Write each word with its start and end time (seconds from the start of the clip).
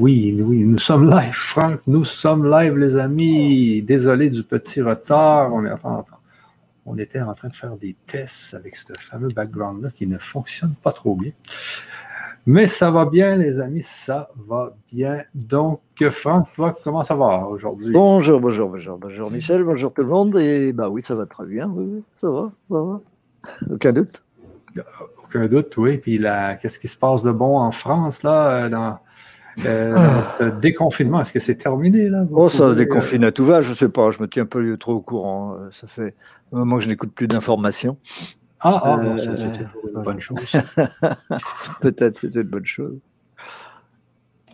Oui, 0.00 0.34
oui, 0.42 0.64
nous 0.64 0.78
sommes 0.78 1.10
live, 1.10 1.34
Franck. 1.34 1.82
Nous 1.86 2.04
sommes 2.04 2.50
live, 2.50 2.74
les 2.78 2.96
amis. 2.96 3.82
Désolé 3.82 4.30
du 4.30 4.42
petit 4.42 4.80
retard. 4.80 5.52
On, 5.52 5.66
est, 5.66 5.74
on 6.86 6.96
était 6.96 7.20
en 7.20 7.34
train 7.34 7.48
de 7.48 7.52
faire 7.52 7.76
des 7.76 7.94
tests 8.06 8.54
avec 8.54 8.76
ce 8.76 8.94
fameux 8.94 9.28
background-là 9.28 9.90
qui 9.90 10.06
ne 10.06 10.16
fonctionne 10.16 10.72
pas 10.82 10.92
trop 10.92 11.14
bien. 11.16 11.32
Mais 12.46 12.66
ça 12.66 12.90
va 12.90 13.04
bien, 13.04 13.36
les 13.36 13.60
amis, 13.60 13.82
ça 13.82 14.30
va 14.48 14.74
bien. 14.90 15.22
Donc, 15.34 15.82
Franck, 16.08 16.50
toi, 16.54 16.74
comment 16.82 17.04
ça 17.04 17.14
va 17.14 17.46
aujourd'hui? 17.46 17.92
Bonjour, 17.92 18.40
bonjour, 18.40 18.70
bonjour, 18.70 18.96
bonjour 18.96 19.30
Michel, 19.30 19.64
bonjour 19.64 19.92
tout 19.92 20.00
le 20.00 20.08
monde. 20.08 20.38
Et 20.38 20.72
bah 20.72 20.88
oui, 20.88 21.02
ça 21.04 21.14
va 21.14 21.26
très 21.26 21.44
bien, 21.44 21.68
oui, 21.68 22.02
ça 22.14 22.30
va, 22.30 22.50
ça 22.70 22.80
va. 22.80 23.00
Aucun 23.70 23.92
doute. 23.92 24.22
Aucun 25.22 25.44
doute, 25.46 25.76
oui. 25.76 25.98
Puis 25.98 26.16
là, 26.16 26.54
qu'est-ce 26.54 26.78
qui 26.78 26.88
se 26.88 26.96
passe 26.96 27.22
de 27.22 27.32
bon 27.32 27.58
en 27.58 27.70
France, 27.70 28.22
là, 28.22 28.64
euh, 28.64 28.68
dans 28.70 28.98
euh, 29.58 29.94
ah. 29.96 30.50
déconfinement, 30.50 31.20
est-ce 31.20 31.32
que 31.32 31.40
c'est 31.40 31.56
terminé 31.56 32.08
là 32.08 32.24
Oh, 32.30 32.48
ça 32.48 32.74
déconfine 32.74 33.24
à 33.24 33.32
tout 33.32 33.44
va, 33.44 33.60
je 33.60 33.72
sais 33.72 33.88
pas, 33.88 34.10
je 34.10 34.20
me 34.20 34.28
tiens 34.28 34.44
un 34.44 34.46
peu 34.46 34.76
trop 34.76 34.94
au 34.94 35.00
courant. 35.00 35.54
Euh, 35.54 35.68
ça 35.72 35.86
fait 35.86 36.14
un 36.52 36.58
moment 36.58 36.78
que 36.78 36.84
je 36.84 36.88
n'écoute 36.88 37.12
plus 37.12 37.28
d'informations. 37.28 37.96
Ah, 38.60 38.80
ah 38.84 38.96
bon, 38.96 39.16
ça 39.16 39.32
toujours 39.32 39.88
une 39.94 40.02
bonne 40.02 40.20
chose. 40.20 40.52
Peut-être 41.80 42.18
c'est 42.18 42.34
une 42.34 42.42
bonne 42.42 42.66
chose. 42.66 42.98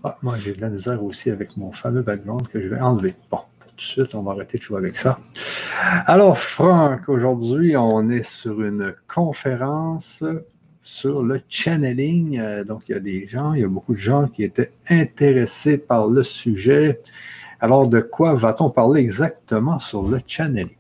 Ah, 0.05 0.17
moi 0.23 0.37
j'ai 0.39 0.53
de 0.53 0.61
la 0.61 0.71
misère 0.71 1.03
aussi 1.03 1.31
avec 1.31 1.57
mon 1.57 1.73
fameux 1.73 2.03
background 2.03 2.47
que 2.49 2.61
je 2.61 2.69
vais 2.69 2.81
enlever. 2.81 3.15
Bon, 3.31 3.41
tout 3.61 3.77
de 3.77 3.81
suite, 3.81 4.15
on 4.15 4.23
va 4.23 4.33
arrêter 4.33 4.59
de 4.59 4.63
jouer 4.63 4.79
avec 4.79 4.97
ça. 4.97 5.19
Alors, 6.07 6.39
Franck, 6.39 7.09
aujourd'hui, 7.09 7.77
on 7.77 8.09
est 8.09 8.23
sur 8.23 8.63
une 8.63 8.95
conférence 9.07 10.25
sur 10.87 11.25
le 11.25 11.43
channeling. 11.49 12.39
Euh, 12.39 12.63
donc, 12.63 12.85
il 12.89 12.93
y 12.93 12.95
a 12.95 13.01
des 13.01 13.27
gens, 13.27 13.55
il 13.55 13.61
y 13.61 13.65
a 13.65 13.69
beaucoup 13.69 13.93
de 13.93 13.99
gens 13.99 14.29
qui 14.29 14.45
étaient 14.45 14.71
intéressés 14.89 15.79
par 15.79 16.07
le 16.07 16.23
sujet. 16.23 17.01
Alors, 17.61 17.89
de 17.89 18.01
quoi 18.01 18.35
va-t-on 18.35 18.71
parler 18.71 19.01
exactement 19.01 19.81
sur 19.81 20.09
le 20.09 20.21
channeling? 20.25 20.77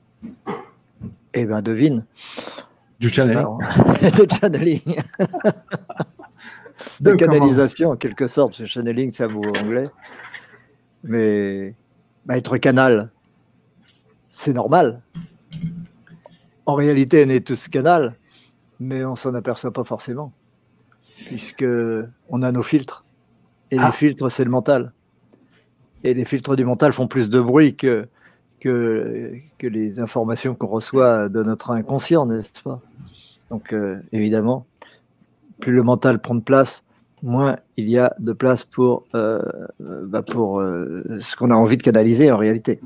Eh 1.34 1.44
bien, 1.44 1.60
devine. 1.60 2.06
Du 3.00 3.08
channeling. 3.08 3.44
de 4.02 4.26
channeling. 4.32 4.96
de 7.00 7.12
canalisation, 7.14 7.90
en 7.90 7.96
quelque 7.96 8.28
sorte. 8.28 8.54
Ce 8.54 8.64
channeling, 8.64 9.10
c'est 9.12 9.24
un 9.24 9.28
mot 9.28 9.42
anglais. 9.60 9.88
Mais 11.02 11.74
bah, 12.24 12.36
être 12.36 12.58
canal, 12.58 13.10
c'est 14.28 14.52
normal. 14.52 15.02
En 16.64 16.74
réalité, 16.74 17.24
on 17.26 17.30
est 17.30 17.44
tous 17.44 17.66
canal 17.66 18.14
mais 18.80 19.04
on 19.04 19.16
s'en 19.16 19.34
aperçoit 19.34 19.72
pas 19.72 19.84
forcément, 19.84 20.32
puisque 21.26 21.66
on 22.28 22.42
a 22.42 22.52
nos 22.52 22.62
filtres. 22.62 23.04
Et 23.70 23.76
les 23.76 23.82
ah. 23.82 23.92
filtres, 23.92 24.30
c'est 24.30 24.44
le 24.44 24.50
mental. 24.50 24.92
Et 26.04 26.14
les 26.14 26.24
filtres 26.24 26.56
du 26.56 26.64
mental 26.64 26.92
font 26.92 27.08
plus 27.08 27.28
de 27.28 27.40
bruit 27.40 27.74
que, 27.74 28.08
que, 28.60 29.34
que 29.58 29.66
les 29.66 29.98
informations 29.98 30.54
qu'on 30.54 30.66
reçoit 30.66 31.28
de 31.28 31.42
notre 31.42 31.70
inconscient, 31.70 32.26
n'est-ce 32.26 32.62
pas? 32.62 32.80
Donc, 33.50 33.72
euh, 33.72 34.00
évidemment, 34.12 34.66
plus 35.60 35.72
le 35.72 35.82
mental 35.82 36.20
prend 36.20 36.34
de 36.34 36.40
place, 36.40 36.84
moins 37.22 37.56
il 37.76 37.88
y 37.88 37.98
a 37.98 38.14
de 38.18 38.32
place 38.32 38.64
pour, 38.64 39.04
euh, 39.14 39.40
bah 39.80 40.22
pour 40.22 40.60
euh, 40.60 41.02
ce 41.20 41.36
qu'on 41.36 41.50
a 41.50 41.54
envie 41.54 41.76
de 41.76 41.82
canaliser 41.82 42.30
en 42.30 42.36
réalité. 42.36 42.80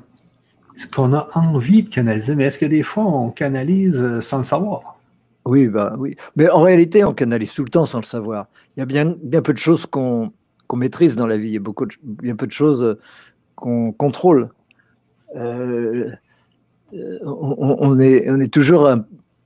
Ce 0.77 0.87
qu'on 0.87 1.13
a 1.13 1.29
envie 1.35 1.83
de 1.83 1.89
canaliser, 1.89 2.37
mais 2.37 2.45
est-ce 2.45 2.59
que 2.59 2.67
des 2.67 2.83
fois 2.83 3.05
on 3.05 3.31
canalise 3.31 4.21
sans 4.21 4.39
le 4.39 4.45
savoir? 4.45 5.00
Oui, 5.47 5.69
bah 5.69 5.95
oui. 5.99 6.17
Mais 6.37 6.51
en 6.51 6.63
réalité, 6.63 7.05
on 7.05 7.15
canalise 7.15 7.55
tout 7.55 7.65
le 7.65 7.71
temps 7.71 7.87
sans 7.87 8.01
le 8.01 8.05
savoir. 8.05 8.49
Il 8.77 8.81
y 8.81 8.83
a 8.83 8.87
bien, 8.87 9.15
peu 9.43 9.53
de 9.53 9.59
choses 9.59 9.87
qu'on 9.87 10.33
maîtrise 10.75 11.17
dans 11.17 11.27
la 11.27 11.39
vie. 11.39 11.49
Il 11.49 11.55
y 11.55 11.57
a 11.57 11.61
beaucoup 11.61 11.87
bien 12.03 12.37
peu 12.37 12.47
de 12.47 12.53
choses 12.53 12.83
euh, 12.83 12.99
qu'on 13.55 13.93
contrôle. 13.93 14.51
Euh, 15.37 16.11
euh, 16.93 17.19
on, 17.25 17.99
est, 17.99 18.29
on, 18.29 18.41
est 18.41 18.53
toujours, 18.53 18.91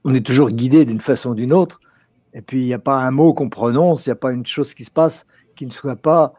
on 0.04 0.15
est 0.15 0.25
toujours 0.25 0.50
guidé 0.50 0.84
d'une 0.84 1.00
façon 1.00 1.31
ou 1.31 1.34
d'une 1.34 1.53
autre. 1.53 1.78
Et 2.33 2.43
puis, 2.43 2.62
il 2.62 2.66
n'y 2.66 2.75
a 2.75 2.81
pas 2.81 3.00
un 3.00 3.10
mot 3.12 3.33
qu'on 3.33 3.49
prononce, 3.49 4.06
il 4.06 4.09
n'y 4.09 4.15
a 4.15 4.16
pas 4.16 4.33
une 4.33 4.47
chose 4.47 4.75
qui 4.75 4.84
se 4.84 4.91
passe 4.91 5.27
qui 5.54 5.66
ne 5.66 5.71
soit 5.71 5.94
pas 5.94 6.34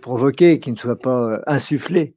provoquée, 0.00 0.60
qui 0.60 0.70
ne 0.70 0.76
soit 0.76 0.98
pas 0.98 1.40
insufflée 1.48 2.14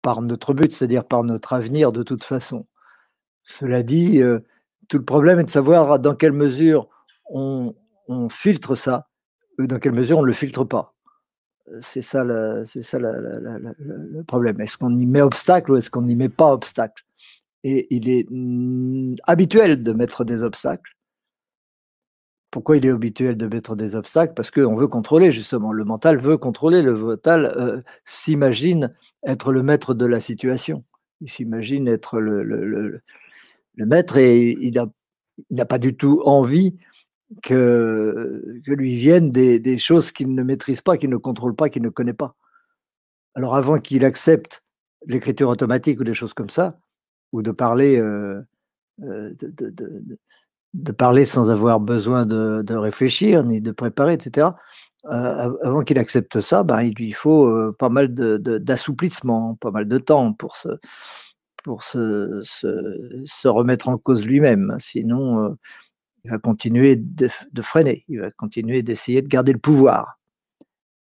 par 0.00 0.22
notre 0.22 0.54
but, 0.54 0.70
c'est-à-dire 0.70 1.04
par 1.04 1.24
notre 1.24 1.54
avenir 1.54 1.90
de 1.90 2.04
toute 2.04 2.22
façon. 2.22 2.66
Cela 3.42 3.82
dit, 3.82 4.22
tout 4.90 4.98
le 4.98 5.04
problème 5.04 5.38
est 5.38 5.44
de 5.44 5.50
savoir 5.50 5.98
dans 6.00 6.16
quelle 6.16 6.32
mesure 6.32 6.88
on, 7.30 7.72
filtre 8.28 8.74
ça, 8.74 9.08
ou 9.58 9.66
dans 9.68 9.78
quelle 9.78 9.92
mesure 9.92 10.18
on 10.18 10.22
ne 10.22 10.26
le 10.26 10.32
filtre 10.32 10.64
pas. 10.64 10.94
C'est 11.80 12.02
ça, 12.02 12.24
le 12.24 14.22
problème. 14.22 14.60
Est-ce 14.60 14.76
qu'on 14.76 14.96
y 14.96 15.06
met 15.06 15.22
obstacle 15.22 15.70
ou 15.70 15.76
est-ce 15.76 15.90
qu'on 15.90 16.02
n'y 16.02 16.16
met 16.16 16.28
pas 16.28 16.52
obstacle? 16.52 17.04
Et 17.62 17.86
il 17.94 18.08
est 18.08 18.26
mm, 18.30 19.14
habituel 19.28 19.84
de 19.84 19.92
mettre 19.92 20.24
des 20.24 20.42
obstacles. 20.42 20.96
Pourquoi 22.50 22.76
il 22.76 22.84
est 22.84 22.90
habituel 22.90 23.36
de 23.36 23.46
mettre 23.46 23.76
des 23.76 23.94
obstacles? 23.94 24.34
Parce 24.34 24.50
qu'on 24.50 24.74
veut 24.74 24.88
contrôler, 24.88 25.30
justement. 25.30 25.70
Le 25.72 25.84
mental 25.84 26.16
veut 26.16 26.36
contrôler. 26.36 26.82
Le 26.82 26.94
mental 26.94 27.52
euh, 27.56 27.80
s'imagine 28.04 28.92
être 29.24 29.52
le 29.52 29.62
maître 29.62 29.94
de 29.94 30.06
la 30.06 30.18
situation. 30.18 30.82
Il 31.20 31.30
s'imagine 31.30 31.86
être 31.86 32.18
le 32.18 33.02
maître 33.86 34.16
et 34.16 34.56
il 34.60 34.74
n'a 35.50 35.66
pas 35.66 35.78
du 35.78 35.96
tout 35.96 36.22
envie 36.24 36.76
que, 37.42 38.60
que 38.66 38.72
lui 38.72 38.96
viennent 38.96 39.30
des, 39.30 39.78
choses 39.78 40.12
qu'il 40.12 40.34
ne 40.34 40.42
maîtrise 40.42 40.80
pas, 40.80 40.96
qu'il 40.96 41.10
ne 41.10 41.16
contrôle 41.16 41.54
pas, 41.54 41.68
qu'il 41.68 41.82
ne 41.82 41.88
connaît 41.88 42.12
pas. 42.12 42.34
Alors 43.34 43.54
avant 43.54 43.78
qu'il 43.78 44.04
accepte 44.04 44.62
l'écriture 45.06 45.48
automatique 45.48 46.00
ou 46.00 46.04
des 46.04 46.14
choses 46.14 46.34
comme 46.34 46.50
ça, 46.50 46.78
ou 47.32 47.42
de 47.42 47.52
parler, 47.52 47.96
euh, 47.98 48.42
euh, 49.02 49.32
de, 50.74 50.92
parler 50.92 51.24
sans 51.24 51.50
avoir 51.50 51.80
besoin 51.80 52.26
de, 52.26 52.74
réfléchir 52.74 53.44
ni 53.44 53.60
de 53.60 53.70
préparer, 53.70 54.14
etc. 54.14 54.48
Euh, 55.06 55.56
avant 55.62 55.82
qu'il 55.82 55.98
accepte 55.98 56.40
ça, 56.40 56.64
ben, 56.64 56.82
il 56.82 56.94
lui 56.94 57.12
faut 57.12 57.72
pas 57.74 57.88
mal 57.88 58.12
d'assouplissement, 58.12 59.54
pas 59.54 59.70
mal 59.70 59.86
de 59.86 59.98
temps 59.98 60.32
pour 60.32 60.56
se, 60.56 60.68
pour 61.62 61.82
se, 61.84 63.46
remettre 63.46 63.88
en 63.88 63.98
cause 63.98 64.24
lui-même. 64.24 64.76
Sinon, 64.78 65.44
euh, 65.44 65.54
il 66.24 66.30
va 66.30 66.38
continuer 66.38 66.96
de, 66.96 67.28
freiner, 67.62 68.04
il 68.08 68.20
va 68.20 68.30
continuer 68.30 68.82
d'essayer 68.82 69.22
de 69.22 69.28
garder 69.28 69.52
le 69.52 69.58
pouvoir. 69.58 70.18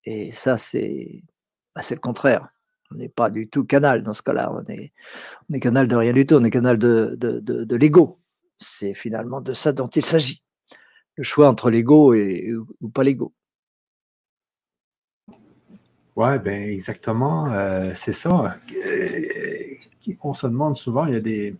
Et 0.05 0.33
ça, 0.33 0.59
c'est 0.59 1.23
bah, 1.75 1.83
le 1.91 1.97
contraire. 1.97 2.49
On 2.91 2.97
n'est 2.97 3.09
pas 3.09 3.29
du 3.29 3.49
tout 3.49 3.65
canal 3.65 4.03
dans 4.03 4.15
ce 4.15 4.23
cas-là. 4.23 4.51
On 4.53 4.65
est, 4.71 4.93
on 5.51 5.55
est 5.55 5.61
canal 5.61 5.89
de 5.89 5.97
rien 5.97 6.13
du 6.13 6.25
tout. 6.27 6.37
On 6.37 6.45
est 6.45 6.51
canal 6.51 6.79
de, 6.79 7.17
de, 7.19 7.41
de, 7.41 7.77
l'ego. 7.77 8.19
C'est 8.59 8.95
finalement 8.95 9.41
de 9.43 9.53
ça 9.53 9.73
dont 9.73 9.89
il 9.89 10.05
s'agit. 10.05 10.43
Le 11.17 11.25
choix 11.25 11.49
entre 11.49 11.71
l'ego 11.71 12.15
et 12.15 12.55
ou 12.81 12.89
pas 12.89 13.05
l'ego. 13.05 13.35
Ouais, 16.19 16.41
ben 16.41 16.69
exactement, 16.69 17.47
euh, 17.53 17.93
c'est 17.95 18.13
ça. 18.13 18.59
Euh, 18.73 19.38
on 20.23 20.35
se 20.35 20.47
demande 20.47 20.77
souvent, 20.77 21.07
il 21.07 21.15
y 21.15 21.17
a 21.17 21.21
des, 21.21 21.57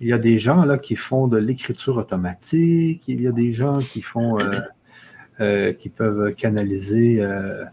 il 0.00 0.08
y 0.08 0.12
a 0.12 0.18
des 0.18 0.38
gens 0.38 0.64
là, 0.64 0.78
qui 0.78 0.96
font 0.96 1.26
de 1.26 1.38
l'écriture 1.38 1.96
automatique, 1.96 3.04
il 3.08 3.22
y 3.22 3.26
a 3.26 3.32
des 3.32 3.52
gens 3.52 3.78
qui 3.78 4.02
font, 4.02 4.38
euh, 4.38 4.60
euh, 5.40 5.72
qui 5.72 5.88
peuvent 5.88 6.34
canaliser 6.34 7.22
euh, 7.22 7.64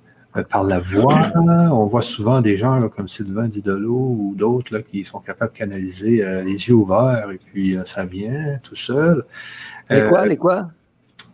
par 0.50 0.64
la 0.64 0.80
voix. 0.80 1.32
On 1.36 1.86
voit 1.86 2.02
souvent 2.02 2.42
des 2.42 2.56
gens 2.56 2.88
comme 2.90 3.08
Sylvain 3.08 3.48
Didolo 3.48 3.94
ou 3.94 4.34
d'autres 4.36 4.80
qui 4.80 5.04
sont 5.04 5.20
capables 5.20 5.52
de 5.52 5.58
canaliser 5.58 6.26
les 6.44 6.54
yeux 6.54 6.74
ouverts 6.74 7.30
et 7.32 7.38
puis 7.38 7.78
ça 7.86 8.06
vient 8.06 8.58
tout 8.64 8.76
seul. 8.76 9.24
Les 9.90 10.08
quoi, 10.08 10.26
les 10.26 10.38
quoi? 10.38 10.72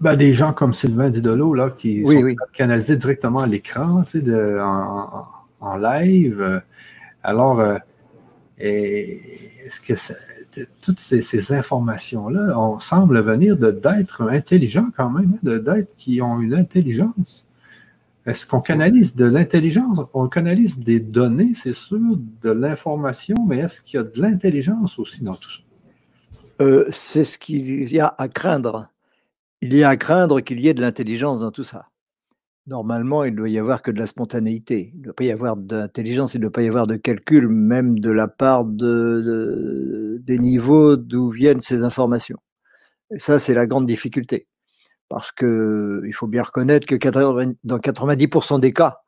Ben, 0.02 0.16
des 0.16 0.34
gens 0.34 0.54
comme 0.54 0.74
Sylvain 0.74 1.10
Didolo 1.10 1.54
là, 1.54 1.70
qui 1.70 2.06
sont 2.06 2.36
canaliser 2.54 2.96
directement 2.96 3.40
à 3.40 3.48
l'écran, 3.48 4.04
tu 4.04 4.22
sais, 4.22 4.60
en, 4.60 5.26
en, 5.62 5.78
live. 5.78 6.62
Alors, 7.22 7.80
et 8.60 9.22
est-ce 9.66 9.82
que 9.82 9.94
toutes 10.82 11.00
ces, 11.00 11.54
informations-là, 11.54 12.60
on 12.60 12.80
semble 12.80 13.22
venir 13.22 13.58
d'êtres 13.58 14.24
intelligents 14.30 14.90
quand 14.96 15.10
même, 15.10 15.38
hein, 15.46 15.58
d'êtres 15.58 15.96
qui 15.96 16.22
ont 16.22 16.40
une 16.40 16.54
intelligence. 16.54 17.48
Est-ce 18.26 18.46
qu'on 18.46 18.62
canalise 18.62 19.16
de 19.16 19.26
l'intelligence? 19.26 20.00
On 20.14 20.28
canalise 20.28 20.80
des 20.80 21.00
données, 21.00 21.54
c'est 21.54 21.74
sûr, 21.74 22.00
de 22.42 22.50
l'information, 22.50 23.36
mais 23.48 23.60
est-ce 23.60 23.82
qu'il 23.82 23.98
y 23.98 24.00
a 24.00 24.04
de 24.04 24.22
l'intelligence 24.22 25.00
aussi 25.00 25.24
dans 25.24 25.36
tout 25.36 25.50
ça? 25.50 25.62
Euh, 26.62 26.86
c'est 26.92 27.24
ce 27.24 27.38
qu'il 27.38 27.92
y 27.92 28.00
a 28.00 28.14
à 28.18 28.28
craindre. 28.28 28.90
Il 29.62 29.74
y 29.74 29.84
a 29.84 29.90
à 29.90 29.98
craindre 29.98 30.42
qu'il 30.42 30.60
y 30.60 30.68
ait 30.68 30.74
de 30.74 30.82
l'intelligence 30.82 31.40
dans 31.40 31.52
tout 31.52 31.64
ça 31.64 31.88
normalement, 32.70 33.24
il 33.24 33.32
ne 33.32 33.38
doit 33.38 33.50
y 33.50 33.60
avoir 33.60 33.82
que 33.82 33.92
de 33.92 34.00
la 34.00 34.08
spontanéité. 34.08 34.92
Il 34.94 35.00
ne 35.00 35.04
doit 35.06 35.14
pas 35.14 35.24
y 35.26 35.32
avoir 35.32 35.58
d'intelligence, 35.58 36.36
il 36.36 36.38
ne 36.38 36.44
doit 36.44 36.52
pas 36.52 36.62
y 36.62 36.68
avoir 36.68 36.88
de 36.88 36.96
calcul, 36.96 37.50
même 37.50 38.00
de 38.00 38.12
la 38.12 38.28
part 38.28 38.66
de, 38.66 40.20
des 40.24 40.38
niveaux 40.38 40.96
d'où 40.96 41.32
viennent 41.32 41.62
ces 41.62 41.84
informations. 41.84 42.38
Et 43.12 43.20
ça, 43.20 43.40
c'est 43.40 43.54
la 43.54 43.66
grande 43.66 43.88
difficulté. 43.88 44.48
Parce 45.10 45.32
qu'il 45.32 46.14
faut 46.14 46.28
bien 46.28 46.44
reconnaître 46.44 46.86
que 46.86 46.96
dans 47.64 47.80
90% 47.80 48.60
des 48.60 48.72
cas, 48.72 49.00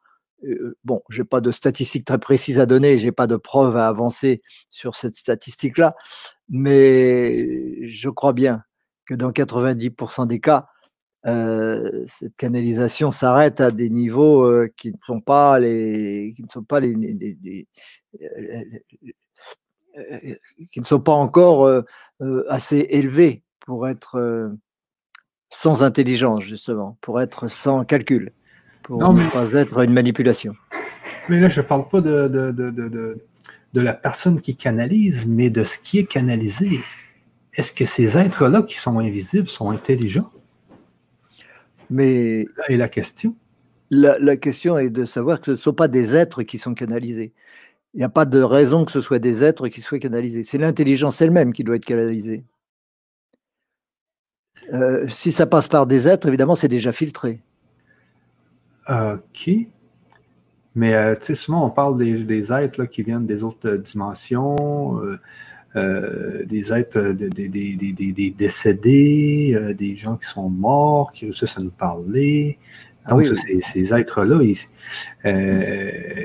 bon, 0.84 1.04
je 1.10 1.22
n'ai 1.22 1.28
pas 1.28 1.40
de 1.42 1.52
statistiques 1.52 2.06
très 2.06 2.18
précises 2.18 2.60
à 2.60 2.66
donner, 2.66 2.98
je 2.98 3.06
n'ai 3.06 3.12
pas 3.12 3.28
de 3.28 3.36
preuves 3.36 3.78
à 3.78 3.88
avancer 3.88 4.42
sur 4.70 4.96
cette 4.96 5.16
statistique-là, 5.16 5.96
mais 6.50 7.88
je 7.88 8.10
crois 8.10 8.34
bien 8.34 8.64
que 9.06 9.14
dans 9.14 9.32
90% 9.32 10.26
des 10.26 10.40
cas, 10.40 10.68
cette 11.24 12.36
canalisation 12.38 13.12
s'arrête 13.12 13.62
à 13.62 13.72
des 13.72 13.90
niveaux 13.90 14.68
qui 14.76 14.92
ne 14.92 14.98
sont 15.06 15.22
pas 15.22 15.60
les, 15.60 16.34
qui 16.36 16.44
ne 16.44 16.50
sont 16.50 16.64
pas 16.64 16.80
les, 16.80 16.96
qui 20.72 20.80
ne 20.80 20.86
sont 20.86 21.02
pas 21.02 21.14
encore 21.14 21.84
assez 22.50 22.88
élevés 22.90 23.44
pour 23.60 23.88
être 23.88 24.52
sans 25.52 25.84
intelligence 25.84 26.44
justement, 26.44 26.98
pour 27.02 27.22
être 27.22 27.48
sans 27.48 27.84
calcul, 27.84 28.32
pour 28.84 29.14
ne 29.14 29.30
pas 29.30 29.60
être 29.60 29.84
une 29.84 29.94
manipulation. 29.94 30.56
Mais 31.30 31.40
là, 31.40 31.50
je 31.50 31.62
ne 31.62 31.66
parle 31.66 31.88
pas 31.88 32.02
de, 32.02 32.28
de, 32.28 32.52
de, 32.52 32.70
de, 33.74 33.82
la 33.82 33.94
personne 33.94 34.42
qui 34.42 34.56
canalise, 34.56 35.28
mais 35.28 35.50
de 35.50 35.64
ce 35.64 35.78
qui 35.78 36.00
est 36.00 36.06
canalisé. 36.06 36.80
Est-ce 37.54 37.74
que 37.74 37.86
ces 37.86 38.18
êtres-là 38.18 38.64
qui 38.64 38.78
sont 38.78 39.00
invisibles 39.00 39.48
sont 39.48 39.72
intelligents? 39.72 40.32
Mais 41.92 42.48
là 42.58 42.64
est 42.70 42.78
la 42.78 42.90
question? 42.90 43.36
La, 43.92 44.38
question 44.38 44.78
est 44.78 44.90
de 44.90 45.04
savoir 45.04 45.40
que 45.42 45.48
ce 45.48 45.52
ne 45.52 45.56
sont 45.58 45.74
pas 45.74 45.90
des 45.90 46.16
êtres 46.16 46.44
qui 46.44 46.58
sont 46.58 46.74
canalisés. 46.74 47.34
Il 47.94 47.98
n'y 47.98 48.06
a 48.06 48.10
pas 48.10 48.24
de 48.24 48.42
raison 48.42 48.86
que 48.86 48.92
ce 48.92 49.02
soit 49.02 49.20
des 49.20 49.44
êtres 49.44 49.68
qui 49.68 49.82
soient 49.82 50.00
canalisés. 50.00 50.44
C'est 50.44 50.58
l'intelligence 50.58 51.22
elle-même 51.22 51.52
qui 51.52 51.66
doit 51.66 51.76
être 51.76 51.86
canalisée. 51.86 52.46
Euh, 54.72 55.06
si 55.10 55.34
ça 55.34 55.46
passe 55.46 55.68
par 55.68 55.88
des 55.88 56.08
êtres, 56.08 56.28
évidemment, 56.30 56.56
c'est 56.56 56.70
déjà 56.70 56.94
filtré. 56.94 57.42
OK. 58.88 59.50
Mais 60.74 60.94
euh, 60.94 61.16
tu 61.16 61.26
sais, 61.26 61.36
souvent, 61.36 61.66
on 61.66 61.70
parle 61.70 61.98
des, 61.98 62.54
êtres 62.54 62.86
qui 62.86 63.04
viennent 63.04 63.26
des 63.26 63.44
autres 63.44 63.72
dimensions. 63.72 65.02
Euh, 65.04 65.20
euh, 65.76 66.46
des 66.46 66.74
êtres, 66.74 67.00
des, 67.00 67.50
des, 67.50 68.34
décédés, 68.38 69.76
des 69.78 69.96
gens 69.96 70.18
qui 70.18 70.26
sont 70.26 70.50
morts, 70.50 71.12
qui 71.12 71.26
réussissent 71.26 71.58
à 71.58 71.62
nous 71.62 71.72
parler. 71.72 72.60
Donc, 73.10 73.26
ces, 73.62 73.94
êtres-là, 73.94 74.42
ils, 74.44 74.58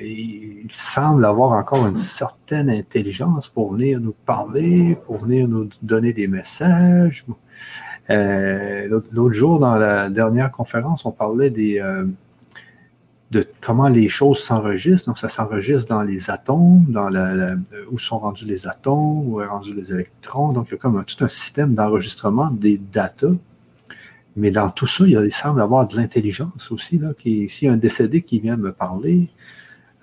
ils, 0.02 0.68
semblent 0.70 1.24
avoir 1.24 1.52
encore 1.52 1.86
une 1.86 1.96
certaine 1.96 2.68
intelligence 2.68 3.48
pour 3.48 3.72
venir 3.72 3.98
nous 3.98 4.14
parler, 4.26 4.96
pour 5.06 5.20
venir 5.24 5.48
nous 5.48 5.70
donner 5.82 6.12
des 6.12 6.26
messages. 6.26 7.24
L'autre 8.08 9.32
jour, 9.32 9.58
dans 9.58 9.76
la 9.76 10.10
dernière 10.10 10.52
conférence, 10.52 11.06
on 11.06 11.12
parlait 11.12 11.50
des, 11.50 11.80
de 13.30 13.44
comment 13.60 13.88
les 13.88 14.08
choses 14.08 14.38
s'enregistrent. 14.38 15.08
Donc, 15.08 15.18
ça 15.18 15.28
s'enregistre 15.28 15.88
dans 15.88 16.02
les 16.02 16.30
atomes, 16.30 16.84
dans 16.88 17.08
la, 17.08 17.56
où 17.90 17.98
sont 17.98 18.18
rendus 18.18 18.44
les 18.44 18.68
atomes, 18.68 19.28
où 19.28 19.40
sont 19.40 19.48
rendus 19.48 19.74
les 19.74 19.92
électrons. 19.92 20.52
Donc, 20.52 20.68
il 20.68 20.72
y 20.72 20.74
a 20.74 20.78
comme 20.78 21.04
tout 21.04 21.24
un 21.24 21.28
système 21.28 21.74
d'enregistrement 21.74 22.50
des 22.50 22.78
datas. 22.78 23.34
Mais 24.36 24.50
dans 24.50 24.68
tout 24.68 24.86
ça, 24.86 25.04
il, 25.06 25.32
semble 25.32 25.62
avoir 25.62 25.88
de 25.88 25.96
l'intelligence 25.96 26.70
aussi. 26.70 26.98
Là, 26.98 27.14
qui, 27.18 27.48
s'il 27.48 27.66
y 27.66 27.70
a 27.70 27.74
un 27.74 27.78
décédé 27.78 28.22
qui 28.22 28.38
vient 28.38 28.56
me 28.56 28.70
parler, 28.70 29.30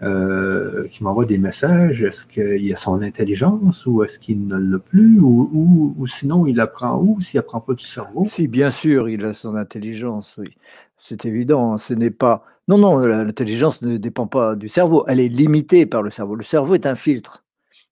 euh, 0.02 0.88
qui 0.90 1.04
m'envoie 1.04 1.25
des 1.25 1.38
messages, 1.38 2.04
est-ce 2.04 2.25
qu'il 2.25 2.74
a 2.74 2.75
son 2.75 3.02
intelligence 3.02 3.86
ou 3.86 4.04
est-ce 4.04 4.20
qu'il 4.20 4.48
ne 4.48 4.58
l'a 4.58 4.80
plus 4.80 5.20
ou, 5.20 5.94
ou, 5.98 6.08
sinon 6.08 6.46
il 6.46 6.60
apprend 6.60 7.00
où 7.00 7.22
s'il 7.22 7.40
apprend 7.40 7.62
pas 7.62 7.74
du 7.74 7.86
cerveau? 7.86 8.25
Si, 8.25 8.50
bien 8.50 8.70
sûr, 8.70 9.08
il 9.08 9.24
a 9.24 9.31
son 9.31 9.56
intelligence, 9.56 10.36
oui. 10.38 10.58
C'est 11.05 11.25
évident. 11.25 11.73
Hein. 11.73 11.77
Ce 11.77 11.94
n'est 11.94 12.11
pas 12.11 12.45
non, 12.69 12.77
non, 12.77 12.97
l'intelligence 13.00 13.81
ne 13.81 13.97
dépend 13.97 14.25
pas 14.25 14.55
du 14.55 14.69
cerveau, 14.69 15.03
elle 15.09 15.19
est 15.19 15.27
limitée 15.27 15.85
par 15.85 16.01
le 16.01 16.09
cerveau. 16.11 16.33
Le 16.35 16.44
cerveau 16.44 16.75
est 16.75 16.85
un 16.85 16.95
filtre. 16.95 17.44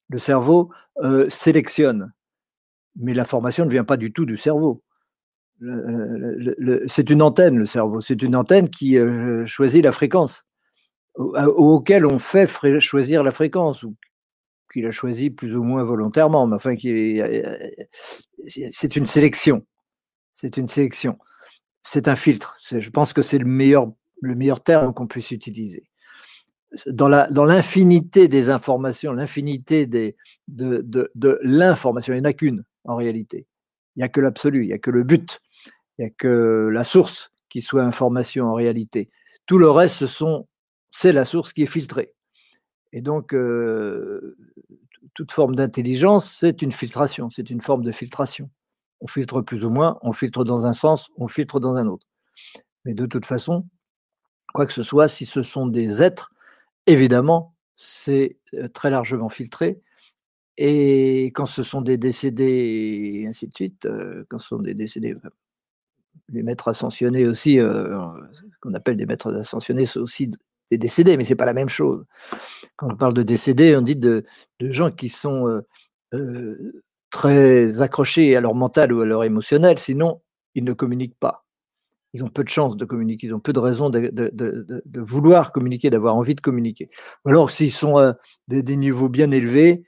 Le 0.07 0.17
cerveau 0.17 0.71
sélectionne, 1.27 2.13
mais 2.95 3.13
l'information 3.13 3.65
ne 3.65 3.69
vient 3.69 3.83
pas 3.83 3.97
du 3.97 4.13
tout 4.13 4.23
du 4.25 4.37
cerveau. 4.37 4.81
c'est 6.87 7.09
une 7.09 7.21
antenne, 7.21 7.57
le 7.57 7.65
cerveau. 7.65 7.99
C'est 7.99 8.21
une 8.23 8.33
antenne 8.33 8.69
qui 8.69 8.97
choisit 9.45 9.83
la 9.83 9.91
fréquence, 9.91 10.45
auquel 11.15 12.05
on 12.05 12.17
fait 12.17 12.47
choisir 12.79 13.23
la 13.23 13.31
fréquence, 13.31 13.83
ou 13.83 13.97
qu'il 14.71 14.85
a 14.85 14.91
choisi 14.91 15.31
plus 15.31 15.57
ou 15.57 15.63
moins 15.63 15.83
volontairement, 15.83 16.47
mais 16.47 16.55
enfin, 16.55 16.75
c'est 18.47 18.95
une 18.95 19.05
sélection. 19.05 19.65
C'est 20.31 20.55
une 20.55 20.69
sélection. 20.69 21.17
C'est 21.83 22.07
un 22.07 22.15
filtre. 22.15 22.55
Je 22.69 22.89
pense 22.89 23.13
que 23.13 23.21
c'est 23.21 23.37
le 23.37 23.45
meilleur 23.45 23.87
le 24.21 24.35
meilleur 24.35 24.61
terme 24.61 24.93
qu'on 24.93 25.07
puisse 25.07 25.31
utiliser. 25.31 25.89
Dans 26.87 27.09
l'infinité 27.09 28.27
dans 28.27 28.31
des 28.31 28.49
informations, 28.49 29.11
l'infinité 29.11 29.87
de, 29.87 30.15
l'information, 31.43 32.13
il 32.13 32.17
n'y 32.17 32.21
en 32.21 32.29
a 32.29 32.33
qu'une 32.33 32.63
en 32.85 32.95
réalité. 32.95 33.47
Il 33.95 33.99
n'y 33.99 34.03
a 34.03 34.09
que 34.09 34.21
l'absolu, 34.21 34.63
il 34.63 34.67
n'y 34.67 34.73
a 34.73 34.77
que 34.77 34.91
le 34.91 35.03
but, 35.03 35.41
il 35.97 36.05
n'y 36.05 36.07
a 36.07 36.13
que 36.17 36.69
la 36.71 36.85
source 36.85 37.31
qui 37.49 37.61
soit 37.61 37.83
information 37.83 38.45
en 38.45 38.53
réalité. 38.53 39.09
Tout 39.47 39.57
le 39.57 39.69
reste, 39.69 40.05
c'est 40.91 41.11
la 41.11 41.25
source 41.25 41.51
qui 41.51 41.63
est 41.63 41.65
filtrée. 41.65 42.13
Et 42.93 43.01
donc, 43.01 43.33
euh, 43.33 44.37
toute 45.13 45.33
forme 45.33 45.55
d'intelligence, 45.55 46.33
c'est 46.39 46.61
une 46.61 46.71
filtration, 46.71 47.29
c'est 47.29 47.49
une 47.49 47.61
forme 47.61 47.83
de 47.83 47.91
filtration. 47.91 48.49
On 49.01 49.07
filtre 49.07 49.41
plus 49.41 49.65
ou 49.65 49.69
moins, 49.69 49.97
on 50.01 50.13
filtre 50.13 50.43
dans 50.43 50.65
un 50.65 50.73
sens, 50.73 51.09
on 51.17 51.27
filtre 51.27 51.59
dans 51.59 51.75
un 51.75 51.87
autre. 51.87 52.07
Mais 52.85 52.93
de 52.93 53.05
toute 53.05 53.25
façon, 53.25 53.65
quoi 54.53 54.65
que 54.65 54.73
ce 54.73 54.83
soit, 54.83 55.07
si 55.07 55.25
ce 55.25 55.43
sont 55.43 55.67
des 55.67 56.01
êtres, 56.03 56.31
évidemment, 56.87 57.55
c'est 57.75 58.37
très 58.73 58.89
largement 58.89 59.29
filtré. 59.29 59.81
Et 60.57 61.25
quand 61.33 61.47
ce 61.47 61.63
sont 61.63 61.81
des 61.81 61.97
décédés, 61.97 63.21
et 63.23 63.27
ainsi 63.27 63.47
de 63.47 63.53
suite, 63.55 63.87
quand 64.29 64.37
ce 64.37 64.49
sont 64.49 64.59
des 64.59 64.75
décédés, 64.75 65.15
les 66.29 66.43
maîtres 66.43 66.67
ascensionnés 66.67 67.27
aussi, 67.27 67.55
ce 67.55 68.59
qu'on 68.61 68.73
appelle 68.73 68.97
des 68.97 69.05
maîtres 69.07 69.33
ascensionnés, 69.33 69.85
sont 69.85 70.01
aussi 70.01 70.29
des 70.69 70.77
décédés, 70.77 71.17
mais 71.17 71.23
ce 71.23 71.31
n'est 71.31 71.37
pas 71.37 71.45
la 71.45 71.53
même 71.53 71.69
chose. 71.69 72.05
Quand 72.75 72.91
on 72.91 72.95
parle 72.95 73.13
de 73.13 73.23
décédés, 73.23 73.75
on 73.75 73.81
dit 73.81 73.95
de, 73.95 74.25
de 74.59 74.71
gens 74.71 74.91
qui 74.91 75.09
sont 75.09 75.61
très 77.11 77.81
accrochés 77.81 78.35
à 78.35 78.41
leur 78.41 78.55
mental 78.55 78.91
ou 78.93 79.01
à 79.01 79.05
leur 79.05 79.23
émotionnel, 79.23 79.77
sinon 79.77 80.21
ils 80.55 80.63
ne 80.63 80.73
communiquent 80.73 81.19
pas 81.19 81.45
ils 82.13 82.23
ont 82.23 82.29
peu 82.29 82.43
de 82.43 82.49
chances 82.49 82.77
de 82.77 82.85
communiquer, 82.85 83.27
ils 83.27 83.33
ont 83.33 83.39
peu 83.39 83.53
de 83.53 83.59
raisons 83.59 83.89
de, 83.89 84.99
vouloir 84.99 85.51
communiquer, 85.51 85.89
d'avoir 85.89 86.15
envie 86.15 86.35
de 86.35 86.41
communiquer. 86.41 86.89
Ou 87.25 87.29
alors, 87.29 87.51
s'ils 87.51 87.71
sont 87.71 87.97
à 87.97 88.17
des, 88.47 88.75
niveaux 88.75 89.09
bien 89.09 89.31
élevés, 89.31 89.83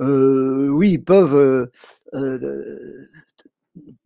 euh, 0.00 0.68
oui, 0.68 0.92
ils 0.92 1.04
peuvent 1.04 1.34
euh, 1.34 1.66
euh, 2.14 3.08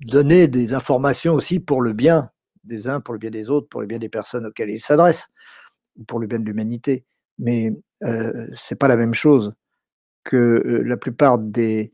donner 0.00 0.48
des 0.48 0.74
informations 0.74 1.34
aussi 1.34 1.60
pour 1.60 1.82
le 1.82 1.92
bien 1.92 2.30
des 2.64 2.88
uns, 2.88 3.00
pour 3.00 3.14
le 3.14 3.18
bien 3.18 3.30
des 3.30 3.50
autres, 3.50 3.68
pour 3.68 3.82
le 3.82 3.86
bien 3.86 3.98
des 3.98 4.08
personnes 4.08 4.46
auxquelles 4.46 4.70
ils 4.70 4.80
s'adressent, 4.80 5.28
pour 6.08 6.18
le 6.18 6.26
bien 6.26 6.38
de 6.38 6.44
l'humanité. 6.44 7.04
Mais 7.38 7.72
ce 8.02 8.74
n'est 8.74 8.78
pas 8.78 8.88
la 8.88 8.96
même 8.96 9.14
chose 9.14 9.54
que 10.24 10.82
la 10.84 10.96
plupart 10.96 11.38
des, 11.38 11.92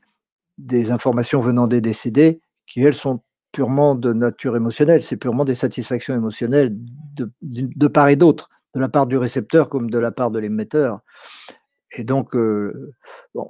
des 0.61 0.93
informations 0.93 1.41
venant 1.41 1.67
des 1.67 1.81
décédés, 1.81 2.41
qui 2.67 2.83
elles 2.83 2.95
sont 2.95 3.21
purement 3.53 3.95
de 3.95 4.13
nature 4.13 4.57
émotionnelle, 4.57 5.03
c'est 5.03 5.17
purement 5.17 5.45
des 5.45 5.55
satisfactions 5.55 6.15
émotionnelles 6.15 6.71
de, 6.73 7.89
part 7.89 8.09
et 8.09 8.17
d'autre, 8.17 8.49
de 8.75 8.81
la 8.81 8.89
part 8.89 9.07
du 9.07 9.17
récepteur 9.17 9.69
comme 9.69 9.91
de 9.91 9.99
la 9.99 10.13
part 10.13 10.31
de 10.31 10.39
l'émetteur. 10.39 11.01
Et 11.93 12.05
donc, 12.05 12.37
euh, 12.37 12.95
bon, 13.35 13.49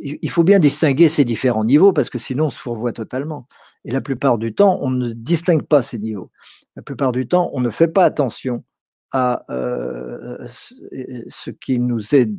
il 0.00 0.30
faut 0.30 0.44
bien 0.44 0.58
distinguer 0.58 1.10
ces 1.10 1.26
différents 1.26 1.64
niveaux 1.64 1.92
parce 1.92 2.08
que 2.08 2.18
sinon 2.18 2.46
on 2.46 2.50
se 2.50 2.58
fourvoie 2.58 2.92
totalement. 2.92 3.46
Et 3.84 3.90
la 3.90 4.00
plupart 4.00 4.38
du 4.38 4.54
temps, 4.54 4.78
on 4.80 4.90
ne 4.90 5.12
distingue 5.12 5.64
pas 5.64 5.82
ces 5.82 5.98
niveaux. 5.98 6.30
La 6.74 6.82
plupart 6.82 7.12
du 7.12 7.28
temps, 7.28 7.50
on 7.52 7.60
ne 7.60 7.68
fait 7.68 7.88
pas 7.88 8.04
attention 8.04 8.64
à 9.10 9.44
euh, 9.50 10.38
ce 10.48 11.50
qui 11.50 11.78
nous 11.78 12.14
est 12.14 12.30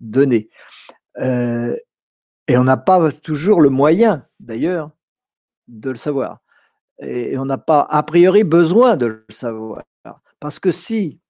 donné. 0.00 0.48
Euh, 1.18 1.76
et 2.48 2.56
on 2.56 2.64
n'a 2.64 2.76
pas 2.76 3.12
toujours 3.12 3.60
le 3.60 3.70
moyen, 3.70 4.26
d'ailleurs, 4.40 4.90
de 5.68 5.90
le 5.90 5.96
savoir 5.96 6.42
et 7.02 7.36
on 7.38 7.44
n'a 7.44 7.58
pas 7.58 7.86
a 7.88 8.02
priori 8.02 8.44
besoin 8.44 8.96
de 8.96 9.06
le 9.06 9.24
savoir. 9.28 9.82
Parce 10.40 10.58
que 10.58 10.72
si 10.72 11.20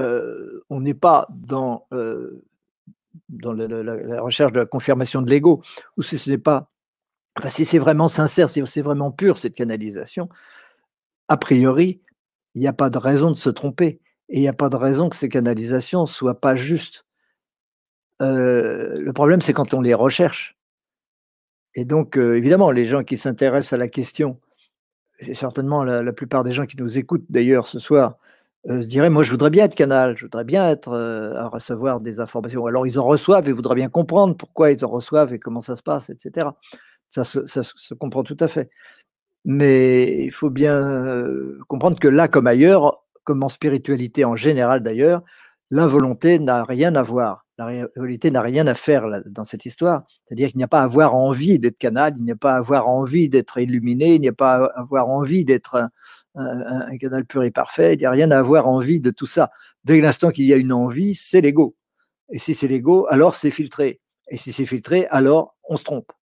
euh, 0.00 0.62
on 0.70 0.80
n'est 0.80 0.94
pas 0.94 1.26
dans, 1.30 1.86
euh, 1.92 2.44
la, 3.28 4.22
recherche 4.22 4.52
de 4.52 4.60
la 4.60 4.66
confirmation 4.66 5.22
de 5.22 5.30
l'ego, 5.30 5.62
ou 5.96 6.02
si 6.02 6.18
ce 6.18 6.30
n'est 6.30 6.38
pas, 6.38 6.70
si 7.46 7.64
c'est 7.64 7.78
vraiment 7.78 8.08
sincère, 8.08 8.48
si 8.48 8.62
c'est 8.66 8.82
vraiment 8.82 9.10
pur 9.10 9.38
cette 9.38 9.54
canalisation, 9.54 10.28
a 11.28 11.36
priori, 11.36 12.02
il 12.54 12.60
n'y 12.60 12.68
a 12.68 12.72
pas 12.72 12.90
de 12.90 12.98
raison 12.98 13.30
de 13.30 13.36
se 13.36 13.50
tromper 13.50 14.00
et 14.28 14.38
il 14.38 14.40
n'y 14.40 14.48
a 14.48 14.54
pas 14.54 14.68
de 14.68 14.76
raison 14.76 15.08
que 15.08 15.16
ces 15.16 15.28
canalisations 15.28 16.06
soient 16.06 16.40
pas 16.40 16.56
justes. 16.56 17.06
Euh, 18.22 18.94
le 18.98 19.12
problème, 19.12 19.40
c'est 19.40 19.52
quand 19.52 19.74
on 19.74 19.80
les 19.80 19.94
recherche. 19.94 20.56
Et 21.74 21.84
donc, 21.84 22.16
évidemment, 22.16 22.70
les 22.70 22.86
gens 22.86 23.02
qui 23.02 23.16
s'intéressent 23.16 23.72
à 23.72 23.78
la 23.78 23.88
question 23.88 24.38
et 25.20 25.34
certainement 25.34 25.84
la, 25.84 26.12
plupart 26.12 26.44
des 26.44 26.52
gens 26.52 26.66
qui 26.66 26.76
nous 26.76 26.98
écoutent 26.98 27.24
d'ailleurs 27.28 27.66
ce 27.66 27.78
soir 27.78 28.16
euh, 28.68 28.84
diraient 28.84 29.10
Moi, 29.10 29.24
je 29.24 29.30
voudrais 29.30 29.50
bien 29.50 29.64
être 29.64 29.74
canal, 29.74 30.16
je 30.16 30.24
voudrais 30.26 30.44
bien 30.44 30.68
être 30.68 30.92
à 30.94 31.48
recevoir 31.48 32.00
des 32.00 32.20
informations. 32.20 32.66
Alors, 32.66 32.86
ils 32.86 32.98
en 32.98 33.04
reçoivent 33.04 33.48
et 33.48 33.52
voudraient 33.52 33.76
bien 33.76 33.88
comprendre 33.88 34.36
pourquoi 34.36 34.72
ils 34.72 34.84
en 34.84 34.88
reçoivent 34.88 35.32
et 35.32 35.38
comment 35.38 35.60
ça 35.60 35.76
se 35.76 35.82
passe, 35.82 36.10
etc. 36.10 36.48
Se, 37.08 37.46
ça 37.46 37.62
se 37.62 37.94
comprend 37.94 38.22
tout 38.22 38.36
à 38.40 38.48
fait. 38.48 38.70
Mais 39.44 40.24
il 40.24 40.30
faut 40.30 40.50
bien 40.50 41.14
comprendre 41.68 41.98
que 41.98 42.08
là, 42.08 42.28
comme 42.28 42.46
ailleurs, 42.46 43.02
comme 43.24 43.42
en 43.42 43.48
spiritualité 43.48 44.24
en 44.24 44.36
général 44.36 44.82
d'ailleurs, 44.82 45.22
la 45.72 45.86
volonté 45.86 46.38
n'a 46.38 46.64
rien 46.64 46.94
à 46.96 47.02
voir. 47.02 47.46
La 47.56 47.64
réalité 47.96 48.30
n'a 48.30 48.42
rien 48.42 48.66
à 48.66 48.74
faire 48.74 49.06
dans 49.24 49.44
cette 49.44 49.64
histoire. 49.64 50.02
C'est-à-dire 50.26 50.48
qu'il 50.50 50.58
n'y 50.58 50.64
a 50.64 50.68
pas 50.68 50.80
à 50.80 50.84
avoir 50.84 51.14
envie 51.14 51.58
d'être 51.58 51.78
canal, 51.78 52.12
il 52.18 52.24
n'y 52.24 52.32
a 52.32 52.36
pas 52.36 52.56
à 52.56 52.58
avoir 52.58 52.88
envie 52.88 53.30
d'être 53.30 53.56
illuminé, 53.56 54.16
il 54.16 54.20
n'y 54.20 54.28
a 54.28 54.34
pas 54.34 54.66
à 54.66 54.80
avoir 54.80 55.08
envie 55.08 55.46
d'être 55.46 55.88
un, 56.34 56.98
canal 56.98 57.24
pur 57.24 57.42
et 57.42 57.50
parfait, 57.50 57.94
il 57.94 58.00
n'y 58.00 58.04
a 58.04 58.10
rien 58.10 58.30
à 58.30 58.38
avoir 58.38 58.68
envie 58.68 59.00
de 59.00 59.10
tout 59.10 59.24
ça. 59.24 59.50
Dès 59.82 59.98
l'instant 60.02 60.28
qu'il 60.28 60.44
y 60.44 60.52
a 60.52 60.56
une 60.56 60.74
envie, 60.74 61.14
c'est 61.14 61.40
l'ego. 61.40 61.74
Et 62.28 62.38
si 62.38 62.54
c'est 62.54 62.68
l'ego, 62.68 63.06
alors 63.08 63.34
c'est 63.34 63.50
filtré. 63.50 63.98
Et 64.28 64.36
si 64.36 64.52
c'est 64.52 64.66
filtré, 64.66 65.06
alors 65.08 65.56
on 65.70 65.78
se 65.78 65.84
trompe. 65.84 66.12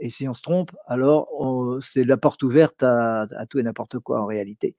Et 0.00 0.10
si 0.10 0.28
on 0.28 0.34
se 0.34 0.42
trompe, 0.42 0.72
alors 0.86 1.28
c'est 1.82 2.04
la 2.04 2.16
porte 2.16 2.42
ouverte 2.42 2.82
à, 2.82 3.26
tout 3.48 3.58
et 3.58 3.62
n'importe 3.62 3.98
quoi 3.98 4.22
en 4.22 4.26
réalité. 4.26 4.76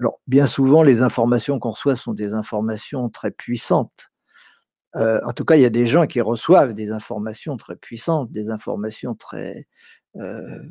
Alors, 0.00 0.20
bien 0.26 0.46
souvent, 0.46 0.82
les 0.82 1.02
informations 1.02 1.58
qu'on 1.58 1.70
reçoit 1.70 1.96
sont 1.96 2.14
des 2.14 2.34
informations 2.34 3.08
très 3.08 3.30
puissantes. 3.30 4.10
Euh, 4.96 5.20
en 5.24 5.32
tout 5.32 5.44
cas, 5.44 5.56
il 5.56 5.62
y 5.62 5.66
a 5.66 5.70
des 5.70 5.86
gens 5.86 6.06
qui 6.06 6.20
reçoivent 6.20 6.74
des 6.74 6.90
informations 6.90 7.56
très 7.56 7.76
puissantes, 7.76 8.30
des 8.30 8.50
informations 8.50 9.14
très, 9.14 9.66
euh, 10.16 10.62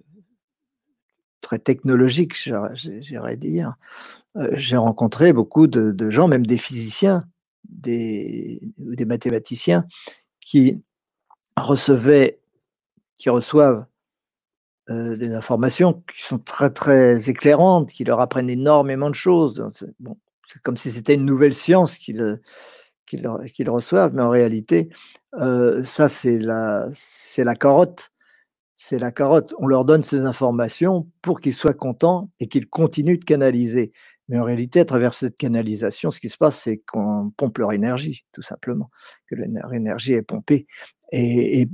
très 1.42 1.60
technologiques, 1.60 2.36
j'irais 2.74 3.38
dire. 3.38 3.76
Euh, 4.36 4.50
j'ai 4.54 4.78
rencontré 4.78 5.34
beaucoup 5.34 5.68
de, 5.68 6.10
gens, 6.10 6.28
même 6.28 6.46
des 6.46 6.58
physiciens, 6.58 7.24
des, 7.70 8.62
des 8.78 9.06
mathématiciens, 9.06 9.86
qui 10.40 10.82
recevaient 11.56 12.40
qui 13.18 13.30
reçoivent 13.30 13.86
euh, 14.90 15.18
des 15.18 15.34
informations 15.34 16.04
qui 16.16 16.24
sont 16.24 16.40
très 16.40 16.70
très 16.70 17.30
éclairantes, 17.30 17.92
qui 17.92 18.06
leur 18.06 18.22
apprennent 18.22 18.50
énormément 18.50 19.10
de 19.10 19.16
choses. 19.16 19.70
C'est 20.48 20.62
comme 20.62 20.78
si 20.78 20.92
c'était 20.92 21.16
une 21.16 21.26
nouvelle 21.26 21.54
science 21.54 21.98
qu'ils 21.98 22.40
qu'ils 23.06 23.70
reçoivent, 23.70 24.14
mais 24.14 24.22
en 24.22 24.30
réalité, 24.30 24.90
euh, 25.36 25.84
ça 25.84 26.10
c'est 26.10 26.40
la 26.40 26.90
la 27.38 27.56
carotte, 27.56 28.12
c'est 28.76 29.00
la 29.00 29.12
carotte. 29.12 29.54
On 29.60 29.68
leur 29.68 29.86
donne 29.86 30.04
ces 30.04 30.22
informations 30.22 31.10
pour 31.22 31.42
qu'ils 31.42 31.56
soient 31.56 31.74
contents 31.74 32.30
et 32.40 32.48
qu'ils 32.48 32.68
continuent 32.70 33.20
de 33.20 33.26
canaliser. 33.26 33.92
Mais 34.30 34.40
en 34.40 34.44
réalité, 34.44 34.82
à 34.82 34.86
travers 34.86 35.14
cette 35.14 35.38
canalisation, 35.38 36.12
ce 36.12 36.20
qui 36.20 36.30
se 36.30 36.38
passe, 36.38 36.62
c'est 36.64 36.80
qu'on 36.80 37.32
pompe 37.38 37.60
leur 37.60 37.74
énergie, 37.74 38.26
tout 38.34 38.42
simplement, 38.42 38.90
que 39.28 39.36
leur 39.36 39.74
énergie 39.74 40.14
est 40.14 40.22
pompée. 40.22 40.68
Et, 41.12 41.68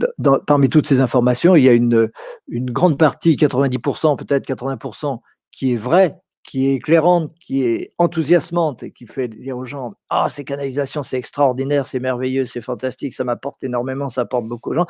parmi 0.45 0.69
toutes 0.69 0.87
ces 0.87 1.01
informations, 1.01 1.55
il 1.55 1.63
y 1.63 1.69
a 1.69 1.73
une, 1.73 2.09
grande 2.49 2.97
partie, 2.97 3.35
90%, 3.35 4.17
peut-être 4.17 4.47
80%, 4.47 5.19
qui 5.51 5.73
est 5.73 5.77
vraie, 5.77 6.19
qui 6.43 6.67
est 6.67 6.75
éclairante, 6.75 7.31
qui 7.39 7.63
est 7.63 7.93
enthousiasmante 7.97 8.83
et 8.83 8.91
qui 8.91 9.07
fait 9.07 9.27
dire 9.27 9.57
aux 9.57 9.65
gens 9.65 9.93
Ah, 10.09 10.27
ces 10.29 10.43
canalisations, 10.43 11.03
c'est 11.03 11.17
extraordinaire, 11.17 11.87
c'est 11.87 11.99
merveilleux, 11.99 12.45
c'est 12.45 12.61
fantastique, 12.61 13.15
ça 13.15 13.23
m'apporte 13.23 13.63
énormément, 13.63 14.09
ça 14.09 14.21
apporte 14.21 14.45
beaucoup 14.45 14.71
aux 14.71 14.75
gens, 14.75 14.87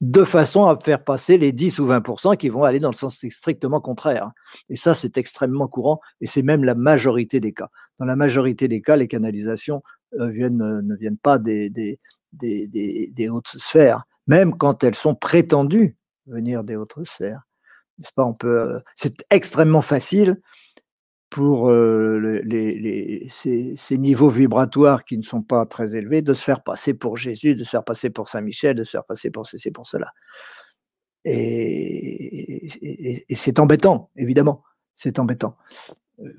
de 0.00 0.22
façon 0.22 0.66
à 0.66 0.78
faire 0.78 1.02
passer 1.02 1.38
les 1.38 1.52
10 1.52 1.80
ou 1.80 1.86
20% 1.86 2.36
qui 2.36 2.48
vont 2.48 2.62
aller 2.62 2.78
dans 2.78 2.90
le 2.90 2.94
sens 2.94 3.20
strictement 3.30 3.80
contraire. 3.80 4.30
Et 4.68 4.76
ça, 4.76 4.94
c'est 4.94 5.18
extrêmement 5.18 5.66
courant 5.66 6.00
et 6.20 6.26
c'est 6.26 6.42
même 6.42 6.62
la 6.64 6.76
majorité 6.76 7.40
des 7.40 7.52
cas. 7.52 7.68
Dans 7.98 8.04
la 8.04 8.14
majorité 8.14 8.68
des 8.68 8.80
cas, 8.80 8.96
les 8.96 9.08
canalisations 9.08 9.82
euh, 10.20 10.28
viennent, 10.28 10.62
euh, 10.62 10.82
ne 10.82 10.94
viennent 10.94 11.18
pas 11.18 11.38
des, 11.38 11.68
des, 11.68 11.98
des, 12.32 13.28
hautes 13.30 13.56
sphères, 13.56 14.04
même 14.26 14.56
quand 14.56 14.84
elles 14.84 14.94
sont 14.94 15.14
prétendues 15.14 15.96
venir 16.26 16.64
des 16.64 16.76
hautes 16.76 17.04
sphères. 17.04 17.42
N'est-ce 17.98 18.12
pas? 18.12 18.24
On 18.24 18.34
peut. 18.34 18.76
Euh, 18.76 18.80
c'est 18.94 19.24
extrêmement 19.30 19.82
facile 19.82 20.40
pour 21.30 21.70
euh, 21.70 22.40
les, 22.44 23.28
ces, 23.28 23.98
niveaux 23.98 24.30
vibratoires 24.30 25.04
qui 25.04 25.18
ne 25.18 25.22
sont 25.22 25.42
pas 25.42 25.66
très 25.66 25.94
élevés 25.94 26.22
de 26.22 26.32
se 26.32 26.42
faire 26.42 26.62
passer 26.62 26.94
pour 26.94 27.18
Jésus, 27.18 27.54
de 27.54 27.64
se 27.64 27.70
faire 27.70 27.84
passer 27.84 28.10
pour 28.10 28.28
Saint 28.28 28.40
Michel, 28.40 28.76
de 28.76 28.84
se 28.84 28.92
faire 28.92 29.04
passer 29.04 29.30
pour 29.30 29.46
ceci, 29.46 29.70
pour 29.70 29.86
cela. 29.86 30.12
Et, 31.24 33.24
c'est 33.34 33.58
embêtant, 33.58 34.10
évidemment. 34.16 34.62
C'est 34.94 35.18
embêtant. 35.18 35.56
Euh, 36.20 36.32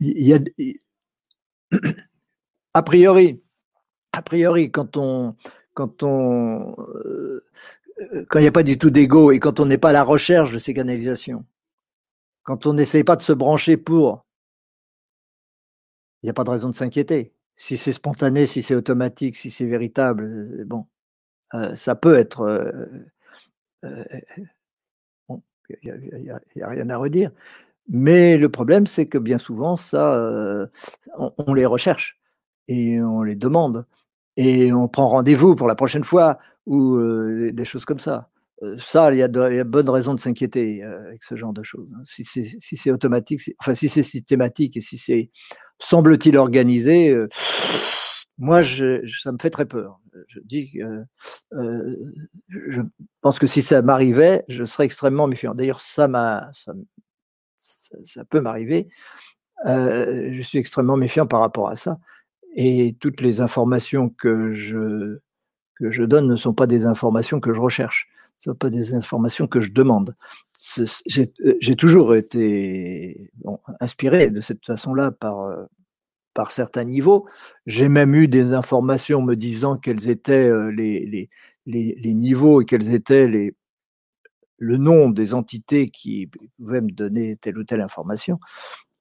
il 0.00 0.26
y 0.26 0.34
a, 0.34 0.38
a 2.74 2.82
priori, 2.82 3.42
a 4.16 4.22
priori, 4.22 4.70
quand 4.70 4.96
on, 4.96 5.36
euh, 5.78 7.40
il 8.34 8.40
n'y 8.40 8.46
a 8.46 8.52
pas 8.52 8.62
du 8.62 8.78
tout 8.78 8.88
d'ego 8.88 9.30
et 9.30 9.38
quand 9.38 9.60
on 9.60 9.66
n'est 9.66 9.76
pas 9.76 9.90
à 9.90 9.92
la 9.92 10.04
recherche 10.04 10.52
de 10.52 10.58
ces 10.58 10.72
canalisations, 10.72 11.44
quand 12.42 12.64
on 12.64 12.72
n'essaye 12.72 13.04
pas 13.04 13.16
de 13.16 13.22
se 13.22 13.34
brancher 13.34 13.76
pour, 13.76 14.24
il 16.22 16.26
n'y 16.26 16.30
a 16.30 16.32
pas 16.32 16.44
de 16.44 16.50
raison 16.50 16.70
de 16.70 16.74
s'inquiéter. 16.74 17.34
Si 17.56 17.76
c'est 17.76 17.92
spontané, 17.92 18.46
si 18.46 18.62
c'est 18.62 18.74
automatique, 18.74 19.36
si 19.36 19.50
c'est 19.50 19.66
véritable, 19.66 20.24
euh, 20.24 20.64
bon, 20.64 20.86
euh, 21.52 21.76
ça 21.76 21.94
peut 21.94 22.16
être. 22.16 22.90
il 23.82 23.90
n'y 26.54 26.62
a, 26.62 26.68
rien 26.68 26.88
à 26.88 26.96
redire. 26.96 27.32
Mais 27.88 28.38
le 28.38 28.48
problème, 28.48 28.86
c'est 28.86 29.08
que 29.08 29.18
bien 29.18 29.38
souvent, 29.38 29.76
ça, 29.76 30.68
on 31.18 31.54
les 31.54 31.66
recherche 31.66 32.18
et 32.68 33.00
on 33.00 33.22
les 33.22 33.36
demande 33.36 33.86
et 34.36 34.72
on 34.72 34.88
prend 34.88 35.08
rendez-vous 35.08 35.56
pour 35.56 35.66
la 35.66 35.74
prochaine 35.74 36.04
fois 36.04 36.38
ou 36.66 36.98
des 37.52 37.64
choses 37.64 37.84
comme 37.84 37.98
ça. 37.98 38.28
ça, 38.78 39.12
il 39.12 39.18
y, 39.18 39.22
a 39.22 39.28
de 39.28 39.62
bonnes 39.62 39.88
raisons 39.88 40.14
de 40.14 40.20
s'inquiéter 40.20 40.82
avec 40.82 41.22
ce 41.22 41.36
genre 41.36 41.52
de 41.52 41.62
choses. 41.62 41.92
Hein. 41.96 42.02
Si 42.04 42.24
c'est 42.76 42.90
automatique, 42.90 43.40
enfin 43.60 43.74
si 43.74 43.88
c'est 43.88 44.02
systématique 44.02 44.76
et 44.76 44.80
si 44.80 44.98
c'est 44.98 45.30
semble-t-il 45.78 46.36
organisé, 46.36 47.16
moi, 48.38 48.62
ça 48.64 49.32
me 49.32 49.38
fait 49.40 49.50
très 49.50 49.66
peur. 49.66 50.00
Je 50.28 50.40
dis 50.40 50.78
je 52.48 52.80
pense 53.20 53.38
que 53.38 53.46
si 53.46 53.62
ça 53.62 53.82
m'arrivait, 53.82 54.44
je 54.48 54.64
serais 54.64 54.84
extrêmement 54.84 55.26
méfiant. 55.26 55.54
D'ailleurs, 55.54 55.80
ça, 55.80 56.08
peut 58.28 58.40
m'arriver. 58.40 58.88
je 59.64 60.40
suis 60.42 60.58
extrêmement 60.58 60.96
méfiant 60.96 61.26
par 61.26 61.40
rapport 61.40 61.68
à 61.68 61.76
ça. 61.76 61.98
Et 62.56 62.96
toutes 63.00 63.20
les 63.20 63.40
informations 63.40 64.08
que 64.08 64.50
je, 64.50 65.18
que 65.76 65.90
je 65.90 66.02
donne 66.02 66.26
ne 66.26 66.36
sont 66.36 66.54
pas 66.54 66.66
des 66.66 66.86
informations 66.86 67.38
que 67.38 67.52
je 67.54 67.60
recherche, 67.60 68.08
ne 68.40 68.52
sont 68.52 68.56
pas 68.56 68.70
des 68.70 68.94
informations 68.94 69.46
que 69.46 69.60
je 69.60 69.72
demande. 69.72 70.16
J'ai 71.06 71.76
toujours 71.76 72.16
été 72.16 73.30
inspiré 73.78 74.30
de 74.30 74.40
cette 74.40 74.64
façon-là 74.64 75.12
par, 75.12 75.68
par 76.32 76.50
certains 76.50 76.84
niveaux. 76.84 77.28
J'ai 77.66 77.90
même 77.90 78.14
eu 78.14 78.26
des 78.26 78.54
informations 78.54 79.20
me 79.20 79.36
disant 79.36 79.76
quels 79.76 80.08
étaient 80.08 80.50
les, 80.72 81.28
les, 81.66 81.94
les, 81.98 82.14
niveaux 82.14 82.62
et 82.62 82.64
quels 82.64 82.94
étaient 82.94 83.28
les, 83.28 83.54
le 84.58 84.76
nom 84.78 85.10
des 85.10 85.34
entités 85.34 85.90
qui 85.90 86.30
pouvaient 86.58 86.80
me 86.80 86.92
donner 86.92 87.36
telle 87.36 87.58
ou 87.58 87.64
telle 87.64 87.82
information. 87.82 88.40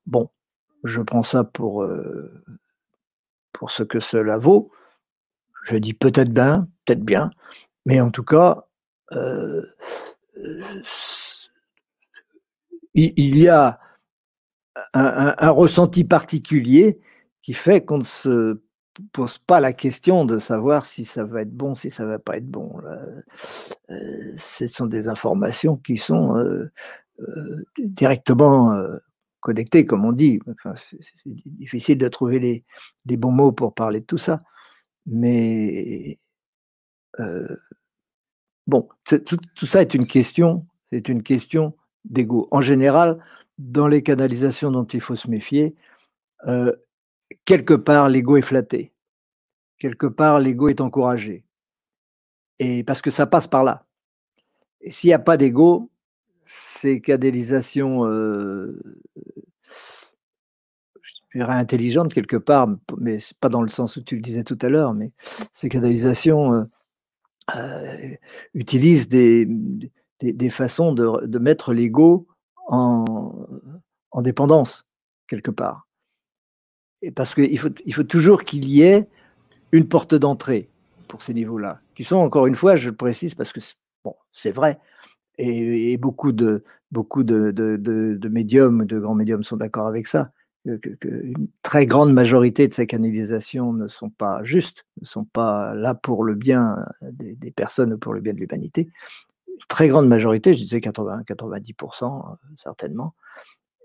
Bon, 0.05 0.29
je 0.83 1.01
prends 1.01 1.24
ça 1.24 1.45
pour, 1.45 1.88
pour 3.55 3.71
ce 3.71 3.83
que 3.83 4.00
cela 4.00 4.38
vaut. 4.38 4.71
Je 5.63 5.77
dis 5.77 5.93
peut-être 5.93 6.31
bien, 6.31 6.67
peut-être 6.85 7.03
bien, 7.03 7.31
mais 7.85 8.00
en 8.01 8.12
tout 8.12 8.24
cas, 8.24 8.65
euh, 9.13 9.63
il 12.93 13.38
y 13.38 13.47
a 13.47 13.79
un, 14.93 15.50
ressenti 15.50 16.03
particulier 16.03 17.00
qui 17.41 17.53
fait 17.53 17.83
qu'on 17.83 18.00
ne 18.00 18.03
se 18.03 18.62
pose 19.12 19.38
pas 19.39 19.59
la 19.59 19.74
question 19.74 20.25
de 20.25 20.38
savoir 20.38 20.85
si 20.85 21.05
ça 21.05 21.24
va 21.24 21.41
être 21.41 21.53
bon, 21.53 21.75
si 21.75 21.89
ça 21.89 22.05
va 22.05 22.19
pas 22.19 22.38
être 22.38 22.50
bon. 22.50 22.79
Euh, 22.83 23.21
ce 24.38 24.67
sont 24.67 24.85
des 24.85 25.07
informations 25.07 25.77
qui 25.77 25.97
sont 25.97 26.38
euh, 26.38 26.71
directement 27.77 28.71
connecté, 29.45 29.85
comme 29.85 30.05
on 30.05 30.11
dit. 30.11 30.39
c'est 30.75 30.99
difficile 31.25 31.99
de 31.99 32.07
trouver 32.07 32.39
les, 33.05 33.17
bons 33.17 33.31
mots 33.31 33.51
pour 33.51 33.75
parler 33.75 33.99
de 33.99 34.05
tout 34.05 34.17
ça. 34.17 34.39
Mais 35.05 36.17
euh, 37.19 37.55
bon, 38.65 38.89
tout, 39.05 39.67
ça 39.67 39.81
est 39.81 39.93
une 39.93 40.07
question, 40.07 40.65
c'est 40.91 41.09
une 41.09 41.21
question 41.21 41.75
d'ego. 42.05 42.47
En 42.49 42.61
général, 42.61 43.19
dans 43.59 43.87
les 43.87 44.01
canalisations 44.01 44.71
dont 44.71 44.85
il 44.85 44.99
faut 44.99 45.15
se 45.15 45.29
méfier, 45.29 45.75
euh, 46.47 46.73
quelque 47.45 47.75
part 47.75 48.09
l'ego 48.09 48.37
est 48.37 48.41
flatté, 48.41 48.93
quelque 49.77 50.07
part 50.07 50.39
l'ego 50.39 50.69
est 50.69 50.81
encouragé. 50.81 51.45
Et 52.57 52.83
parce 52.83 53.01
que 53.03 53.11
ça 53.11 53.27
passe 53.27 53.47
par 53.47 53.63
là. 53.63 53.85
Et 54.81 54.89
s'il 54.89 55.09
n'y 55.09 55.13
a 55.13 55.19
pas 55.19 55.37
d'ego, 55.37 55.91
ces 56.45 57.01
canalisations, 57.01 58.05
euh, 58.05 58.79
je 61.01 61.39
dirais, 61.39 61.53
intelligentes 61.53 62.13
quelque 62.13 62.38
part, 62.38 62.69
mais 62.98 63.17
pas 63.39 63.50
dans 63.50 63.62
le 63.62 63.69
sens 63.69 63.98
où 63.98 64.01
tu 64.01 64.15
le 64.15 64.22
disais 64.22 64.43
tout 64.43 64.57
à 64.62 64.69
l'heure, 64.69 64.93
mais 64.93 65.12
ces 65.51 65.69
canalisations 65.69 66.65
utilisent 68.53 69.07
des, 69.07 69.48
des, 70.22 70.50
façons 70.50 70.93
de, 70.93 71.25
de 71.25 71.39
mettre 71.39 71.74
l'ego 71.74 72.27
en, 72.67 73.34
en 74.12 74.22
dépendance, 74.22 74.86
quelque 75.27 75.51
part. 75.51 75.88
Et 77.01 77.12
parce 77.12 77.36
qu'il 77.36 77.60
faut, 77.60 77.69
il 77.86 77.93
faut 77.93 78.03
toujours 78.03 78.43
qu'il 78.43 78.67
y 78.67 78.81
ait 78.81 79.07
une 79.72 79.88
porte 79.88 80.15
d'entrée 80.15 80.69
pour 81.07 81.22
ces 81.22 81.34
niveaux-là, 81.34 81.81
qui 81.93 82.03
sont, 82.03 82.15
encore 82.15 82.48
une 82.48 82.55
fois, 82.55 82.75
je 82.77 82.89
le 82.89 82.95
précise 82.95 83.36
parce 83.36 83.51
que 83.53 83.60
bon, 84.03 84.15
c'est 84.31 84.51
vrai, 84.51 84.79
et, 85.38 85.98
beaucoup, 85.98 86.32
de, 86.32 86.63
beaucoup 86.92 87.24
de, 87.24 88.27
médiums, 88.30 88.86
de 88.86 89.00
grands 89.00 89.15
médiums 89.15 89.44
sont 89.44 89.58
d'accord 89.58 89.88
avec 89.88 90.08
ça, 90.08 90.32
que, 90.65 90.98
une 91.01 91.48
très 91.62 91.86
grande 91.86 92.13
majorité 92.13 92.68
de 92.68 92.74
ces 92.74 92.88
canalisations 92.88 93.74
ne 93.74 93.88
sont 93.88 94.10
pas 94.10 94.44
justes, 94.44 94.86
ne 95.01 95.06
sont 95.06 95.25
pas 95.25 95.75
là 95.75 95.94
pour 95.96 96.24
le 96.24 96.36
bien 96.36 96.77
des, 97.01 97.36
des 97.36 97.51
personnes 97.51 97.94
ou 97.94 97.98
pour 97.98 98.13
le 98.13 98.22
bien 98.22 98.34
de 98.34 98.39
l'humanité. 98.39 98.89
Très 99.68 99.88
grande 99.88 100.08
majorité, 100.08 100.54
je 100.54 100.60
disais 100.60 100.82
80, 100.82 101.22
90% 101.27 102.04
euh, 102.04 102.36
certainement. 102.58 103.13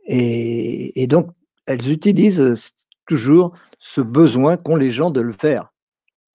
Et, 0.06 1.02
et 1.02 1.06
donc, 1.06 1.30
elles 1.66 1.90
utilisent 1.92 2.72
toujours 3.06 3.52
ce 3.78 4.00
besoin 4.00 4.56
qu'ont 4.56 4.76
les 4.76 4.90
gens 4.90 5.10
de 5.10 5.20
le 5.20 5.32
faire, 5.32 5.72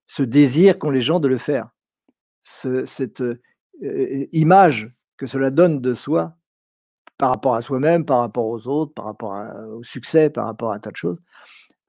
ce 0.06 0.22
désir 0.22 0.78
qu'ont 0.78 0.90
les 0.90 1.02
gens 1.02 1.20
de 1.20 1.28
le 1.28 1.38
faire, 1.38 1.70
cette 2.42 3.22
euh, 3.22 4.26
image 4.32 4.90
que 5.16 5.26
cela 5.26 5.50
donne 5.50 5.80
de 5.80 5.94
soi 5.94 6.36
par 7.18 7.30
rapport 7.30 7.54
à 7.54 7.62
soi-même, 7.62 8.04
par 8.04 8.20
rapport 8.20 8.46
aux 8.46 8.66
autres, 8.68 8.92
par 8.94 9.06
rapport 9.06 9.34
au 9.70 9.82
succès, 9.82 10.30
par 10.30 10.46
rapport 10.46 10.72
à 10.72 10.76
un 10.76 10.78
tas 10.78 10.90
de 10.90 10.96
choses. 10.96 11.18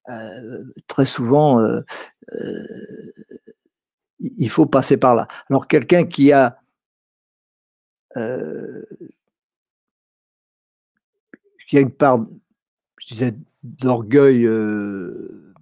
Euh, 0.10 0.64
très 0.88 1.06
souvent, 1.06 1.60
euh, 1.60 1.82
il 4.20 4.50
faut 4.50 4.66
passer 4.66 4.98
par 4.98 5.16
là. 5.16 5.28
Alors 5.50 5.68
quelqu'un 5.68 6.06
qui 6.06 6.32
a 6.32 6.60
qui 11.68 11.78
a 11.78 11.82
une 11.82 11.92
part, 11.92 12.20
je 13.00 13.08
disais, 13.08 13.36
d'orgueil 13.64 14.46
euh, 14.46 15.54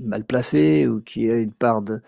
mal 0.00 0.24
placé 0.24 0.86
ou 0.86 1.00
qui 1.00 1.30
a 1.30 1.36
une 1.36 1.52
part 1.52 1.82
de, 1.82 2.02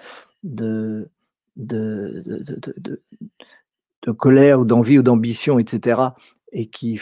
colère 4.12 4.60
ou 4.60 4.64
d'envie 4.64 4.98
ou 4.98 5.02
d'ambition, 5.02 5.58
etc., 5.58 6.00
et 6.52 6.66
qui 6.66 7.00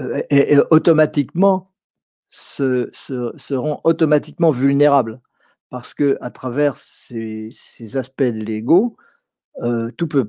euh, 0.00 0.64
automatiquement 0.70 1.72
se, 2.28 2.90
automatiquement 3.84 4.50
vulnérable 4.50 5.20
parce 5.70 5.94
que 5.94 6.16
à 6.20 6.30
travers 6.30 6.76
ces, 6.76 7.50
aspects 7.94 8.22
de 8.22 8.42
l'ego, 8.42 8.96
euh, 9.62 9.90
tout, 9.96 10.06
peut, 10.06 10.26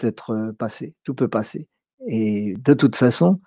être 0.00 0.52
passé, 0.58 0.94
tout 1.04 1.14
peut 1.14 1.28
passer. 1.28 1.68
Et 2.08 2.54
de 2.58 2.74
toute 2.74 2.96
façon, 2.96 3.40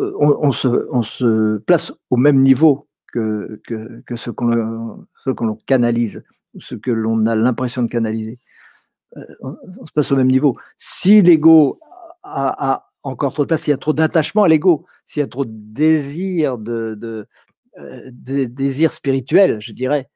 euh, 0.00 0.12
on, 0.18 0.52
se, 0.52 1.58
place 1.58 1.92
au 2.08 2.16
même 2.16 2.38
niveau 2.38 2.88
que, 3.12 3.60
que, 3.66 4.16
ce 4.16 4.30
qu'on 4.30 5.56
canalise, 5.66 6.24
ce 6.58 6.74
que 6.74 6.90
l'on 6.90 7.26
a 7.26 7.34
l'impression 7.34 7.82
de 7.82 7.90
canaliser. 7.90 8.38
Euh, 9.16 9.22
on, 9.40 9.86
se 9.86 9.92
place 9.92 10.12
au 10.12 10.16
même 10.16 10.30
niveau. 10.30 10.56
Si 10.78 11.22
l'ego 11.22 11.80
a, 12.22 12.84
encore 13.02 13.32
trop 13.32 13.44
de 13.44 13.48
place, 13.48 13.62
s'il 13.62 13.70
y 13.70 13.74
a 13.74 13.78
trop 13.78 13.92
d'attachement 13.92 14.44
à 14.44 14.48
l'ego, 14.48 14.86
s'il 15.06 15.20
y 15.20 15.24
a 15.24 15.26
trop 15.26 15.44
de 15.44 15.52
désir, 15.52 16.58
de, 16.58 17.26
euh, 17.78 18.10
désir 18.12 18.92
spirituel, 18.92 19.60
je 19.60 19.72
dirais, 19.72 20.08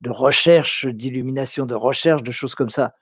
de 0.00 0.10
recherche 0.10 0.86
d'illumination, 0.86 1.66
de 1.66 1.74
recherche 1.74 2.22
de 2.22 2.32
choses 2.32 2.54
comme 2.54 2.70
ça, 2.70 2.92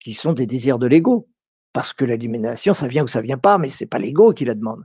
qui 0.00 0.14
sont 0.14 0.32
des 0.32 0.46
désirs 0.46 0.78
de 0.78 0.86
l'ego. 0.86 1.28
Parce 1.72 1.92
que 1.92 2.04
l'illumination, 2.04 2.74
ça 2.74 2.88
vient 2.88 3.04
ou 3.04 3.08
ça 3.08 3.20
vient 3.20 3.38
pas, 3.38 3.58
mais 3.58 3.68
c'est 3.68 3.86
pas 3.86 3.98
l'ego 3.98 4.32
qui 4.32 4.44
la 4.44 4.54
demande 4.54 4.84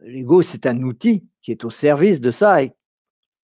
l'ego, 0.00 0.42
c'est 0.42 0.66
un 0.66 0.82
outil 0.82 1.26
qui 1.42 1.52
est 1.52 1.64
au 1.64 1.70
service 1.70 2.20
de 2.20 2.30
ça. 2.30 2.62
Et, 2.62 2.72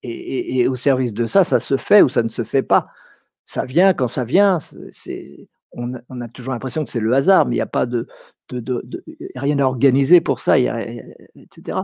et, 0.03 0.67
au 0.67 0.75
service 0.75 1.13
de 1.13 1.25
ça, 1.25 1.43
ça 1.43 1.59
se 1.59 1.77
fait 1.77 2.01
ou 2.01 2.09
ça 2.09 2.23
ne 2.23 2.29
se 2.29 2.43
fait 2.43 2.63
pas. 2.63 2.87
Ça 3.45 3.65
vient 3.65 3.93
quand 3.93 4.07
ça 4.07 4.23
vient. 4.23 4.57
C'est, 4.59 5.47
on, 5.73 5.93
a, 5.93 6.27
toujours 6.27 6.53
l'impression 6.53 6.83
que 6.83 6.91
c'est 6.91 6.99
le 6.99 7.13
hasard, 7.13 7.45
mais 7.45 7.55
il 7.55 7.59
n'y 7.59 7.61
a 7.61 7.65
pas 7.65 7.85
de, 7.85 8.07
rien 9.35 9.59
à 9.59 9.63
organiser 9.63 10.21
pour 10.21 10.39
ça, 10.39 10.57
etc. 10.59 11.79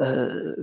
Euh, 0.00 0.54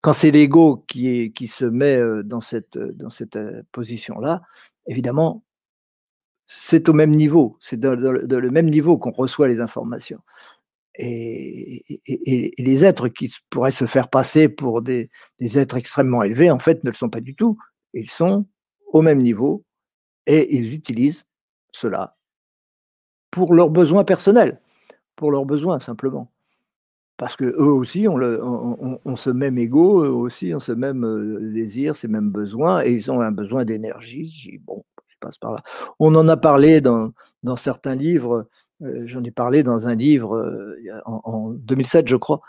quand 0.00 0.12
c'est 0.12 0.30
l'ego 0.30 0.84
qui, 0.88 1.32
se 1.48 1.64
met 1.64 1.96
euh, 1.96 2.22
dans 2.22 2.40
cette, 2.40 2.78
dans 2.78 3.10
cette 3.10 3.36
euh, 3.36 3.62
position-là, 3.72 4.42
évidemment, 4.86 5.44
c'est 6.46 6.88
au 6.88 6.92
même 6.92 7.14
niveau, 7.14 7.58
c'est 7.60 7.78
dans, 7.78 7.94
le 7.94 8.50
même 8.50 8.70
niveau 8.70 8.96
qu'on 8.98 9.10
reçoit 9.10 9.48
les 9.48 9.60
informations. 9.60 10.20
Et, 10.98 11.84
les 12.58 12.84
êtres 12.84 13.08
qui 13.08 13.32
pourraient 13.50 13.70
se 13.70 13.86
faire 13.86 14.08
passer 14.08 14.48
pour 14.48 14.82
des, 14.82 15.10
êtres 15.40 15.76
extrêmement 15.76 16.22
élevés, 16.22 16.50
en 16.50 16.58
fait, 16.58 16.82
ne 16.84 16.90
le 16.90 16.96
sont 16.96 17.10
pas 17.10 17.20
du 17.20 17.34
tout. 17.34 17.58
Ils 17.94 18.10
sont 18.10 18.46
au 18.92 19.02
même 19.02 19.22
niveau 19.22 19.64
et 20.28 20.56
ils 20.56 20.74
utilisent 20.74 21.24
cela 21.72 22.16
pour 23.30 23.54
leurs 23.54 23.70
besoins 23.70 24.04
personnels, 24.04 24.60
pour 25.16 25.30
leurs 25.30 25.44
besoins 25.44 25.80
simplement. 25.80 26.30
Parce 27.16 27.34
que 27.34 27.46
eux 27.46 27.72
aussi 27.72 28.06
ont, 28.06 29.16
ce 29.16 29.30
même 29.30 29.58
ego, 29.58 30.04
eux 30.04 30.10
aussi 30.10 30.54
ont 30.54 30.60
ce 30.60 30.72
même 30.72 31.04
euh, 31.04 31.50
désir, 31.52 31.96
ces 31.96 32.06
mêmes 32.06 32.30
besoins, 32.30 32.84
et 32.84 32.92
ils 32.92 33.10
ont 33.10 33.20
un 33.20 33.32
besoin 33.32 33.64
d'énergie. 33.64 34.60
Bon, 34.64 34.84
je 35.08 35.16
passe 35.18 35.36
par 35.36 35.52
là. 35.52 35.62
On 35.98 36.14
en 36.14 36.28
a 36.28 36.36
parlé 36.36 36.80
dans, 36.80 37.10
dans 37.42 37.56
certains 37.56 37.96
livres 37.96 38.46
euh, 38.82 39.02
j'en 39.06 39.24
ai 39.24 39.30
parlé 39.30 39.62
dans 39.62 39.88
un 39.88 39.94
livre 39.94 40.36
euh, 40.36 41.00
en, 41.04 41.50
2007, 41.50 42.08
je 42.08 42.16
crois. 42.16 42.40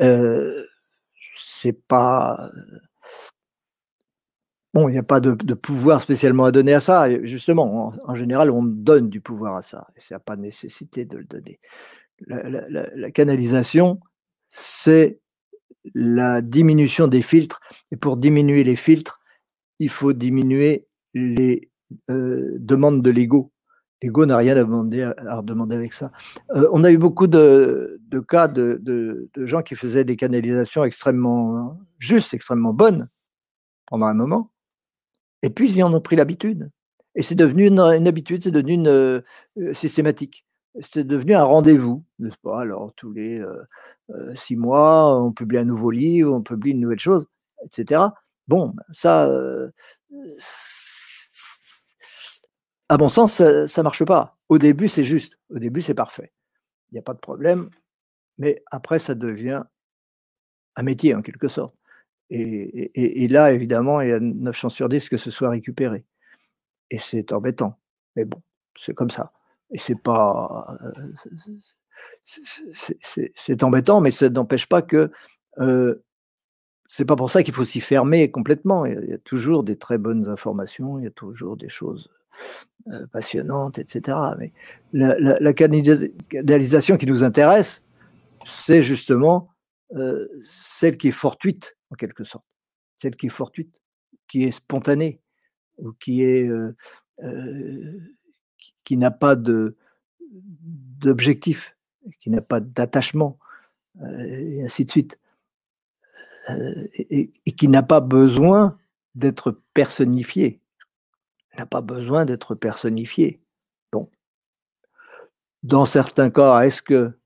Euh, 0.00 0.64
c'est 1.38 1.72
pas. 1.72 2.50
Bon, 4.72 4.88
il 4.88 4.92
n'y 4.92 4.98
a 4.98 5.02
pas 5.02 5.20
de, 5.20 5.54
pouvoir 5.54 6.00
spécialement 6.00 6.44
à 6.44 6.52
donner 6.52 6.74
à 6.74 6.80
ça. 6.80 7.08
Justement, 7.24 7.92
en, 8.06 8.14
général, 8.14 8.50
on 8.50 8.62
donne 8.62 9.08
du 9.08 9.20
pouvoir 9.20 9.56
à 9.56 9.62
ça. 9.62 9.88
Il 9.96 10.02
n'y 10.10 10.16
a 10.16 10.20
pas 10.20 10.36
de 10.36 10.42
nécessité 10.42 11.04
de 11.04 11.18
le 11.18 11.24
donner. 11.24 11.60
La, 12.26 13.10
canalisation, 13.10 14.00
c'est 14.48 15.18
la 15.94 16.40
diminution 16.40 17.08
des 17.08 17.22
filtres. 17.22 17.60
Et 17.90 17.96
pour 17.96 18.16
diminuer 18.16 18.62
les 18.62 18.76
filtres, 18.76 19.20
il 19.80 19.88
faut 19.88 20.12
diminuer 20.12 20.86
les 21.14 21.68
demandes 22.06 23.02
de 23.02 23.10
l'ego. 23.10 23.52
L'ego 24.02 24.24
n'a 24.24 24.36
rien 24.36 24.56
à 24.56 24.64
demander, 24.64 25.02
à, 25.02 25.42
demander 25.42 25.74
avec 25.74 25.92
ça. 25.92 26.10
Euh, 26.54 26.68
on 26.72 26.84
a 26.84 26.92
eu 26.92 26.96
beaucoup 26.96 27.26
de, 27.26 28.00
cas 28.28 28.48
de, 28.48 29.28
gens 29.36 29.62
qui 29.62 29.74
faisaient 29.74 30.04
des 30.04 30.16
canalisations 30.16 30.84
extrêmement 30.84 31.78
justes, 31.98 32.32
extrêmement 32.32 32.72
bonnes 32.72 33.08
pendant 33.86 34.06
un 34.06 34.14
moment, 34.14 34.50
et 35.42 35.50
puis 35.50 35.70
ils 35.70 35.82
en 35.82 35.92
ont 35.94 36.00
pris 36.00 36.16
l'habitude. 36.16 36.70
Et 37.14 37.22
c'est 37.22 37.34
devenu 37.34 37.66
une, 37.66 37.80
habitude, 37.80 38.42
c'est 38.42 38.50
devenu 38.50 38.74
une, 38.74 38.88
euh, 38.88 39.22
systématique. 39.72 40.44
C'est 40.80 41.04
devenu 41.04 41.34
un 41.34 41.42
rendez-vous, 41.42 42.04
n'est-ce 42.20 42.38
pas? 42.38 42.60
Alors, 42.60 42.92
tous 42.94 43.12
les 43.12 43.40
euh, 43.40 44.34
six 44.36 44.56
mois, 44.56 45.20
on 45.20 45.32
publie 45.32 45.58
un 45.58 45.64
nouveau 45.64 45.90
livre, 45.90 46.32
on 46.32 46.42
publie 46.42 46.70
une 46.70 46.80
nouvelle 46.80 47.00
chose, 47.00 47.26
etc. 47.64 48.02
Bon, 48.46 48.68
ben, 48.68 48.84
ça, 48.92 49.28
à 52.88 52.98
mon 52.98 53.08
sens, 53.08 53.34
ça 53.34 53.44
ne 53.64 53.82
marche 53.82 54.04
pas. 54.04 54.36
Au 54.48 54.58
début, 54.58 54.88
c'est 54.88 55.04
juste. 55.04 55.38
Au 55.48 55.58
début, 55.58 55.80
c'est 55.80 55.94
parfait. 55.94 56.32
Il 56.90 56.94
n'y 56.94 56.98
a 56.98 57.02
pas 57.02 57.14
de 57.14 57.20
problème. 57.20 57.70
Mais 58.38 58.62
après, 58.70 58.98
ça 58.98 59.14
devient 59.14 59.62
un 60.74 60.82
métier, 60.82 61.14
en 61.14 61.22
quelque 61.22 61.46
sorte. 61.48 61.74
Et, 62.30 63.28
là, 63.28 63.52
évidemment, 63.52 64.00
il 64.00 64.08
y 64.08 64.12
a 64.12 64.20
9 64.20 64.56
chances 64.56 64.74
sur 64.74 64.88
10 64.88 65.08
que 65.08 65.16
ce 65.16 65.30
soit 65.30 65.50
récupéré. 65.50 66.04
Et 66.90 66.98
c'est 66.98 67.32
embêtant. 67.32 67.78
Mais 68.16 68.24
bon, 68.24 68.40
c'est 68.78 68.94
comme 68.94 69.10
ça. 69.10 69.32
Et 69.72 69.78
c'est 69.78 70.00
pas. 70.00 70.78
C'est 73.34 73.62
embêtant, 73.62 74.00
mais 74.00 74.10
ça 74.10 74.28
n'empêche 74.28 74.66
pas 74.66 74.82
que. 74.82 75.10
Euh, 75.58 76.02
c'est 76.86 77.04
pas 77.04 77.16
pour 77.16 77.30
ça 77.30 77.42
qu'il 77.42 77.54
faut 77.54 77.64
s'y 77.64 77.80
fermer 77.80 78.30
complètement. 78.30 78.84
Il 78.84 79.08
y 79.08 79.12
a 79.12 79.18
toujours 79.18 79.62
des 79.62 79.76
très 79.76 79.98
bonnes 79.98 80.28
informations, 80.28 80.98
il 80.98 81.04
y 81.04 81.06
a 81.06 81.12
toujours 81.12 81.56
des 81.56 81.68
choses 81.68 82.10
euh, 82.88 83.06
passionnante, 83.12 83.78
etc. 83.78 84.16
Mais 84.38 84.52
la, 84.92 85.52
canalisation 85.52 86.96
qui 86.96 87.06
nous 87.06 87.22
intéresse, 87.22 87.84
c'est 88.44 88.82
justement 88.82 89.50
euh, 89.94 90.26
celle 90.44 90.96
qui 90.96 91.08
est 91.08 91.12
fortuite, 91.12 91.76
en 91.90 91.96
quelque 91.96 92.24
sorte. 92.24 92.46
Celle 92.96 93.16
qui 93.16 93.26
est 93.26 93.30
fortuite, 93.30 93.82
qui 94.28 94.44
est 94.44 94.52
spontanée, 94.52 95.20
ou 95.78 95.92
qui 95.92 96.22
est 96.22 96.48
qui, 98.84 98.96
n'a 98.96 99.10
pas 99.10 99.36
d'objectif, 101.00 101.76
qui 102.18 102.30
n'a 102.30 102.40
pas 102.42 102.60
d'attachement, 102.60 103.38
et 104.02 104.62
ainsi 104.64 104.84
de 104.84 104.90
suite. 104.90 105.18
et, 106.48 107.32
qui 107.56 107.68
n'a 107.68 107.82
pas 107.82 108.00
besoin 108.00 108.78
d'être 109.14 109.60
personnifié. 109.74 110.60
N'a 111.58 111.66
pas 111.66 111.82
besoin 111.82 112.24
d'être 112.24 112.54
personnifié. 112.54 113.42
Bon. 113.92 114.08
Dans 115.62 115.84
certains 115.84 116.30
cas, 116.30 116.62
est-ce 116.62 116.80
que 116.80 117.18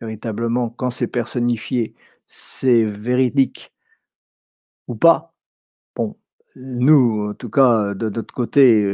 véritablement, 0.00 0.70
quand 0.70 0.90
c'est 0.90 1.08
personnifié, 1.08 1.94
c'est 2.26 2.84
véridique 2.84 3.73
ou 4.88 4.96
pas 4.96 5.34
Bon, 5.96 6.16
nous, 6.56 7.30
en 7.30 7.34
tout 7.34 7.50
cas, 7.50 7.94
de 7.94 8.08
notre 8.10 8.34
côté, 8.34 8.84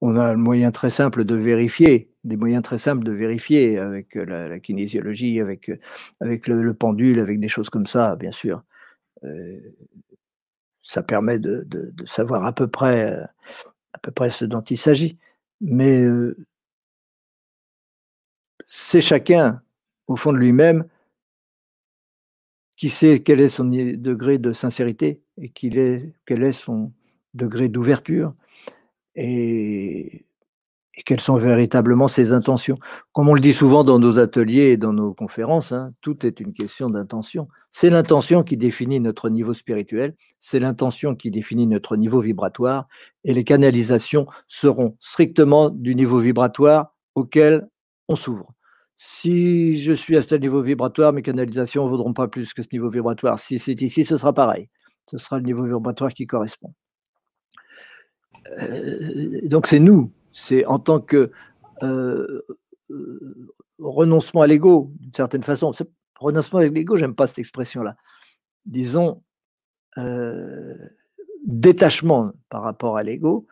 on 0.00 0.16
a 0.16 0.24
un 0.32 0.36
moyen 0.36 0.70
très 0.70 0.90
simple 0.90 1.24
de 1.24 1.34
vérifier, 1.34 2.10
des 2.24 2.36
moyens 2.36 2.62
très 2.62 2.78
simples 2.78 3.04
de 3.04 3.12
vérifier 3.12 3.78
avec 3.78 4.14
la, 4.14 4.58
kinésiologie, 4.60 5.40
avec, 5.40 5.70
avec 6.20 6.46
le, 6.46 6.74
pendule, 6.74 7.20
avec 7.20 7.40
des 7.40 7.48
choses 7.48 7.70
comme 7.70 7.86
ça, 7.86 8.16
bien 8.16 8.32
sûr. 8.32 8.62
Euh, 9.24 9.60
ça 10.82 11.02
permet 11.02 11.38
de, 11.38 11.66
savoir 12.06 12.44
à 12.44 12.52
peu 12.52 12.66
près, 12.66 13.12
à 13.92 13.98
peu 13.98 14.10
près 14.10 14.30
ce 14.30 14.44
dont 14.44 14.62
il 14.62 14.78
s'agit. 14.78 15.18
Mais 15.60 16.02
euh, 16.02 16.36
c'est 18.66 19.00
chacun, 19.02 19.62
au 20.06 20.16
fond 20.16 20.32
de 20.32 20.38
lui-même, 20.38 20.84
qui 22.80 22.88
sait 22.88 23.20
quel 23.20 23.40
est 23.40 23.50
son 23.50 23.66
degré 23.66 24.38
de 24.38 24.54
sincérité 24.54 25.20
et 25.36 25.50
quel 25.50 25.76
est, 26.42 26.52
son 26.52 26.94
degré 27.34 27.68
d'ouverture 27.68 28.32
et, 29.14 30.24
quelles 31.04 31.20
sont 31.20 31.36
véritablement 31.36 32.08
ses 32.08 32.32
intentions. 32.32 32.78
Comme 33.12 33.28
on 33.28 33.34
le 33.34 33.40
dit 33.40 33.52
souvent 33.52 33.84
dans 33.84 33.98
nos 33.98 34.18
ateliers 34.18 34.70
et 34.70 34.76
dans 34.78 34.94
nos 34.94 35.12
conférences, 35.12 35.72
hein, 35.72 35.92
tout 36.00 36.24
est 36.24 36.40
une 36.40 36.54
question 36.54 36.88
d'intention. 36.88 37.48
C'est 37.70 37.90
l'intention 37.90 38.42
qui 38.42 38.56
définit 38.56 38.98
notre 38.98 39.28
niveau 39.28 39.52
spirituel, 39.52 40.14
c'est 40.38 40.58
l'intention 40.58 41.14
qui 41.14 41.30
définit 41.30 41.66
notre 41.66 41.98
niveau 41.98 42.20
vibratoire, 42.20 42.88
et 43.24 43.34
les 43.34 43.44
canalisations 43.44 44.26
seront 44.48 44.96
strictement 45.00 45.68
du 45.68 45.94
niveau 45.94 46.18
vibratoire 46.18 46.94
auquel 47.14 47.68
on 48.08 48.16
s'ouvre. 48.16 48.54
Si 49.02 49.82
je 49.82 49.94
suis 49.94 50.14
à 50.18 50.20
ce 50.20 50.34
niveau 50.34 50.60
vibratoire, 50.60 51.14
mes 51.14 51.22
canalisations 51.22 51.86
ne 51.86 51.88
vaudront 51.88 52.12
pas 52.12 52.28
plus 52.28 52.52
que 52.52 52.62
ce 52.62 52.68
niveau 52.70 52.90
vibratoire. 52.90 53.38
Si 53.38 53.58
c'est 53.58 53.80
ici, 53.80 54.04
ce 54.04 54.18
sera 54.18 54.34
pareil. 54.34 54.68
Ce 55.06 55.16
sera 55.16 55.38
le 55.38 55.44
niveau 55.44 55.64
vibratoire 55.64 56.12
qui 56.12 56.26
correspond. 56.26 56.74
Euh, 58.58 59.40
donc 59.48 59.68
c'est 59.68 59.80
nous, 59.80 60.12
c'est 60.34 60.66
en 60.66 60.78
tant 60.78 61.00
que 61.00 61.30
euh, 61.82 62.42
euh, 62.90 63.50
renoncement 63.78 64.42
à 64.42 64.46
l'ego, 64.46 64.92
d'une 65.00 65.14
certaine 65.14 65.44
façon. 65.44 65.72
Renoncement 66.18 66.58
à 66.58 66.66
l'ego, 66.66 66.98
j'aime 66.98 67.14
pas 67.14 67.26
cette 67.26 67.38
expression-là. 67.38 67.96
Disons 68.66 69.22
détachement 71.46 72.32
par 72.50 72.62
rapport 72.62 72.98
à 72.98 73.02
l'ego, 73.02 73.46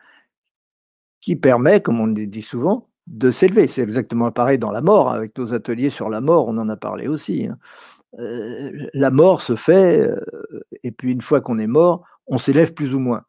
qui 1.21 1.35
permet, 1.35 1.81
comme 1.81 1.99
on 1.99 2.07
dit 2.07 2.41
souvent, 2.43 2.88
de 3.09 3.31
s'élever. 3.31 3.67
C'est 3.67 3.81
exactement 3.81 4.31
pareil 4.31 4.57
dans 4.57 4.71
la 4.71 4.81
mort. 4.81 5.11
Avec 5.11 5.37
nos 5.37 5.53
ateliers 5.53 5.89
sur 5.89 6.09
la 6.09 6.21
mort, 6.21 6.47
on 6.47 6.57
en 6.57 6.69
a 6.69 6.77
parlé 6.77 7.07
aussi. 7.07 7.47
Hein. 7.47 7.57
la 8.93 9.11
mort 9.11 9.41
se 9.41 9.55
fait, 9.55 10.09
et 10.83 10.91
puis 10.91 11.11
une 11.11 11.21
fois 11.21 11.41
qu'on 11.41 11.59
est 11.59 11.67
mort, 11.67 12.03
on 12.27 12.39
s'élève 12.39 12.73
plus 12.73 12.95
ou 12.95 12.99
moins 12.99 13.23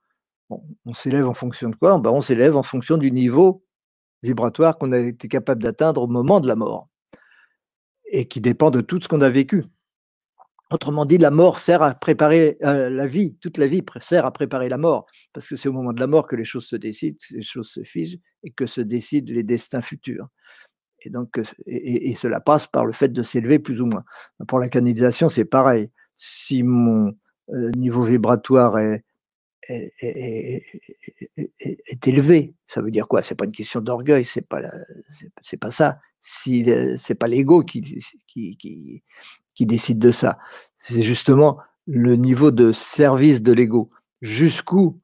on 0.84 0.92
s'élève 0.92 1.26
en 1.26 1.34
fonction 1.34 1.70
de 1.70 1.76
quoi? 1.76 1.98
Ben, 1.98 2.10
On 2.10 2.20
s'élève 2.20 2.56
en 2.56 2.62
fonction 2.62 2.96
du 2.96 3.12
niveau 3.12 3.64
vibratoire 4.22 4.76
qu'on 4.78 4.92
a 4.92 4.98
été 4.98 5.28
capable 5.28 5.62
d'atteindre 5.62 6.02
au 6.02 6.06
moment 6.06 6.40
de 6.40 6.48
la 6.48 6.56
mort 6.56 6.88
et 8.12 8.26
qui 8.26 8.40
dépend 8.40 8.70
de 8.70 8.80
tout 8.80 9.00
ce 9.00 9.08
qu'on 9.08 9.20
a 9.20 9.30
vécu. 9.30 9.64
Autrement 10.72 11.04
dit, 11.04 11.18
la 11.18 11.32
mort 11.32 11.58
sert 11.58 11.82
à 11.82 11.94
préparer 11.94 12.56
euh, 12.62 12.90
la 12.90 13.08
vie, 13.08 13.34
toute 13.40 13.58
la 13.58 13.66
vie 13.66 13.82
sert 14.00 14.24
à 14.24 14.32
préparer 14.32 14.68
la 14.68 14.78
mort, 14.78 15.06
parce 15.32 15.48
que 15.48 15.56
c'est 15.56 15.68
au 15.68 15.72
moment 15.72 15.92
de 15.92 15.98
la 15.98 16.06
mort 16.06 16.28
que 16.28 16.36
les 16.36 16.44
choses 16.44 16.66
se 16.66 16.76
décident, 16.76 17.16
que 17.28 17.34
les 17.34 17.42
choses 17.42 17.70
se 17.70 17.82
figent 17.82 18.20
et 18.44 18.52
que 18.52 18.66
se 18.66 18.80
décident 18.80 19.32
les 19.32 19.42
destins 19.42 19.80
futurs. 19.80 20.28
Et 21.02 21.10
donc, 21.10 21.38
euh, 21.38 21.42
et 21.66 22.14
cela 22.14 22.40
passe 22.40 22.68
par 22.68 22.86
le 22.86 22.92
fait 22.92 23.08
de 23.08 23.22
s'élever 23.24 23.58
plus 23.58 23.80
ou 23.80 23.86
moins. 23.86 24.04
Pour 24.46 24.60
la 24.60 24.68
canalisation, 24.68 25.28
c'est 25.28 25.44
pareil. 25.44 25.90
Si 26.12 26.62
mon 26.62 27.14
euh, 27.48 27.70
niveau 27.72 28.02
vibratoire 28.02 28.78
est, 28.78 29.02
élevé. 32.06 32.54
Ça 32.66 32.80
veut 32.80 32.90
dire 32.90 33.08
quoi? 33.08 33.22
C'est 33.22 33.34
pas 33.34 33.44
une 33.44 33.52
question 33.52 33.80
d'orgueil, 33.80 34.24
c'est 34.24 34.46
pas 34.46 34.62
c'est 35.42 35.56
pas 35.56 35.70
ça. 35.70 35.98
Si 36.20 36.66
c'est 36.96 37.14
pas 37.14 37.26
l'ego 37.26 37.62
qui, 37.64 37.82
qui, 38.26 38.56
qui, 38.56 39.02
qui 39.54 39.66
décide 39.66 39.98
de 39.98 40.10
ça, 40.10 40.38
c'est 40.76 41.02
justement 41.02 41.58
le 41.86 42.16
niveau 42.16 42.50
de 42.50 42.72
service 42.72 43.42
de 43.42 43.52
l'ego. 43.52 43.90
Jusqu'où 44.22 45.00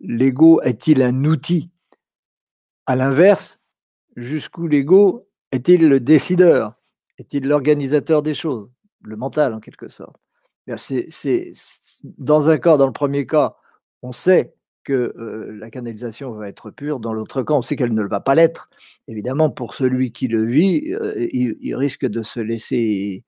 l'ego 0.00 0.60
est-il 0.62 1.02
un 1.02 1.24
outil? 1.24 1.70
À 2.86 2.96
l'inverse, 2.96 3.60
jusqu'où 4.16 4.66
l'ego 4.66 5.28
est-il 5.52 5.88
le 5.88 6.00
décideur? 6.00 6.72
Est-il 7.18 7.46
l'organisateur 7.46 8.22
des 8.22 8.34
choses? 8.34 8.70
Le 9.02 9.16
mental 9.16 9.54
en 9.54 9.60
quelque 9.60 9.88
sorte. 9.88 10.16
C'est 10.76 11.52
dans 12.18 12.48
un 12.48 12.58
cas, 12.58 12.76
dans 12.76 12.86
le 12.86 12.92
premier 12.92 13.26
cas, 13.26 13.56
on 14.02 14.12
sait 14.12 14.54
que 14.84 15.14
la 15.58 15.70
canalisation 15.70 16.32
va 16.32 16.48
être 16.48 16.70
pure, 16.70 17.00
dans 17.00 17.12
l'autre 17.12 17.42
cas, 17.42 17.54
on 17.54 17.62
sait 17.62 17.76
qu'elle 17.76 17.94
ne 17.94 18.02
va 18.02 18.20
pas 18.20 18.34
l'être. 18.34 18.68
Évidemment, 19.08 19.50
pour 19.50 19.74
celui 19.74 20.12
qui 20.12 20.28
le 20.28 20.44
vit, 20.44 20.94
il, 21.32 21.76
risque 21.76 22.06
de 22.06 22.22
se 22.22 22.40
laisser 22.40 23.24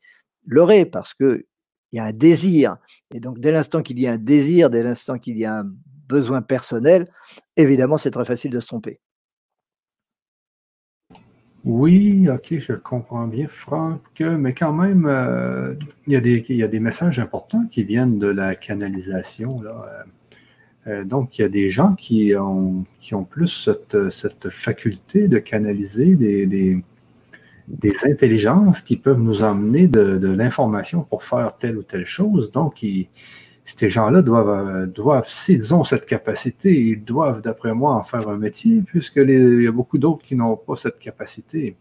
leurrer 0.46 0.84
parce 0.84 1.14
qu'il 1.14 1.44
y 1.92 1.98
a 1.98 2.04
un 2.04 2.12
désir. 2.12 2.76
Et 3.12 3.20
donc, 3.20 3.40
dès 3.40 3.52
l'instant 3.52 3.82
qu'il 3.82 3.98
y 3.98 4.06
a 4.06 4.12
un 4.12 4.18
désir, 4.18 4.70
dès 4.70 4.82
l'instant 4.82 5.18
qu'il 5.18 5.38
y 5.38 5.44
a 5.44 5.60
un 5.60 5.70
besoin 6.08 6.42
personnel, 6.42 7.10
évidemment, 7.56 7.98
c'est 7.98 8.10
très 8.10 8.24
facile 8.24 8.50
de 8.50 8.60
se 8.60 8.66
tromper. 8.66 9.00
Oui, 11.64 12.28
ok, 12.28 12.58
je 12.58 12.74
comprends 12.74 13.26
bien, 13.26 13.48
Franck, 13.48 14.20
mais 14.20 14.52
quand 14.52 14.74
même, 14.74 15.08
il, 16.06 16.12
y 16.12 16.16
a 16.16 16.20
des, 16.20 16.44
y 16.50 16.62
a 16.62 16.68
des, 16.68 16.80
messages 16.80 17.18
importants 17.18 17.66
qui 17.70 17.84
viennent 17.84 18.18
de 18.18 18.26
la 18.26 18.54
canalisation. 18.54 19.62
Là. 19.62 20.04
Euh, 20.86 21.04
donc, 21.04 21.38
il 21.38 21.42
y 21.42 21.44
a 21.44 21.48
des 21.48 21.70
gens 21.70 21.94
qui 21.94 22.34
ont, 22.36 22.84
plus 23.28 23.70
cette, 24.10 24.48
faculté 24.50 25.28
de 25.28 25.38
canaliser 25.38 26.14
des, 26.14 26.84
intelligences 28.04 28.82
qui 28.82 28.96
peuvent 28.96 29.20
nous 29.20 29.42
emmener 29.42 29.88
de, 29.88 30.28
l'information 30.28 31.02
pour 31.02 31.22
faire 31.22 31.56
telle 31.56 31.78
ou 31.78 31.82
telle 31.82 32.06
chose. 32.06 32.50
Donc, 32.50 32.84
ces 33.64 33.88
gens-là 33.88 34.22
doivent, 34.22 34.86
doivent, 34.86 35.28
s'ils 35.28 35.74
ont 35.74 35.84
cette 35.84 36.06
capacité, 36.06 36.78
ils 36.78 37.02
doivent, 37.02 37.40
d'après 37.40 37.72
moi, 37.72 37.94
en 37.94 38.02
faire 38.02 38.28
un 38.28 38.36
métier, 38.36 38.82
puisqu'il 38.82 39.62
y 39.62 39.66
a 39.66 39.72
beaucoup 39.72 39.98
d'autres 39.98 40.22
qui 40.22 40.36
n'ont 40.36 40.56
pas 40.56 40.76
cette 40.76 40.98
capacité. 40.98 41.76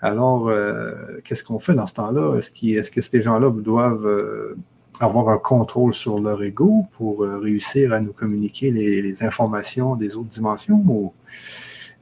Alors, 0.00 0.48
euh, 0.48 0.92
qu'est-ce 1.24 1.42
qu'on 1.42 1.58
fait 1.58 1.74
dans 1.74 1.86
ce 1.86 1.94
temps-là? 1.94 2.36
Est-ce, 2.36 2.50
est 2.66 2.94
que 2.94 3.00
ces 3.00 3.20
gens-là 3.20 3.50
doivent 3.50 4.06
euh, 4.06 4.56
avoir 5.00 5.28
un 5.30 5.38
contrôle 5.38 5.94
sur 5.94 6.20
leur 6.20 6.42
ego 6.42 6.84
pour 6.92 7.24
euh, 7.24 7.38
réussir 7.38 7.92
à 7.92 8.00
nous 8.00 8.12
communiquer 8.12 8.70
les, 8.70 9.22
informations 9.24 9.96
des 9.96 10.16
autres 10.16 10.28
dimensions 10.28 10.82
ou 10.86 11.12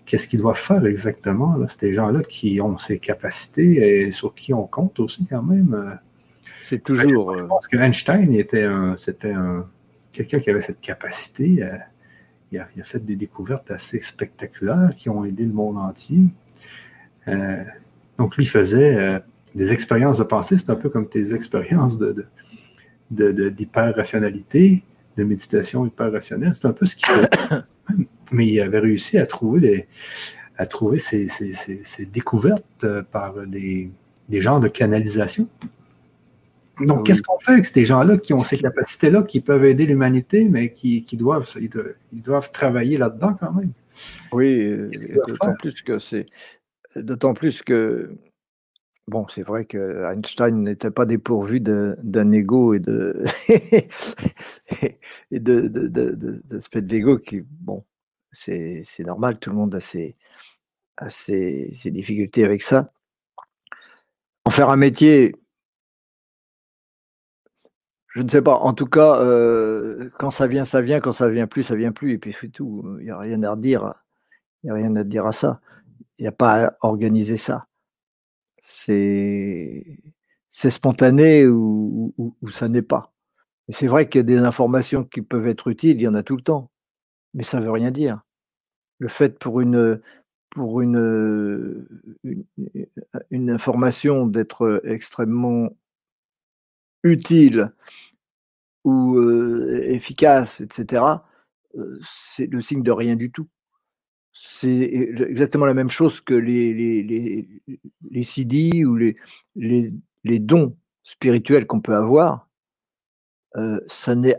qu'est-ce 0.05 0.29
qu'ils 0.29 0.41
doivent 0.41 0.59
faire 0.59 0.85
exactement? 0.87 1.57
C'est 1.69 1.81
des 1.81 1.95
gens-là 1.95 2.23
qui 2.23 2.61
ont 2.61 2.77
ces 2.77 2.99
capacités 2.99 4.07
et 4.07 4.11
sur 4.11 4.35
qui 4.35 4.53
on 4.55 4.67
compte 4.67 5.01
aussi 5.01 5.27
quand 5.27 5.43
même. 5.43 5.75
Euh. 5.75 5.95
C'est 6.67 6.83
toujours. 6.83 7.35
Je, 7.35 7.43
euh, 7.43 7.47
pense 7.47 7.69
que 7.69 7.77
Einstein 7.77 8.33
était 8.33 8.69
c'était 8.97 9.35
quelqu'un 10.13 10.39
qui 10.39 10.51
avait 10.51 10.61
cette 10.61 10.81
capacité. 10.81 11.67
il, 12.53 12.59
a, 12.59 12.85
fait 12.85 13.05
des 13.05 13.17
découvertes 13.17 13.71
assez 13.71 14.01
spectaculaires 14.01 14.93
qui 14.97 15.09
ont 15.09 15.25
aidé 15.25 15.45
le 15.45 15.53
monde 15.53 15.77
entier. 15.77 16.29
donc, 18.19 18.37
lui 18.37 18.47
faisait 18.47 19.21
des 19.55 19.73
expériences 19.73 20.19
de 20.19 20.25
pensée. 20.25 20.57
C'est 20.57 20.71
un 20.71 20.77
peu 20.77 20.89
comme 20.89 21.09
tes 21.09 21.35
expériences 21.35 21.99
de 21.99 22.27
d'hyper-rationalité, 23.11 24.83
de, 25.17 25.25
méditation 25.25 25.87
hyper-rationnelle. 25.87 26.53
C'est 26.55 26.67
un 26.67 26.73
peu 26.73 26.87
ce 26.87 26.97
qu'il 26.97 27.07
fait. 27.07 27.31
Mais 28.33 28.47
il 28.47 28.61
avait 28.61 28.79
réussi 28.79 29.19
à 29.19 29.27
trouver, 29.27 29.87
à 30.57 30.67
trouver 30.67 30.99
ces, 30.99 31.29
découvertes 32.11 32.65
euh, 32.85 33.03
par 33.03 33.47
des, 33.47 33.91
des 34.29 34.41
genres 34.41 34.61
de 34.61 34.69
canalisation. 34.69 35.49
Donc, 36.81 37.07
qu'est-ce 37.07 37.23
qu'on 37.23 37.39
fait 37.39 37.53
avec 37.53 37.67
ces 37.67 37.85
gens-là 37.85 38.19
qui 38.19 38.33
ont 38.33 38.43
ces 38.43 38.59
capacités-là, 38.59 39.23
qui 39.23 39.41
peuvent 39.41 39.65
aider 39.65 39.87
l'humanité, 39.87 40.49
mais 40.49 40.73
qui, 40.73 41.05
doivent, 41.13 41.49
ils 41.61 41.71
doivent, 42.23 42.51
travailler 42.51 42.99
là-dedans 42.99 43.37
quand 43.39 43.53
même? 43.53 43.71
Oui, 44.33 44.73
d'autant 45.29 45.55
plus 45.55 45.83
que 45.83 45.99
c'est. 45.99 46.27
D'autant 46.97 47.35
plus 47.35 47.63
que 47.63 48.11
Bon, 49.07 49.27
c'est 49.29 49.43
vrai 49.43 49.67
que 49.67 50.05
Einstein 50.11 50.63
n'était 50.63 50.91
pas 50.91 51.05
dépourvu 51.05 51.61
d'un 51.61 52.33
ego 52.33 52.73
et 52.73 52.81
de 52.81 53.23
et 55.31 55.41
de, 55.41 56.81
l'ego 56.81 57.19
qui, 57.19 57.43
bon, 57.43 57.85
c'est 58.33 58.85
normal, 59.01 59.39
tout 59.39 59.51
le 59.51 59.57
monde 59.57 59.75
a 59.75 59.81
ses, 59.81 60.17
a 60.97 61.11
ses, 61.11 61.71
difficultés 61.91 62.45
avec 62.45 62.63
ça. 62.63 62.93
En 64.47 64.51
faire 64.51 64.71
un 64.71 64.77
métier, 64.77 65.35
Je 68.15 68.23
ne 68.23 68.29
sais 68.29 68.43
pas. 68.43 68.55
En 68.57 68.73
tout 68.75 68.87
cas, 68.87 69.21
euh, 69.21 70.09
quand 70.19 70.31
ça 70.31 70.47
vient, 70.47 70.65
ça 70.65 70.81
vient. 70.81 71.01
Quand 71.01 71.13
ça 71.13 71.29
vient 71.29 71.47
plus, 71.47 71.65
ça 71.65 71.75
vient 71.75 71.93
plus. 71.93 72.13
Et 72.13 72.19
puis 72.19 72.33
c'est 72.39 72.49
tout. 72.49 72.97
Il 73.01 73.07
n'y 73.07 73.11
a 73.11 73.19
rien 73.19 73.43
à 73.43 73.51
redire. 73.51 73.95
Il 74.63 74.67
n'y 74.67 74.71
a 74.71 74.75
rien 74.75 74.97
à 74.97 75.05
dire 75.05 75.27
à 75.27 75.33
ça. 75.33 75.61
Il 76.19 76.23
n'y 76.23 76.29
a 76.29 76.33
pas 76.33 76.67
à 76.69 76.77
organiser 76.83 77.37
ça. 77.37 77.67
C'est 78.67 80.01
spontané 80.49 81.47
ou, 81.47 82.15
ça 82.51 82.69
n'est 82.69 82.81
pas. 82.81 83.13
C'est 83.69 83.87
vrai 83.87 84.09
qu'il 84.09 84.21
y 84.21 84.23
a 84.23 84.25
des 84.25 84.39
informations 84.39 85.05
qui 85.05 85.21
peuvent 85.21 85.47
être 85.49 85.69
utiles. 85.69 85.97
Il 85.97 86.03
y 86.03 86.09
en 86.09 86.15
a 86.15 86.23
tout 86.23 86.37
le 86.37 86.43
temps. 86.43 86.71
Mais 87.35 87.43
ça 87.43 87.61
ne 87.61 87.65
veut 87.65 87.71
rien 87.73 87.91
dire. 87.91 88.23
Le 88.99 89.09
fait 89.09 89.39
pour 89.39 89.61
une 89.61 90.01
une 93.31 93.51
information 93.51 94.27
d'être 94.27 94.81
extrêmement 94.85 95.77
utile 97.03 97.73
ou 98.85 99.21
efficace, 99.73 100.63
etc., 100.63 101.05
c'est 102.03 102.47
le 102.47 102.63
signe 102.63 102.83
de 102.83 102.93
rien 102.93 103.17
du 103.17 103.31
tout. 103.31 103.49
C'est 104.37 105.13
exactement 105.29 105.65
la 105.65 105.75
même 105.75 105.91
chose 105.91 106.21
que 106.21 106.35
les, 106.35 106.75
les, 106.75 107.05
les, 107.05 107.49
les 108.11 108.23
CD 108.25 108.85
ou 108.85 108.97
les, 108.97 109.17
les, 109.55 109.93
les 110.25 110.39
dons 110.41 110.75
spirituels 111.05 111.67
qu'on 111.67 111.81
peut 111.81 111.95
avoir. 111.95 112.49
ça 113.87 114.15
n'est 114.17 114.37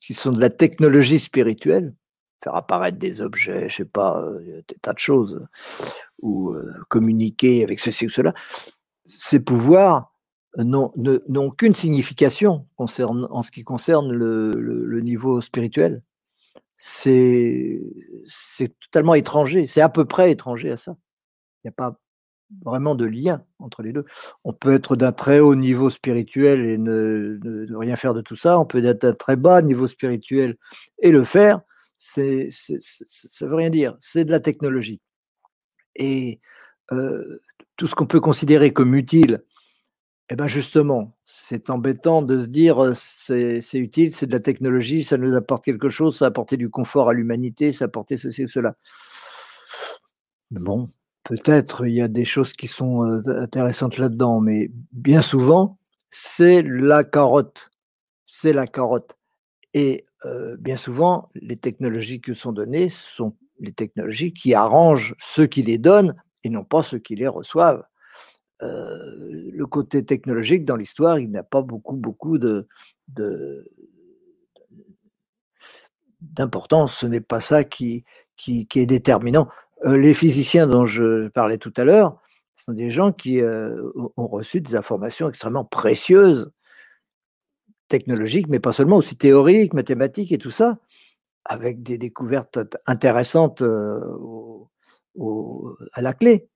qui 0.00 0.14
sont 0.14 0.32
de 0.32 0.40
la 0.40 0.50
technologie 0.50 1.18
spirituelle, 1.18 1.92
faire 2.42 2.54
apparaître 2.54 2.98
des 2.98 3.20
objets, 3.20 3.68
je 3.68 3.76
sais 3.78 3.84
pas, 3.84 4.24
des 4.68 4.76
tas 4.80 4.92
de 4.92 4.98
choses, 5.00 5.44
ou 6.22 6.54
communiquer 6.88 7.64
avec 7.64 7.80
ceci 7.80 8.06
ou 8.06 8.10
cela, 8.10 8.32
ces 9.06 9.40
pouvoirs 9.40 10.12
n'ont 10.56 11.50
qu'une 11.50 11.74
signification 11.74 12.66
en 12.76 12.86
ce 12.86 13.50
qui 13.50 13.64
concerne 13.64 14.12
le, 14.12 15.00
niveau 15.00 15.40
spirituel. 15.40 16.02
C'est 16.80 17.82
totalement 18.80 19.14
étranger, 19.14 19.66
c'est 19.66 19.80
à 19.80 19.88
peu 19.88 20.04
près 20.04 20.30
étranger 20.30 20.70
à 20.70 20.76
ça. 20.76 20.96
Il 21.64 21.66
n'y 21.66 21.70
a 21.70 21.72
pas 21.72 21.98
vraiment 22.64 22.94
de 22.94 23.04
lien 23.04 23.44
entre 23.58 23.82
les 23.82 23.92
deux. 23.92 24.04
On 24.44 24.52
peut 24.52 24.72
être 24.72 24.94
d'un 24.94 25.10
très 25.10 25.40
haut 25.40 25.56
niveau 25.56 25.90
spirituel 25.90 26.64
et 26.64 26.78
ne, 26.78 27.38
rien 27.76 27.96
faire 27.96 28.14
de 28.14 28.20
tout 28.20 28.36
ça. 28.36 28.60
On 28.60 28.64
peut 28.64 28.84
être 28.84 29.02
d'un 29.02 29.12
très 29.12 29.34
bas 29.34 29.60
niveau 29.60 29.88
spirituel 29.88 30.56
et 31.00 31.10
le 31.10 31.24
faire. 31.24 31.60
C'est, 31.98 32.50
ça 32.52 33.46
veut 33.48 33.56
rien 33.56 33.70
dire. 33.70 33.96
C'est 34.00 34.24
de 34.24 34.30
la 34.30 34.40
technologie. 34.40 35.00
Et 35.96 36.40
euh, 36.92 37.40
tout 37.76 37.88
ce 37.88 37.96
qu'on 37.96 38.06
peut 38.06 38.20
considérer 38.20 38.72
comme 38.72 38.94
utile 38.94 39.42
eh 40.30 40.36
bien 40.36 40.46
justement, 40.46 41.16
c'est 41.24 41.70
embêtant 41.70 42.22
de 42.22 42.40
se 42.40 42.46
dire 42.46 42.92
c'est 42.94 43.62
utile, 43.74 44.14
c'est 44.14 44.26
de 44.26 44.32
la 44.32 44.40
technologie, 44.40 45.04
ça 45.04 45.16
nous 45.16 45.34
apporte 45.34 45.64
quelque 45.64 45.88
chose, 45.88 46.18
ça 46.18 46.26
a 46.26 46.28
apporté 46.28 46.56
du 46.56 46.68
confort 46.70 47.08
à 47.08 47.14
l'humanité, 47.14 47.72
ça 47.72 47.84
a 47.84 47.88
apporté 47.88 48.16
ceci 48.18 48.44
ou 48.44 48.48
cela. 48.48 48.74
Bon, 50.50 50.88
peut-être 51.24 51.86
il 51.86 51.94
y 51.94 52.02
a 52.02 52.08
des 52.08 52.24
choses 52.24 52.52
qui 52.52 52.68
sont 52.68 53.02
intéressantes 53.26 53.98
là-dedans, 53.98 54.40
mais 54.40 54.70
bien 54.92 55.22
souvent, 55.22 55.78
c'est 56.10 56.62
la 56.62 57.04
carotte. 57.04 57.70
C'est 58.26 58.52
la 58.52 58.66
carotte. 58.66 59.16
Et 59.74 60.06
bien 60.58 60.76
souvent, 60.76 61.30
les 61.34 61.56
technologies 61.56 62.20
qui 62.20 62.34
sont 62.34 62.52
données 62.52 62.88
sont 62.90 63.34
les 63.60 63.72
technologies 63.72 64.32
qui 64.32 64.54
arrangent 64.54 65.14
ceux 65.18 65.46
qui 65.46 65.62
les 65.62 65.78
donnent 65.78 66.14
et 66.44 66.50
non 66.50 66.64
pas 66.64 66.82
ceux 66.82 66.98
qui 66.98 67.14
les 67.14 67.28
reçoivent. 67.28 67.84
Le 68.60 69.64
côté 69.66 70.04
technologique 70.04 70.64
dans 70.64 70.76
l'histoire, 70.76 71.18
il 71.18 71.30
n'a 71.30 71.42
pas 71.42 71.62
beaucoup, 71.62 71.96
beaucoup 71.96 72.38
de, 72.38 72.66
d'importance. 76.20 76.96
Ce 76.96 77.06
n'est 77.06 77.20
pas 77.20 77.40
ça 77.40 77.64
qui, 77.64 78.04
qui, 78.36 78.66
est 78.74 78.86
déterminant. 78.86 79.48
Les 79.84 80.14
physiciens 80.14 80.66
dont 80.66 80.86
je 80.86 81.28
parlais 81.28 81.58
tout 81.58 81.72
à 81.76 81.84
l'heure 81.84 82.20
sont 82.54 82.72
des 82.72 82.90
gens 82.90 83.12
qui 83.12 83.40
ont 83.42 84.26
reçu 84.26 84.60
des 84.60 84.74
informations 84.74 85.28
extrêmement 85.28 85.64
précieuses, 85.64 86.50
technologiques, 87.88 88.48
mais 88.48 88.60
pas 88.60 88.72
seulement, 88.72 88.96
aussi 88.96 89.16
théoriques, 89.16 89.72
mathématiques 89.74 90.32
et 90.32 90.38
tout 90.38 90.50
ça, 90.50 90.78
avec 91.44 91.82
des 91.82 91.98
découvertes 91.98 92.58
intéressantes 92.86 93.62
à 95.92 96.02
la 96.02 96.12
clé 96.12 96.48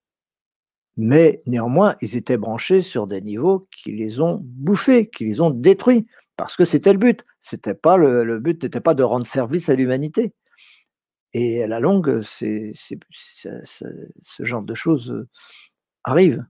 mais 0.96 1.42
néanmoins, 1.46 1.96
ils 2.02 2.16
étaient 2.16 2.36
branchés 2.36 2.82
sur 2.82 3.06
des 3.06 3.20
niveaux 3.22 3.68
qui 3.70 3.92
les 3.92 4.20
ont 4.20 4.40
bouffés, 4.42 5.08
qui 5.08 5.24
les 5.24 5.40
ont 5.40 5.50
détruits, 5.50 6.06
parce 6.36 6.56
que 6.56 6.64
c'était 6.64 6.92
le 6.92 6.98
but. 6.98 7.24
C'était 7.40 7.74
pas 7.74 7.96
le, 7.96 8.38
but 8.38 8.62
n'était 8.62 8.80
pas 8.80 8.94
de 8.94 9.02
rendre 9.02 9.26
service 9.26 9.68
à 9.68 9.74
l'humanité. 9.74 10.34
Et 11.34 11.62
à 11.62 11.66
la 11.66 11.80
longue, 11.80 12.20
ce 12.22 12.72
genre 14.40 14.62
de 14.62 14.74
choses 14.74 15.12
euh, 15.12 15.28
arrive. 16.04 16.44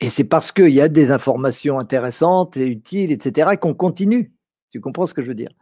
Et 0.00 0.10
c'est 0.10 0.24
parce 0.24 0.52
qu'il 0.52 0.68
y 0.68 0.80
a 0.80 0.88
des 0.88 1.12
informations 1.12 1.78
intéressantes 1.78 2.56
et 2.56 2.66
utiles, 2.66 3.12
etc., 3.12 3.56
qu'on 3.58 3.74
continue. 3.74 4.34
Tu 4.70 4.80
comprends 4.80 5.06
ce 5.06 5.14
que 5.14 5.22
je 5.22 5.28
veux 5.28 5.34
dire? 5.34 5.52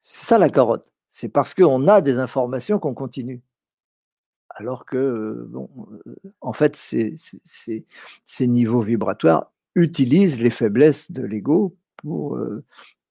C'est 0.00 0.26
ça 0.26 0.38
la 0.38 0.48
carotte. 0.48 0.92
C'est 1.06 1.28
parce 1.28 1.54
qu'on 1.54 1.86
a 1.86 2.00
des 2.00 2.18
informations 2.18 2.78
qu'on 2.78 2.94
continue 2.94 3.42
alors 4.54 4.86
que, 4.86 5.46
bon, 5.48 5.68
en 6.40 6.52
fait, 6.52 6.76
ces, 6.76 7.16
niveaux 8.40 8.80
vibratoires 8.80 9.52
utilisent 9.74 10.40
les 10.40 10.50
faiblesses 10.50 11.10
de 11.10 11.22
l'ego 11.22 11.76
pour 11.96 12.38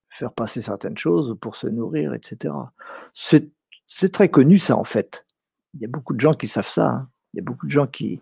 faire 0.10 0.34
passer 0.34 0.62
certaines 0.62 0.97
choses, 0.97 1.36
pour 1.41 1.56
se 1.56 1.67
nourrir, 1.67 2.13
etc. 2.13 2.53
C'est 3.06 4.12
très 4.12 4.29
connu, 4.29 4.58
ça, 4.58 4.77
en 4.77 4.84
fait. 4.84 5.25
Il 5.73 5.82
y 5.82 5.86
a 5.86 5.89
beaucoup 5.89 6.13
de 6.13 6.19
gens 6.19 6.34
qui 6.34 6.47
savent 6.47 6.67
ça. 6.67 6.89
Hein. 6.89 7.10
Il 7.34 7.38
y 7.38 7.39
a 7.41 7.43
beaucoup 7.43 7.65
de 7.65 7.71
gens 7.71 7.88
qui, 7.88 8.21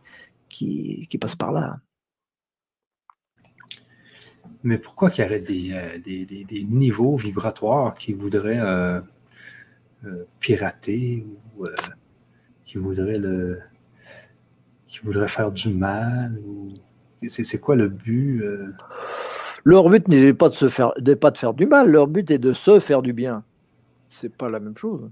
passent 1.19 1.36
par 1.36 1.51
là. 1.51 1.79
Mais 4.63 4.77
pourquoi 4.77 5.10
qu'il 5.10 5.23
y 5.23 5.27
aurait 5.27 5.39
des, 5.39 6.45
des, 6.45 6.63
niveaux 6.63 7.17
vibratoires 7.17 7.93
qui 7.95 8.13
voudraient 8.13 8.62
pirater 10.39 11.25
ou 11.57 11.65
qui 12.71 12.77
voudraient 12.77 13.17
le 13.17 13.60
qui 14.88 14.99
voudraient 14.99 15.27
faire 15.27 15.51
du 15.51 15.69
mal 15.69 16.39
ou 16.47 16.69
c'est 17.27 17.60
quoi 17.60 17.75
le 17.75 17.89
but 17.89 18.41
euh? 18.41 18.73
Leur 19.65 19.89
but 19.89 20.07
n'est 20.07 20.34
pas 20.34 20.47
de 20.47 20.53
se 20.53 20.69
faire 20.69 20.93
pas 21.19 21.31
de 21.31 21.38
faire 21.38 21.53
du 21.53 21.65
mal, 21.65 21.91
leur 21.91 22.07
but 22.07 22.31
est 22.31 22.39
de 22.39 22.53
se 22.53 22.79
faire 22.79 23.01
du 23.01 23.12
bien. 23.12 23.43
C'est 24.07 24.34
pas 24.34 24.49
la 24.49 24.62
même 24.62 24.77
chose. 24.77 25.10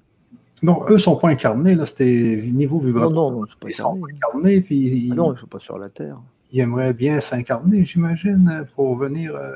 Non, 0.62 0.86
eux 0.90 0.98
sont 0.98 1.18
pas 1.18 1.30
incarnés, 1.30 1.76
là, 1.76 1.86
c'était 1.86 2.42
niveau 2.50 2.80
vibratoire. 2.80 3.32
Non, 3.32 3.42
non, 3.42 3.46
pas 3.60 3.68
ils 3.68 3.74
sont 3.74 4.00
pas 4.00 4.08
incarnés, 4.10 4.62
puis 4.62 5.10
ah 5.12 5.16
non, 5.16 5.34
ils 5.34 5.40
sont 5.40 5.48
pas 5.48 5.60
sur 5.60 5.78
la 5.78 5.90
Terre. 5.90 6.20
Ils 6.54 6.62
aimeraient 6.62 6.94
bien 6.94 7.20
s'incarner, 7.20 7.84
j'imagine, 7.84 8.66
pour 8.74 8.96
venir 8.96 9.36
euh, 9.36 9.56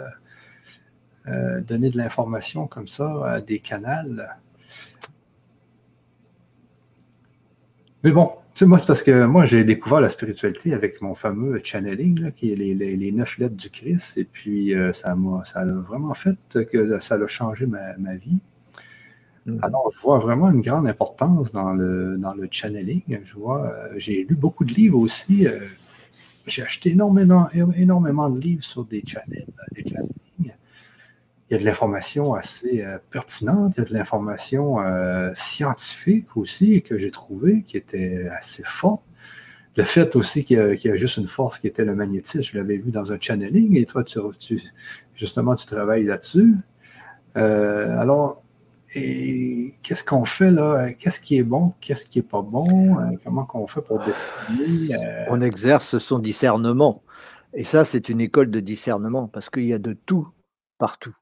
euh, 1.27 1.61
donner 1.61 1.89
de 1.89 1.97
l'information 1.97 2.67
comme 2.67 2.87
ça 2.87 3.25
à 3.25 3.41
des 3.41 3.59
canals. 3.59 4.37
Mais 8.03 8.11
bon, 8.11 8.29
tu 8.53 8.65
moi, 8.65 8.77
c'est 8.77 8.85
parce 8.85 9.01
que 9.01 9.25
moi, 9.25 9.45
j'ai 9.45 9.63
découvert 9.63 10.01
la 10.01 10.09
spiritualité 10.09 10.73
avec 10.73 11.01
mon 11.01 11.15
fameux 11.15 11.59
channeling, 11.63 12.31
qui 12.33 12.51
est 12.51 12.55
les, 12.55 13.11
neuf 13.11 13.37
lettres 13.37 13.55
du 13.55 13.69
Christ. 13.69 14.17
Et 14.17 14.25
puis, 14.25 14.75
euh, 14.75 14.91
ça 14.93 15.15
m'a 15.15 15.43
ça 15.45 15.61
a 15.61 15.65
vraiment 15.65 16.13
fait 16.13 16.37
que 16.71 16.99
ça 16.99 17.15
a 17.15 17.27
changé 17.27 17.65
ma, 17.65 18.15
vie. 18.15 18.41
Mm-hmm. 19.47 19.59
Alors, 19.61 19.89
je 19.93 19.99
vois 19.99 20.19
vraiment 20.19 20.51
une 20.51 20.61
grande 20.61 20.87
importance 20.87 21.51
dans 21.51 21.73
le, 21.73 22.17
dans 22.17 22.33
le 22.33 22.47
channeling. 22.51 23.21
Je 23.23 23.35
vois, 23.35 23.65
euh, 23.65 23.93
j'ai 23.97 24.25
lu 24.25 24.35
beaucoup 24.35 24.65
de 24.65 24.73
livres 24.73 24.99
aussi. 24.99 25.47
Euh, 25.47 25.59
j'ai 26.45 26.61
acheté 26.61 26.91
énormément, 26.91 27.47
énormément 27.77 28.29
de 28.29 28.39
livres 28.39 28.63
sur 28.63 28.83
des 28.83 29.01
channels, 29.05 29.47
des 29.73 29.83
channels 29.89 30.09
il 31.53 31.57
y 31.57 31.59
a 31.59 31.61
de 31.61 31.65
l'information 31.65 32.33
assez 32.33 32.83
euh, 32.83 32.97
pertinente, 33.11 33.73
il 33.77 33.81
y 33.81 33.83
a 33.83 33.87
de 33.87 33.93
l'information 33.93 34.81
euh, 34.81 35.31
scientifique 35.35 36.35
aussi 36.35 36.81
que 36.81 36.97
j'ai 36.97 37.11
trouvé 37.11 37.61
qui 37.61 37.77
était 37.77 38.27
assez 38.29 38.63
forte. 38.63 39.03
Le 39.77 39.83
fait 39.83 40.15
aussi 40.15 40.43
qu'il 40.43 40.57
y, 40.57 40.89
a 40.89 40.95
juste 40.95 41.17
une 41.17 41.27
force 41.27 41.59
qui 41.59 41.67
était 41.67 41.85
le 41.85 41.93
magnétisme, 41.93 42.41
je 42.41 42.57
l'avais 42.57 42.77
vu 42.77 42.89
dans 42.89 43.11
un 43.11 43.19
channeling 43.19 43.77
et 43.77 43.85
toi, 43.85 44.03
tu, 44.03 44.61
justement, 45.15 45.53
tu 45.53 45.67
travailles 45.67 46.05
là-dessus. 46.05 46.55
Euh, 47.37 47.99
alors, 47.99 48.41
qu'est-ce 48.93 50.03
qu'on 50.03 50.25
fait 50.25 50.49
là? 50.49 50.91
Qu'est-ce 50.93 51.19
qui 51.19 51.37
est 51.37 51.43
bon? 51.43 51.73
Qu'est-ce 51.81 52.07
qui 52.07 52.17
n'est 52.17 52.23
pas 52.23 52.41
bon? 52.41 52.97
comment 53.23 53.45
qu'on 53.45 53.67
fait 53.67 53.81
pour 53.81 53.99
définir? 53.99 54.97
On 55.29 55.39
exerce 55.39 55.99
son 55.99 56.17
discernement. 56.17 57.03
Et 57.53 57.63
ça, 57.63 57.85
c'est 57.85 58.09
une 58.09 58.21
école 58.21 58.49
de 58.49 58.59
discernement 58.59 59.27
parce 59.27 59.51
qu'il 59.51 59.65
y 59.65 59.73
a 59.73 59.79
de 59.79 59.93
tout 59.93 60.29
partout. 60.79 61.15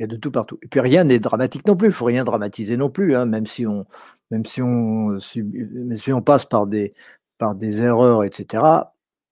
Il 0.00 0.04
y 0.04 0.04
a 0.04 0.06
de 0.06 0.16
tout 0.16 0.30
partout. 0.30 0.58
Et 0.62 0.66
puis 0.66 0.80
rien 0.80 1.04
n'est 1.04 1.18
dramatique 1.18 1.66
non 1.66 1.76
plus. 1.76 1.88
Il 1.88 1.90
ne 1.90 1.94
faut 1.94 2.06
rien 2.06 2.24
dramatiser 2.24 2.78
non 2.78 2.88
plus, 2.88 3.14
hein, 3.14 3.26
même 3.26 3.44
si 3.44 3.66
on, 3.66 3.86
même 4.30 4.46
si 4.46 4.62
on, 4.62 5.20
si 5.20 5.42
on 6.10 6.22
passe 6.22 6.46
par 6.46 6.66
des, 6.66 6.94
par 7.36 7.54
des 7.54 7.82
erreurs, 7.82 8.24
etc. 8.24 8.64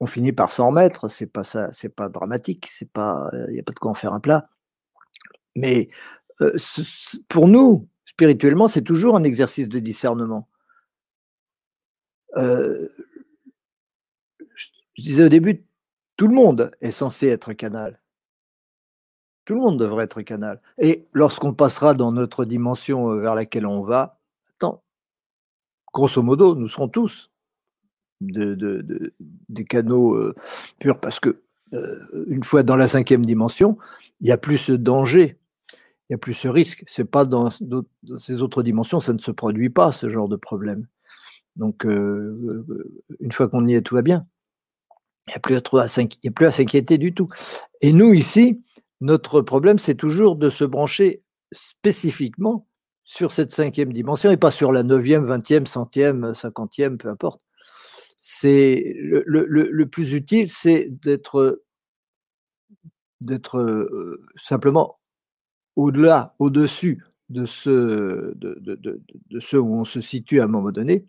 on 0.01 0.07
finit 0.07 0.33
par 0.33 0.53
s'en 0.53 0.69
remettre, 0.69 1.09
c'est 1.09 1.27
pas 1.27 1.43
ça, 1.43 1.71
c'est 1.73 1.89
pas 1.89 2.11
dramatique, 2.11 2.69
c'est 2.71 2.91
pas, 2.91 3.31
il 3.49 3.55
n'y 3.55 3.61
a 3.61 3.63
pas 3.63 3.73
de 3.73 3.79
quoi 3.79 3.93
en 3.93 3.95
faire 3.95 4.13
un 4.13 4.21
plat. 4.21 4.51
Mais 5.57 5.89
euh, 6.43 6.59
pour 7.29 7.49
nous, 7.49 7.89
spirituellement, 8.05 8.69
c'est 8.69 8.83
toujours 8.83 9.17
un 9.17 9.25
exercice 9.25 9.71
de 9.71 9.79
discernement. 9.79 10.49
Euh, 12.37 12.91
je 14.95 15.03
disais 15.03 15.25
au 15.25 15.29
début, 15.31 15.65
tout 16.19 16.29
le 16.29 16.35
monde 16.35 16.73
est 16.83 16.91
censé 16.91 17.29
être 17.29 17.55
canal. 17.55 18.01
Tout 19.49 19.55
le 19.55 19.61
monde 19.63 19.79
devrait 19.79 20.05
être 20.05 20.21
canal. 20.21 20.61
Et 20.77 21.07
lorsqu'on 21.15 21.55
passera 21.55 21.95
dans 21.95 22.13
notre 22.13 22.45
dimension 22.45 23.17
vers 23.17 23.35
laquelle 23.35 23.65
on 23.65 23.81
va, 23.81 24.21
attends, 24.51 24.83
grosso 25.91 26.23
modo, 26.23 26.55
nous 26.55 26.69
serons 26.69 26.91
tous 26.91 27.31
de, 28.21 28.85
des 29.49 29.65
canaux 29.65 30.17
euh, 30.17 30.35
purs, 30.79 31.01
parce 31.01 31.19
que 31.19 31.41
euh, 31.73 32.27
une 32.27 32.45
fois 32.45 32.63
dans 32.63 32.77
la 32.77 32.89
cinquième 32.89 33.25
dimension, 33.25 33.79
il 34.21 34.29
y 34.29 34.33
a 34.33 34.37
plus 34.37 34.59
ce 34.59 34.73
danger, 34.73 35.39
il 35.73 36.13
y 36.13 36.15
a 36.15 36.19
plus 36.19 36.35
ce 36.35 36.49
risque. 36.49 36.85
C'est 36.87 37.11
pas 37.11 37.25
dans, 37.25 37.49
ces 38.19 38.43
autres 38.43 38.63
dimensions, 38.63 39.01
ça 39.01 39.15
ne 39.15 39.19
se 39.19 39.31
produit 39.31 39.71
pas 39.71 39.93
ce 39.93 40.11
genre 40.11 40.29
de 40.29 40.37
problème. 40.37 40.87
Donc 41.57 41.87
euh, 41.87 42.67
une 43.21 43.33
fois 43.33 43.49
qu'on 43.49 43.67
y 43.67 43.73
est, 43.73 43.81
tout 43.81 43.95
va 43.95 44.03
bien. 44.03 44.27
Il 45.27 45.31
n'y 45.31 45.37
a 45.37 45.41
plus 45.41 45.57
à, 45.57 45.85
à 45.85 45.89
s'inquiéter 46.51 46.99
du 46.99 47.15
tout. 47.15 47.29
Et 47.81 47.95
nous 47.95 48.13
ici, 48.13 48.63
notre 49.01 49.41
problème, 49.43 49.79
c'est 49.79 49.95
toujours 49.95 50.37
de 50.37 50.51
se 50.51 50.65
brancher 50.65 51.23
spécifiquement 51.53 52.67
sur 53.05 53.33
cette 53.33 53.53
cinquième 53.53 53.93
dimension 53.93 54.31
et 54.31 54.37
pas 54.37 54.51
sur 54.51 54.73
la 54.73 54.83
neuvième, 54.83 55.25
vingtième, 55.25 55.67
centième, 55.67 56.35
cinquantième, 56.35 56.99
peu 56.99 57.09
importe 57.09 57.41
c'est 58.31 58.95
le, 58.99 59.85
plus 59.87 60.13
utile, 60.13 60.51
c'est 60.51 60.89
d'être 60.91 61.57
euh, 63.55 64.23
simplement 64.37 64.99
au-delà, 65.77 66.35
au-dessus 66.39 67.03
de 67.31 67.47
ce, 67.47 68.35
de, 68.37 69.41
ce 69.41 69.57
où 69.57 69.75
on 69.81 69.85
se 69.85 70.03
situe 70.03 70.41
à 70.41 70.45
un 70.45 70.49
moment 70.49 70.73
donné. 70.73 71.07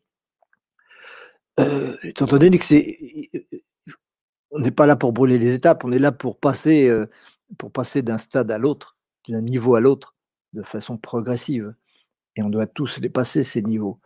Euh, 1.59 1.93
étant 2.03 2.25
donné 2.25 2.57
que 2.57 2.63
c'est, 2.63 2.97
on 4.51 4.59
n'est 4.59 4.71
pas 4.71 4.85
là 4.85 4.95
pour 4.95 5.11
brûler 5.11 5.37
les 5.37 5.53
étapes, 5.53 5.83
on 5.83 5.91
est 5.91 5.99
là 5.99 6.13
pour 6.13 6.39
passer, 6.39 6.87
euh, 6.87 7.05
pour 7.57 7.71
passer 7.71 8.01
d'un 8.01 8.17
stade 8.17 8.51
à 8.51 8.57
l'autre, 8.57 8.97
d'un 9.27 9.41
niveau 9.41 9.75
à 9.75 9.79
l'autre, 9.79 10.15
de 10.53 10.61
façon 10.61 10.97
progressive. 10.97 11.73
Et 12.35 12.43
on 12.43 12.49
doit 12.49 12.67
tous 12.67 12.99
dépasser 12.99 13.43
ces 13.43 13.61
niveaux. 13.61 13.99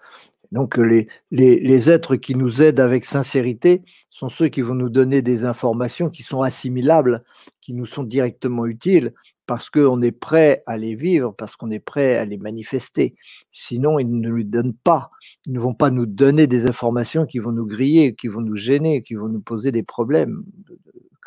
Donc 0.52 0.78
les, 0.78 1.08
les, 1.32 1.90
êtres 1.90 2.16
qui 2.16 2.36
nous 2.36 2.62
aident 2.62 2.80
avec 2.80 3.06
sincérité 3.06 3.82
sont 4.12 4.30
ceux 4.30 4.50
qui 4.50 4.62
vont 4.62 4.76
nous 4.76 4.90
donner 4.90 5.24
des 5.24 5.46
informations 5.46 6.12
qui 6.12 6.22
sont 6.22 6.42
assimilables, 6.42 7.24
qui 7.60 7.74
nous 7.74 7.88
sont 7.88 8.04
directement 8.04 8.68
utiles, 8.68 9.14
parce 9.46 9.70
qu'on 9.70 10.02
est 10.02 10.12
prêt 10.12 10.62
à 10.68 10.78
les 10.78 10.96
vivre, 10.96 11.34
parce 11.36 11.56
qu'on 11.56 11.72
est 11.72 11.80
prêt 11.80 12.18
à 12.18 12.26
les 12.26 12.38
manifester. 12.38 13.16
Sinon, 13.52 14.00
ils 14.00 14.10
ne 14.10 14.30
nous 14.30 14.44
donnent 14.44 14.76
pas. 14.76 15.10
Ils 15.46 15.54
ne 15.54 15.60
vont 15.60 15.74
pas 15.74 15.90
nous 15.90 16.06
donner 16.06 16.48
des 16.48 16.68
informations 16.68 17.26
qui 17.26 17.40
vont 17.40 17.52
nous 17.52 17.66
griller, 17.66 18.16
qui 18.16 18.28
vont 18.28 18.42
nous 18.42 18.56
gêner, 18.56 19.02
qui 19.02 19.16
vont 19.16 19.28
nous 19.28 19.42
poser 19.42 19.72
des 19.72 19.84
problèmes, 19.84 20.44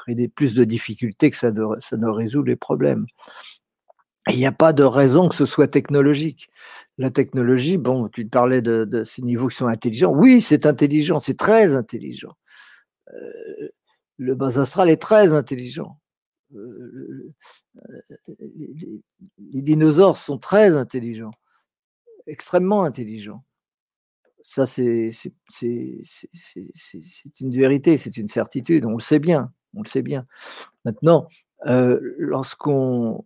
créer 0.06 0.28
plus 0.28 0.54
de 0.54 0.64
difficultés 0.64 1.30
que 1.30 1.36
ça 1.36 1.50
ne 1.50 2.08
résout 2.08 2.42
les 2.42 2.56
problèmes. 2.56 3.06
Il 4.28 4.36
n'y 4.38 4.46
a 4.46 4.52
pas 4.52 4.72
de 4.72 4.82
raison 4.82 5.28
que 5.28 5.36
ce 5.36 5.46
soit 5.46 5.68
technologique. 5.68 6.48
La 6.98 7.10
technologie, 7.10 7.76
bon, 7.78 8.08
tu 8.08 8.26
parlais 8.26 8.60
de, 8.60 9.04
ces 9.04 9.22
niveaux 9.22 9.48
qui 9.48 9.56
sont 9.56 9.66
intelligents. 9.66 10.12
Oui, 10.12 10.42
c'est 10.42 10.66
intelligent, 10.66 11.20
c'est 11.20 11.36
très 11.36 11.76
intelligent. 11.76 12.32
Euh, 13.12 13.68
le 14.16 14.34
bas 14.34 14.58
astral 14.58 14.90
est 14.90 15.00
très 15.00 15.32
intelligent. 15.32 16.00
Euh, 16.54 17.32
les, 18.38 19.62
dinosaures 19.62 20.16
sont 20.16 20.38
très 20.38 20.76
intelligents, 20.76 21.32
extrêmement 22.26 22.82
intelligents. 22.82 23.44
Ça, 24.42 24.66
c'est 24.66 25.10
une 27.40 27.50
vérité, 27.50 27.98
c'est 27.98 28.16
une 28.16 28.28
certitude, 28.28 28.86
on 28.86 28.92
le 28.92 29.00
sait 29.00 29.18
bien, 29.18 29.52
on 29.76 29.82
le 29.82 29.88
sait 29.88 30.02
bien. 30.02 30.26
Maintenant, 30.84 31.28
euh, 31.66 32.00
lorsqu'on 32.18 33.24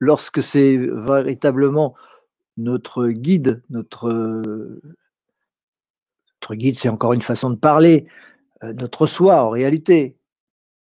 lorsque 0.00 0.42
c'est 0.42 0.76
véritablement 0.76 1.94
notre 2.56 3.08
guide, 3.08 3.62
notre, 3.70 4.80
guide, 6.50 6.78
c'est 6.78 6.88
encore 6.88 7.12
une 7.12 7.22
façon 7.22 7.50
de 7.50 7.56
parler, 7.56 8.06
euh, 8.62 8.72
notre 8.74 9.06
soi 9.06 9.44
en 9.44 9.50
réalité, 9.50 10.16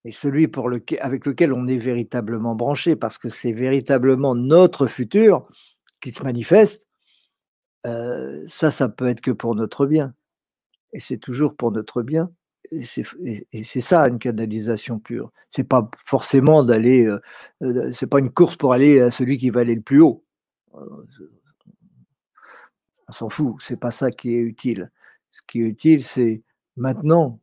et 0.05 0.11
celui 0.11 0.49
avec 1.01 1.25
lequel 1.25 1.51
on 1.51 1.67
est 1.67 1.77
véritablement 1.77 2.55
branché, 2.55 2.95
parce 2.95 3.17
que 3.17 3.29
c'est 3.29 3.51
véritablement 3.51 4.35
notre 4.35 4.87
futur 4.87 5.47
qui 6.01 6.11
se 6.11 6.23
manifeste, 6.23 6.87
euh, 7.85 8.45
ça, 8.47 8.71
ça 8.71 8.87
peut 8.89 9.07
être 9.07 9.21
que 9.21 9.31
pour 9.31 9.55
notre 9.55 9.85
bien. 9.85 10.13
Et 10.93 10.99
c'est 10.99 11.17
toujours 11.17 11.55
pour 11.55 11.71
notre 11.71 12.01
bien 12.01 12.31
c'est 12.83 13.81
ça 13.81 14.07
une 14.07 14.19
canalisation 14.19 14.99
pure. 14.99 15.31
C'est 15.49 15.63
pas 15.63 15.89
forcément 16.05 16.63
d'aller, 16.63 17.05
euh, 17.05 17.19
euh, 17.63 17.91
c'est 17.93 18.07
pas 18.07 18.19
une 18.19 18.31
course 18.31 18.55
pour 18.55 18.73
aller 18.73 18.99
à 18.99 19.11
celui 19.11 19.37
qui 19.37 19.49
va 19.49 19.61
aller 19.61 19.75
le 19.75 19.81
plus 19.81 20.01
haut. 20.01 20.23
Euh, 20.75 21.05
on 23.07 23.11
s'en 23.13 23.29
fout, 23.29 23.55
c'est 23.59 23.79
pas 23.79 23.91
ça 23.91 24.11
qui 24.11 24.35
est 24.35 24.39
utile. 24.39 24.91
Ce 25.31 25.41
qui 25.47 25.61
est 25.61 25.65
utile, 25.65 26.03
c'est 26.03 26.43
maintenant. 26.75 27.39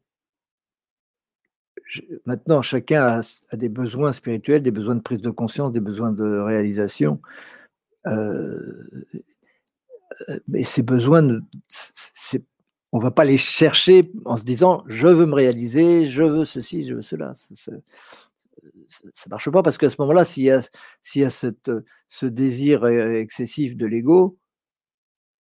Maintenant, 2.27 2.61
chacun 2.61 3.21
a, 3.21 3.57
des 3.57 3.69
besoins 3.69 4.13
spirituels, 4.13 4.63
des 4.63 4.71
besoins 4.73 4.97
de 4.97 5.01
prise 5.01 5.21
de 5.21 5.31
conscience, 5.31 5.71
des 5.73 5.81
besoins 5.81 6.13
de 6.13 6.39
réalisation. 6.39 7.21
mais 10.49 10.65
ces 10.65 10.83
besoins, 10.83 11.41
c'est 11.69 12.45
on 12.95 13.01
va 13.01 13.11
pas 13.11 13.25
les 13.25 13.39
chercher 13.39 14.13
en 14.25 14.37
se 14.37 14.45
disant 14.45 14.85
je 14.87 15.09
veux 15.09 15.27
me 15.27 15.35
réaliser, 15.35 16.07
je 16.07 16.23
veux 16.23 16.45
ceci, 16.45 16.85
je 16.85 16.95
veux 16.95 17.03
cela. 17.03 17.33
Ça, 17.35 17.73
ne 17.73 19.31
marche 19.31 19.51
pas 19.51 19.65
parce 19.65 19.79
qu'à 19.79 19.91
ce 19.91 19.97
moment-là, 19.99 20.25
s'il 20.25 20.45
y 20.45 20.53
a, 20.53 20.61
y 21.17 21.25
a 21.25 21.31
cette, 21.31 21.73
ce 22.07 22.27
désir 22.27 22.87
excessif 22.87 23.77
de 23.77 23.87
l'ego, 23.87 24.39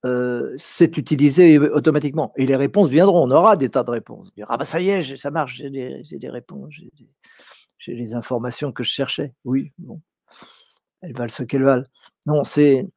euh, 0.04 0.52
c'est 0.58 0.98
utilisé 0.98 1.60
automatiquement. 1.60 2.32
Et 2.36 2.44
les 2.44 2.56
réponses 2.56 2.88
viendront. 2.88 3.24
On 3.24 3.30
aura 3.30 3.54
des 3.56 3.70
tas 3.70 3.84
de 3.84 3.90
réponses. 3.92 4.32
ah 4.48 4.56
bah 4.56 4.64
ça 4.64 4.80
y 4.80 4.88
est, 4.88 5.16
ça 5.16 5.30
marche, 5.30 5.54
j'ai 5.54 5.70
des, 5.70 6.02
des, 6.10 6.28
réponses, 6.28 6.74
j'ai 7.78 7.94
les 7.94 8.14
informations 8.14 8.72
que 8.72 8.82
je 8.82 8.90
cherchais. 8.90 9.32
Oui, 9.44 9.70
bon, 9.78 10.00
elles 11.02 11.14
valent 11.14 11.30
ce 11.30 11.44
qu'elles 11.44 11.62
valent. 11.62 11.86
Non, 12.26 12.42
c'est, 12.42 12.88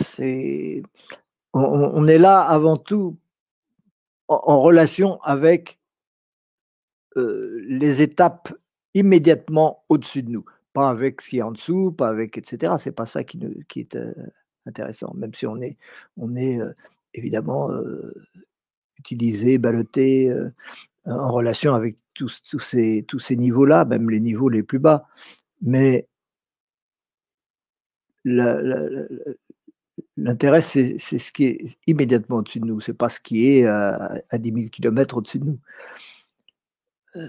c'est, 0.00 0.82
on, 1.52 2.08
est 2.08 2.18
là 2.18 2.40
avant 2.40 2.78
tout 2.78 3.18
en, 4.28 4.60
relation 4.60 5.20
avec 5.22 5.78
les 7.16 8.02
étapes 8.02 8.52
immédiatement 8.94 9.84
au-dessus 9.88 10.22
de 10.22 10.30
nous, 10.30 10.44
pas 10.72 10.90
avec 10.90 11.20
ce 11.20 11.28
qui 11.30 11.38
est 11.38 11.42
en 11.42 11.52
dessous, 11.52 11.92
pas 11.92 12.08
avec 12.08 12.36
etc. 12.38 12.74
C'est 12.78 12.92
pas 12.92 13.06
ça 13.06 13.22
qui, 13.24 13.38
est 13.76 13.96
intéressant, 14.66 15.12
même 15.14 15.34
si 15.34 15.46
on 15.46 15.60
est, 15.60 15.76
on 16.16 16.34
est 16.34 16.58
évidemment 17.12 17.70
utilisé, 18.98 19.58
ballotté 19.58 20.32
en 21.06 21.30
relation 21.30 21.74
avec 21.74 21.96
tous, 22.14 22.42
tous 22.42 22.60
ces, 22.60 23.04
tous 23.06 23.18
ces 23.18 23.36
niveaux-là, 23.36 23.84
même 23.84 24.10
les 24.10 24.20
niveaux 24.20 24.48
les 24.48 24.62
plus 24.62 24.78
bas. 24.78 25.06
Mais 25.60 26.08
la, 28.24 28.60
L'intérêt, 30.16 30.62
c'est 30.62 30.98
ce 30.98 31.32
qui 31.32 31.44
est 31.44 31.78
immédiatement 31.86 32.36
au-dessus 32.36 32.60
de 32.60 32.66
nous, 32.66 32.80
c'est 32.80 32.94
pas 32.94 33.08
ce 33.08 33.20
qui 33.20 33.48
est 33.48 33.66
à, 33.66 34.20
à 34.30 34.38
10 34.38 34.52
000 34.52 34.68
km 34.70 35.18
au-dessus 35.18 35.40
de 35.40 35.44
nous. 35.46 35.58
Euh, 37.16 37.28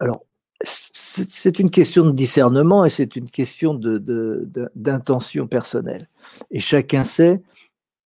alors, 0.00 0.24
c'est 0.62 1.58
une 1.60 1.70
question 1.70 2.04
de 2.04 2.12
discernement 2.12 2.84
et 2.84 2.90
c'est 2.90 3.14
une 3.16 3.30
question 3.30 3.74
d'intention 3.74 5.46
personnelle. 5.46 6.08
Et 6.50 6.60
chacun 6.60 7.04
sait 7.04 7.42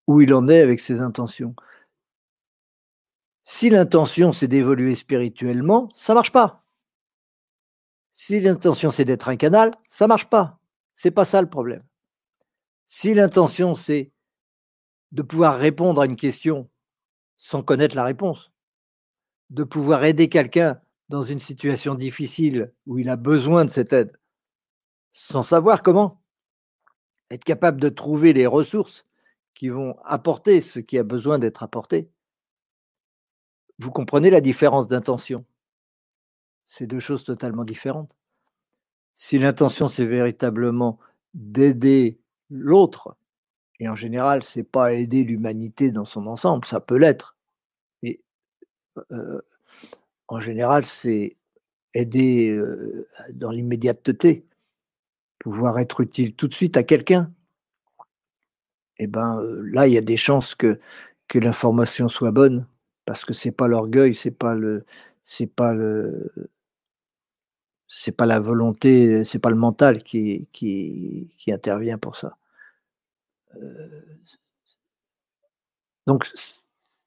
où 0.06 0.20
il 0.20 0.34
en 0.34 0.48
est 0.48 0.60
avec 0.60 0.80
ses 0.80 1.00
intentions. 1.00 1.54
Si 3.42 3.70
l'intention 3.70 4.32
c'est 4.32 4.48
d'évoluer 4.48 4.94
spirituellement, 4.94 5.88
ça 5.94 6.14
marche 6.14 6.32
pas. 6.32 6.62
Si 8.10 8.38
l'intention 8.40 8.90
c'est 8.90 9.06
d'être 9.06 9.28
un 9.30 9.36
canal, 9.36 9.72
ça 9.88 10.06
marche 10.06 10.28
pas. 10.28 10.58
C'est 10.94 11.10
pas 11.10 11.24
ça 11.24 11.40
le 11.40 11.48
problème. 11.48 11.82
Si 12.94 13.14
l'intention, 13.14 13.74
c'est 13.74 14.12
de 15.12 15.22
pouvoir 15.22 15.58
répondre 15.58 16.02
à 16.02 16.04
une 16.04 16.14
question 16.14 16.68
sans 17.38 17.62
connaître 17.62 17.96
la 17.96 18.04
réponse, 18.04 18.52
de 19.48 19.64
pouvoir 19.64 20.04
aider 20.04 20.28
quelqu'un 20.28 20.78
dans 21.08 21.22
une 21.22 21.40
situation 21.40 21.94
difficile 21.94 22.74
où 22.84 22.98
il 22.98 23.08
a 23.08 23.16
besoin 23.16 23.64
de 23.64 23.70
cette 23.70 23.94
aide, 23.94 24.20
sans 25.10 25.42
savoir 25.42 25.82
comment, 25.82 26.22
être 27.30 27.44
capable 27.44 27.80
de 27.80 27.88
trouver 27.88 28.34
les 28.34 28.46
ressources 28.46 29.06
qui 29.52 29.70
vont 29.70 29.96
apporter 30.04 30.60
ce 30.60 30.78
qui 30.78 30.98
a 30.98 31.02
besoin 31.02 31.38
d'être 31.38 31.62
apporté, 31.62 32.10
vous 33.78 33.90
comprenez 33.90 34.28
la 34.28 34.42
différence 34.42 34.86
d'intention 34.86 35.46
C'est 36.66 36.86
deux 36.86 37.00
choses 37.00 37.24
totalement 37.24 37.64
différentes. 37.64 38.14
Si 39.14 39.38
l'intention, 39.38 39.88
c'est 39.88 40.04
véritablement 40.04 40.98
d'aider 41.32 42.21
l'autre, 42.52 43.16
et 43.80 43.88
en 43.88 43.96
général, 43.96 44.42
c'est 44.44 44.62
pas 44.62 44.92
aider 44.94 45.24
l'humanité 45.24 45.90
dans 45.92 46.04
son 46.04 46.26
ensemble, 46.28 46.64
ça 46.66 46.80
peut 46.80 46.98
l'être. 46.98 47.36
Mais 48.02 48.20
euh, 49.12 49.40
en 50.28 50.40
général, 50.40 50.84
c'est 50.84 51.36
aider 51.94 52.56
dans 53.34 53.50
l'immédiateté, 53.50 54.46
pouvoir 55.38 55.78
être 55.78 56.00
utile 56.00 56.34
tout 56.34 56.48
de 56.48 56.54
suite 56.54 56.76
à 56.76 56.84
quelqu'un. 56.84 57.32
Et 58.98 59.04
eh 59.04 59.06
ben 59.08 59.40
euh, 59.40 59.62
là, 59.64 59.86
il 59.88 59.94
y 59.94 59.98
a 59.98 60.02
des 60.02 60.16
chances 60.16 60.54
que, 60.54 60.78
que 61.28 61.38
l'information 61.38 62.08
soit 62.08 62.30
bonne, 62.30 62.66
parce 63.04 63.24
que 63.24 63.32
c'est 63.34 63.52
pas 63.52 63.68
l'orgueil, 63.68 64.14
c'est 64.14 64.30
pas 64.30 64.54
le, 64.54 64.84
c'est 65.24 65.46
pas 65.46 65.74
le, 65.74 66.30
c'est 67.88 68.12
pas 68.12 68.26
la 68.26 68.40
volonté, 68.40 69.24
c'est 69.24 69.38
pas 69.38 69.50
le 69.50 69.56
mental 69.56 70.02
qui, 70.02 70.48
qui 70.52 71.52
intervient 71.52 71.98
pour 71.98 72.16
ça. 72.16 72.36
Euh, 73.56 74.02
donc, 76.06 76.30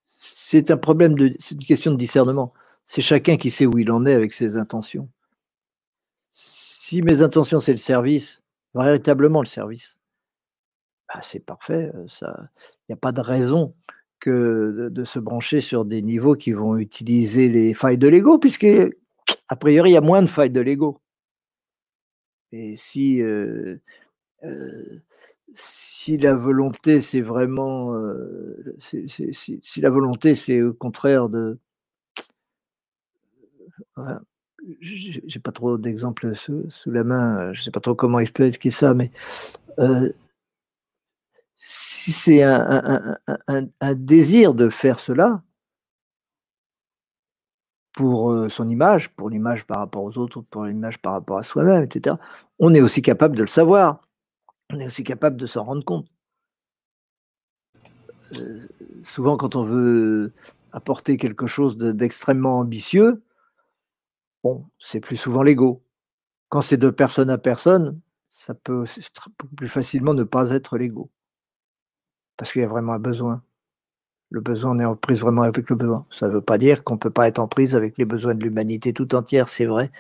c'est 0.07 0.71
un 0.71 0.77
problème 0.77 1.15
de, 1.15 1.35
c'est 1.39 1.55
une 1.55 1.65
question 1.65 1.91
de 1.91 1.97
discernement. 1.97 2.53
C'est 2.85 3.01
chacun 3.01 3.37
qui 3.37 3.49
sait 3.49 3.65
où 3.65 3.77
il 3.77 3.91
en 3.91 4.05
est 4.05 4.13
avec 4.13 4.33
ses 4.33 4.57
intentions. 4.57 5.09
Si 6.29 7.01
mes 7.01 7.21
intentions 7.21 7.59
c'est 7.59 7.71
le 7.71 7.77
service, 7.77 8.43
véritablement 8.75 9.41
le 9.41 9.47
service, 9.47 9.97
bah, 11.07 11.21
c'est 11.23 11.39
parfait. 11.39 11.91
Euh, 11.95 12.07
il 12.23 12.89
n'y 12.89 12.93
a 12.93 12.97
pas 12.97 13.11
de 13.11 13.21
raison 13.21 13.75
que 14.19 14.89
de, 14.91 15.03
se 15.03 15.19
brancher 15.19 15.61
sur 15.61 15.85
des 15.85 16.01
niveaux 16.01 16.35
qui 16.35 16.51
vont 16.51 16.77
utiliser 16.77 17.49
les 17.49 17.73
failles 17.73 17.97
de 17.97 18.07
l'ego, 18.07 18.39
puisque 18.39 18.67
a 19.47 19.55
priori 19.55 19.91
il 19.91 19.93
y 19.93 19.97
a 19.97 20.01
moins 20.01 20.21
de 20.21 20.27
failles 20.27 20.51
de 20.51 20.61
l'ego. 20.61 21.01
Et 22.51 22.75
si 22.75 23.21
euh, 23.21 23.77
si 25.55 26.17
la 26.17 26.35
volonté, 26.35 27.01
c'est 27.01 27.21
vraiment. 27.21 27.95
Euh, 27.95 28.75
si, 28.77 29.81
la 29.81 29.89
volonté, 29.89 30.35
c'est 30.35 30.61
au 30.61 30.73
contraire 30.73 31.29
de. 31.29 31.57
J'ai 34.81 35.39
pas 35.39 35.51
trop 35.51 35.77
d'exemples 35.77 36.35
sous, 36.35 36.91
la 36.91 37.03
main, 37.03 37.53
je 37.53 37.63
sais 37.63 37.71
pas 37.71 37.79
trop 37.79 37.95
comment 37.95 38.19
expliquer 38.19 38.71
ça, 38.71 38.93
mais 38.93 39.11
euh, 39.79 40.11
si 41.55 42.11
c'est 42.11 42.43
un, 42.43 43.15
désir 43.95 44.53
de 44.53 44.69
faire 44.69 44.99
cela 44.99 45.41
pour 47.93 48.31
euh, 48.31 48.49
son 48.49 48.67
image, 48.67 49.09
pour 49.09 49.29
l'image 49.29 49.65
par 49.65 49.79
rapport 49.79 50.03
aux 50.03 50.17
autres, 50.17 50.41
pour 50.41 50.65
l'image 50.65 50.99
par 50.99 51.13
rapport 51.13 51.37
à 51.37 51.43
soi-même, 51.43 51.83
etc., 51.83 52.17
on 52.59 52.73
est 52.73 52.81
aussi 52.81 53.01
capable 53.01 53.35
de 53.35 53.41
le 53.41 53.47
savoir 53.47 54.01
on 54.72 54.80
est 54.80 54.88
aussi 54.88 55.03
capable 55.03 55.38
de 55.38 55.45
s'en 55.45 55.63
rendre 55.63 55.84
compte. 55.84 56.07
Euh, 58.38 58.68
souvent, 59.03 59.38
quand 59.38 59.55
on 59.55 59.63
veut 59.63 60.34
apporter 60.72 61.18
quelque 61.18 61.47
chose 61.47 61.78
d'extrêmement 61.78 62.59
ambitieux, 62.59 63.22
c'est 64.80 64.99
plus 64.99 65.18
souvent 65.18 65.43
l'ego. 65.43 65.82
Quand 66.49 66.61
c'est 66.61 66.78
de 66.78 66.89
personne 66.89 67.30
à 67.30 67.38
personne, 67.38 67.99
ça 68.30 68.53
peut 68.53 68.86
plus 69.55 69.68
facilement 69.68 70.13
ne 70.13 70.24
pas 70.24 70.51
être 70.51 70.78
l'ego. 70.78 71.09
Parce 72.38 72.51
qu'il 72.51 72.61
y 72.61 72.66
a 72.66 72.68
vraiment 72.68 72.93
un 72.93 72.99
besoin. 72.99 73.41
Le 74.30 74.41
besoin, 74.41 74.72
on 74.76 74.80
est 74.80 74.86
en 74.86 74.95
prise 74.95 75.20
vraiment 75.20 75.43
avec 75.43 75.70
le 75.70 75.76
besoin. 75.76 76.05
Ça 76.11 76.28
ne 76.28 76.34
veut 76.34 76.41
pas 76.41 76.57
dire 76.57 76.84
qu'on 76.84 76.95
ne 76.95 76.99
peut 76.99 77.09
pas 77.09 77.28
être 77.28 77.39
en 77.39 77.47
prise 77.47 77.76
avec 77.76 77.97
les 77.97 78.05
besoins 78.05 78.36
de 78.36 78.43
l'humanité 78.43 78.93
tout 78.93 79.16
entière, 79.16 79.49
c'est 79.49 79.66
vrai 79.66 79.91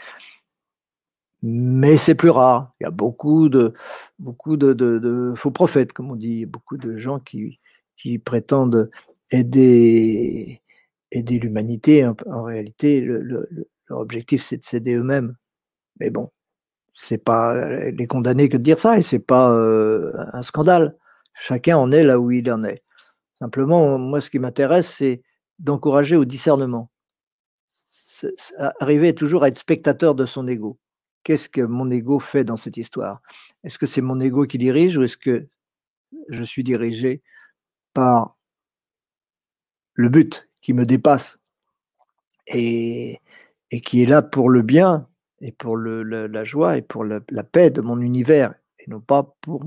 mais 1.47 1.95
c'est 1.97 2.15
plus 2.15 2.31
rare. 2.31 2.73
Il 2.79 2.85
y 2.85 2.87
a 2.87 2.91
beaucoup 2.91 3.49
de, 3.49 3.73
beaucoup 4.17 4.57
de, 4.57 5.33
faux 5.35 5.51
prophètes, 5.51 5.93
comme 5.93 6.09
on 6.11 6.15
dit, 6.15 6.47
beaucoup 6.47 6.75
de 6.77 6.97
gens 6.97 7.19
qui, 7.19 7.59
qui 7.97 8.17
prétendent 8.17 8.89
aider, 9.29 10.63
aider 11.11 11.39
l'humanité. 11.39 12.03
En, 12.05 12.43
réalité, 12.43 13.01
leur 13.01 13.45
objectif, 13.89 14.41
c'est 14.41 14.57
de 14.57 14.63
s'aider 14.63 14.95
eux-mêmes. 14.95 15.35
Mais 15.99 16.09
bon, 16.09 16.31
c'est 16.91 17.23
pas 17.23 17.69
les 17.91 18.07
condamner 18.07 18.49
que 18.49 18.57
de 18.57 18.63
dire 18.63 18.79
ça, 18.79 18.97
et 18.97 19.03
c'est 19.03 19.19
pas 19.19 19.51
euh, 19.51 20.13
un 20.33 20.41
scandale. 20.41 20.97
Chacun 21.35 21.77
en 21.77 21.91
est 21.91 22.03
là 22.03 22.19
où 22.19 22.31
il 22.31 22.51
en 22.51 22.63
est. 22.63 22.83
Simplement, 23.39 23.99
moi, 23.99 24.19
ce 24.19 24.31
qui 24.31 24.39
m'intéresse, 24.39 24.89
c'est 24.89 25.21
d'encourager 25.59 26.15
au 26.15 26.25
discernement. 26.25 26.89
Arriver 28.79 29.13
toujours 29.13 29.43
à 29.43 29.49
être 29.49 29.59
spectateur 29.59 30.15
de 30.15 30.25
son 30.25 30.47
ego 30.47 30.79
qu'est-ce 31.25 31.49
que 31.49 31.61
mon 31.61 31.89
ego 31.89 32.19
fait 32.19 32.45
dans 32.45 32.55
cette 32.55 32.77
histoire? 32.77 33.21
Est-ce 33.65 33.77
que 33.77 33.87
c'est 33.87 34.01
mon 34.01 34.21
ego 34.21 34.45
qui 34.45 34.57
dirige 34.57 34.95
ou 34.97 35.03
est-ce 35.03 35.17
que 35.17 35.47
je 36.29 36.43
suis 36.43 36.63
dirigé 36.63 37.21
par 37.93 38.37
le 39.95 40.07
but 40.07 40.47
qui 40.61 40.73
me 40.73 40.85
dépasse? 40.85 41.37
Et, 42.47 43.19
qui 43.83 44.03
est 44.03 44.05
là 44.05 44.21
pour 44.21 44.49
le 44.49 44.61
bien 44.61 45.09
et 45.41 45.51
pour 45.51 45.75
la 45.75 46.43
joie 46.45 46.77
et 46.77 46.81
pour 46.81 47.03
la, 47.03 47.19
paix 47.19 47.71
de 47.71 47.81
mon 47.81 47.99
univers 47.99 48.53
et 48.79 48.89
non 48.89 49.01
pas 49.01 49.35
pour 49.41 49.65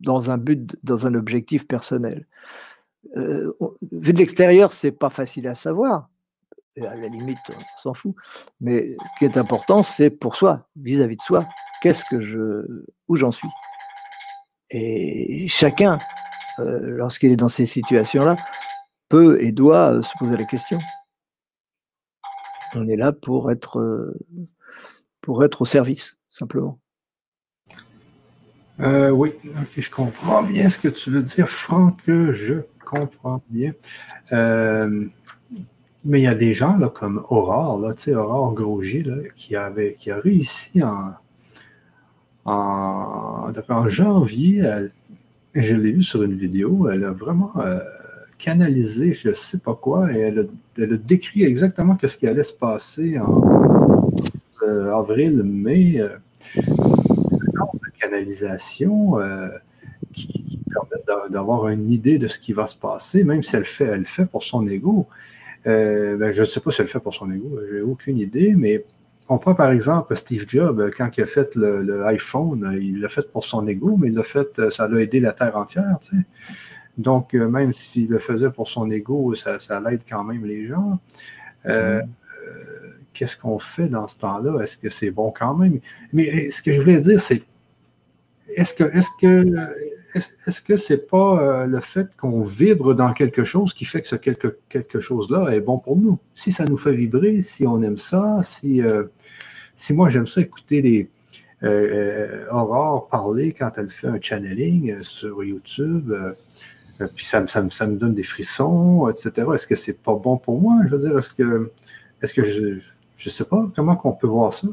dans 0.00 0.30
un 0.30 0.38
but, 0.38 0.76
dans 0.84 1.06
un 1.06 1.14
objectif 1.14 1.66
personnel. 1.66 2.28
Euh, 3.16 3.52
vu 3.90 4.12
de 4.12 4.18
l'extérieur, 4.18 4.72
c'est 4.72 4.92
pas 4.92 5.10
facile 5.10 5.48
à 5.48 5.54
savoir 5.54 6.10
à 6.78 6.94
la 6.94 7.08
limite, 7.08 7.38
on 7.50 7.80
s'en 7.80 7.94
fout. 7.94 8.14
Mais 8.60 8.92
ce 8.92 9.18
qui 9.18 9.24
est 9.24 9.36
important, 9.36 9.82
c'est 9.82 10.10
pour 10.10 10.36
soi, 10.36 10.68
vis-à-vis 10.76 11.16
de 11.16 11.22
soi, 11.22 11.46
qu'est-ce 11.80 12.04
que 12.10 12.20
je, 12.20 12.84
où 13.08 13.16
j'en 13.16 13.32
suis. 13.32 13.48
Et 14.70 15.46
chacun, 15.48 15.98
euh, 16.58 16.90
lorsqu'il 16.90 17.30
est 17.32 17.36
dans 17.36 17.48
ces 17.48 17.66
situations-là, 17.66 18.36
peut 19.08 19.40
et 19.40 19.52
doit 19.52 19.92
euh, 19.92 20.02
se 20.02 20.12
poser 20.18 20.36
la 20.36 20.44
question. 20.44 20.78
On 22.74 22.88
est 22.88 22.96
là 22.96 23.12
pour 23.12 23.50
être, 23.50 23.78
euh, 23.78 24.18
pour 25.20 25.44
être 25.44 25.62
au 25.62 25.64
service, 25.64 26.18
simplement. 26.28 26.80
oui, 28.78 29.32
je 29.76 29.90
comprends 29.90 30.42
bien 30.42 30.68
ce 30.68 30.78
que 30.78 30.88
tu 30.88 31.10
veux 31.10 31.22
dire, 31.22 31.48
Franck. 31.48 32.00
Je 32.06 32.62
comprends 32.84 33.42
bien. 33.48 33.72
Mais 36.08 36.20
il 36.20 36.22
y 36.22 36.28
a 36.28 36.36
des 36.36 36.52
gens 36.52 36.76
là, 36.76 36.88
comme 36.88 37.24
Aurore, 37.30 37.80
là, 37.80 37.92
Aurore 38.16 38.54
Grosjean, 38.54 39.02
là, 39.06 39.16
qui, 39.34 39.56
avait, 39.56 39.92
qui 39.98 40.12
a 40.12 40.20
réussi 40.20 40.80
en, 40.82 41.14
en, 42.44 43.88
janvier, 43.88 44.62
je 45.52 45.74
l'ai 45.74 45.90
vu 45.90 46.02
sur 46.02 46.22
une 46.22 46.34
vidéo, 46.34 46.88
elle 46.88 47.02
a 47.04 47.10
vraiment 47.10 47.50
euh, 47.56 47.80
canalisé 48.38 49.14
je 49.14 49.28
ne 49.28 49.34
sais 49.34 49.58
pas 49.58 49.74
quoi, 49.74 50.12
et 50.12 50.18
elle 50.18 50.48
a, 50.78 50.96
décrit 50.96 51.42
exactement 51.42 51.96
ce 52.00 52.16
qui 52.16 52.28
allait 52.28 52.44
se 52.44 52.52
passer 52.52 53.18
en 53.18 54.08
euh, 54.62 54.94
avril, 54.94 55.42
mai. 55.42 56.00
Euh, 56.00 56.16
de 56.56 57.98
canalisation 57.98 59.14
qui, 60.12 60.28
qui, 60.28 60.60
permet 60.72 61.30
d'avoir 61.30 61.68
une 61.68 61.90
idée 61.90 62.18
de 62.18 62.28
ce 62.28 62.38
qui 62.38 62.52
va 62.52 62.66
se 62.66 62.76
passer, 62.76 63.24
même 63.24 63.42
si 63.42 63.56
elle 63.56 63.64
fait, 63.64 63.86
elle 63.86 64.04
fait 64.04 64.26
pour 64.26 64.44
son 64.44 64.66
ego. 64.68 65.06
Euh, 65.66 66.16
ben, 66.16 66.30
je 66.30 66.40
ne 66.40 66.44
sais 66.44 66.60
pas 66.60 66.70
si 66.70 66.80
elle 66.80 66.86
le 66.86 66.90
fait 66.90 67.00
pour 67.00 67.14
son 67.14 67.30
ego, 67.30 67.60
j'ai 67.68 67.80
aucune 67.80 68.18
idée, 68.18 68.54
mais 68.56 68.84
on 69.28 69.38
prend 69.38 69.54
par 69.54 69.72
exemple 69.72 70.14
Steve 70.14 70.44
Jobs, 70.46 70.90
quand 70.96 71.10
il 71.16 71.22
a 71.22 71.26
fait 71.26 71.54
le, 71.56 72.06
iPhone, 72.06 72.78
il 72.80 73.00
l'a 73.00 73.08
fait 73.08 73.30
pour 73.30 73.44
son 73.44 73.66
ego, 73.66 73.96
mais 73.96 74.08
il 74.08 74.14
l'a 74.14 74.22
fait, 74.22 74.70
ça 74.70 74.86
l'a 74.86 75.00
aidé 75.00 75.18
la 75.18 75.32
Terre 75.32 75.56
entière. 75.56 75.98
Donc, 76.96 77.34
euh, 77.34 77.48
même 77.48 77.72
s'il 77.72 78.08
le 78.08 78.18
faisait 78.18 78.50
pour 78.50 78.68
son 78.68 78.90
ego, 78.90 79.34
ça, 79.34 79.58
ça 79.58 79.80
l'aide 79.80 80.02
quand 80.08 80.24
même 80.24 80.44
les 80.44 80.66
gens. 80.66 81.00
Euh, 81.66 82.00
mm-hmm. 82.00 82.06
Qu'est-ce 83.12 83.36
qu'on 83.36 83.58
fait 83.58 83.88
dans 83.88 84.06
ce 84.06 84.18
temps-là? 84.18 84.62
Est-ce 84.62 84.76
que 84.76 84.88
c'est 84.88 85.10
bon 85.10 85.32
quand 85.36 85.54
même? 85.54 85.80
Mais 86.12 86.50
ce 86.50 86.62
que 86.62 86.72
je 86.72 86.80
voulais 86.80 87.00
dire, 87.00 87.20
c'est 87.20 87.42
est-ce 88.54 88.74
que, 88.74 88.84
est-ce 88.84 89.08
que, 89.20 89.54
est-ce 90.16 90.60
que 90.60 90.76
c'est 90.76 91.08
pas 91.08 91.40
euh, 91.40 91.66
le 91.66 91.80
fait 91.80 92.08
qu'on 92.16 92.40
vibre 92.40 92.94
dans 92.94 93.12
quelque 93.12 93.44
chose 93.44 93.74
qui 93.74 93.84
fait 93.84 94.00
que 94.02 94.08
ce 94.08 94.16
quelque, 94.16 95.00
chose-là 95.00 95.50
est 95.50 95.60
bon 95.60 95.78
pour 95.78 95.96
nous? 95.96 96.18
Si 96.34 96.52
ça 96.52 96.64
nous 96.64 96.76
fait 96.76 96.94
vibrer, 96.94 97.40
si 97.42 97.66
on 97.66 97.82
aime 97.82 97.98
ça, 97.98 98.42
si, 98.42 98.80
euh, 98.80 99.04
si 99.74 99.92
moi 99.92 100.08
j'aime 100.08 100.26
ça 100.26 100.40
écouter 100.40 100.80
les 100.80 101.10
euh, 101.62 102.46
Aurore 102.50 103.08
parler 103.08 103.52
quand 103.52 103.72
elle 103.76 103.90
fait 103.90 104.08
un 104.08 104.20
channeling 104.20 105.00
sur 105.00 105.42
YouTube, 105.42 106.12
puis 107.14 107.24
ça, 107.24 107.46
ça, 107.46 107.86
me 107.86 107.96
donne 107.96 108.14
des 108.14 108.22
frissons, 108.22 109.08
etc. 109.08 109.48
Est-ce 109.54 109.66
que 109.66 109.74
c'est 109.74 110.00
pas 110.00 110.14
bon 110.14 110.38
pour 110.38 110.60
moi? 110.60 110.76
Je 110.86 110.96
veux 110.96 111.08
dire, 111.08 111.18
est-ce 111.18 111.30
que, 111.30 111.70
est-ce 112.22 112.32
que 112.32 112.42
je, 112.42 112.62
ne 112.62 113.30
sais 113.30 113.44
pas, 113.44 113.68
comment 113.74 113.96
qu'on 113.96 114.12
peut 114.12 114.26
voir 114.26 114.52
ça? 114.52 114.68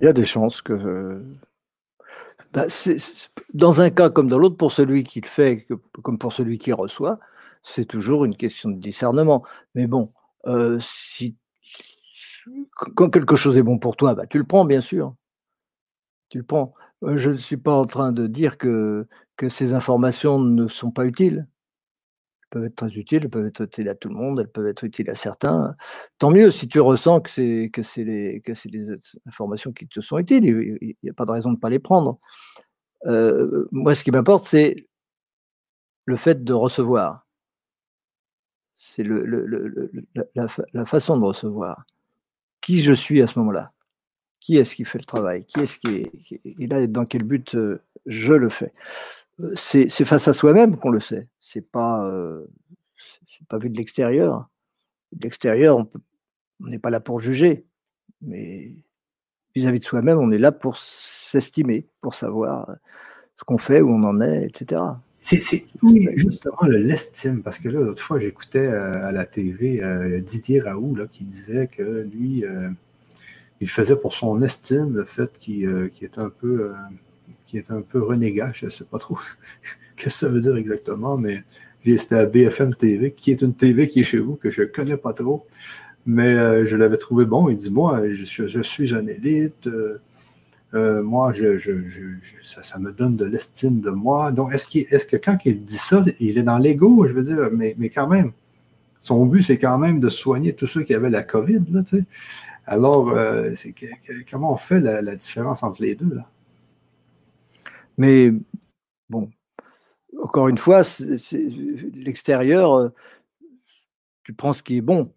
Il 0.00 0.04
y 0.04 0.06
a 0.06 0.12
des 0.12 0.24
chances 0.24 0.60
que 0.60 1.22
bah, 2.54 2.66
dans 3.52 3.82
un 3.82 3.90
cas 3.90 4.10
comme 4.10 4.28
dans 4.28 4.38
l'autre, 4.38 4.56
pour 4.56 4.72
celui 4.72 5.04
qui 5.04 5.20
le 5.20 5.26
fait, 5.26 5.66
comme 6.02 6.18
pour 6.18 6.32
celui 6.32 6.58
qui 6.58 6.72
reçoit, 6.72 7.18
c'est 7.62 7.84
toujours 7.84 8.24
une 8.24 8.36
question 8.36 8.70
de 8.70 8.78
discernement. 8.78 9.44
Mais 9.74 9.86
bon, 9.86 10.12
euh, 10.46 10.78
si, 10.80 11.36
quand 12.96 13.10
quelque 13.10 13.36
chose 13.36 13.58
est 13.58 13.62
bon 13.62 13.78
pour 13.78 13.96
toi, 13.96 14.14
bah, 14.14 14.26
tu 14.26 14.38
le 14.38 14.44
prends, 14.44 14.64
bien 14.64 14.80
sûr. 14.80 15.14
Tu 16.30 16.38
le 16.38 16.44
prends. 16.44 16.74
Euh, 17.02 17.18
je 17.18 17.30
ne 17.30 17.36
suis 17.36 17.56
pas 17.56 17.74
en 17.74 17.86
train 17.86 18.12
de 18.12 18.26
dire 18.26 18.58
que, 18.58 19.06
que 19.36 19.48
ces 19.48 19.74
informations 19.74 20.38
ne 20.38 20.68
sont 20.68 20.90
pas 20.90 21.06
utiles. 21.06 21.48
Peuvent 22.54 22.66
être 22.66 22.76
très 22.76 22.94
utiles, 22.94 23.24
elles 23.24 23.30
peuvent 23.30 23.46
être 23.46 23.62
utiles 23.62 23.88
à 23.88 23.96
tout 23.96 24.08
le 24.08 24.14
monde, 24.14 24.38
elles 24.38 24.48
peuvent 24.48 24.68
être 24.68 24.84
utiles 24.84 25.10
à 25.10 25.16
certains. 25.16 25.74
Tant 26.18 26.30
mieux 26.30 26.52
si 26.52 26.68
tu 26.68 26.78
ressens 26.78 27.20
que 27.20 27.28
c'est 27.28 27.68
que 27.72 27.82
les 28.00 28.40
des 28.66 28.96
informations 29.26 29.72
qui 29.72 29.88
te 29.88 30.00
sont 30.00 30.18
utiles. 30.18 30.44
Il 30.44 30.94
n'y 31.02 31.10
a 31.10 31.12
pas 31.12 31.24
de 31.24 31.32
raison 31.32 31.48
de 31.48 31.56
ne 31.56 31.60
pas 31.60 31.68
les 31.68 31.80
prendre. 31.80 32.20
Euh, 33.06 33.66
moi, 33.72 33.96
ce 33.96 34.04
qui 34.04 34.12
m'importe, 34.12 34.44
c'est 34.44 34.86
le 36.04 36.14
fait 36.14 36.44
de 36.44 36.52
recevoir. 36.52 37.26
C'est 38.76 39.02
le, 39.02 39.24
la, 40.36 40.86
façon 40.86 41.18
de 41.18 41.24
recevoir. 41.24 41.84
Qui 42.60 42.78
je 42.78 42.92
suis 42.92 43.20
à 43.20 43.26
ce 43.26 43.36
moment-là? 43.40 43.72
Qui 44.38 44.58
est-ce 44.58 44.76
qui 44.76 44.84
fait 44.84 44.98
le 44.98 45.06
travail? 45.06 45.44
Qui 45.44 45.58
est-ce 45.58 45.80
qui 45.80 46.06
est, 46.44 46.70
là 46.70 46.86
dans 46.86 47.04
quel 47.04 47.24
but 47.24 47.56
euh, 47.56 47.82
je 48.06 48.32
le 48.32 48.48
fais? 48.48 48.72
C'est, 49.56 49.88
face 49.88 50.28
à 50.28 50.32
soi-même 50.32 50.76
qu'on 50.76 50.90
le 50.90 51.00
sait. 51.00 51.28
C'est 51.40 51.68
pas, 51.68 52.10
c'est 53.26 53.46
pas 53.46 53.58
vu 53.58 53.70
de 53.70 53.76
l'extérieur. 53.76 54.48
De 55.12 55.24
l'extérieur, 55.24 55.78
on 55.78 56.66
n'est 56.66 56.78
pas 56.78 56.90
là 56.90 57.00
pour 57.00 57.20
juger, 57.20 57.66
mais 58.22 58.72
vis-à-vis 59.54 59.80
de 59.80 59.84
soi-même, 59.84 60.18
on 60.18 60.30
est 60.30 60.38
là 60.38 60.52
pour 60.52 60.76
s'estimer, 60.78 61.88
pour 62.00 62.14
savoir 62.14 62.76
ce 63.36 63.44
qu'on 63.44 63.58
fait, 63.58 63.80
où 63.80 63.90
on 63.90 64.02
en 64.04 64.20
est, 64.20 64.46
etc. 64.46 64.82
C'est 65.18 65.40
justement 66.16 66.66
l'estime, 66.68 67.42
parce 67.42 67.58
que 67.58 67.68
là, 67.68 67.80
l'autre 67.80 68.02
fois, 68.02 68.18
j'écoutais 68.18 68.58
euh, 68.58 69.06
à 69.06 69.10
la 69.10 69.24
TV 69.24 69.82
euh, 69.82 70.20
Didier 70.20 70.60
Raoult 70.60 70.96
là, 70.96 71.06
qui 71.10 71.24
disait 71.24 71.66
que 71.66 72.06
lui, 72.12 72.44
euh, 72.44 72.68
il 73.60 73.70
faisait 73.70 73.96
pour 73.96 74.12
son 74.12 74.42
estime 74.42 74.94
le 74.94 75.04
fait 75.04 75.38
qu'il 75.38 75.90
est 76.02 76.18
un 76.18 76.28
peu 76.28 76.72
qui 77.54 77.58
est 77.58 77.70
un 77.70 77.82
peu 77.82 78.02
renégat, 78.02 78.50
je 78.52 78.64
ne 78.64 78.70
sais 78.70 78.84
pas 78.84 78.98
trop 78.98 79.16
ce 79.62 80.02
que 80.02 80.10
ça 80.10 80.28
veut 80.28 80.40
dire 80.40 80.56
exactement, 80.56 81.16
mais 81.16 81.44
c'était 81.84 82.16
à 82.16 82.26
BFM 82.26 82.74
TV, 82.74 83.12
qui 83.12 83.30
est 83.30 83.42
une 83.42 83.54
TV 83.54 83.88
qui 83.88 84.00
est 84.00 84.04
chez 84.04 84.18
vous, 84.18 84.34
que 84.34 84.50
je 84.50 84.62
ne 84.62 84.66
connais 84.66 84.96
pas 84.96 85.12
trop. 85.12 85.46
Mais 86.06 86.34
euh, 86.34 86.66
je 86.66 86.76
l'avais 86.76 86.96
trouvé 86.96 87.24
bon. 87.24 87.48
Il 87.48 87.56
dit 87.56 87.70
Moi, 87.70 88.08
je, 88.08 88.62
suis 88.62 88.94
un 88.94 89.06
élite. 89.06 89.68
Euh, 89.68 90.00
euh, 90.74 91.02
moi, 91.02 91.30
je, 91.32 91.56
ça, 92.42 92.78
me 92.80 92.90
donne 92.90 93.16
de 93.16 93.24
l'estime 93.24 93.80
de 93.80 93.90
moi. 93.90 94.32
Donc, 94.32 94.52
est-ce, 94.52 95.06
que 95.06 95.16
quand 95.16 95.38
il 95.44 95.62
dit 95.62 95.76
ça, 95.76 96.02
il 96.18 96.36
est 96.36 96.42
dans 96.42 96.58
l'ego, 96.58 97.06
je 97.06 97.14
veux 97.14 97.22
dire, 97.22 97.50
mais, 97.52 97.76
mais 97.78 97.88
quand 97.88 98.08
même, 98.08 98.32
son 98.98 99.24
but, 99.26 99.42
c'est 99.42 99.58
quand 99.58 99.78
même 99.78 100.00
de 100.00 100.08
soigner 100.08 100.54
tous 100.54 100.66
ceux 100.66 100.82
qui 100.82 100.92
avaient 100.92 101.10
la 101.10 101.22
COVID. 101.22 101.62
Là, 101.70 101.82
Alors, 102.66 103.14
c'est 103.54 103.72
comment 104.28 104.52
on 104.52 104.56
fait 104.56 104.80
la, 104.80 105.14
différence 105.14 105.62
entre 105.62 105.80
les 105.82 105.94
deux? 105.94 106.12
Là? 106.12 106.28
Mais, 107.96 108.32
bon, 109.08 109.30
encore 110.22 110.48
une 110.48 110.58
fois, 110.58 110.82
l'extérieur, 111.94 112.92
tu 114.24 114.32
prends 114.34 114.52
ce 114.52 114.62
qui 114.62 114.76
est 114.76 114.80
bon 114.80 115.12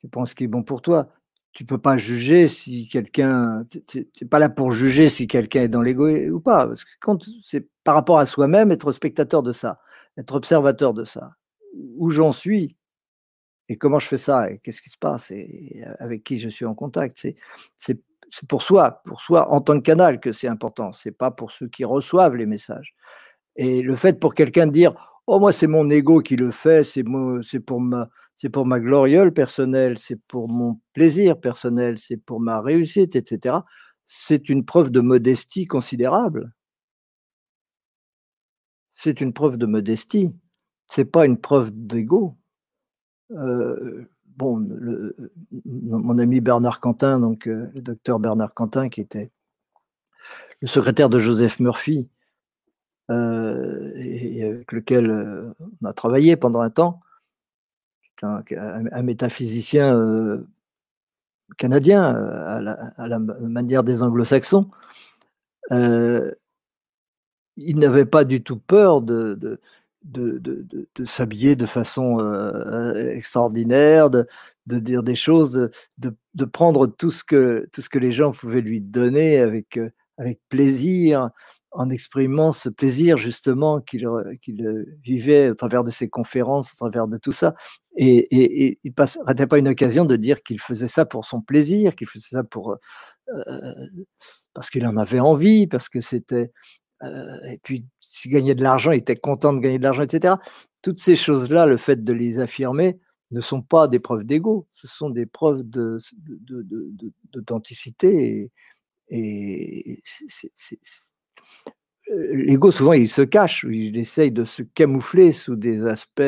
tu 0.00 0.08
prends 0.08 0.26
ce 0.26 0.34
qui 0.34 0.44
est 0.44 0.48
bon 0.48 0.62
pour 0.62 0.82
toi. 0.82 1.08
Tu 1.52 1.64
peux 1.64 1.78
pas 1.78 1.98
juger 1.98 2.48
si 2.48 2.88
quelqu'un, 2.88 3.66
n'es 3.94 4.28
pas 4.28 4.38
là 4.38 4.48
pour 4.48 4.72
juger 4.72 5.08
si 5.08 5.26
quelqu'un 5.26 5.62
est 5.62 5.68
dans 5.68 5.82
l'ego 5.82 6.08
ou 6.08 6.40
pas. 6.40 6.70
C'est 7.42 7.68
par 7.84 7.94
rapport 7.94 8.18
à 8.18 8.26
soi-même, 8.26 8.70
être 8.70 8.92
spectateur 8.92 9.42
de 9.42 9.52
ça, 9.52 9.80
être 10.16 10.34
observateur 10.34 10.94
de 10.94 11.04
ça. 11.04 11.32
Où 11.96 12.10
j'en 12.10 12.32
suis 12.32 12.76
et 13.68 13.76
comment 13.76 13.98
je 13.98 14.08
fais 14.08 14.18
ça 14.18 14.50
et 14.50 14.58
qu'est-ce 14.58 14.82
qui 14.82 14.90
se 14.90 14.98
passe 14.98 15.30
et 15.30 15.84
avec 15.98 16.24
qui 16.24 16.38
je 16.38 16.48
suis 16.48 16.64
en 16.64 16.74
contact. 16.74 17.26
C'est, 17.76 18.00
c'est, 18.30 18.48
pour 18.48 18.62
soi, 18.62 19.02
pour 19.04 19.20
soi 19.20 19.50
en 19.50 19.60
tant 19.60 19.78
que 19.78 19.84
canal 19.84 20.20
que 20.20 20.32
c'est 20.32 20.48
important. 20.48 20.92
C'est 20.92 21.12
pas 21.12 21.30
pour 21.30 21.50
ceux 21.50 21.68
qui 21.68 21.84
reçoivent 21.84 22.36
les 22.36 22.46
messages. 22.46 22.94
Et 23.56 23.82
le 23.82 23.96
fait 23.96 24.20
pour 24.20 24.34
quelqu'un 24.34 24.66
de 24.66 24.72
dire 24.72 24.94
Oh, 25.26 25.38
moi, 25.38 25.52
c'est 25.52 25.68
mon 25.68 25.88
ego 25.90 26.20
qui 26.22 26.36
le 26.36 26.50
fait, 26.50 26.82
c'est, 26.84 27.04
pour 27.60 27.80
ma, 27.80 28.08
c'est 28.34 28.48
pour 28.48 28.66
ma 28.66 28.80
gloriole 28.80 29.32
personnelle, 29.32 29.96
c'est 29.98 30.20
pour 30.26 30.48
mon 30.48 30.80
plaisir 30.92 31.38
personnel, 31.38 31.98
c'est 31.98 32.16
pour 32.16 32.40
ma 32.40 32.60
réussite, 32.60 33.14
etc. 33.16 33.58
C'est 34.06 34.48
une 34.48 34.64
preuve 34.64 34.90
de 34.90 35.00
modestie 35.00 35.66
considérable. 35.66 36.52
C'est 38.90 39.20
une 39.20 39.32
preuve 39.32 39.56
de 39.56 39.66
modestie. 39.66 40.32
C'est 40.86 41.04
pas 41.04 41.26
une 41.26 41.38
preuve 41.40 41.70
d'ego. 41.72 42.36
Euh, 43.32 44.10
bon, 44.40 45.12
mon 45.64 46.18
ami 46.18 46.40
Bernard 46.40 46.80
Quentin, 46.80 47.20
donc 47.20 47.46
euh, 47.46 47.70
le 47.74 47.82
docteur 47.82 48.18
Bernard 48.18 48.54
Quentin, 48.54 48.88
qui 48.88 49.00
était 49.00 49.30
le 50.60 50.68
secrétaire 50.68 51.08
de 51.10 51.18
Joseph 51.18 51.60
Murphy, 51.60 52.08
euh, 53.10 53.92
et 53.96 54.44
avec 54.44 54.72
lequel 54.72 55.52
on 55.82 55.86
a 55.86 55.92
travaillé 55.92 56.36
pendant 56.36 56.60
un 56.60 56.70
temps, 56.70 57.00
un, 58.22 59.02
métaphysicien 59.02 59.96
euh, 59.96 60.46
canadien 61.56 62.14
euh, 62.14 62.90
à 62.96 63.06
la, 63.06 63.18
manière 63.18 63.82
des 63.82 64.02
anglo-saxons. 64.02 64.70
Euh, 65.72 66.32
il 67.56 67.78
n'avait 67.78 68.06
pas 68.06 68.24
du 68.24 68.42
tout 68.42 68.58
peur 68.58 69.02
de, 69.02 69.60
s'habiller 71.04 71.56
de 71.56 71.66
façon 71.66 72.18
extraordinaire, 72.94 74.10
de, 74.10 74.26
dire 74.66 75.02
des 75.02 75.14
choses, 75.14 75.70
de, 75.98 76.44
prendre 76.44 76.86
tout 76.86 77.10
ce, 77.10 77.24
que, 77.24 77.68
tout 77.72 77.82
ce 77.82 77.88
que 77.88 77.98
les 77.98 78.12
gens 78.12 78.32
pouvaient 78.32 78.60
lui 78.60 78.80
donner 78.80 79.38
avec, 79.38 79.78
avec 80.16 80.40
plaisir, 80.48 81.30
en 81.72 81.88
exprimant 81.90 82.52
ce 82.52 82.68
plaisir 82.68 83.16
justement 83.16 83.80
qu'il 83.80 84.06
vivait 85.02 85.48
à 85.48 85.54
travers 85.54 85.84
de 85.84 85.90
ses 85.90 86.08
conférences, 86.08 86.72
à 86.72 86.76
travers 86.76 87.06
de 87.06 87.16
tout 87.16 87.32
ça. 87.32 87.54
Et, 87.96 88.78
il 88.82 88.92
ne 88.96 89.24
ratait 89.24 89.46
pas 89.46 89.58
une 89.58 89.68
occasion 89.68 90.04
de 90.04 90.16
dire 90.16 90.42
qu'il 90.42 90.60
faisait 90.60 90.88
ça 90.88 91.04
pour 91.04 91.24
son 91.24 91.40
plaisir, 91.40 91.94
qu'il 91.94 92.08
faisait 92.08 92.30
ça 92.30 92.44
pour 92.44 92.72
euh, 92.72 93.74
parce 94.54 94.70
qu'il 94.70 94.86
en 94.86 94.96
avait 94.96 95.20
envie, 95.20 95.66
parce 95.66 95.88
que 95.88 96.00
c'était 96.00 96.50
euh, 97.02 97.38
et 97.48 97.58
puis 97.62 97.86
s'il 98.10 98.30
gagnait 98.32 98.54
de 98.54 98.62
l'argent, 98.62 98.92
il 98.92 98.98
était 98.98 99.16
content 99.16 99.52
de 99.52 99.60
gagner 99.60 99.78
de 99.78 99.84
l'argent, 99.84 100.02
etc. 100.02 100.34
Toutes 100.82 100.98
ces 100.98 101.16
choses-là, 101.16 101.66
le 101.66 101.76
fait 101.76 102.04
de 102.04 102.12
les 102.12 102.38
affirmer, 102.38 102.98
ne 103.30 103.40
sont 103.40 103.62
pas 103.62 103.86
des 103.88 104.00
preuves 104.00 104.24
d'ego, 104.24 104.66
ce 104.72 104.88
sont 104.88 105.08
des 105.08 105.24
preuves 105.24 105.62
d'authenticité 107.32 108.50
et, 109.08 110.02
euh, 112.10 112.34
l'ego 112.34 112.72
souvent 112.72 112.92
il 112.92 113.08
se 113.08 113.22
cache, 113.22 113.64
il 113.68 113.96
essaye 113.96 114.32
de 114.32 114.44
se 114.44 114.62
camoufler 114.62 115.30
sous 115.32 115.54
des 115.54 115.86
aspects 115.86 116.22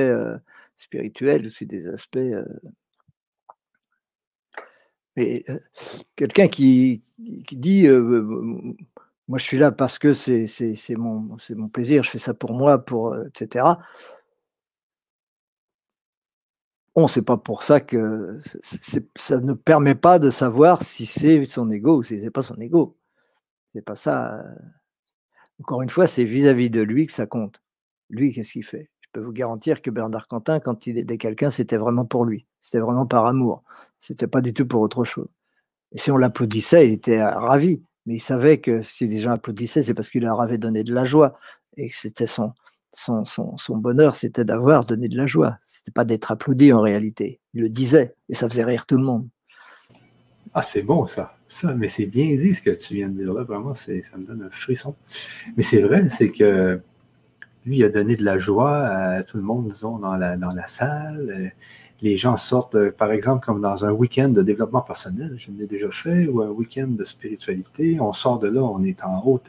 spirituel, 0.76 1.46
aussi 1.46 1.66
des 1.66 1.86
aspects. 1.86 2.16
Euh, 2.16 2.44
mais 5.16 5.44
euh, 5.48 5.58
quelqu'un 6.16 6.48
qui, 6.48 7.02
qui, 7.46 7.56
dit 7.56 7.86
euh, 7.86 8.74
Moi, 9.28 9.38
je 9.38 9.44
suis 9.44 9.58
là 9.58 9.72
parce 9.72 9.98
que 9.98 10.14
c'est 10.14 10.46
mon, 10.96 11.36
plaisir, 11.72 12.02
je 12.02 12.10
fais 12.10 12.18
ça 12.18 12.34
pour 12.34 12.52
moi, 12.52 12.84
pour, 12.84 13.16
etc. 13.26 13.64
Bon, 16.94 17.08
c'est 17.08 17.22
pas 17.22 17.38
pour 17.38 17.62
ça 17.62 17.80
que 17.80 18.38
ça 19.16 19.40
ne 19.40 19.54
permet 19.54 19.94
pas 19.94 20.18
de 20.18 20.30
savoir 20.30 20.82
si 20.82 21.06
c'est 21.06 21.44
son 21.46 21.70
ego 21.70 21.98
ou 21.98 22.02
si 22.02 22.20
c'est 22.20 22.30
pas 22.30 22.42
son 22.42 22.60
ego. 22.60 22.98
C'est 23.74 23.82
pas 23.82 23.96
ça. 23.96 24.44
Encore 25.60 25.82
une 25.82 25.90
fois, 25.90 26.06
c'est 26.06 26.24
vis-à-vis 26.24 26.70
de 26.70 26.82
lui 26.82 27.06
que 27.06 27.12
ça 27.12 27.26
compte. 27.26 27.62
Lui, 28.10 28.32
qu'est-ce 28.34 28.52
qu'il 28.52 28.64
fait? 28.64 28.90
Peux 29.12 29.20
vous 29.20 29.32
garantir 29.32 29.82
que 29.82 29.90
Bernard 29.90 30.26
Quentin, 30.26 30.58
quand 30.58 30.86
il 30.86 30.98
aidait 30.98 31.18
quelqu'un, 31.18 31.50
c'était 31.50 31.76
vraiment 31.76 32.06
pour 32.06 32.24
lui. 32.24 32.46
C'était 32.60 32.80
vraiment 32.80 33.06
par 33.06 33.26
amour. 33.26 33.62
C'était 34.00 34.26
pas 34.26 34.40
du 34.40 34.54
tout 34.54 34.66
pour 34.66 34.80
autre 34.80 35.04
chose. 35.04 35.28
Et 35.92 35.98
si 35.98 36.10
on 36.10 36.16
l'applaudissait, 36.16 36.86
il 36.86 36.92
était 36.92 37.22
ravi. 37.22 37.82
Mais 38.06 38.14
il 38.16 38.20
savait 38.20 38.58
que 38.58 38.82
si 38.82 39.06
les 39.06 39.18
gens 39.18 39.32
applaudissaient, 39.32 39.82
c'est 39.82 39.94
parce 39.94 40.10
qu'il 40.10 40.22
leur 40.22 40.40
avait 40.40 40.58
donné 40.58 40.82
de 40.82 40.92
la 40.92 41.04
joie. 41.04 41.38
Et 41.76 41.88
que 41.88 41.96
c'était 41.96 42.26
son, 42.26 42.52
bonheur, 43.70 44.14
c'était 44.14 44.44
d'avoir 44.44 44.84
donné 44.84 45.08
de 45.08 45.16
la 45.16 45.26
joie. 45.26 45.58
C'était 45.64 45.92
pas 45.92 46.04
d'être 46.04 46.30
applaudi 46.30 46.72
en 46.72 46.80
réalité. 46.80 47.40
Il 47.54 47.62
le 47.62 47.68
disait. 47.68 48.14
Et 48.28 48.34
ça 48.34 48.48
faisait 48.48 48.64
rire 48.64 48.86
tout 48.86 48.96
le 48.96 49.04
monde. 49.04 49.28
Ah, 50.54 50.62
c'est 50.62 50.82
bon 50.82 51.06
ça. 51.06 51.36
Ça, 51.48 51.74
mais 51.74 51.88
c'est 51.88 52.06
bien 52.06 52.34
dit 52.34 52.54
ce 52.54 52.62
que 52.62 52.70
tu 52.70 52.94
viens 52.94 53.08
de 53.08 53.14
dire 53.14 53.32
là. 53.32 53.44
Vraiment, 53.44 53.74
ça 53.74 53.92
me 53.92 54.26
donne 54.26 54.42
un 54.42 54.50
frisson. 54.50 54.94
Mais 55.56 55.62
c'est 55.62 55.80
vrai, 55.80 56.08
c'est 56.08 56.28
que 56.28 56.80
lui, 57.64 57.78
il 57.78 57.84
a 57.84 57.88
donné 57.88 58.16
de 58.16 58.24
la 58.24 58.38
joie 58.38 58.78
à 58.78 59.22
tout 59.22 59.36
le 59.36 59.42
monde, 59.42 59.68
disons, 59.68 59.98
dans 59.98 60.16
la, 60.16 60.36
dans 60.36 60.52
la 60.52 60.66
salle. 60.66 61.52
Les 62.02 62.16
gens 62.16 62.36
sortent, 62.36 62.74
euh, 62.74 62.90
par 62.90 63.12
exemple, 63.12 63.46
comme 63.46 63.60
dans 63.60 63.84
un 63.84 63.92
week-end 63.92 64.28
de 64.28 64.42
développement 64.42 64.82
personnel, 64.82 65.34
je 65.38 65.50
l'ai 65.52 65.66
déjà 65.66 65.90
fait, 65.90 66.26
ou 66.26 66.42
un 66.42 66.50
week-end 66.50 66.88
de 66.88 67.04
spiritualité. 67.04 67.98
On 68.00 68.12
sort 68.12 68.40
de 68.40 68.48
là, 68.48 68.60
on 68.60 68.82
est 68.82 69.04
en 69.04 69.22
haute, 69.24 69.48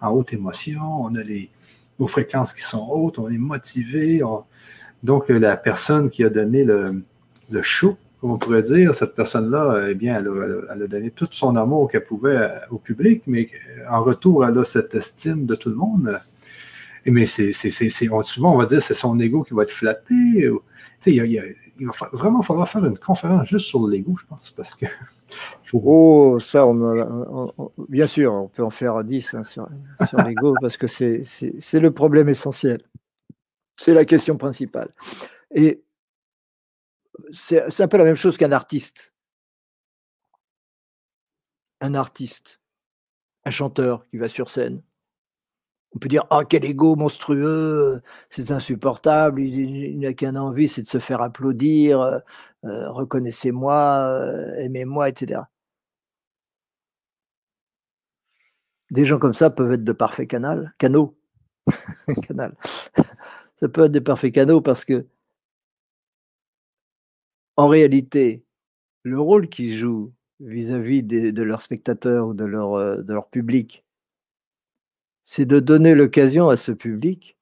en 0.00 0.10
haute 0.10 0.32
émotion, 0.32 1.02
on 1.02 1.14
a 1.14 1.22
les, 1.22 1.50
nos 1.98 2.06
fréquences 2.06 2.54
qui 2.54 2.62
sont 2.62 2.88
hautes, 2.90 3.18
on 3.18 3.28
est 3.28 3.38
motivé. 3.38 4.22
Donc, 5.02 5.28
la 5.28 5.56
personne 5.58 6.08
qui 6.08 6.24
a 6.24 6.30
donné 6.30 6.64
le, 6.64 7.02
le 7.50 7.62
show, 7.62 7.98
on 8.22 8.38
pourrait 8.38 8.62
dire, 8.62 8.94
cette 8.94 9.14
personne-là, 9.14 9.88
eh 9.90 9.94
bien, 9.94 10.18
elle 10.18 10.82
a, 10.82 10.86
donné 10.86 11.10
tout 11.10 11.28
son 11.30 11.56
amour 11.56 11.90
qu'elle 11.90 12.04
pouvait 12.04 12.50
au 12.70 12.78
public, 12.78 13.24
mais 13.26 13.48
en 13.90 14.02
retour, 14.02 14.46
elle 14.46 14.58
a 14.58 14.64
cette 14.64 14.94
estime 14.94 15.44
de 15.44 15.54
tout 15.54 15.68
le 15.68 15.76
monde. 15.76 16.18
Mais 17.06 17.26
c'est, 17.26 17.52
souvent, 17.52 18.54
on 18.54 18.56
va 18.56 18.64
dire 18.64 18.80
c'est 18.80 18.94
son 18.94 19.20
ego 19.20 19.42
qui 19.42 19.52
va 19.52 19.64
être 19.64 19.70
flatté. 19.70 20.50
Il, 21.06 21.54
va 21.80 22.08
vraiment 22.12 22.42
falloir 22.42 22.68
faire 22.68 22.84
une 22.84 22.98
conférence 22.98 23.48
juste 23.48 23.66
sur 23.66 23.86
l'ego, 23.86 24.16
je 24.16 24.26
pense, 24.26 24.50
parce 24.50 24.74
que. 24.74 24.86
Oh, 25.76 26.38
ça, 26.38 26.68
on, 26.68 27.48
bien 27.88 28.06
sûr, 28.06 28.32
on 28.32 28.46
peut 28.46 28.62
en 28.62 28.70
faire 28.70 29.02
10 29.02 29.34
hein, 29.34 29.42
sur, 29.42 29.68
sur 30.08 30.18
l'ego, 30.22 30.54
parce 30.60 30.76
que 30.76 30.86
c'est, 30.86 31.24
le 31.72 31.90
problème 31.90 32.28
essentiel. 32.28 32.80
C'est 33.76 33.92
la 33.92 34.04
question 34.04 34.36
principale. 34.36 34.88
Et 35.52 35.82
c'est 37.32 37.80
un 37.80 37.88
peu 37.88 37.96
la 37.96 38.04
même 38.04 38.14
chose 38.14 38.36
qu'un 38.36 38.52
artiste. 38.52 39.14
Un 41.80 41.94
artiste, 41.94 42.60
un 43.44 43.50
chanteur 43.50 44.06
qui 44.06 44.18
va 44.18 44.28
sur 44.28 44.48
scène. 44.48 44.80
On 45.94 45.98
peut 45.98 46.08
dire, 46.08 46.24
ah, 46.30 46.42
quel 46.48 46.64
ego 46.64 46.96
monstrueux, 46.96 48.02
c'est 48.28 48.50
insupportable, 48.50 49.40
il, 49.40 49.98
n'a 50.00 50.12
qu'une 50.12 50.36
envie, 50.36 50.68
c'est 50.68 50.82
de 50.82 50.88
se 50.88 50.98
faire 50.98 51.22
applaudir, 51.22 52.00
euh, 52.00 52.18
euh, 52.64 52.90
reconnaissez-moi, 52.90 53.74
euh, 53.74 54.56
aimez-moi, 54.58 55.08
etc. 55.08 55.42
Des 58.90 59.04
gens 59.04 59.18
comme 59.18 59.34
ça 59.34 59.50
peuvent 59.50 59.72
être 59.72 59.84
de 59.84 59.92
parfaits 59.92 60.28
canaux, 60.28 60.64
canaux. 60.78 61.16
Canal. 62.28 62.54
ça 63.56 63.68
peut 63.70 63.84
être 63.84 63.92
des 63.92 64.02
parfaits 64.02 64.34
canaux 64.34 64.60
parce 64.60 64.84
que 64.84 65.06
en 67.56 67.68
réalité, 67.68 68.44
le 69.02 69.18
rôle 69.18 69.48
qu'ils 69.48 69.78
jouent 69.78 70.12
vis-à-vis 70.40 71.02
de 71.02 71.42
leurs 71.42 71.62
spectateurs 71.62 72.28
ou 72.28 72.34
de 72.34 72.44
de 72.44 73.12
leur 73.12 73.30
public, 73.30 73.84
c'est 75.24 75.46
de 75.46 75.58
donner 75.58 75.94
l'occasion 75.94 76.48
à 76.48 76.56
ce 76.56 76.70
public 76.70 77.36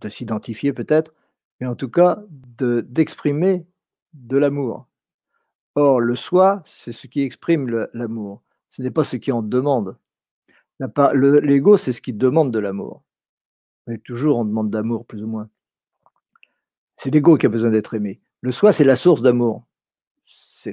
de 0.00 0.08
s'identifier 0.08 0.72
peut-être, 0.72 1.12
mais 1.60 1.66
en 1.66 1.74
tout 1.74 1.88
cas 1.88 2.24
d'exprimer 2.28 3.66
de, 4.14 4.36
l'amour. 4.36 4.88
Or, 5.74 6.00
le 6.00 6.16
soi, 6.16 6.62
c'est 6.64 6.92
ce 6.92 7.06
qui 7.06 7.22
exprime 7.22 7.88
l'amour. 7.92 8.42
Ce 8.68 8.82
n'est 8.82 8.90
pas 8.90 9.04
ce 9.04 9.16
qui 9.16 9.32
en 9.32 9.42
demande. 9.42 9.96
L'ego, 11.14 11.76
c'est 11.76 11.92
ce 11.92 12.02
qui 12.02 12.12
demande 12.12 12.52
de 12.52 12.58
l'amour. 12.58 13.02
Et 13.88 13.98
toujours, 13.98 14.38
on 14.38 14.44
demande 14.44 14.70
d'amour, 14.70 15.06
plus 15.06 15.22
ou 15.22 15.26
moins. 15.26 15.48
C'est 16.96 17.10
l'ego 17.10 17.36
qui 17.36 17.46
a 17.46 17.48
besoin 17.48 17.70
d'être 17.70 17.94
aimé. 17.94 18.20
Le 18.40 18.52
soi, 18.52 18.72
c'est 18.72 18.84
la 18.84 18.96
source 18.96 19.22
d'amour. 19.22 19.64
C'est 20.24 20.72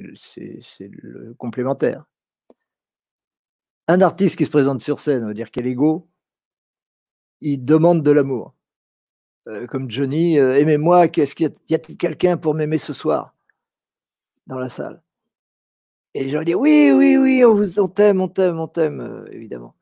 le, 0.80 1.34
complémentaire. 1.38 2.04
Un 3.90 4.02
artiste 4.02 4.36
qui 4.36 4.44
se 4.44 4.50
présente 4.50 4.80
sur 4.82 5.00
scène, 5.00 5.24
on 5.24 5.26
va 5.26 5.34
dire 5.34 5.50
quel 5.50 5.66
ego, 5.66 6.08
il 7.40 7.64
demande 7.64 8.04
de 8.04 8.12
l'amour. 8.12 8.54
Euh, 9.48 9.66
comme 9.66 9.90
Johnny, 9.90 10.38
euh, 10.38 10.56
aimez-moi, 10.60 11.08
qu'est-ce 11.08 11.34
qu'il 11.34 11.52
y 11.68 11.74
a-t-il 11.74 11.96
quelqu'un 11.96 12.36
pour 12.36 12.54
m'aimer 12.54 12.78
ce 12.78 12.92
soir? 12.92 13.34
Dans 14.46 14.60
la 14.60 14.68
salle 14.68 15.02
Et 16.14 16.22
les 16.22 16.30
gens 16.30 16.44
disent 16.44 16.54
oui, 16.54 16.92
oui, 16.92 17.16
oui, 17.16 17.44
on 17.44 17.52
vous 17.52 17.80
on 17.80 17.88
t'aime, 17.88 18.20
on 18.20 18.28
t'aime, 18.28 18.60
on 18.60 18.68
t'aime, 18.68 19.00
euh, 19.00 19.26
évidemment. 19.32 19.74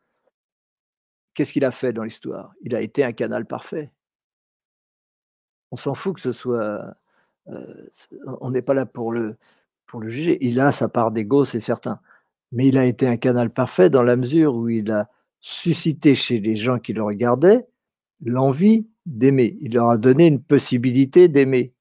Qu'est-ce 1.35 1.53
qu'il 1.53 1.67
a 1.67 1.71
fait 1.71 1.93
dans 1.93 2.05
l'histoire? 2.05 2.55
Il 2.63 2.75
a 2.75 2.81
été 2.81 3.05
un 3.05 3.13
canal 3.13 3.45
parfait. 3.45 3.93
On 5.71 5.77
s'en 5.77 5.95
fout 5.95 6.15
que 6.15 6.23
ce 6.23 6.33
soit. 6.33 6.97
On 7.45 8.51
n'est 8.51 8.63
pas 8.63 8.73
là 8.73 8.87
pour 8.87 9.13
le, 9.13 9.37
pour 9.85 10.01
le 10.01 10.09
juger. 10.09 10.39
Il 10.41 10.61
a 10.61 10.73
sa 10.73 10.89
part 10.89 11.11
d'ego, 11.11 11.45
c'est 11.45 11.61
certain. 11.61 12.01
Mais 12.53 12.69
il 12.69 12.79
a 12.79 12.85
été 12.85 13.07
un 13.07 13.17
canal 13.17 13.51
parfait 13.51 13.91
dans 13.91 14.03
la 14.03 14.17
mesure 14.17 14.55
où 14.55 14.69
il 14.69 14.91
a 14.91 15.09
suscité 15.41 16.15
chez 16.15 16.41
les 16.41 16.57
gens 16.57 16.79
qui 16.79 16.93
le 16.93 17.03
regardaient 17.03 17.67
l'envie 18.25 18.89
d'aimer. 19.07 19.57
Il 19.61 19.75
leur 19.75 19.89
a 19.91 19.99
donné 19.99 20.27
une 20.27 20.43
possibilité 20.43 21.29
d'aimer. 21.29 21.75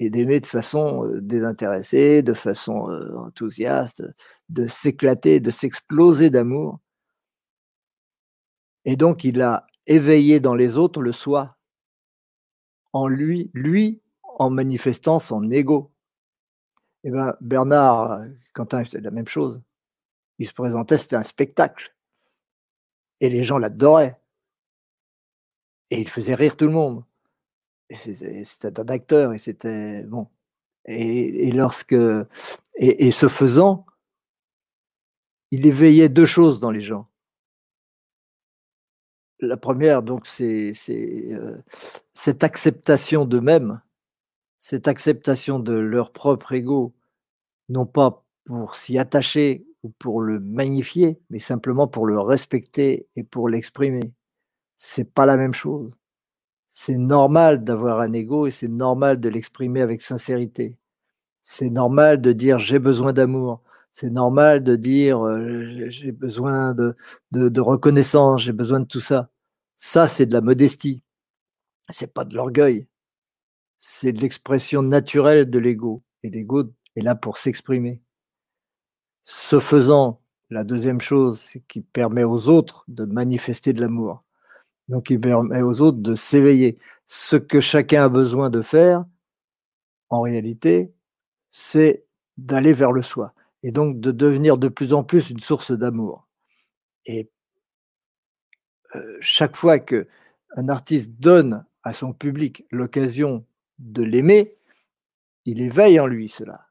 Et 0.00 0.10
d'aimer 0.10 0.40
de 0.40 0.46
façon 0.46 1.04
euh, 1.04 1.20
désintéressée, 1.20 2.22
de 2.22 2.32
façon 2.32 2.90
euh, 2.90 3.16
enthousiaste, 3.16 4.02
de 4.48 4.66
s'éclater, 4.66 5.38
de 5.38 5.50
s'exploser 5.50 6.30
d'amour. 6.30 6.80
Et 8.84 8.96
donc, 8.96 9.22
il 9.22 9.40
a 9.40 9.66
éveillé 9.86 10.40
dans 10.40 10.54
les 10.56 10.76
autres 10.76 11.00
le 11.00 11.12
soi, 11.12 11.56
en 12.92 13.06
lui, 13.06 13.50
lui 13.54 14.00
en 14.38 14.50
manifestant 14.50 15.20
son 15.20 15.48
ego. 15.50 15.92
Eh 17.04 17.10
ben 17.10 17.36
Bernard 17.40 18.22
Quentin, 18.52 18.82
c'était 18.84 19.00
la 19.00 19.10
même 19.10 19.28
chose. 19.28 19.62
Il 20.38 20.48
se 20.48 20.52
présentait, 20.52 20.98
c'était 20.98 21.16
un 21.16 21.22
spectacle. 21.22 21.94
Et 23.20 23.28
les 23.28 23.44
gens 23.44 23.58
l'adoraient. 23.58 24.20
Et 25.90 26.00
il 26.00 26.08
faisait 26.08 26.34
rire 26.34 26.56
tout 26.56 26.66
le 26.66 26.72
monde. 26.72 27.04
C'était 27.90 28.80
un 28.80 28.88
acteur 28.88 29.32
et 29.34 29.38
c'était 29.38 30.02
bon. 30.02 30.28
Et, 30.86 31.52
lorsque 31.52 31.96
et, 32.76 33.10
ce 33.10 33.28
faisant, 33.28 33.86
il 35.50 35.66
éveillait 35.66 36.08
deux 36.08 36.26
choses 36.26 36.60
dans 36.60 36.70
les 36.70 36.80
gens. 36.80 37.08
La 39.40 39.56
première, 39.56 40.02
donc, 40.02 40.26
c'est 40.26 40.72
euh, 40.90 41.58
cette 42.12 42.44
acceptation 42.44 43.24
d'eux-mêmes, 43.24 43.80
cette 44.58 44.88
acceptation 44.88 45.58
de 45.58 45.74
leur 45.74 46.12
propre 46.12 46.52
ego, 46.52 46.94
non 47.68 47.86
pas 47.86 48.24
pour 48.44 48.76
s'y 48.76 48.98
attacher 48.98 49.66
ou 49.84 49.90
pour 49.98 50.22
le 50.22 50.40
magnifier, 50.40 51.20
mais 51.30 51.38
simplement 51.38 51.86
pour 51.86 52.06
le 52.06 52.18
respecter 52.18 53.06
et 53.16 53.22
pour 53.22 53.48
l'exprimer. 53.48 54.12
C'est 54.76 55.12
pas 55.12 55.26
la 55.26 55.36
même 55.36 55.54
chose. 55.54 55.92
C'est 56.66 56.98
normal 56.98 57.62
d'avoir 57.62 58.00
un 58.00 58.12
ego 58.12 58.46
et 58.48 58.50
c'est 58.50 58.68
normal 58.68 59.20
de 59.20 59.28
l'exprimer 59.28 59.82
avec 59.82 60.02
sincérité. 60.02 60.78
C'est 61.40 61.70
normal 61.70 62.20
de 62.20 62.32
dire 62.32 62.58
j'ai 62.58 62.78
besoin 62.80 63.12
d'amour. 63.12 63.62
C'est 63.92 64.10
normal 64.10 64.64
de 64.64 64.74
dire 64.74 65.24
euh, 65.24 65.88
j'ai 65.90 66.10
besoin 66.12 66.74
de, 66.74 66.96
reconnaissance, 67.60 68.42
j'ai 68.42 68.52
besoin 68.52 68.80
de 68.80 68.86
tout 68.86 69.00
ça. 69.00 69.30
Ça, 69.76 70.08
c'est 70.08 70.26
de 70.26 70.32
la 70.32 70.40
modestie. 70.40 71.02
C'est 71.90 72.12
pas 72.12 72.24
de 72.24 72.34
l'orgueil. 72.34 72.88
C'est 73.76 74.12
de 74.12 74.20
l'expression 74.20 74.82
naturelle 74.82 75.50
de 75.50 75.58
l'ego. 75.58 76.02
Et 76.22 76.30
l'ego 76.30 76.72
est 76.96 77.02
là 77.02 77.14
pour 77.14 77.36
s'exprimer. 77.36 78.02
Ce 79.24 79.58
faisant, 79.58 80.20
la 80.50 80.64
deuxième 80.64 81.00
chose, 81.00 81.40
c'est 81.40 81.60
qu'il 81.66 81.82
permet 81.82 82.24
aux 82.24 82.48
autres 82.48 82.84
de 82.88 83.04
manifester 83.04 83.72
de 83.72 83.80
l'amour. 83.80 84.20
Donc, 84.88 85.10
il 85.10 85.18
permet 85.18 85.62
aux 85.62 85.80
autres 85.80 85.98
de 85.98 86.14
s'éveiller. 86.14 86.78
Ce 87.06 87.36
que 87.36 87.60
chacun 87.60 88.04
a 88.04 88.08
besoin 88.08 88.50
de 88.50 88.62
faire, 88.62 89.04
en 90.10 90.20
réalité, 90.20 90.92
c'est 91.48 92.04
d'aller 92.36 92.72
vers 92.72 92.92
le 92.92 93.02
soi. 93.02 93.34
Et 93.62 93.72
donc 93.72 93.98
de 93.98 94.10
devenir 94.10 94.58
de 94.58 94.68
plus 94.68 94.92
en 94.92 95.04
plus 95.04 95.30
une 95.30 95.40
source 95.40 95.72
d'amour. 95.72 96.28
Et 97.06 97.30
euh, 98.94 99.18
chaque 99.20 99.56
fois 99.56 99.78
que 99.78 100.06
un 100.56 100.68
artiste 100.68 101.12
donne 101.12 101.64
à 101.82 101.94
son 101.94 102.12
public 102.12 102.66
l'occasion 102.70 103.44
de 103.78 104.02
l'aimer, 104.02 104.56
il 105.46 105.62
éveille 105.62 105.98
en 105.98 106.06
lui 106.06 106.28
cela. 106.28 106.68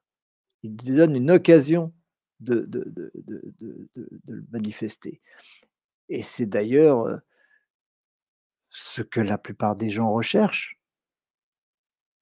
Il 0.62 0.78
lui 0.78 0.96
donne 0.96 1.16
une 1.16 1.32
occasion 1.32 1.92
de, 2.44 2.66
de, 2.68 3.12
le 4.28 4.46
manifester. 4.52 5.22
Et 6.10 6.24
c'est 6.24 6.46
d'ailleurs 6.46 7.08
euh, 7.08 7.18
ce 8.70 9.02
que 9.02 9.22
la 9.22 9.38
plupart 9.38 9.76
des 9.76 9.90
gens 9.90 10.10
recherchent. 10.10 10.78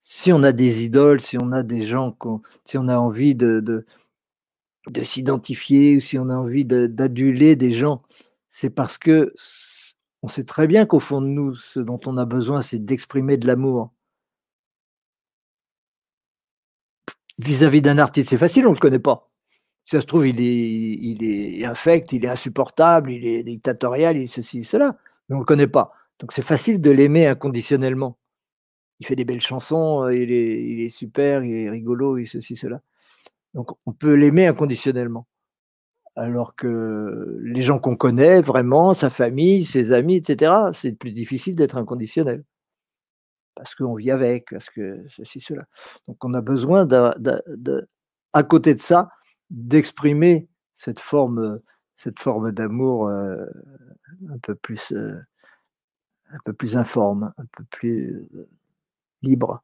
Si 0.02 0.34
on 0.34 0.44
a 0.44 0.52
des 0.52 0.84
idoles, 0.84 1.22
si 1.22 1.38
on 1.38 1.52
a 1.52 1.64
des 1.64 1.84
gens, 1.84 2.18
si 2.66 2.78
on 2.78 2.88
a 2.88 2.98
envie 2.98 3.36
de, 3.36 3.60
de, 3.60 3.86
de 4.88 5.02
s'identifier, 5.02 5.98
ou 5.98 6.00
si 6.00 6.18
on 6.18 6.30
a 6.30 6.36
envie 6.36 6.66
d'aduler 6.66 7.56
des 7.56 7.74
gens, 7.74 8.04
c'est 8.48 8.70
parce 8.70 8.98
que 8.98 9.34
on 10.24 10.28
sait 10.28 10.44
très 10.44 10.68
bien 10.68 10.86
qu'au 10.86 11.00
fond 11.00 11.22
de 11.22 11.28
nous, 11.28 11.56
ce 11.56 11.80
dont 11.80 12.00
on 12.06 12.18
a 12.18 12.26
besoin, 12.26 12.62
c'est 12.62 12.80
d'exprimer 12.80 13.38
de 13.38 13.48
l'amour. 13.48 13.92
Vis-à-vis 17.40 17.82
d'un 17.82 17.98
artiste, 17.98 18.30
c'est 18.30 18.38
facile, 18.38 18.68
on 18.68 18.72
ne 18.72 18.76
le 18.76 18.80
connaît 18.80 19.00
pas. 19.00 19.31
Ça 19.92 20.00
se 20.00 20.06
trouve, 20.06 20.26
il 20.26 20.40
est, 20.40 21.60
est 21.60 21.66
infect, 21.66 22.14
il 22.14 22.24
est 22.24 22.30
insupportable, 22.30 23.12
il 23.12 23.26
est 23.28 23.44
dictatorial, 23.44 24.16
il 24.16 24.24
est 24.24 24.28
ceci, 24.28 24.64
cela, 24.64 24.98
mais 25.28 25.36
on 25.36 25.40
ne 25.40 25.42
le 25.42 25.46
connaît 25.46 25.68
pas. 25.68 25.92
Donc 26.20 26.32
c'est 26.32 26.42
facile 26.42 26.80
de 26.80 26.92
l'aimer 26.92 27.28
inconditionnellement. 27.28 28.18
Il 29.02 29.08
fait 29.08 29.18
des 29.18 29.26
belles 29.26 29.42
chansons, 29.42 30.06
euh, 30.06 30.16
il 30.16 30.32
est, 30.32 30.86
est 30.86 30.90
super, 30.90 31.44
il 31.44 31.54
est 31.54 31.70
rigolo, 31.70 32.18
il 32.18 32.26
ceci, 32.26 32.56
cela. 32.56 32.82
Donc 33.54 33.72
on 33.86 33.92
peut 33.92 34.14
l'aimer 34.14 34.48
inconditionnellement 34.48 35.28
alors 36.16 36.56
que 36.56 37.40
les 37.44 37.62
gens 37.62 37.80
qu'on 37.80 37.98
connaît 37.98 38.42
vraiment, 38.42 38.94
sa 38.94 39.10
famille, 39.10 39.66
ses 39.66 39.92
amis, 39.92 40.16
etc., 40.16 40.54
c'est 40.74 40.94
plus 40.94 41.12
difficile 41.12 41.56
d'être 41.58 41.78
inconditionnel. 41.78 42.44
parce 43.56 43.76
qu'on 43.76 43.96
vit 43.96 44.12
avec, 44.12 44.48
parce 44.50 44.70
que 44.70 45.04
ceci, 45.08 45.40
cela. 45.40 45.66
Donc 46.08 46.24
on 46.24 46.34
a 46.34 46.42
besoin, 46.42 46.88
à 48.34 48.44
côté 48.44 48.74
de 48.74 48.80
ça, 48.80 49.10
d'exprimer 49.52 50.48
cette 50.74 51.00
forme, 51.00 51.62
cette 51.94 52.20
forme 52.20 52.52
d'amour 52.52 53.08
euh, 53.08 53.46
un 54.30 54.40
peu 54.40 54.56
plus, 54.56 54.94
euh, 54.94 55.20
un 56.30 56.40
peu 56.46 56.54
plus 56.54 56.78
informe, 56.78 57.34
un 57.38 57.46
peu 57.46 57.64
plus 57.66 58.30
euh, 58.34 58.50
libre. 59.22 59.62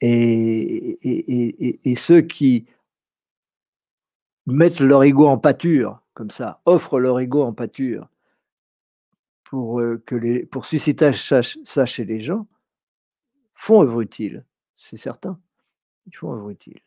Et, 0.00 1.94
ceux 1.96 2.20
qui 2.20 2.66
mettent 4.46 4.80
leur 4.80 5.02
ego 5.02 5.26
en 5.26 5.38
pâture, 5.38 6.02
comme 6.12 6.30
ça, 6.30 6.60
offrent 6.66 7.00
leur 7.00 7.18
ego 7.20 7.42
en 7.42 7.54
pâture 7.54 8.10
pour, 9.44 9.80
que 10.04 10.44
pour 10.46 10.66
susciter 10.66 11.12
ça 11.14 11.86
chez 11.86 12.04
les 12.04 12.20
gens, 12.20 12.46
font 13.54 13.82
œuvre 13.82 14.02
utile, 14.02 14.44
c'est 14.74 14.98
certain. 14.98 15.40
Ils 16.06 16.14
font 16.14 16.34
œuvre 16.34 16.50
utile. 16.50 16.80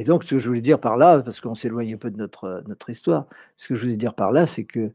Et 0.00 0.04
donc, 0.04 0.24
ce 0.24 0.30
que 0.30 0.38
je 0.38 0.48
voulais 0.48 0.62
dire 0.62 0.80
par 0.80 0.96
là, 0.96 1.20
parce 1.20 1.42
qu'on 1.42 1.54
s'éloigne 1.54 1.92
un 1.92 1.98
peu 1.98 2.10
de 2.10 2.16
notre, 2.16 2.64
notre 2.66 2.88
histoire, 2.88 3.26
ce 3.58 3.68
que 3.68 3.74
je 3.74 3.82
voulais 3.82 3.96
dire 3.96 4.14
par 4.14 4.32
là, 4.32 4.46
c'est 4.46 4.64
que 4.64 4.90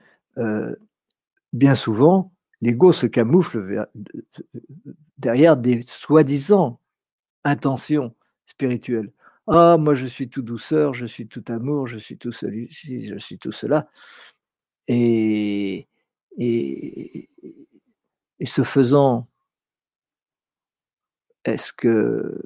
bien 1.53 1.75
souvent, 1.75 2.31
l'ego 2.61 2.91
se 2.91 3.05
camoufle 3.05 3.87
derrière 5.19 5.57
des 5.57 5.83
soi-disant 5.83 6.79
intentions 7.43 8.15
spirituelles. 8.45 9.11
Ah, 9.45 9.77
moi 9.79 9.93
je 9.93 10.07
suis 10.07 10.27
tout 10.27 10.41
douceur, 10.41 10.95
je 10.95 11.05
suis 11.05 11.27
tout 11.27 11.43
amour, 11.49 11.85
je 11.85 11.99
suis 11.99 12.17
tout 12.17 12.31
celui-ci, 12.31 13.07
je 13.07 13.19
suis 13.19 13.37
tout 13.37 13.51
cela. 13.51 13.87
Et, 14.87 15.87
et, 16.35 17.29
ce 18.43 18.63
faisant, 18.63 19.27
est-ce 21.43 21.71
que 21.71 22.41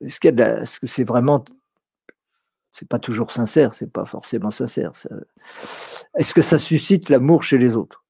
est-ce 0.00 0.80
que 0.80 0.86
c'est 0.86 1.04
vraiment 1.04 1.44
c'est 2.70 2.88
pas 2.88 2.98
toujours 2.98 3.30
sincère, 3.32 3.74
c'est 3.74 3.90
pas 3.90 4.04
forcément 4.04 4.50
sincère. 4.50 4.92
Est-ce 6.16 6.34
que 6.34 6.42
ça 6.42 6.58
suscite 6.58 7.08
l'amour 7.08 7.42
chez 7.42 7.58
les 7.58 7.76
autres? 7.76 8.04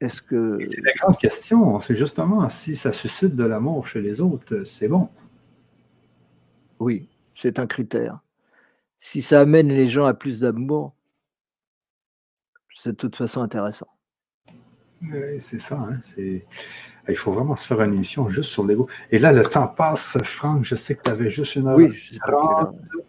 Est-ce 0.00 0.20
que 0.20 0.58
c'est 0.62 0.82
la 0.82 0.92
grande 0.92 1.16
question. 1.16 1.80
C'est 1.80 1.94
justement 1.94 2.48
si 2.48 2.76
ça 2.76 2.92
suscite 2.92 3.34
de 3.34 3.44
l'amour 3.44 3.86
chez 3.86 4.02
les 4.02 4.20
autres, 4.20 4.64
c'est 4.64 4.88
bon. 4.88 5.08
Oui, 6.78 7.08
c'est 7.34 7.58
un 7.58 7.66
critère. 7.66 8.20
Si 8.98 9.22
ça 9.22 9.40
amène 9.40 9.68
les 9.68 9.88
gens 9.88 10.04
à 10.04 10.14
plus 10.14 10.40
d'amour, 10.40 10.94
c'est 12.74 12.90
de 12.90 12.96
toute 12.96 13.16
façon 13.16 13.40
intéressant. 13.40 13.88
Oui, 15.02 15.40
c'est 15.40 15.60
ça. 15.60 15.78
Hein, 15.78 16.00
il 17.08 17.14
faut 17.14 17.30
vraiment 17.30 17.54
se 17.54 17.66
faire 17.66 17.80
une 17.82 17.94
émission 17.94 18.28
juste 18.28 18.50
sur 18.50 18.64
l'ego. 18.66 18.88
Et 19.10 19.18
là, 19.18 19.32
le 19.32 19.44
temps 19.44 19.68
passe, 19.68 20.18
Franck. 20.22 20.64
Je 20.64 20.74
sais 20.74 20.94
que 20.94 21.02
tu 21.02 21.10
avais 21.10 21.30
juste 21.30 21.56
une 21.56 21.68
heure 21.68 21.76
oui, 21.76 21.92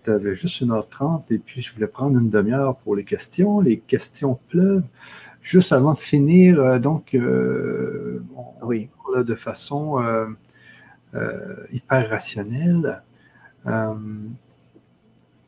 Tu 0.04 0.12
avais 0.12 0.36
juste 0.36 0.62
une 0.62 0.72
heure 0.72 0.88
trente. 0.88 1.32
Et 1.32 1.40
puis, 1.40 1.62
je 1.62 1.74
voulais 1.74 1.88
prendre 1.88 2.20
une 2.20 2.30
demi-heure 2.30 2.76
pour 2.78 2.96
les 2.96 3.04
questions. 3.04 3.60
Les 3.62 3.80
questions 3.80 4.38
pleuvent. 4.50 4.84
Juste 5.42 5.72
avant 5.72 5.94
de 5.94 5.98
finir, 5.98 6.60
euh, 6.60 6.78
donc, 6.78 7.16
euh, 7.16 8.22
oui. 8.64 8.90
de 9.16 9.36
façon 9.36 10.04
euh, 11.16 11.56
hyper 11.72 12.10
rationnelle. 12.10 13.02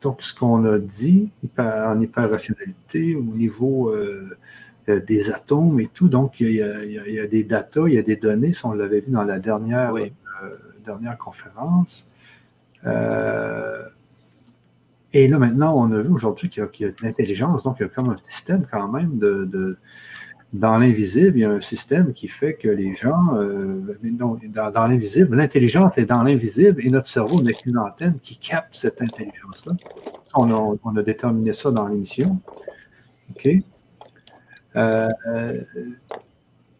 donc, 0.00 0.22
ce 0.22 0.34
qu'on 0.34 0.64
a 0.64 0.78
dit 0.78 1.30
en 1.58 2.00
hyper 2.00 2.30
rationalité 2.30 3.14
au 3.14 3.22
niveau 3.22 3.94
des 4.88 5.30
atomes 5.30 5.80
et 5.80 5.88
tout. 5.92 6.08
Donc, 6.08 6.40
il 6.40 6.52
y, 6.52 6.62
a, 6.62 7.26
des 7.26 7.44
datas, 7.44 7.86
il 7.86 7.94
y 7.94 7.98
a 7.98 8.02
des 8.02 8.16
données, 8.16 8.52
si 8.52 8.64
on 8.66 8.72
l'avait 8.72 9.00
vu 9.00 9.10
dans 9.10 9.24
la 9.24 9.38
dernière, 9.38 9.94
euh, 9.94 10.08
dernière 10.84 11.16
conférence. 11.18 12.08
Euh, 12.86 13.82
et 15.12 15.28
là, 15.28 15.38
maintenant, 15.38 15.76
on 15.76 15.92
a 15.92 16.00
vu 16.00 16.08
aujourd'hui 16.08 16.48
qu'il 16.48 16.62
y, 16.62 16.84
a 16.84 16.88
de 16.88 16.94
l'intelligence, 17.02 17.62
donc 17.62 17.76
il 17.80 17.82
y 17.82 17.86
a 17.86 17.88
comme 17.88 18.10
un 18.10 18.16
système 18.16 18.64
quand 18.70 18.88
même 18.88 19.18
de, 19.18 19.76
dans 20.52 20.78
l'invisible, 20.78 21.36
il 21.36 21.40
y 21.40 21.44
a 21.44 21.50
un 21.50 21.60
système 21.60 22.12
qui 22.12 22.28
fait 22.28 22.54
que 22.54 22.68
les 22.68 22.94
gens, 22.94 23.34
dans, 24.52 24.86
l'invisible, 24.86 25.36
l'intelligence 25.36 25.98
est 25.98 26.06
dans 26.06 26.22
l'invisible 26.22 26.80
et 26.84 26.90
notre 26.90 27.08
cerveau 27.08 27.42
n'est 27.42 27.54
qu'une 27.54 27.78
antenne 27.78 28.18
qui 28.20 28.38
capte 28.38 28.74
cette 28.74 29.02
intelligence-là. 29.02 29.72
On 30.34 30.50
a, 30.50 30.78
on 30.84 30.96
a, 30.96 31.02
déterminé 31.02 31.52
ça 31.52 31.72
dans 31.72 31.88
l'émission. 31.88 32.40
OK? 33.30 33.48
Euh, 34.76 35.08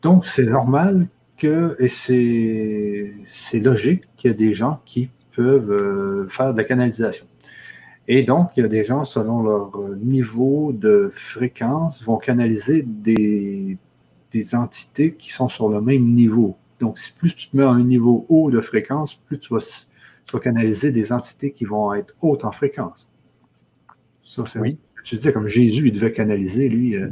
donc, 0.02 0.26
c'est 0.26 0.46
normal 0.46 1.08
que, 1.36 1.76
et 1.78 1.88
c'est 1.88 3.60
logique 3.60 4.04
qu'il 4.16 4.30
y 4.30 4.34
a 4.34 4.36
des 4.36 4.54
gens 4.54 4.80
qui 4.84 5.10
peuvent 5.34 5.70
euh, 5.70 6.28
faire 6.28 6.52
de 6.52 6.58
la 6.58 6.64
canalisation. 6.64 7.26
Et 8.08 8.22
donc, 8.22 8.50
il 8.56 8.60
y 8.60 8.64
a 8.64 8.68
des 8.68 8.82
gens, 8.82 9.04
selon 9.04 9.42
leur 9.42 9.78
niveau 10.00 10.72
de 10.72 11.08
fréquence, 11.12 12.02
vont 12.02 12.16
canaliser 12.16 12.82
des, 12.82 13.78
des 14.30 14.54
entités 14.54 15.14
qui 15.14 15.30
sont 15.30 15.48
sur 15.48 15.68
le 15.68 15.80
même 15.80 16.06
niveau. 16.14 16.56
Donc, 16.80 16.98
si 16.98 17.12
plus 17.12 17.34
tu 17.34 17.50
te 17.50 17.56
mets 17.56 17.62
à 17.62 17.70
un 17.70 17.84
niveau 17.84 18.26
haut 18.28 18.50
de 18.50 18.60
fréquence, 18.60 19.14
plus 19.14 19.38
tu 19.38 19.52
vas, 19.54 19.60
tu 19.60 20.32
vas 20.32 20.40
canaliser 20.40 20.92
des 20.92 21.12
entités 21.12 21.52
qui 21.52 21.64
vont 21.64 21.92
être 21.94 22.14
hautes 22.20 22.44
en 22.44 22.52
fréquence. 22.52 23.08
Ça, 24.24 24.44
c'est 24.46 24.58
oui. 24.58 24.78
Tu 25.04 25.16
disais, 25.16 25.32
comme 25.32 25.46
Jésus, 25.46 25.88
il 25.88 25.92
devait 25.92 26.12
canaliser, 26.12 26.68
lui, 26.68 26.96
euh, 26.96 27.08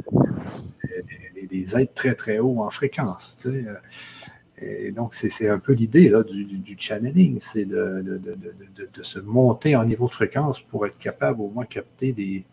des, 1.47 1.77
êtres 1.77 1.95
très, 1.95 2.15
très 2.15 2.39
hauts 2.39 2.63
en 2.63 2.71
fréquence. 2.71 3.37
Euh. 3.47 3.75
Et 4.61 4.91
donc, 4.91 5.15
c'est 5.15 5.49
un 5.49 5.61
peu 5.61 5.73
l'idée 5.73 6.13
du, 6.29 6.77
channeling, 6.79 7.39
c'est 7.39 7.65
de, 7.65 8.21
se 9.03 9.21
monter 9.21 9.77
en 9.77 9.85
niveau 9.85 10.07
de 10.07 10.13
fréquence 10.13 10.61
pour 10.61 10.85
être 10.85 10.99
capable 10.99 11.41
au 11.43 11.49
moins 11.49 11.65
capter 11.65 12.13
des, 12.13 12.45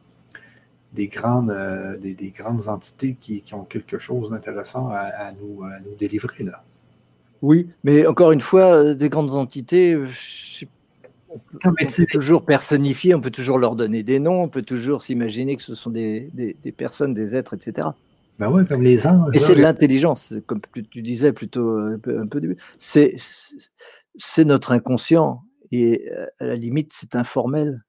des, 0.94 1.08
grandes, 1.08 1.50
euh, 1.50 1.98
des, 1.98 2.30
grandes 2.30 2.68
entités 2.68 3.18
qui, 3.20 3.44
ont 3.54 3.64
quelque 3.64 3.98
chose 3.98 4.30
d'intéressant 4.30 4.90
à, 4.92 5.32
nous, 5.32 5.64
nous 5.64 5.96
délivrer. 5.98 6.44
Là. 6.44 6.64
Oui, 7.42 7.70
mais 7.84 8.06
encore 8.06 8.32
une 8.32 8.42
fois, 8.42 8.94
des 8.94 9.10
grandes 9.10 9.34
entités, 9.34 9.98
on 11.64 11.74
peut, 11.74 12.06
toujours 12.10 12.46
personnifier, 12.46 13.14
on 13.14 13.22
peut 13.22 13.32
toujours 13.32 13.58
leur 13.58 13.76
donner 13.76 14.04
des 14.04 14.20
noms, 14.20 14.44
on 14.44 14.50
peut 14.50 14.62
toujours 14.62 15.02
s'imaginer 15.02 15.56
que 15.56 15.64
ce 15.64 15.76
sont 15.76 15.90
des, 15.90 16.56
personnes, 16.78 17.14
des 17.14 17.36
êtres, 17.36 17.54
etc. 17.54 17.90
Ben 18.38 18.52
ouais, 18.52 18.66
comme 18.66 18.82
les 18.82 19.08
anges. 19.08 19.30
Et 19.34 19.40
c'est 19.40 19.56
de 19.56 19.62
l'intelligence, 19.62 20.34
comme 20.46 20.60
tu 20.74 21.02
disais 21.02 21.32
plutôt 21.32 21.78
un 21.78 21.98
peu, 21.98 22.20
un 22.20 22.28
peu 22.28 22.42
début. 22.42 22.58
C'est, 22.80 23.16
c'est 24.18 24.46
notre 24.46 24.74
inconscient. 24.74 25.44
Et 25.72 26.12
euh, 26.12 26.28
à 26.40 26.46
la 26.46 26.56
limite, 26.56 26.92
c'est 26.94 27.16
informel. 27.16 27.84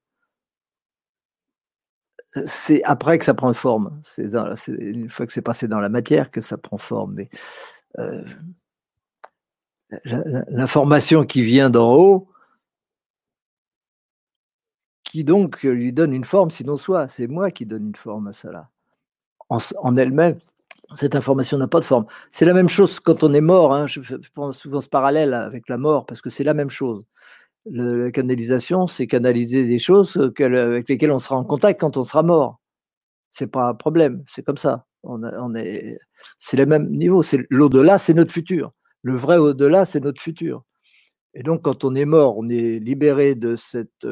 C'est 2.45 2.83
après 2.83 3.17
que 3.17 3.25
ça 3.25 3.33
prend 3.33 3.53
forme. 3.53 3.99
C'est, 4.03 4.31
une 4.67 5.09
fois 5.09 5.25
que 5.25 5.33
c'est 5.33 5.41
passé 5.41 5.67
dans 5.67 5.79
la 5.79 5.89
matière 5.89 6.31
que 6.31 6.39
ça 6.39 6.57
prend 6.57 6.77
forme. 6.77 7.15
Mais 7.15 7.29
euh, 7.99 8.23
l'information 10.49 11.25
qui 11.25 11.41
vient 11.41 11.69
d'en 11.69 11.93
haut, 11.93 12.29
qui 15.03 15.23
donc 15.23 15.63
lui 15.63 15.91
donne 15.93 16.13
une 16.13 16.25
forme, 16.25 16.51
sinon 16.51 16.77
soi, 16.77 17.07
c'est 17.07 17.27
moi 17.27 17.51
qui 17.51 17.65
donne 17.65 17.87
une 17.87 17.95
forme 17.95 18.27
à 18.27 18.33
cela 18.33 18.69
en, 19.49 19.97
elle-même, 19.97 20.39
cette 20.95 21.15
information 21.15 21.57
n'a 21.57 21.67
pas 21.67 21.79
de 21.79 21.85
forme. 21.85 22.05
C'est 22.31 22.45
la 22.45 22.53
même 22.53 22.69
chose 22.69 22.99
quand 22.99 23.23
on 23.23 23.33
est 23.33 23.41
mort. 23.41 23.73
Hein, 23.73 23.87
je, 23.87 24.01
prends 24.33 24.51
souvent 24.53 24.81
ce 24.81 24.89
parallèle 24.89 25.33
avec 25.33 25.69
la 25.69 25.77
mort 25.77 26.05
parce 26.05 26.21
que 26.21 26.29
c'est 26.29 26.43
la 26.43 26.53
même 26.53 26.69
chose. 26.69 27.03
la 27.65 28.11
canalisation, 28.11 28.87
c'est 28.87 29.07
canaliser 29.07 29.65
des 29.65 29.79
choses 29.79 30.17
avec 30.17 30.89
lesquelles 30.89 31.11
on 31.11 31.19
sera 31.19 31.37
en 31.37 31.43
contact 31.45 31.79
quand 31.81 31.97
on 31.97 32.03
sera 32.03 32.23
mort. 32.23 32.59
C'est 33.31 33.47
pas 33.47 33.69
un 33.69 33.75
problème, 33.75 34.23
c'est 34.27 34.43
comme 34.43 34.57
ça. 34.57 34.85
On, 35.03 35.55
est, 35.55 35.99
c'est 36.39 36.57
le 36.57 36.65
même 36.65 36.89
niveau. 36.89 37.23
C'est 37.23 37.45
l'au-delà, 37.49 37.97
c'est 37.97 38.13
notre 38.13 38.31
futur. 38.31 38.73
Le 39.03 39.15
vrai 39.15 39.37
au-delà, 39.37 39.85
c'est 39.85 40.01
notre 40.01 40.21
futur. 40.21 40.63
Et 41.33 41.43
donc, 41.43 41.61
quand 41.63 41.83
on 41.83 41.95
est 41.95 42.05
mort, 42.05 42.37
on 42.37 42.49
est 42.49 42.79
libéré 42.79 43.35
de 43.35 43.55
cette 43.55 44.07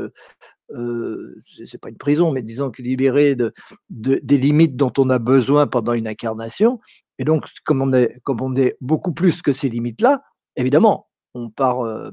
euh, 0.72 1.42
c'est 1.66 1.80
pas 1.80 1.90
une 1.90 1.98
prison, 1.98 2.32
mais 2.32 2.42
disons 2.42 2.72
que 2.72 2.82
libéré 2.82 3.36
de, 3.36 3.54
des 3.90 4.38
limites 4.38 4.76
dont 4.76 4.94
on 4.98 5.10
a 5.10 5.20
besoin 5.20 5.68
pendant 5.68 5.94
une 5.94 6.08
incarnation. 6.08 6.80
Et 7.20 7.24
donc, 7.24 7.46
comme 7.64 7.82
on 7.82 7.94
est, 7.94 8.20
comme 8.24 8.42
on 8.42 8.56
est 8.56 8.78
beaucoup 8.82 9.14
plus 9.14 9.42
que 9.42 9.54
ces 9.54 9.70
limites-là, 9.70 10.24
évidemment, 10.56 11.08
on 11.34 11.50
part 11.50 11.82
euh, 11.82 12.10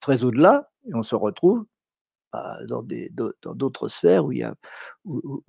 très 0.00 0.24
au-delà 0.24 0.70
et 0.88 0.94
on 0.94 1.02
se 1.02 1.14
retrouve 1.14 1.64
bah, 2.32 2.58
dans 2.66 3.54
d'autres 3.54 3.88
sphères 3.88 4.24
où 4.24 4.32
il 4.32 4.38
y 4.38 4.42
a 4.42 4.54
où, 5.04 5.42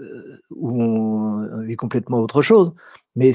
euh, 0.00 0.38
on 0.56 1.62
vit 1.62 1.76
complètement 1.76 2.18
autre 2.18 2.42
chose. 2.42 2.74
Mais 3.16 3.32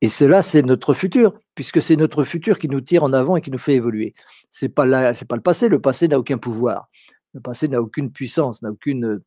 et 0.00 0.08
cela, 0.08 0.42
c'est 0.42 0.62
notre 0.62 0.92
futur, 0.94 1.34
puisque 1.54 1.80
c'est 1.80 1.96
notre 1.96 2.24
futur 2.24 2.58
qui 2.58 2.68
nous 2.68 2.80
tire 2.80 3.04
en 3.04 3.12
avant 3.12 3.36
et 3.36 3.40
qui 3.40 3.50
nous 3.50 3.58
fait 3.58 3.74
évoluer 3.74 4.14
c'est 4.52 4.68
pas 4.68 5.14
c'est 5.14 5.26
pas 5.26 5.36
le 5.36 5.42
passé. 5.42 5.68
Le 5.68 5.80
passé 5.80 6.06
n'a 6.06 6.18
aucun 6.18 6.38
pouvoir. 6.38 6.88
Le 7.32 7.40
passé 7.40 7.66
n'a 7.66 7.80
aucune 7.80 8.12
puissance, 8.12 8.62
n'a 8.62 8.70
aucune 8.70 9.20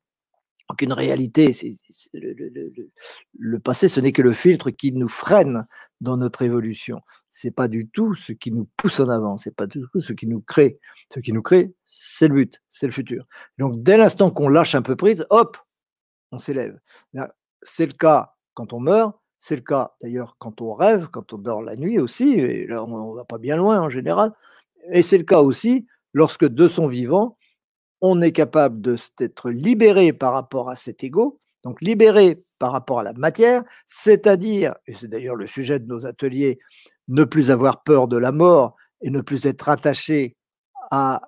Donc 0.69 0.81
une 0.81 0.93
réalité, 0.93 1.51
le, 2.13 3.59
passé, 3.59 3.87
ce 3.89 3.99
n'est 3.99 4.11
que 4.11 4.21
le 4.21 4.33
filtre 4.33 4.69
qui 4.69 4.91
nous 4.93 5.07
freine 5.07 5.65
dans 6.01 6.17
notre 6.17 6.43
évolution. 6.43 7.01
C'est 7.29 7.51
pas 7.51 7.67
du 7.67 7.87
tout 7.89 8.13
ce 8.15 8.31
qui 8.33 8.51
nous 8.51 8.69
pousse 8.77 8.99
en 8.99 9.09
avant, 9.09 9.37
c'est 9.37 9.55
pas 9.55 9.65
du 9.67 9.81
tout 9.91 9.99
ce 9.99 10.13
qui 10.13 10.27
nous 10.27 10.41
crée. 10.41 10.79
Ce 11.13 11.19
qui 11.19 11.33
nous 11.33 11.41
crée, 11.41 11.73
c'est 11.85 12.27
le 12.27 12.35
but, 12.35 12.61
c'est 12.69 12.85
le 12.85 12.93
futur. 12.93 13.25
Donc 13.57 13.81
dès 13.81 13.97
l'instant 13.97 14.29
qu'on 14.29 14.49
lâche 14.49 14.75
un 14.75 14.83
peu 14.83 14.95
prise, 14.95 15.25
hop, 15.31 15.57
on 16.35 16.39
s'élève. 16.39 16.79
C'est 17.63 17.85
le 17.85 17.93
cas 17.93 18.33
quand 18.53 18.73
on 18.73 18.79
meurt, 18.79 19.15
c'est 19.39 19.55
le 19.55 19.61
cas 19.61 19.95
d'ailleurs 20.01 20.35
quand 20.39 20.61
on 20.61 20.73
rêve, 20.73 21.07
quand 21.11 21.33
on 21.33 21.37
dort 21.37 21.61
la 21.61 21.75
nuit 21.75 21.99
aussi, 21.99 22.33
et 22.33 22.67
là 22.67 22.83
on 22.83 23.11
ne 23.11 23.15
va 23.15 23.25
pas 23.25 23.37
bien 23.37 23.57
loin 23.57 23.81
en 23.81 23.89
général. 23.89 24.33
Et 24.91 25.01
c'est 25.01 25.17
le 25.17 25.23
cas 25.23 25.41
aussi 25.41 25.87
lorsque 26.13 26.47
de 26.47 26.67
son 26.67 26.87
vivant, 26.87 27.37
on 28.01 28.21
est 28.21 28.31
capable 28.31 28.81
d'être 28.81 29.49
libéré 29.49 30.13
par 30.13 30.33
rapport 30.33 30.69
à 30.69 30.75
cet 30.75 31.03
ego, 31.03 31.39
donc 31.63 31.81
libéré 31.81 32.43
par 32.59 32.71
rapport 32.71 32.99
à 32.99 33.03
la 33.03 33.13
matière, 33.13 33.63
c'est-à-dire, 33.85 34.75
et 34.87 34.93
c'est 34.93 35.07
d'ailleurs 35.07 35.35
le 35.35 35.47
sujet 35.47 35.79
de 35.79 35.87
nos 35.87 36.05
ateliers, 36.05 36.59
ne 37.07 37.23
plus 37.23 37.51
avoir 37.51 37.83
peur 37.83 38.07
de 38.07 38.17
la 38.17 38.31
mort 38.31 38.75
et 39.01 39.09
ne 39.09 39.21
plus 39.21 39.45
être 39.45 39.69
attaché 39.69 40.35
à, 40.91 41.21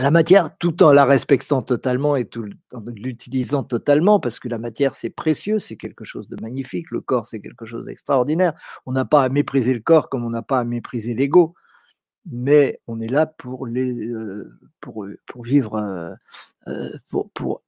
la 0.00 0.10
matière 0.10 0.56
tout 0.58 0.82
en 0.82 0.92
la 0.92 1.04
respectant 1.04 1.62
totalement 1.62 2.16
et 2.16 2.24
tout, 2.24 2.44
en 2.72 2.82
l'utilisant 2.94 3.64
totalement, 3.64 4.20
parce 4.20 4.38
que 4.38 4.48
la 4.48 4.58
matière, 4.58 4.94
c'est 4.94 5.10
précieux, 5.10 5.58
c'est 5.58 5.76
quelque 5.76 6.04
chose 6.04 6.28
de 6.28 6.36
magnifique, 6.40 6.90
le 6.90 7.00
corps, 7.00 7.26
c'est 7.26 7.40
quelque 7.40 7.66
chose 7.66 7.86
d'extraordinaire. 7.86 8.52
On 8.86 8.92
n'a 8.92 9.04
pas 9.04 9.22
à 9.24 9.28
mépriser 9.28 9.74
le 9.74 9.80
corps 9.80 10.08
comme 10.08 10.24
on 10.24 10.30
n'a 10.30 10.42
pas 10.42 10.60
à 10.60 10.64
mépriser 10.64 11.14
l'ego 11.14 11.54
mais 12.30 12.80
on 12.86 13.00
est 13.00 13.08
là 13.08 13.26
pour, 13.26 13.66
les, 13.66 14.12
pour, 14.80 15.06
pour 15.26 15.44
vivre, 15.44 16.16
pour, 17.08 17.30
pour, 17.30 17.62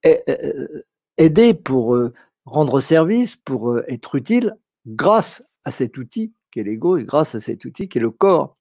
aider, 1.17 1.55
pour 1.55 1.99
rendre 2.45 2.81
service, 2.81 3.37
pour 3.37 3.79
être 3.89 4.15
utile 4.15 4.57
grâce 4.87 5.43
à 5.65 5.71
cet 5.71 5.99
outil 5.99 6.33
qu'est 6.51 6.63
l'ego 6.63 6.97
et 6.97 7.05
grâce 7.05 7.35
à 7.35 7.41
cet 7.41 7.65
outil 7.65 7.89
qu'est 7.89 8.01
le 8.01 8.11
corps. 8.11 8.57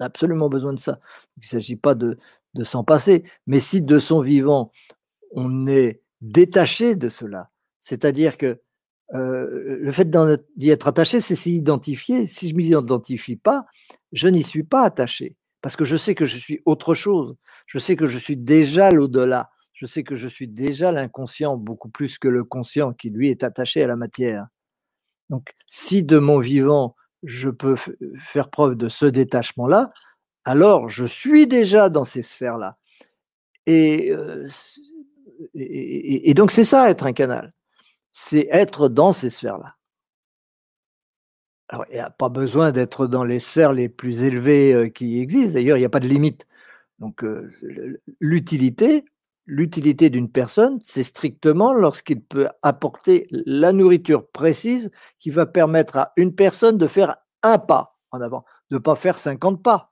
Absolument 0.00 0.48
besoin 0.48 0.72
de 0.72 0.80
ça. 0.80 0.98
Il 1.36 1.42
ne 1.42 1.48
s'agit 1.48 1.76
pas 1.76 1.94
de, 1.94 2.18
de 2.54 2.64
s'en 2.64 2.84
passer, 2.84 3.24
mais 3.46 3.60
si 3.60 3.82
de 3.82 3.98
son 3.98 4.20
vivant, 4.20 4.70
on 5.32 5.66
est 5.66 6.02
détaché 6.20 6.96
de 6.96 7.08
cela, 7.08 7.50
c'est-à-dire 7.80 8.36
que 8.36 8.60
le 9.14 9.92
fait 9.92 10.08
d'y 10.56 10.70
être 10.70 10.88
attaché, 10.88 11.20
c'est 11.20 11.36
s'y 11.36 11.54
identifier. 11.54 12.26
Si 12.26 12.48
je 12.48 12.54
ne 12.54 12.58
m'y 12.58 12.68
identifie 12.68 13.36
pas, 13.36 13.66
je 14.12 14.28
n'y 14.28 14.42
suis 14.42 14.62
pas 14.62 14.84
attaché 14.84 15.36
parce 15.60 15.76
que 15.76 15.84
je 15.84 15.96
sais 15.96 16.14
que 16.14 16.24
je 16.24 16.38
suis 16.38 16.62
autre 16.64 16.94
chose. 16.94 17.36
Je 17.66 17.78
sais 17.78 17.94
que 17.94 18.06
je 18.06 18.18
suis 18.18 18.38
déjà 18.38 18.90
l'au-delà. 18.90 19.50
Je 19.74 19.84
sais 19.84 20.02
que 20.02 20.14
je 20.14 20.28
suis 20.28 20.48
déjà 20.48 20.92
l'inconscient 20.92 21.56
beaucoup 21.56 21.90
plus 21.90 22.18
que 22.18 22.28
le 22.28 22.42
conscient 22.42 22.92
qui 22.92 23.10
lui 23.10 23.28
est 23.28 23.42
attaché 23.42 23.82
à 23.82 23.86
la 23.86 23.96
matière. 23.96 24.46
Donc, 25.28 25.52
si 25.66 26.04
de 26.04 26.18
mon 26.18 26.38
vivant, 26.38 26.96
je 27.22 27.50
peux 27.50 27.76
faire 28.16 28.48
preuve 28.48 28.76
de 28.76 28.88
ce 28.88 29.06
détachement-là, 29.06 29.92
alors 30.44 30.88
je 30.88 31.04
suis 31.04 31.46
déjà 31.46 31.88
dans 31.88 32.04
ces 32.04 32.22
sphères-là. 32.22 32.78
Et, 33.66 34.12
donc, 36.34 36.50
c'est 36.50 36.64
ça 36.64 36.90
être 36.90 37.06
un 37.06 37.12
canal. 37.12 37.52
C'est 38.12 38.48
être 38.50 38.88
dans 38.88 39.12
ces 39.12 39.30
sphères-là. 39.30 39.76
Alors, 41.68 41.86
il 41.90 41.94
n'y 41.94 42.00
a 42.00 42.10
pas 42.10 42.28
besoin 42.28 42.72
d'être 42.72 43.06
dans 43.06 43.24
les 43.24 43.38
sphères 43.38 43.72
les 43.72 43.88
plus 43.88 44.24
élevées 44.24 44.90
qui 44.94 45.20
existent. 45.20 45.54
D'ailleurs, 45.54 45.76
il 45.76 45.80
n'y 45.80 45.86
a 45.86 45.90
pas 45.90 46.00
de 46.00 46.08
limite. 46.08 46.46
Donc, 46.98 47.24
l'utilité, 48.20 49.04
l'utilité 49.46 50.10
d'une 50.10 50.30
personne, 50.30 50.80
c'est 50.84 51.04
strictement 51.04 51.72
lorsqu'il 51.72 52.20
peut 52.22 52.48
apporter 52.62 53.26
la 53.30 53.72
nourriture 53.72 54.28
précise 54.28 54.90
qui 55.18 55.30
va 55.30 55.46
permettre 55.46 55.96
à 55.96 56.12
une 56.16 56.34
personne 56.34 56.78
de 56.78 56.86
faire 56.86 57.16
un 57.42 57.58
pas 57.58 57.96
en 58.10 58.20
avant, 58.20 58.44
de 58.70 58.76
ne 58.76 58.80
pas 58.80 58.94
faire 58.94 59.18
50 59.18 59.62
pas. 59.62 59.91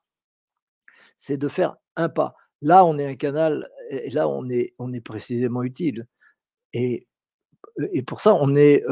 C'est 1.22 1.36
de 1.36 1.48
faire 1.48 1.76
un 1.96 2.08
pas. 2.08 2.34
Là, 2.62 2.86
on 2.86 2.98
est 2.98 3.06
un 3.06 3.14
canal, 3.14 3.68
et 3.90 4.08
là, 4.08 4.26
on 4.26 4.48
est, 4.48 4.72
on 4.78 4.90
est 4.94 5.02
précisément 5.02 5.62
utile. 5.62 6.06
Et, 6.72 7.06
et 7.92 8.02
pour 8.02 8.22
ça, 8.22 8.34
on 8.34 8.56
est 8.56 8.82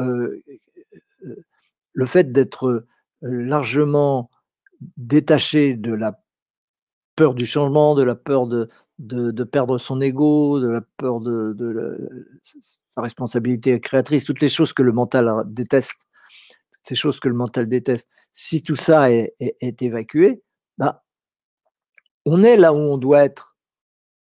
le 1.93 2.05
fait 2.05 2.31
d'être 2.31 2.85
largement 3.23 4.29
détaché 4.95 5.73
de 5.73 5.91
la 5.91 6.21
peur 7.15 7.33
du 7.33 7.47
changement, 7.47 7.95
de 7.95 8.03
la 8.03 8.13
peur 8.15 8.45
de, 8.45 8.69
de, 8.99 9.43
perdre 9.43 9.79
son 9.79 9.99
ego, 9.99 10.59
de 10.59 10.67
la 10.67 10.81
peur 10.97 11.21
de, 11.21 11.55
la, 12.95 13.01
responsabilité 13.01 13.79
créatrice, 13.79 14.23
toutes 14.23 14.41
les 14.41 14.49
choses 14.49 14.71
que 14.71 14.83
le 14.83 14.91
mental 14.91 15.31
déteste, 15.47 15.95
ces 16.83 16.95
choses 16.95 17.19
que 17.19 17.27
le 17.27 17.33
mental 17.33 17.67
déteste. 17.67 18.07
Si 18.33 18.61
tout 18.61 18.75
ça 18.75 19.11
est, 19.11 19.33
est, 19.39 19.81
évacué, 19.81 20.43
bah, 20.77 21.03
on 22.25 22.43
est 22.43 22.57
là 22.57 22.73
où 22.73 22.77
on 22.77 22.97
doit 22.97 23.23
être. 23.23 23.55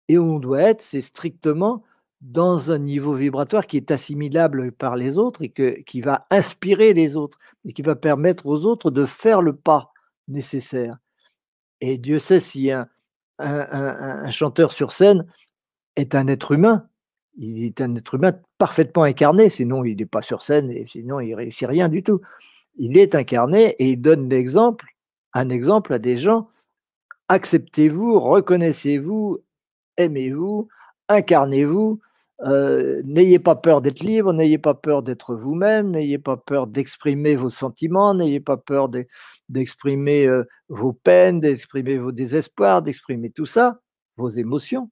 Et 0.07 0.17
où 0.17 0.23
on 0.23 0.39
doit 0.39 0.61
être, 0.61 0.81
c'est 0.81 1.01
strictement 1.01 1.83
dans 2.21 2.71
un 2.71 2.79
niveau 2.79 3.13
vibratoire 3.13 3.67
qui 3.67 3.77
est 3.77 3.91
assimilable 3.91 4.71
par 4.71 4.97
les 4.97 5.17
autres 5.17 5.41
et 5.43 5.83
qui 5.83 6.01
va 6.01 6.27
inspirer 6.31 6.93
les 6.93 7.15
autres 7.15 7.37
et 7.65 7.73
qui 7.73 7.81
va 7.81 7.95
permettre 7.95 8.45
aux 8.45 8.65
autres 8.65 8.91
de 8.91 9.05
faire 9.05 9.41
le 9.41 9.55
pas 9.55 9.93
nécessaire. 10.27 10.97
Et 11.81 11.97
Dieu 11.97 12.19
sait 12.19 12.41
si 12.41 12.71
un, 12.71 12.89
un, 13.39 14.29
chanteur 14.29 14.71
sur 14.71 14.91
scène 14.91 15.25
est 15.95 16.15
un 16.15 16.27
être 16.27 16.51
humain. 16.51 16.87
Il 17.37 17.63
est 17.63 17.79
un 17.79 17.95
être 17.95 18.15
humain 18.15 18.33
parfaitement 18.57 19.03
incarné, 19.03 19.49
sinon 19.49 19.85
il 19.85 19.97
n'est 19.97 20.05
pas 20.05 20.21
sur 20.21 20.41
scène 20.41 20.69
et 20.71 20.85
sinon 20.87 21.21
il 21.21 21.33
réussit 21.35 21.67
rien 21.67 21.87
du 21.87 22.03
tout. 22.03 22.19
Il 22.75 22.97
est 22.97 23.15
incarné 23.15 23.75
et 23.79 23.91
il 23.91 24.01
donne 24.01 24.29
l'exemple, 24.29 24.87
un 25.33 25.49
exemple 25.49 25.93
à 25.93 25.99
des 25.99 26.17
gens. 26.17 26.49
Acceptez-vous, 27.29 28.19
reconnaissez-vous, 28.19 29.37
aimez-vous, 29.97 30.67
incarnez-vous, 31.07 31.99
euh, 32.41 33.01
n'ayez 33.03 33.37
pas 33.37 33.55
peur 33.55 33.81
d'être 33.81 33.99
libre, 33.99 34.33
n'ayez 34.33 34.57
pas 34.57 34.73
peur 34.73 35.03
d'être 35.03 35.35
vous-même, 35.35 35.91
n'ayez 35.91 36.17
pas 36.17 36.37
peur 36.37 36.67
d'exprimer 36.67 37.35
vos 37.35 37.49
sentiments, 37.49 38.13
n'ayez 38.13 38.39
pas 38.39 38.57
peur 38.57 38.89
d'exprimer 39.49 40.25
euh, 40.25 40.43
vos 40.69 40.93
peines, 40.93 41.39
d'exprimer 41.41 41.97
vos 41.97 42.11
désespoirs, 42.11 42.81
d'exprimer 42.81 43.29
tout 43.29 43.45
ça, 43.45 43.79
vos 44.17 44.29
émotions. 44.29 44.89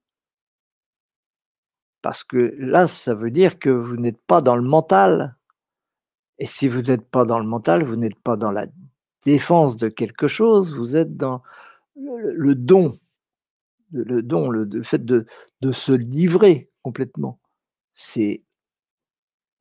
Parce 2.02 2.24
que 2.24 2.56
là, 2.60 2.88
ça 2.88 3.16
veut 3.16 3.32
dire 3.32 3.60
que 3.60 3.70
vous 3.70 3.96
n'êtes 3.98 4.22
pas 4.28 4.42
dans 4.42 4.56
le 4.56 4.62
mental. 4.62 5.36
Et 6.40 6.46
si 6.46 6.68
vous 6.68 6.82
n'êtes 6.82 7.10
pas 7.10 7.26
dans 7.26 7.40
le 7.40 7.48
mental, 7.48 7.84
vous 7.84 7.96
n'êtes 7.96 8.20
pas 8.20 8.36
dans 8.36 8.52
la 8.52 8.68
défense 9.26 9.78
de 9.78 9.88
quelque 9.88 10.28
chose, 10.28 10.76
vous 10.76 10.96
êtes 10.96 11.18
dans 11.18 11.42
le, 11.98 12.56
don, 12.56 12.98
le 13.92 14.84
fait 14.84 15.06
de 15.06 15.26
se 15.72 15.92
livrer 15.92 16.70
complètement. 16.84 17.40
C'est 17.94 18.44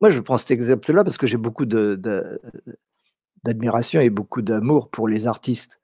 moi, 0.01 0.11
je 0.11 0.19
prends 0.19 0.37
cet 0.37 0.51
exemple-là 0.51 1.03
parce 1.03 1.17
que 1.17 1.27
j'ai 1.27 1.37
beaucoup 1.37 1.65
d'admiration 1.65 3.99
et 3.99 4.09
beaucoup 4.09 4.41
d'amour 4.41 4.89
pour 4.89 5.07
les 5.07 5.27
artistes 5.27 5.79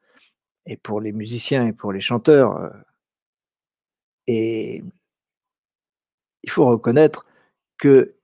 et 0.65 0.77
pour 0.77 1.01
les 1.01 1.11
musiciens 1.11 1.67
et 1.67 1.73
pour 1.73 1.91
les 1.91 2.01
chanteurs. 2.01 2.57
Euh. 2.57 2.69
Et 4.27 4.81
il 6.43 6.49
faut 6.49 6.65
reconnaître 6.65 7.25
que 7.77 8.15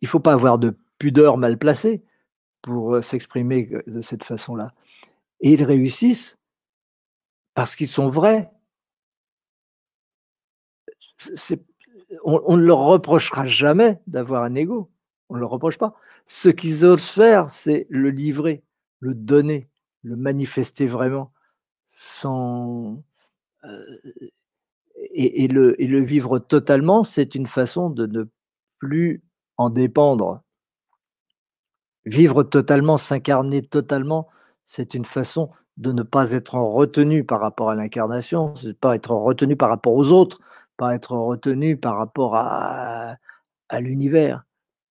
il 0.00 0.08
faut 0.08 0.20
pas 0.20 0.32
avoir 0.32 0.58
de 0.58 0.76
pudeur 0.98 1.36
mal 1.36 1.58
placée 1.58 2.02
pour 2.62 2.94
euh, 2.94 3.02
s'exprimer 3.02 3.68
de 3.86 4.00
cette 4.00 4.24
façon-là. 4.24 4.72
Et 5.40 5.52
ils 5.52 5.64
réussissent 5.64 6.38
parce 7.54 7.76
qu'ils 7.76 7.88
sont 7.88 8.08
vrais, 8.08 8.50
on, 12.24 12.56
ne 12.56 12.64
leur 12.64 12.78
reprochera 12.78 13.46
jamais 13.46 14.00
d'avoir 14.06 14.42
un 14.42 14.54
ego. 14.54 14.90
On 15.28 15.34
ne 15.34 15.40
le 15.40 15.46
reproche 15.46 15.78
pas. 15.78 15.94
Ce 16.26 16.48
qu'ils 16.48 16.84
osent 16.84 17.08
faire, 17.08 17.50
c'est 17.50 17.86
le 17.88 18.10
livrer, 18.10 18.62
le 19.00 19.14
donner, 19.14 19.68
le 20.02 20.16
manifester 20.16 20.86
vraiment, 20.86 21.32
sans, 21.86 23.02
euh, 23.64 23.84
et 25.12 25.48
le 25.48 26.00
vivre 26.00 26.38
totalement, 26.38 27.04
c'est 27.04 27.34
une 27.34 27.46
façon 27.46 27.90
de 27.90 28.06
ne 28.06 28.24
plus 28.78 29.22
en 29.56 29.70
dépendre. 29.70 30.42
Vivre 32.06 32.42
totalement, 32.42 32.98
s'incarner 32.98 33.62
totalement, 33.62 34.28
c'est 34.70 34.94
une 34.94 35.04
façon 35.04 35.50
de 35.78 35.90
ne 35.90 36.04
pas 36.04 36.30
être 36.30 36.54
retenu 36.54 37.24
par 37.24 37.40
rapport 37.40 37.70
à 37.70 37.74
l'incarnation, 37.74 38.54
c'est 38.54 38.78
pas 38.78 38.94
être 38.94 39.10
retenu 39.10 39.56
par 39.56 39.68
rapport 39.68 39.94
aux 39.94 40.12
autres, 40.12 40.38
pas 40.76 40.94
être 40.94 41.16
retenu 41.16 41.76
par 41.76 41.96
rapport 41.96 42.36
à, 42.36 43.16
l'univers. 43.80 44.44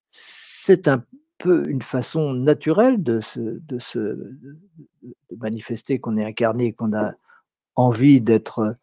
C'est 0.10 0.90
un 0.90 1.02
peu 1.38 1.64
une 1.70 1.82
façon 1.82 2.34
naturelle 2.34 3.02
de, 3.02 3.22
se, 3.22 3.62
manifester 5.38 5.98
qu'on 5.98 6.18
est 6.18 6.26
incarné, 6.26 6.74
qu'on 6.74 6.92
a 6.94 7.14
envie 7.76 8.20
d'être 8.20 8.76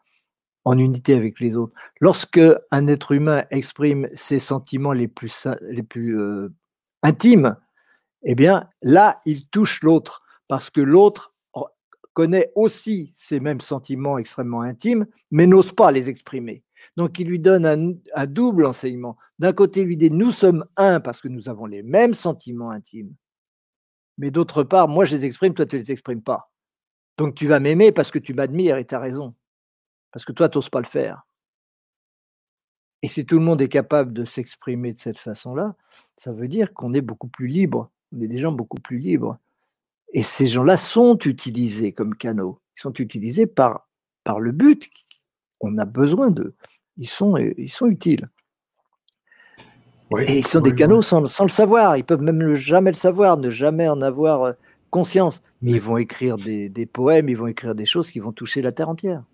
en 0.64 0.78
unité 0.78 1.12
avec 1.12 1.40
les 1.40 1.56
autres. 1.56 1.74
Lorsque 2.00 2.40
un 2.70 2.86
être 2.86 3.12
humain 3.12 3.44
exprime 3.50 4.08
ses 4.14 4.38
sentiments 4.38 4.94
les 4.94 5.08
plus, 5.08 5.46
les 5.60 5.82
plus 5.82 6.18
euh, 6.18 6.54
intimes, 7.02 7.54
eh 8.22 8.34
bien 8.34 8.70
là, 8.80 9.20
il 9.26 9.46
touche 9.48 9.82
l'autre, 9.82 10.22
parce 10.48 10.70
que 10.70 10.80
l'autre 10.80 11.34
connaît 12.14 12.50
aussi 12.54 13.12
ces 13.14 13.40
mêmes 13.40 13.60
sentiments 13.60 14.16
extrêmement 14.16 14.62
intimes, 14.62 15.06
mais 15.30 15.46
n'ose 15.46 15.72
pas 15.72 15.92
les 15.92 16.08
exprimer. 16.08 16.64
Donc 16.96 17.18
il 17.18 17.28
lui 17.28 17.38
donne 17.38 17.98
un, 18.14 18.26
double 18.26 18.64
enseignement. 18.64 19.18
D'un 19.38 19.52
côté, 19.52 19.80
il 19.80 19.86
lui 19.86 19.96
dit, 19.98 20.10
nous 20.10 20.30
sommes 20.30 20.64
un 20.76 21.00
parce 21.00 21.20
que 21.20 21.28
nous 21.28 21.50
avons 21.50 21.66
les 21.66 21.82
mêmes 21.82 22.14
sentiments 22.14 22.70
intimes. 22.70 23.14
Mais 24.16 24.30
d'autre 24.30 24.62
part, 24.62 24.88
moi 24.88 25.04
je 25.04 25.14
les 25.14 25.26
exprime, 25.26 25.52
toi 25.52 25.66
tu 25.66 25.76
ne 25.76 25.82
les 25.82 25.92
exprimes 25.92 26.22
pas. 26.22 26.50
Donc 27.18 27.34
tu 27.34 27.46
vas 27.46 27.60
m'aimer 27.60 27.92
parce 27.92 28.10
que 28.10 28.18
tu 28.18 28.32
m'admires 28.32 28.78
et 28.78 28.86
tu 28.86 28.94
as 28.94 29.00
raison. 29.00 29.34
Parce 30.10 30.24
que 30.24 30.32
toi, 30.32 30.48
tu 30.48 30.56
n'oses 30.56 30.70
pas 30.70 30.80
le 30.80 30.86
faire. 30.86 31.26
Et 33.02 33.08
si 33.08 33.26
tout 33.26 33.38
le 33.38 33.44
monde 33.44 33.60
est 33.60 33.68
capable 33.68 34.14
de 34.14 34.24
s'exprimer 34.24 34.94
de 34.94 34.98
cette 34.98 35.18
façon-là, 35.18 35.74
ça 36.16 36.32
veut 36.32 36.48
dire 36.48 36.72
qu'on 36.72 36.94
est 36.94 37.02
beaucoup 37.02 37.28
plus 37.28 37.46
libre. 37.46 37.90
On 38.12 38.22
est 38.22 38.28
des 38.28 38.38
gens 38.38 38.52
beaucoup 38.52 38.80
plus 38.80 38.98
libres. 38.98 39.38
Et 40.12 40.22
ces 40.22 40.46
gens-là 40.46 40.76
sont 40.76 41.18
utilisés 41.18 41.92
comme 41.92 42.14
canaux. 42.14 42.60
Ils 42.76 42.80
sont 42.80 42.92
utilisés 42.94 43.46
par, 43.46 43.88
par 44.24 44.40
le 44.40 44.52
but. 44.52 44.88
On 45.60 45.76
a 45.78 45.84
besoin 45.84 46.30
d'eux. 46.30 46.54
Ils 46.98 47.08
sont, 47.08 47.36
ils 47.36 47.70
sont 47.70 47.86
utiles. 47.86 48.28
et 50.18 50.38
ils 50.38 50.46
sont 50.46 50.60
des 50.60 50.74
canaux 50.74 51.02
sans, 51.02 51.20
le 51.20 51.48
savoir. 51.48 51.96
Ils 51.96 52.04
peuvent 52.04 52.22
même 52.22 52.54
jamais 52.54 52.90
le 52.90 52.96
savoir, 52.96 53.36
ne 53.36 53.50
jamais 53.50 53.88
en 53.88 54.00
avoir 54.00 54.42
euh, 54.42 54.52
conscience. 54.90 55.42
Mais 55.62 55.72
ils 55.72 55.80
vont 55.80 55.96
écrire 55.96 56.36
des, 56.36 56.88
poèmes, 56.90 57.28
ils 57.28 57.36
vont 57.36 57.46
écrire 57.46 57.74
des 57.74 57.86
choses 57.86 58.10
qui 58.10 58.20
vont 58.20 58.32
toucher 58.32 58.62
la 58.62 58.72
terre 58.72 58.88
entière. 58.88 59.24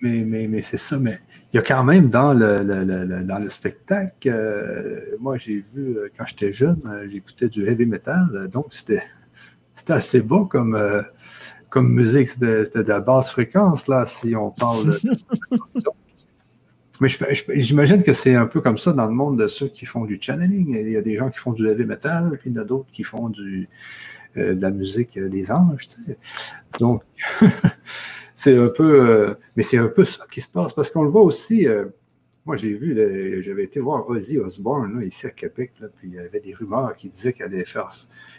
Mais, 0.00 0.24
mais, 0.24 0.48
mais 0.48 0.62
c'est 0.62 0.76
ça. 0.76 0.98
Mais 0.98 1.18
il 1.52 1.56
y 1.56 1.58
a 1.60 1.62
quand 1.62 1.84
même 1.84 2.08
dans 2.08 2.32
le, 2.32 3.22
dans 3.24 3.38
le 3.38 3.48
spectacle, 3.48 4.28
euh, 4.28 5.16
moi 5.20 5.36
j'ai 5.36 5.64
vu 5.74 5.96
euh, 5.96 6.08
quand 6.16 6.26
j'étais 6.26 6.52
jeune, 6.52 6.80
j'écoutais 7.08 7.48
du 7.48 7.66
heavy 7.66 7.86
metal, 7.86 8.48
donc 8.50 8.66
c'était 8.70 9.02
c'était 9.82 9.94
assez 9.94 10.20
beau 10.20 10.44
comme, 10.44 10.76
euh, 10.76 11.02
comme 11.68 11.92
musique. 11.92 12.28
C'était 12.28 12.84
de 12.84 12.88
la 12.88 13.00
basse 13.00 13.32
fréquence, 13.32 13.88
là, 13.88 14.06
si 14.06 14.36
on 14.36 14.50
parle 14.50 14.86
de. 14.86 15.00
Mais 17.00 17.08
j'imagine 17.56 18.04
que 18.04 18.12
c'est 18.12 18.36
un 18.36 18.46
peu 18.46 18.60
comme 18.60 18.78
ça 18.78 18.92
dans 18.92 19.06
le 19.06 19.12
monde 19.12 19.36
de 19.36 19.48
ceux 19.48 19.66
qui 19.66 19.84
font 19.86 20.04
du 20.04 20.18
channeling. 20.20 20.76
Il 20.78 20.92
y 20.92 20.96
a 20.96 21.00
des 21.00 21.16
gens 21.16 21.30
qui 21.30 21.38
font 21.38 21.52
du 21.52 21.68
heavy 21.68 21.84
metal, 21.84 22.38
puis 22.38 22.50
il 22.50 22.54
y 22.54 22.58
en 22.60 22.62
a 22.62 22.64
d'autres 22.64 22.92
qui 22.92 23.02
font 23.02 23.28
du, 23.28 23.68
euh, 24.36 24.54
de 24.54 24.62
la 24.62 24.70
musique 24.70 25.18
des 25.18 25.50
anges. 25.50 25.88
Donc, 26.78 27.02
c'est 28.36 28.56
un 28.56 28.68
peu. 28.68 29.34
mais 29.56 29.64
c'est 29.64 29.78
un 29.78 29.88
peu 29.88 30.04
ça 30.04 30.26
qui 30.30 30.42
se 30.42 30.48
passe 30.48 30.72
parce 30.74 30.90
qu'on 30.90 31.02
le 31.02 31.10
voit 31.10 31.22
aussi. 31.22 31.66
Moi, 32.44 32.56
j'ai 32.56 32.74
vu, 32.74 32.92
j'avais 33.42 33.62
été 33.62 33.78
voir 33.78 34.08
Ozzy 34.08 34.38
Osbourne 34.38 35.00
ici 35.04 35.26
à 35.26 35.30
Québec, 35.30 35.74
puis 35.96 36.08
il 36.08 36.14
y 36.14 36.18
avait 36.18 36.40
des 36.40 36.54
rumeurs 36.54 36.96
qui 36.96 37.08
disaient 37.08 37.32
qu'il 37.32 37.44
allait 37.44 37.64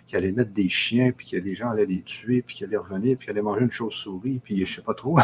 qu'il 0.06 0.18
allait 0.18 0.34
mettre 0.34 0.52
des 0.52 0.68
chiens, 0.68 1.14
puis 1.16 1.30
que 1.30 1.38
les 1.38 1.56
gens 1.56 1.70
allaient 1.70 1.86
les 1.86 2.02
tuer, 2.02 2.42
puis 2.42 2.56
qu'il 2.56 2.68
allait 2.68 2.76
revenir, 2.76 3.18
puis 3.18 3.28
qu'il 3.28 3.32
allait 3.32 3.42
manger 3.42 3.62
une 3.64 3.72
chauve-souris, 3.72 4.42
puis 4.44 4.66
je 4.66 4.76
sais 4.76 4.82
pas 4.82 4.94
trop. 4.94 5.18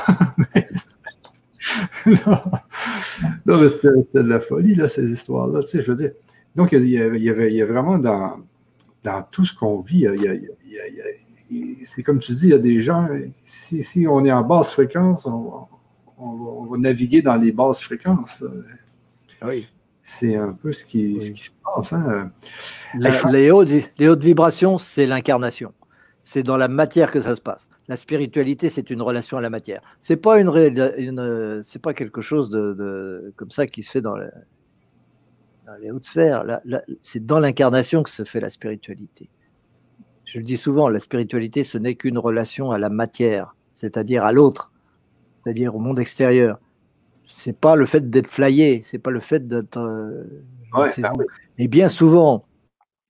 c'était 3.67 3.89
de 4.13 4.29
la 4.29 4.39
folie, 4.39 4.75
là, 4.75 4.87
ces 4.87 5.11
histoires-là, 5.11 5.61
tu 5.63 5.67
sais, 5.67 5.81
je 5.81 5.91
veux 5.91 5.97
dire. 5.97 6.11
Donc, 6.55 6.71
il 6.71 6.87
y, 6.87 6.97
avait, 6.97 7.19
il 7.19 7.55
y 7.55 7.61
a 7.61 7.65
vraiment 7.65 7.97
dans, 7.97 8.37
dans 9.03 9.23
tout 9.23 9.43
ce 9.43 9.53
qu'on 9.53 9.81
vit, 9.81 10.07
c'est 11.85 12.03
comme 12.03 12.19
tu 12.19 12.31
dis, 12.31 12.45
il 12.45 12.51
y 12.51 12.53
a 12.53 12.59
des 12.59 12.79
gens, 12.79 13.09
si, 13.43 13.83
si 13.83 14.07
on 14.07 14.23
est 14.23 14.31
en 14.31 14.43
basse 14.43 14.71
fréquence, 14.71 15.25
on, 15.25 15.67
on, 16.19 16.65
va 16.65 16.77
naviguer 16.77 17.21
dans 17.21 17.35
les 17.35 17.51
basses 17.51 17.81
fréquences. 17.81 18.43
Oui. 19.41 19.67
C'est 20.01 20.35
un 20.35 20.53
peu 20.53 20.71
ce 20.71 20.85
qui, 20.85 21.19
se 21.19 21.51
passe. 21.63 21.93
Hein. 21.93 22.31
les, 22.95 23.51
hautes, 23.51 24.23
vibrations, 24.23 24.77
c'est 24.77 25.05
l'incarnation. 25.05 25.73
C'est 26.21 26.43
dans 26.43 26.57
la 26.57 26.67
matière 26.67 27.11
que 27.11 27.21
ça 27.21 27.35
se 27.35 27.41
passe. 27.41 27.69
La 27.87 27.95
spiritualité, 27.95 28.69
c'est 28.69 28.89
une 28.89 29.01
relation 29.01 29.37
à 29.37 29.41
la 29.41 29.49
matière. 29.49 29.81
C'est 30.01 30.17
pas 30.17 30.39
une, 30.39 31.61
c'est 31.63 31.81
pas 31.81 31.93
quelque 31.93 32.21
chose 32.21 32.49
de, 32.49 33.33
comme 33.35 33.51
ça 33.51 33.67
qui 33.67 33.83
se 33.83 33.91
fait 33.91 34.01
dans, 34.01 34.15
les 35.79 35.91
hautes 35.91 36.05
sphères. 36.05 36.43
c'est 37.01 37.25
dans 37.25 37.39
l'incarnation 37.39 38.03
que 38.03 38.09
se 38.09 38.23
fait 38.23 38.39
la 38.39 38.49
spiritualité. 38.49 39.29
Je 40.25 40.37
le 40.39 40.43
dis 40.43 40.57
souvent, 40.57 40.89
la 40.89 40.99
spiritualité, 40.99 41.63
ce 41.63 41.77
n'est 41.77 41.95
qu'une 41.95 42.17
relation 42.17 42.71
à 42.71 42.77
la 42.77 42.89
matière, 42.89 43.55
c'est-à-dire 43.73 44.23
à 44.23 44.31
l'autre 44.31 44.71
c'est-à-dire 45.41 45.75
au 45.75 45.79
monde 45.79 45.99
extérieur. 45.99 46.59
C'est 47.21 47.57
pas 47.57 47.75
le 47.75 47.85
fait 47.85 48.09
d'être 48.09 48.27
flyé, 48.27 48.81
c'est 48.83 48.99
pas 48.99 49.11
le 49.11 49.19
fait 49.19 49.47
d'être. 49.47 49.77
Euh, 49.77 50.45
et 51.57 51.67
bien 51.67 51.89
souvent, 51.89 52.43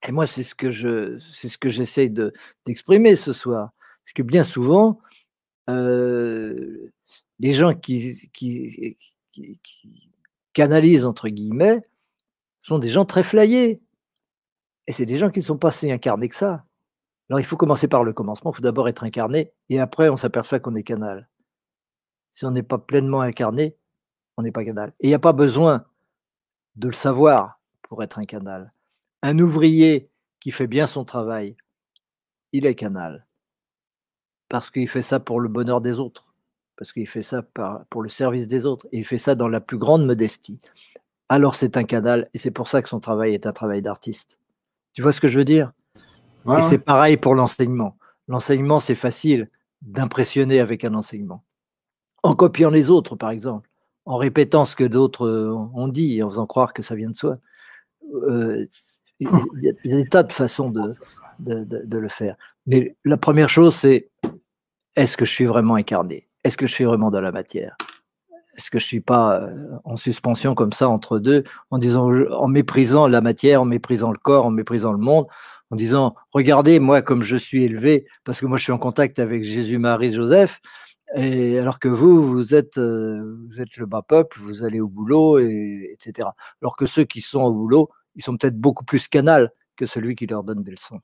et 0.08 0.12
moi 0.12 0.26
c'est 0.28 0.44
ce 0.44 0.56
que 0.56 0.72
je, 0.72 1.20
c'est 1.20 1.50
ce 1.50 1.58
que 1.58 1.70
j'essaie 1.70 2.10
de 2.10 2.34
d'exprimer 2.66 3.16
ce 3.16 3.34
soir, 3.34 3.72
c'est 4.04 4.14
que 4.14 4.24
bien 4.24 4.44
souvent, 4.44 5.00
euh, 5.70 6.88
les 7.40 7.54
gens 7.54 7.74
qui, 7.74 8.30
qui, 8.34 8.98
qui, 9.32 10.12
canalisent 10.54 11.06
entre 11.06 11.30
guillemets 11.30 11.82
sont 12.62 12.80
des 12.80 12.90
gens 12.90 13.06
très 13.06 13.24
flyés, 13.24 13.82
et 14.88 14.94
c'est 14.94 15.06
des 15.06 15.18
gens 15.18 15.30
qui 15.30 15.40
ne 15.40 15.46
sont 15.46 15.58
pas 15.58 15.72
si 15.72 15.92
incarnés 15.92 16.28
que 16.30 16.36
ça. 16.36 16.66
Alors 17.30 17.40
il 17.40 17.46
faut 17.46 17.58
commencer 17.58 17.88
par 17.88 18.04
le 18.04 18.14
commencement, 18.14 18.52
il 18.52 18.56
faut 18.56 18.62
d'abord 18.62 18.90
être 18.90 19.04
incarné, 19.04 19.52
et 19.70 19.80
après 19.80 20.10
on 20.10 20.18
s'aperçoit 20.18 20.60
qu'on 20.60 20.76
est 20.76 20.84
canal. 20.84 21.30
Si 22.40 22.46
on 22.46 22.52
n'est 22.52 22.64
pas 22.64 22.78
pleinement 22.78 23.20
incarné, 23.20 23.76
on 24.38 24.44
n'est 24.44 24.54
pas 24.54 24.64
canal. 24.64 24.94
Et 25.02 25.08
il 25.08 25.10
n'y 25.10 25.14
a 25.14 25.20
pas 25.20 25.34
besoin 25.34 25.84
de 26.78 26.88
le 26.88 26.94
savoir 26.94 27.60
pour 27.82 28.02
être 28.02 28.18
un 28.18 28.24
canal. 28.24 28.72
Un 29.22 29.40
ouvrier 29.40 30.10
qui 30.40 30.52
fait 30.52 30.66
bien 30.66 30.88
son 30.88 31.04
travail, 31.04 31.58
il 32.54 32.66
est 32.66 32.76
canal. 32.76 33.28
Parce 34.48 34.72
qu'il 34.72 34.88
fait 34.88 35.02
ça 35.02 35.20
pour 35.20 35.42
le 35.42 35.50
bonheur 35.50 35.82
des 35.82 36.00
autres. 36.00 36.34
Parce 36.78 36.94
qu'il 36.94 37.10
fait 37.10 37.24
ça 37.24 37.44
pour 37.90 38.02
le 38.02 38.08
service 38.08 38.48
des 38.48 38.66
autres. 38.66 38.88
Et 38.94 39.00
il 39.00 39.06
fait 39.06 39.18
ça 39.18 39.36
dans 39.36 39.50
la 39.50 39.60
plus 39.60 39.78
grande 39.78 40.06
modestie. 40.06 40.62
Alors 41.28 41.56
c'est 41.56 41.76
un 41.76 41.84
canal. 41.84 42.30
Et 42.34 42.38
c'est 42.38 42.52
pour 42.52 42.70
ça 42.70 42.82
que 42.82 42.88
son 42.88 43.02
travail 43.02 43.34
est 43.34 43.48
un 43.48 43.52
travail 43.52 43.82
d'artiste. 43.82 44.40
Tu 44.94 45.02
vois 45.02 45.12
ce 45.12 45.20
que 45.20 45.28
je 45.28 45.40
veux 45.40 45.44
dire? 45.44 45.74
Et 46.58 46.62
c'est 46.62 46.80
pareil 46.80 47.18
pour 47.18 47.36
l'enseignement. 47.36 47.98
L'enseignement, 48.30 48.80
c'est 48.80 48.96
facile 48.96 49.50
d'impressionner 49.82 50.62
avec 50.62 50.86
un 50.86 50.94
enseignement 50.94 51.44
en 52.24 52.36
copiant 52.36 52.70
les 52.70 52.90
autres, 52.90 53.16
par 53.16 53.32
exemple, 53.32 53.70
en 54.06 54.18
répétant 54.18 54.66
ce 54.66 54.76
que 54.76 54.84
d'autres 54.84 55.28
euh, 55.28 55.54
ont 55.74 55.88
dit 55.88 56.22
en 56.24 56.30
faisant 56.30 56.46
croire 56.46 56.74
que 56.74 56.84
ça 56.84 56.96
vient 56.96 57.10
de 57.10 57.16
soi. 57.16 57.38
Euh, 58.14 58.66
il 59.20 59.30
y, 59.62 59.70
a 59.70 59.74
des 59.98 60.06
tas 60.06 60.24
de 60.24 60.32
façons 60.32 60.70
de, 60.70 60.94
de, 61.40 61.98
le 61.98 62.08
faire. 62.08 62.36
Mais 62.68 62.96
la 63.04 63.18
première 63.18 63.50
chose, 63.50 63.76
c'est 63.76 64.10
est-ce 64.96 65.18
que 65.18 65.26
je 65.26 65.32
suis 65.32 65.46
vraiment 65.46 65.76
incarné? 65.76 66.28
Est-ce 66.44 66.56
que 66.56 66.68
je 66.68 66.74
suis 66.74 66.86
vraiment 66.86 67.12
dans 67.12 67.20
la 67.22 67.34
matière? 67.34 67.76
Est-ce 68.58 68.72
que 68.72 68.80
je 68.80 68.86
ne 68.86 68.88
suis 68.88 69.02
pas 69.02 69.42
euh, 69.42 69.78
en 69.84 69.96
suspension 69.96 70.56
comme 70.56 70.74
ça 70.74 70.90
entre 70.90 71.20
deux, 71.20 71.44
en 71.70 71.78
disant, 71.78 72.10
en 72.32 72.48
méprisant 72.48 73.08
la 73.08 73.22
matière, 73.22 73.62
en 73.62 73.66
méprisant 73.66 74.12
le 74.12 74.18
corps, 74.18 74.46
en 74.46 74.52
méprisant 74.52 74.94
le 74.94 74.98
monde, 74.98 75.28
en 75.72 75.76
disant, 75.76 76.16
regardez, 76.32 76.80
moi, 76.80 77.02
comme 77.02 77.22
je 77.22 77.36
suis 77.36 77.64
élevé, 77.64 78.06
parce 78.24 78.40
que 78.40 78.46
moi, 78.46 78.58
je 78.58 78.64
suis 78.64 78.72
en 78.72 78.78
contact 78.78 79.20
avec 79.20 79.44
Jésus, 79.44 79.78
Marie, 79.78 80.12
Joseph, 80.12 80.62
et 81.16 81.58
alors 81.58 81.80
que 81.80 81.88
vous, 81.88 82.24
vous 82.24 82.56
êtes, 82.56 82.78
euh, 82.78 83.38
vous 83.48 83.62
êtes 83.62 83.78
le 83.78 83.86
bas 83.86 84.02
peuple, 84.02 84.40
vous 84.42 84.64
allez 84.64 84.80
au 84.80 84.88
boulot, 84.88 85.40
et, 85.40 85.92
etc. 85.94 86.30
Alors 86.62 86.76
que 86.76 86.86
ceux 86.86 87.04
qui 87.04 87.22
sont 87.22 87.42
au 87.42 87.54
boulot, 87.54 87.90
ils 88.16 88.24
sont 88.24 88.38
peut-être 88.38 88.58
beaucoup 88.58 88.86
plus 88.86 89.08
canal 89.08 89.52
que 89.76 89.86
celui 89.86 90.16
qui 90.16 90.28
leur 90.28 90.44
donne 90.44 90.64
des 90.64 90.72
leçons. 90.72 91.00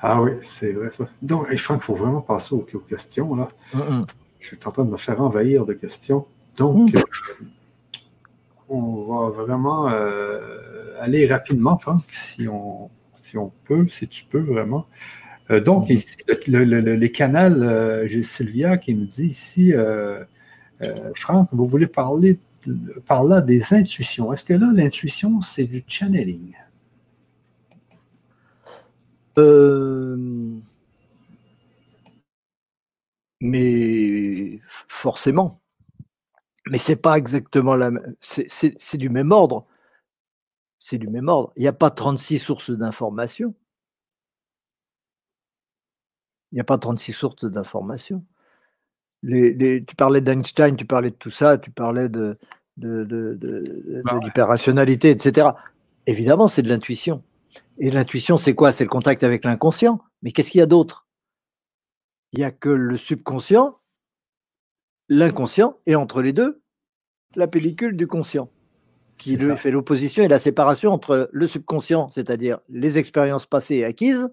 Ah 0.00 0.20
oui, 0.20 0.32
c'est 0.42 0.72
vrai 0.72 0.90
ça. 0.90 1.08
Donc, 1.20 1.46
je 1.52 1.62
crois 1.62 1.76
qu'il 1.76 1.84
faut 1.84 1.94
vraiment 1.94 2.22
passer 2.22 2.54
aux, 2.54 2.62
questions. 2.62 3.36
Là. 3.36 3.48
Je 4.40 4.46
suis 4.46 4.58
en 4.64 4.72
train 4.72 4.84
de 4.84 4.90
me 4.90 4.96
faire 4.96 5.20
envahir 5.20 5.64
de 5.64 5.74
questions. 5.74 6.26
Donc, 6.56 6.92
mmh. 6.92 6.98
euh, 6.98 7.02
on 8.68 9.04
va 9.04 9.30
vraiment 9.30 9.88
euh, 9.88 10.96
aller 10.98 11.26
rapidement, 11.28 11.78
Franck, 11.78 12.02
si 12.10 12.48
on, 12.48 12.90
si 13.14 13.38
on 13.38 13.52
peut, 13.64 13.86
si 13.88 14.08
tu 14.08 14.24
peux 14.24 14.40
vraiment. 14.40 14.86
Euh, 15.50 15.60
donc, 15.60 15.88
mhm. 15.88 15.96
ici, 15.96 16.16
les 16.46 17.12
canals, 17.12 17.62
euh, 17.62 18.06
j'ai 18.08 18.22
Sylvia 18.22 18.78
qui 18.78 18.94
me 18.94 19.06
dit 19.06 19.26
ici, 19.26 19.72
euh, 19.74 20.24
Franck, 21.14 21.48
vous 21.52 21.66
voulez 21.66 21.86
parler 21.86 22.38
par 23.06 23.24
là 23.24 23.40
des 23.40 23.74
intuitions. 23.74 24.32
Est-ce 24.32 24.44
que 24.44 24.54
là, 24.54 24.70
l'intuition, 24.72 25.40
c'est 25.40 25.64
du 25.64 25.84
channeling? 25.86 26.54
mais 33.40 34.60
forcément. 34.88 35.60
Mais 36.70 36.78
c'est 36.78 36.96
pas 36.96 37.18
exactement 37.18 37.74
la 37.74 37.90
même. 37.90 38.14
C'est 38.20 38.96
du 38.96 39.08
même 39.08 39.32
ordre. 39.32 39.66
C'est 40.78 40.98
du 40.98 41.08
même 41.08 41.28
ordre. 41.28 41.52
Il 41.56 41.62
n'y 41.62 41.68
a 41.68 41.72
pas 41.72 41.90
36 41.90 42.38
sources 42.38 42.70
d'informations. 42.70 43.54
Il 46.52 46.56
n'y 46.56 46.60
a 46.60 46.64
pas 46.64 46.78
36 46.78 47.12
sources 47.12 47.44
d'informations. 47.44 48.24
tu 49.24 49.96
parlais 49.96 50.20
d'Einstein, 50.20 50.76
tu 50.76 50.84
parlais 50.84 51.10
de 51.10 51.16
tout 51.16 51.30
ça, 51.30 51.58
tu 51.58 51.70
parlais 51.70 52.08
de, 52.08 52.38
de, 52.76 53.04
de, 53.04 54.02
bah 54.04 54.20
l'hyperrationalité, 54.22 55.10
etc. 55.10 55.48
Évidemment, 56.06 56.48
c'est 56.48 56.62
de 56.62 56.68
l'intuition. 56.68 57.22
Et 57.78 57.90
l'intuition, 57.90 58.36
c'est 58.36 58.54
quoi? 58.54 58.72
C'est 58.72 58.84
le 58.84 58.90
contact 58.90 59.22
avec 59.24 59.44
l'inconscient. 59.44 60.00
Mais 60.22 60.32
qu'est-ce 60.32 60.50
qu'il 60.50 60.58
y 60.58 60.62
a 60.62 60.66
d'autre? 60.66 61.06
Il 62.32 62.38
n'y 62.38 62.44
a 62.44 62.50
que 62.50 62.68
le 62.68 62.96
subconscient, 62.96 63.78
l'inconscient, 65.08 65.78
et 65.86 65.96
entre 65.96 66.22
les 66.22 66.32
deux, 66.32 66.62
la 67.36 67.46
pellicule 67.46 67.96
du 67.96 68.06
conscient, 68.06 68.48
qui 69.18 69.36
lui 69.36 69.56
fait 69.56 69.70
l'opposition 69.70 70.22
et 70.22 70.28
la 70.28 70.38
séparation 70.38 70.92
entre 70.92 71.28
le 71.32 71.46
subconscient, 71.46 72.08
c'est-à-dire 72.08 72.58
les 72.68 72.98
expériences 72.98 73.46
passées 73.46 73.84
acquises, 73.84 74.30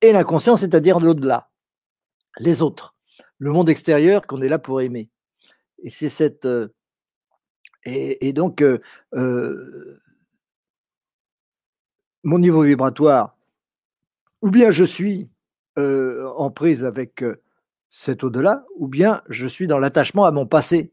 et 0.00 0.12
l'inconscient, 0.12 0.56
c'est-à-dire 0.56 1.00
l'au-delà, 1.00 1.50
les 2.38 2.62
autres, 2.62 2.94
le 3.38 3.50
monde 3.50 3.68
extérieur 3.68 4.26
qu'on 4.26 4.42
est 4.42 4.48
là 4.48 4.58
pour 4.58 4.80
aimer. 4.80 5.10
Et 5.82 5.90
c'est 5.90 6.08
cette. 6.08 6.46
Euh, 6.46 6.68
et, 7.84 8.32
donc, 8.32 8.62
euh, 8.62 8.80
euh, 9.14 10.00
mon 12.24 12.38
niveau 12.38 12.62
vibratoire, 12.62 13.36
ou 14.42 14.50
bien 14.50 14.72
je 14.72 14.84
suis 14.84 15.30
en 15.76 16.50
prise 16.50 16.84
avec 16.84 17.22
cet 17.88 18.24
au-delà, 18.24 18.64
ou 18.76 18.88
bien 18.88 19.22
je 19.28 19.46
suis 19.46 19.66
dans 19.66 19.78
l'attachement 19.78 20.24
à 20.24 20.32
mon 20.32 20.46
passé. 20.46 20.92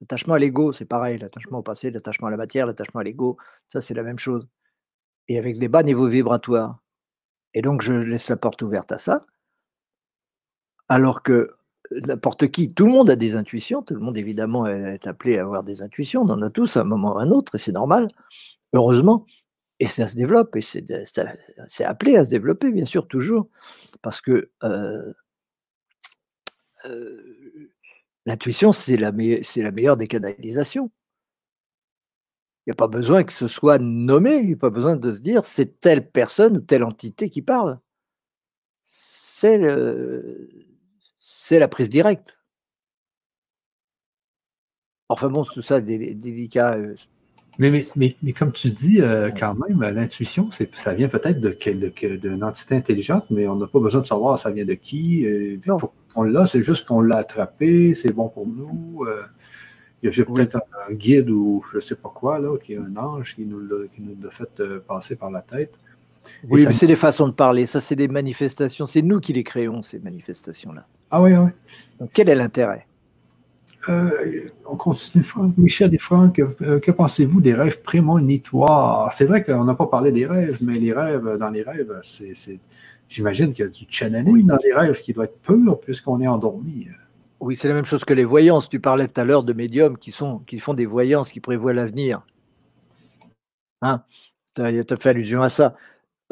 L'attachement 0.00 0.34
à 0.34 0.38
l'ego, 0.38 0.72
c'est 0.72 0.84
pareil, 0.84 1.18
l'attachement 1.18 1.58
au 1.58 1.62
passé, 1.62 1.90
l'attachement 1.90 2.26
à 2.26 2.30
la 2.32 2.36
matière, 2.36 2.66
l'attachement 2.66 3.00
à 3.00 3.04
l'ego, 3.04 3.38
ça 3.68 3.80
c'est 3.80 3.94
la 3.94 4.02
même 4.02 4.18
chose. 4.18 4.46
Et 5.28 5.38
avec 5.38 5.56
les 5.56 5.68
bas 5.68 5.82
niveaux 5.82 6.08
vibratoires. 6.08 6.82
Et 7.54 7.62
donc 7.62 7.82
je 7.82 7.92
laisse 7.92 8.28
la 8.28 8.36
porte 8.36 8.62
ouverte 8.62 8.92
à 8.92 8.98
ça. 8.98 9.26
Alors 10.88 11.22
que 11.22 11.56
n'importe 12.06 12.48
qui, 12.48 12.72
tout 12.72 12.86
le 12.86 12.92
monde 12.92 13.10
a 13.10 13.16
des 13.16 13.36
intuitions, 13.36 13.82
tout 13.82 13.94
le 13.94 14.00
monde 14.00 14.16
évidemment 14.16 14.66
est 14.66 15.06
appelé 15.06 15.38
à 15.38 15.42
avoir 15.42 15.62
des 15.62 15.82
intuitions, 15.82 16.22
on 16.22 16.30
en 16.30 16.42
a 16.42 16.50
tous 16.50 16.76
à 16.76 16.80
un 16.80 16.84
moment 16.84 17.14
ou 17.14 17.18
à 17.18 17.22
un 17.22 17.30
autre, 17.30 17.54
et 17.54 17.58
c'est 17.58 17.72
normal, 17.72 18.08
heureusement, 18.72 19.26
et 19.78 19.88
ça 19.88 20.08
se 20.08 20.16
développe, 20.16 20.56
et 20.56 20.62
c'est 20.62 21.84
appelé 21.84 22.16
à 22.16 22.24
se 22.24 22.30
développer, 22.30 22.70
bien 22.70 22.84
sûr, 22.84 23.08
toujours, 23.08 23.48
parce 24.00 24.20
que 24.20 24.50
euh, 24.64 25.12
euh, 26.86 27.70
l'intuition, 28.26 28.72
c'est 28.72 28.96
la 28.96 29.12
meilleure 29.12 29.96
des 29.96 30.08
canalisations. 30.08 30.90
Il 32.66 32.70
n'y 32.70 32.72
a 32.72 32.76
pas 32.76 32.88
besoin 32.88 33.24
que 33.24 33.32
ce 33.32 33.48
soit 33.48 33.78
nommé, 33.78 34.36
il 34.36 34.46
n'y 34.46 34.52
a 34.52 34.56
pas 34.56 34.70
besoin 34.70 34.94
de 34.94 35.12
se 35.12 35.18
dire 35.18 35.44
c'est 35.44 35.80
telle 35.80 36.08
personne 36.08 36.58
ou 36.58 36.60
telle 36.60 36.84
entité 36.84 37.28
qui 37.28 37.42
parle. 37.42 37.80
C'est 38.82 39.58
le, 39.58 40.48
c'est 41.18 41.58
la 41.58 41.66
prise 41.66 41.88
directe. 41.88 42.40
Enfin 45.08 45.28
bon, 45.28 45.44
tout 45.44 45.60
ça 45.60 45.80
délicat. 45.80 46.76
Euh, 46.76 46.94
mais, 47.58 47.84
mais, 47.96 48.16
mais, 48.22 48.32
comme 48.32 48.52
tu 48.52 48.70
dis, 48.70 49.00
euh, 49.00 49.30
quand 49.30 49.54
même, 49.54 49.80
l'intuition, 49.80 50.48
ça 50.72 50.94
vient 50.94 51.08
peut-être 51.08 51.40
de, 51.40 52.16
d'une 52.16 52.44
entité 52.44 52.76
intelligente, 52.76 53.26
mais 53.28 53.46
on 53.48 53.56
n'a 53.56 53.66
pas 53.66 53.80
besoin 53.80 54.00
de 54.00 54.06
savoir 54.06 54.38
ça 54.38 54.52
vient 54.52 54.64
de 54.64 54.74
qui. 54.74 55.26
Euh, 55.26 55.58
on 56.14 56.22
l'a, 56.22 56.46
c'est 56.46 56.62
juste 56.62 56.86
qu'on 56.86 57.00
l'a 57.00 57.16
attrapé, 57.16 57.94
c'est 57.94 58.12
bon 58.12 58.28
pour 58.28 58.46
nous. 58.46 59.04
Il 60.02 60.10
y 60.10 60.20
a 60.20 60.24
peut-être 60.24 60.56
un, 60.88 60.92
guide 60.92 61.30
ou 61.30 61.62
je 61.70 61.76
ne 61.76 61.80
sais 61.80 61.94
pas 61.94 62.10
quoi, 62.12 62.38
là, 62.38 62.56
qui 62.58 62.74
est 62.74 62.78
un 62.78 62.96
ange 62.96 63.36
qui 63.36 63.44
nous 63.44 63.60
l'a, 63.60 64.30
fait 64.30 64.62
passer 64.86 65.16
par 65.16 65.30
la 65.30 65.42
tête. 65.42 65.78
Oui, 66.48 66.64
c'est 66.72 66.86
des 66.86 66.96
façons 66.96 67.28
de 67.28 67.32
parler. 67.32 67.66
Ça, 67.66 67.80
c'est 67.80 67.96
des 67.96 68.08
manifestations. 68.08 68.86
C'est 68.86 69.02
nous 69.02 69.20
qui 69.20 69.32
les 69.32 69.44
créons, 69.44 69.82
ces 69.82 69.98
manifestations-là. 69.98 70.86
Ah 71.10 71.20
oui, 71.22 71.34
oui. 71.34 71.50
Donc, 72.00 72.10
quel 72.14 72.28
est 72.28 72.34
l'intérêt? 72.34 72.86
Euh, 73.88 74.48
on 74.64 74.76
continue, 74.76 75.24
Michel 75.56 75.92
et 75.94 75.98
Franck, 75.98 76.38
euh, 76.38 76.78
que 76.78 76.90
pensez-vous 76.92 77.40
des 77.40 77.54
rêves 77.54 77.82
prémonitoires? 77.82 79.12
C'est 79.12 79.24
vrai 79.24 79.42
qu'on 79.42 79.64
n'a 79.64 79.74
pas 79.74 79.86
parlé 79.86 80.12
des 80.12 80.24
rêves, 80.24 80.58
mais 80.60 80.78
les 80.78 80.92
rêves, 80.92 81.36
dans 81.38 81.50
les 81.50 81.62
rêves, 81.62 81.92
c'est, 82.00 82.60
j'imagine 83.08 83.52
qu'il 83.52 83.64
y 83.64 83.68
a 83.68 83.70
du 83.70 83.84
channeling 83.88 84.46
dans 84.46 84.58
les 84.64 84.72
rêves 84.72 85.00
qui 85.02 85.12
doit 85.12 85.24
être 85.24 85.38
pur 85.40 85.80
puisqu'on 85.80 86.20
est 86.20 86.28
endormi. 86.28 86.88
Oui, 87.42 87.56
c'est 87.56 87.66
la 87.66 87.74
même 87.74 87.84
chose 87.84 88.04
que 88.04 88.14
les 88.14 88.24
voyances. 88.24 88.68
Tu 88.68 88.78
parlais 88.78 89.08
tout 89.08 89.20
à 89.20 89.24
l'heure 89.24 89.42
de 89.42 89.52
médiums 89.52 89.98
qui, 89.98 90.12
sont, 90.12 90.38
qui 90.38 90.60
font 90.60 90.74
des 90.74 90.86
voyances, 90.86 91.32
qui 91.32 91.40
prévoient 91.40 91.72
l'avenir. 91.72 92.24
Hein? 93.80 94.04
Tu 94.54 94.62
as, 94.62 94.96
fait 94.96 95.08
allusion 95.08 95.42
à 95.42 95.50
ça. 95.50 95.76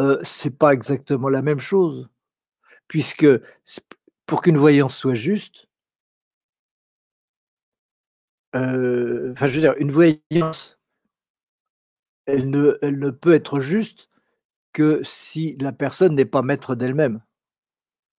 Euh, 0.01 0.21
c'est 0.23 0.57
pas 0.57 0.73
exactement 0.73 1.29
la 1.29 1.43
même 1.43 1.59
chose, 1.59 2.09
puisque 2.87 3.27
pour 4.25 4.41
qu'une 4.41 4.57
voyance 4.57 4.97
soit 4.97 5.15
juste, 5.15 5.69
euh, 8.55 9.33
enfin, 9.33 9.49
je 9.49 9.57
veux 9.57 9.61
dire, 9.63 9.75
une 9.79 9.91
voyance, 9.91 10.79
elle 12.27 12.51
ne, 12.51 12.79
elle 12.83 13.01
ne 13.01 13.11
peut 13.11 13.35
être 13.35 13.59
juste 13.59 14.11
que 14.73 15.03
si 15.03 15.57
la 15.59 15.73
personne 15.73 16.15
n'est 16.15 16.25
pas 16.25 16.43
maître 16.43 16.77
d'elle-même. 16.77 17.21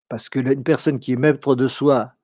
Parce 0.09 0.27
que 0.27 0.39
une 0.39 0.63
personne 0.65 0.99
qui 0.99 1.13
est 1.13 1.15
maître 1.15 1.55
de 1.55 1.69
soi, 1.69 2.15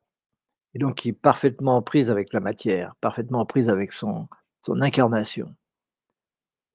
et 0.77 0.79
donc 0.79 0.93
qui 0.93 1.09
est 1.09 1.13
parfaitement 1.13 1.77
en 1.77 1.81
prise 1.81 2.11
avec 2.11 2.33
la 2.33 2.39
matière, 2.39 2.93
parfaitement 3.01 3.39
en 3.39 3.47
prise 3.47 3.67
avec 3.67 3.91
son, 3.91 4.27
incarnation, 4.79 5.55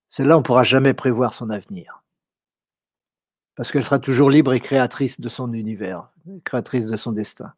celle-là, 0.09 0.35
on 0.35 0.41
ne 0.41 0.45
pourra 0.45 0.65
jamais 0.65 0.93
prévoir 0.93 1.35
son 1.35 1.51
avenir 1.51 2.03
parce 3.55 3.71
qu'elle 3.71 3.85
sera 3.85 4.01
toujours 4.01 4.29
libre 4.29 4.55
et 4.55 4.61
créatrice 4.61 5.21
de 5.21 5.29
son 5.29 5.53
univers, 5.53 6.11
créatrice 6.43 6.87
de 6.87 6.97
son 6.97 7.13
destin. 7.13 7.53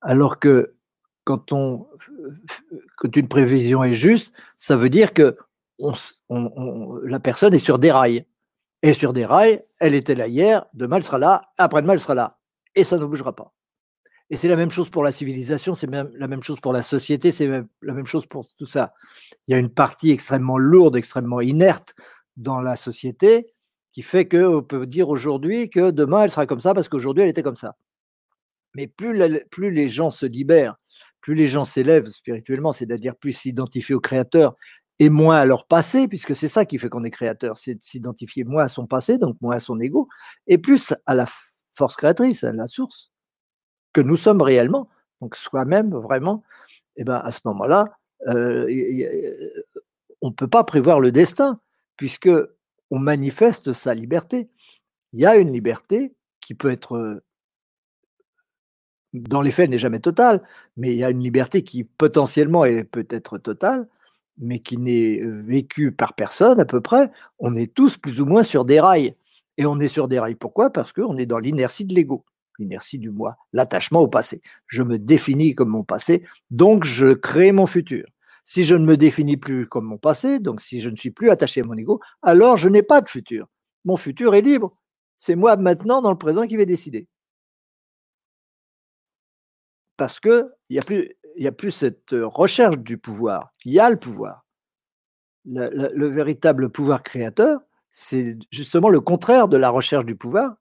Alors 0.00 0.40
que 0.40 0.74
quand 1.22 1.46
une 1.52 3.28
prévision 3.28 3.84
est 3.84 3.94
juste, 3.94 4.34
ça 4.56 4.76
veut 4.76 4.90
dire 4.90 5.12
que 5.12 5.38
la 5.78 7.20
personne 7.20 7.54
est 7.54 7.60
sur 7.60 7.78
des 7.78 7.92
rails. 7.92 8.26
Et 8.82 8.92
sur 8.92 9.12
des 9.12 9.24
rails, 9.24 9.62
elle 9.78 9.94
était 9.94 10.16
là 10.16 10.26
hier, 10.26 10.66
demain 10.74 10.96
elle 10.96 11.04
sera 11.04 11.18
là, 11.18 11.52
après-demain 11.58 11.92
elle 11.92 12.00
sera 12.00 12.14
là. 12.14 12.38
Et 12.74 12.82
ça 12.82 12.98
ne 12.98 13.04
bougera 13.04 13.36
pas. 13.36 13.54
Et 14.30 14.36
c'est 14.36 14.48
la 14.48 14.56
même 14.56 14.70
chose 14.70 14.88
pour 14.90 15.04
la 15.04 15.12
civilisation, 15.12 15.74
c'est 15.74 15.88
la 15.90 16.28
même 16.28 16.42
chose 16.42 16.58
pour 16.60 16.72
la 16.72 16.82
société, 16.82 17.30
c'est 17.30 17.46
la 17.46 17.92
même 17.92 18.06
chose 18.06 18.26
pour 18.26 18.46
tout 18.56 18.66
ça. 18.66 18.94
Il 19.46 19.52
y 19.52 19.54
a 19.54 19.58
une 19.58 19.72
partie 19.72 20.10
extrêmement 20.10 20.58
lourde, 20.58 20.96
extrêmement 20.96 21.40
inerte 21.40 21.94
dans 22.36 22.60
la 22.60 22.76
société, 22.76 23.54
qui 23.92 24.02
fait 24.02 24.26
qu'on 24.26 24.62
peut 24.62 24.86
dire 24.86 25.08
aujourd'hui 25.08 25.70
que 25.70 25.90
demain 25.90 26.24
elle 26.24 26.30
sera 26.30 26.46
comme 26.46 26.60
ça 26.60 26.74
parce 26.74 26.88
qu'aujourd'hui 26.88 27.22
elle 27.22 27.28
était 27.28 27.42
comme 27.42 27.56
ça. 27.56 27.76
Mais 28.74 28.88
plus, 28.88 29.14
les 29.70 29.88
gens 29.88 30.10
se 30.10 30.26
libèrent, 30.26 30.74
plus 31.20 31.34
les 31.34 31.46
gens 31.46 31.64
s'élèvent 31.64 32.08
spirituellement, 32.08 32.72
c'est-à-dire 32.72 33.14
plus 33.14 33.32
s'identifient 33.32 33.94
au 33.94 34.00
Créateur 34.00 34.54
et 34.98 35.10
moins 35.10 35.36
à 35.36 35.44
leur 35.44 35.66
passé, 35.66 36.08
puisque 36.08 36.34
c'est 36.34 36.48
ça 36.48 36.64
qui 36.64 36.78
fait 36.78 36.88
qu'on 36.88 37.04
est 37.04 37.10
créateur, 37.10 37.58
c'est 37.58 37.74
de 37.74 37.82
s'identifier 37.82 38.44
moins 38.44 38.64
à 38.64 38.68
son 38.68 38.86
passé, 38.86 39.18
donc 39.18 39.36
moins 39.40 39.56
à 39.56 39.60
son 39.60 39.78
ego, 39.80 40.08
et 40.46 40.58
plus 40.58 40.94
à 41.06 41.14
la 41.14 41.26
force 41.74 41.96
créatrice, 41.96 42.44
à 42.44 42.52
la 42.52 42.66
source, 42.66 43.12
que 43.94 44.02
nous 44.02 44.16
sommes 44.16 44.42
réellement, 44.42 44.90
donc 45.22 45.36
soi-même 45.36 45.94
vraiment, 45.94 46.42
eh 46.96 47.04
ben 47.04 47.16
à 47.16 47.32
ce 47.32 47.40
moment-là, 47.46 47.96
euh, 48.28 48.66
on 50.20 50.28
ne 50.28 50.34
peut 50.34 50.48
pas 50.48 50.64
prévoir 50.64 51.00
le 51.00 51.12
destin, 51.12 51.60
puisque 51.96 52.30
on 52.90 52.98
manifeste 52.98 53.72
sa 53.72 53.94
liberté. 53.94 54.48
Il 55.12 55.20
y 55.20 55.26
a 55.26 55.36
une 55.36 55.52
liberté 55.52 56.14
qui 56.40 56.54
peut 56.54 56.70
être, 56.70 57.22
dans 59.14 59.40
les 59.40 59.50
faits, 59.50 59.70
n'est 59.70 59.78
jamais 59.78 60.00
totale, 60.00 60.42
mais 60.76 60.92
il 60.92 60.98
y 60.98 61.04
a 61.04 61.10
une 61.10 61.22
liberté 61.22 61.62
qui 61.62 61.84
potentiellement 61.84 62.64
est 62.64 62.84
peut-être 62.84 63.38
totale, 63.38 63.88
mais 64.38 64.58
qui 64.58 64.76
n'est 64.78 65.20
vécue 65.22 65.92
par 65.92 66.14
personne 66.14 66.60
à 66.60 66.64
peu 66.64 66.80
près. 66.80 67.10
On 67.38 67.54
est 67.54 67.72
tous 67.72 67.96
plus 67.96 68.20
ou 68.20 68.26
moins 68.26 68.42
sur 68.42 68.64
des 68.64 68.80
rails. 68.80 69.14
Et 69.56 69.66
on 69.66 69.78
est 69.78 69.88
sur 69.88 70.08
des 70.08 70.18
rails 70.18 70.34
pourquoi? 70.34 70.70
Parce 70.70 70.92
qu'on 70.92 71.16
est 71.16 71.26
dans 71.26 71.38
l'inertie 71.38 71.84
de 71.84 71.94
l'ego, 71.94 72.24
l'inertie 72.58 72.98
du 72.98 73.10
moi, 73.10 73.36
l'attachement 73.52 74.00
au 74.00 74.08
passé. 74.08 74.40
Je 74.66 74.82
me 74.82 74.98
définis 74.98 75.54
comme 75.54 75.70
mon 75.70 75.84
passé, 75.84 76.26
donc 76.50 76.84
je 76.84 77.12
crée 77.12 77.52
mon 77.52 77.66
futur. 77.66 78.04
Si 78.44 78.64
je 78.64 78.74
ne 78.74 78.84
me 78.84 78.96
définis 78.96 79.38
plus 79.38 79.66
comme 79.66 79.86
mon 79.86 79.98
passé, 79.98 80.38
donc 80.38 80.60
si 80.60 80.80
je 80.80 80.90
ne 80.90 80.96
suis 80.96 81.10
plus 81.10 81.30
attaché 81.30 81.62
à 81.62 81.64
mon 81.64 81.74
ego, 81.74 82.00
alors 82.22 82.58
je 82.58 82.68
n'ai 82.68 82.82
pas 82.82 83.00
de 83.00 83.08
futur. 83.08 83.46
Mon 83.84 83.96
futur 83.96 84.34
est 84.34 84.42
libre. 84.42 84.76
C'est 85.16 85.36
moi 85.36 85.56
maintenant, 85.56 86.02
dans 86.02 86.10
le 86.10 86.18
présent, 86.18 86.46
qui 86.46 86.56
vais 86.56 86.66
décider. 86.66 87.08
Parce 89.96 90.20
qu'il 90.20 90.50
n'y 90.70 90.78
a, 90.78 90.82
plus, 90.82 91.08
a 91.42 91.52
plus 91.52 91.70
cette 91.70 92.10
recherche 92.10 92.78
du 92.78 92.98
pouvoir. 92.98 93.50
Il 93.64 93.72
y 93.72 93.80
a 93.80 93.88
le 93.88 93.96
pouvoir. 93.96 94.44
Le, 95.46 96.06
véritable 96.06 96.70
pouvoir 96.70 97.02
créateur, 97.02 97.60
c'est 97.90 98.38
justement 98.50 98.88
le 98.88 99.00
contraire 99.00 99.46
de 99.46 99.56
la 99.56 99.70
recherche 99.70 100.06
du 100.06 100.16
pouvoir, 100.16 100.56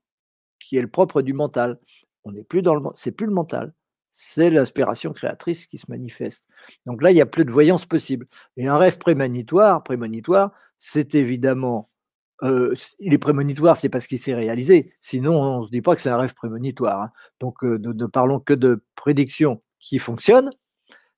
qui 0.63 0.77
est 0.77 0.81
le 0.81 0.89
propre 0.89 1.21
du 1.21 1.33
mental. 1.33 1.79
On 2.23 2.31
n'est 2.31 2.43
plus 2.43 2.61
le, 2.61 2.71
c'est 2.95 3.19
mental 3.21 3.73
c'est 4.15 4.51
l'inspiration 4.51 5.11
créatrice 5.11 5.65
qui 5.65 5.79
se 5.79 5.85
manifeste. 5.89 6.45
Donc 6.85 7.01
là, 7.01 7.09
il 7.09 7.15
n'y 7.15 7.21
a 7.21 7.25
plus 7.25 7.45
de 7.45 7.51
voyance 7.51 7.87
possible. 7.87 8.27
Et 8.57 8.67
un 8.67 8.77
rêve 8.77 8.99
prémonitoire, 8.99 9.83
prémonitoire, 9.83 10.51
c'est 10.77 11.15
évidemment, 11.15 11.89
euh, 12.43 12.75
il 12.99 13.15
est 13.15 13.17
prémonitoire, 13.17 13.75
c'est 13.75 13.89
parce 13.89 14.05
qu'il 14.05 14.19
s'est 14.19 14.35
réalisé. 14.35 14.93
Sinon, 15.01 15.41
on 15.41 15.61
ne 15.61 15.65
se 15.65 15.71
dit 15.71 15.81
pas 15.81 15.95
que 15.95 16.01
c'est 16.03 16.11
un 16.11 16.17
rêve 16.17 16.35
prémonitoire. 16.35 17.01
Hein. 17.01 17.11
Donc, 17.39 17.63
euh, 17.63 17.79
ne, 17.79 18.05
parlons 18.05 18.39
que 18.39 18.53
de 18.53 18.85
prédictions 18.95 19.59
qui 19.79 19.97
fonctionne. 19.97 20.51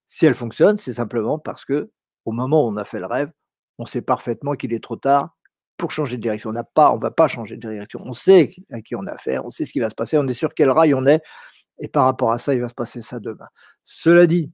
Si 0.06 0.26
elle 0.26 0.34
fonctionne, 0.34 0.78
c'est 0.78 0.94
simplement 0.94 1.38
parce 1.38 1.66
que 1.66 1.92
au 2.24 2.32
moment 2.32 2.64
où 2.66 2.70
on 2.70 2.78
a 2.78 2.86
fait 2.86 3.00
le 3.00 3.08
rêve, 3.08 3.30
on 3.78 3.86
sait 3.86 4.02
parfaitement 4.02 4.54
qu'il 4.54 4.74
est 4.74 4.84
trop 4.84 4.96
tard 4.96 5.35
pour 5.78 5.92
changer 5.92 6.18
de 6.18 6.22
direction. 6.22 6.50
On 6.50 6.54
n'a 6.54 6.64
pas, 6.64 6.92
on 6.94 6.98
va 6.98 7.12
pas 7.12 7.28
changer 7.28 7.58
de 7.58 7.70
direction. 7.70 8.00
On 8.04 8.14
sait 8.14 8.56
à 8.72 8.82
qui 8.82 8.96
on 8.96 9.06
a 9.08 9.12
affaire, 9.12 9.46
on 9.46 9.50
sait 9.50 9.66
ce 9.66 9.72
qui 9.72 9.80
va 9.80 9.90
se 9.90 9.96
passer, 9.96 10.18
on 10.18 10.28
est 10.28 10.34
sur 10.34 10.54
quel 10.54 10.70
rail 10.70 10.94
on 10.94 11.06
est, 11.06 11.22
et 11.80 11.88
par 11.88 12.06
rapport 12.06 12.32
à 12.32 12.38
ça, 12.38 12.54
il 12.54 12.62
va 12.62 12.70
se 12.70 12.74
passer 12.74 13.02
ça 13.02 13.20
demain. 13.20 13.48
Cela 13.84 14.28
dit, 14.28 14.52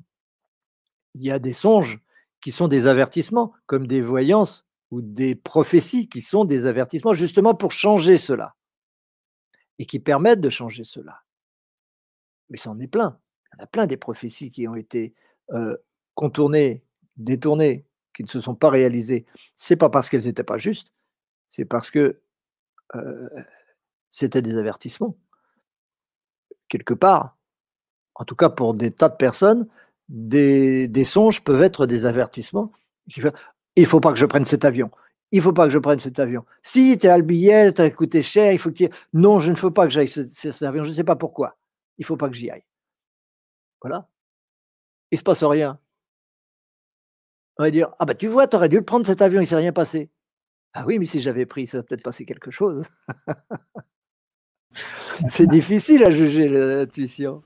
il 1.15 1.23
y 1.23 1.31
a 1.31 1.39
des 1.39 1.53
songes 1.53 1.99
qui 2.41 2.51
sont 2.51 2.67
des 2.67 2.87
avertissements, 2.87 3.53
comme 3.67 3.85
des 3.87 4.01
voyances 4.01 4.65
ou 4.89 5.01
des 5.01 5.35
prophéties 5.35 6.09
qui 6.09 6.21
sont 6.21 6.45
des 6.45 6.65
avertissements 6.65 7.13
justement 7.13 7.53
pour 7.53 7.71
changer 7.71 8.17
cela 8.17 8.55
et 9.77 9.85
qui 9.85 9.99
permettent 9.99 10.41
de 10.41 10.49
changer 10.49 10.83
cela. 10.83 11.21
Mais 12.49 12.57
ça 12.57 12.71
en 12.71 12.79
est 12.79 12.87
plein. 12.87 13.19
Il 13.53 13.57
y 13.57 13.61
en 13.61 13.63
a 13.63 13.67
plein 13.67 13.85
des 13.85 13.97
prophéties 13.97 14.49
qui 14.49 14.67
ont 14.67 14.75
été 14.75 15.13
euh, 15.51 15.77
contournées, 16.15 16.83
détournées, 17.17 17.85
qui 18.13 18.23
ne 18.23 18.27
se 18.27 18.41
sont 18.41 18.55
pas 18.55 18.69
réalisées. 18.69 19.25
C'est 19.55 19.75
pas 19.75 19.89
parce 19.89 20.09
qu'elles 20.09 20.25
n'étaient 20.25 20.43
pas 20.43 20.57
justes, 20.57 20.91
c'est 21.51 21.65
parce 21.65 21.91
que 21.91 22.19
c'était 24.09 24.41
des 24.41 24.57
avertissements. 24.57 25.15
Quelque 26.69 26.93
part, 26.93 27.37
en 28.15 28.25
tout 28.25 28.35
cas 28.35 28.49
pour 28.49 28.73
des 28.73 28.91
tas 28.91 29.09
de 29.09 29.15
personnes, 29.15 29.67
des, 30.09 31.03
songes 31.05 31.43
peuvent 31.43 31.61
être 31.61 31.85
des 31.85 32.05
avertissements. 32.05 32.71
Il 33.15 33.31
ne 33.77 33.85
faut 33.85 33.99
pas 33.99 34.13
que 34.13 34.19
je 34.19 34.25
prenne 34.25 34.45
cet 34.45 34.65
avion. 34.65 34.89
Il 35.31 35.37
ne 35.37 35.43
faut 35.43 35.53
pas 35.53 35.65
que 35.65 35.71
je 35.71 35.77
prenne 35.77 35.99
cet 35.99 36.19
avion. 36.19 36.45
Si 36.61 36.97
tu 36.97 37.07
as 37.07 37.17
le 37.17 37.23
billet, 37.23 37.73
tu 37.73 37.81
as 37.81 37.89
coûté 37.89 38.21
cher, 38.21 38.51
il 38.51 38.59
faut 38.59 38.71
que 38.71 38.85
Non, 39.13 39.39
je 39.39 39.51
ne 39.51 39.55
veux 39.55 39.71
pas 39.71 39.85
que 39.85 39.93
j'aille 39.93 40.07
cet 40.07 40.61
avion. 40.63 40.83
Je 40.83 40.89
ne 40.89 40.95
sais 40.95 41.03
pas 41.05 41.15
pourquoi. 41.15 41.57
Il 41.97 42.01
ne 42.01 42.05
faut 42.05 42.17
pas 42.17 42.29
que 42.29 42.35
j'y 42.35 42.49
aille. 42.49 42.65
Voilà. 43.81 44.09
Il 45.11 45.15
ne 45.15 45.19
se 45.19 45.23
passe 45.23 45.43
rien. 45.43 45.79
On 47.57 47.63
va 47.63 47.71
dire 47.71 47.93
Ah, 47.99 48.05
bah 48.05 48.15
tu 48.15 48.27
vois, 48.27 48.47
tu 48.47 48.55
aurais 48.55 48.69
dû 48.69 48.77
le 48.77 48.85
prendre 48.85 49.05
cet 49.05 49.21
avion, 49.21 49.39
il 49.39 49.43
ne 49.43 49.49
s'est 49.49 49.55
rien 49.55 49.73
passé. 49.73 50.09
Ah 50.73 50.85
oui, 50.87 50.99
mais 50.99 51.05
si 51.05 51.21
j'avais 51.21 51.45
pris, 51.45 51.67
ça 51.67 51.83
peut-être 51.83 52.03
passé 52.03 52.25
quelque 52.25 52.51
chose. 52.51 52.87
c'est 55.27 55.47
difficile 55.47 56.03
à 56.03 56.11
juger 56.11 56.47
l'intuition. 56.47 57.43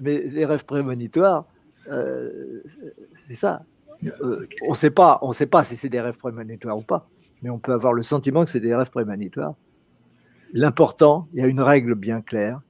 Mais 0.00 0.22
les 0.22 0.44
rêves 0.44 0.64
prémonitoires, 0.64 1.46
euh, 1.90 2.62
c'est 3.28 3.34
ça. 3.34 3.64
Euh, 4.04 4.46
on 4.66 4.70
ne 4.70 4.76
sait 4.76 4.90
pas, 4.90 5.18
on 5.22 5.32
sait 5.32 5.46
pas 5.46 5.62
si 5.62 5.76
c'est 5.76 5.88
des 5.88 6.00
rêves 6.00 6.16
prémonitoires 6.16 6.76
ou 6.76 6.82
pas, 6.82 7.08
mais 7.42 7.50
on 7.50 7.58
peut 7.58 7.72
avoir 7.72 7.92
le 7.92 8.02
sentiment 8.02 8.44
que 8.44 8.50
c'est 8.50 8.60
des 8.60 8.74
rêves 8.74 8.90
prémonitoires. 8.90 9.54
L'important, 10.52 11.28
il 11.32 11.40
y 11.40 11.42
a 11.42 11.46
une 11.46 11.60
règle 11.60 11.94
bien 11.94 12.20
claire, 12.20 12.60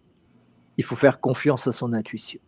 il 0.77 0.85
faut 0.85 0.97
faire 0.97 1.21
confiance 1.21 1.67
à 1.67 1.73
son 1.73 1.93
intuition. 1.93 2.41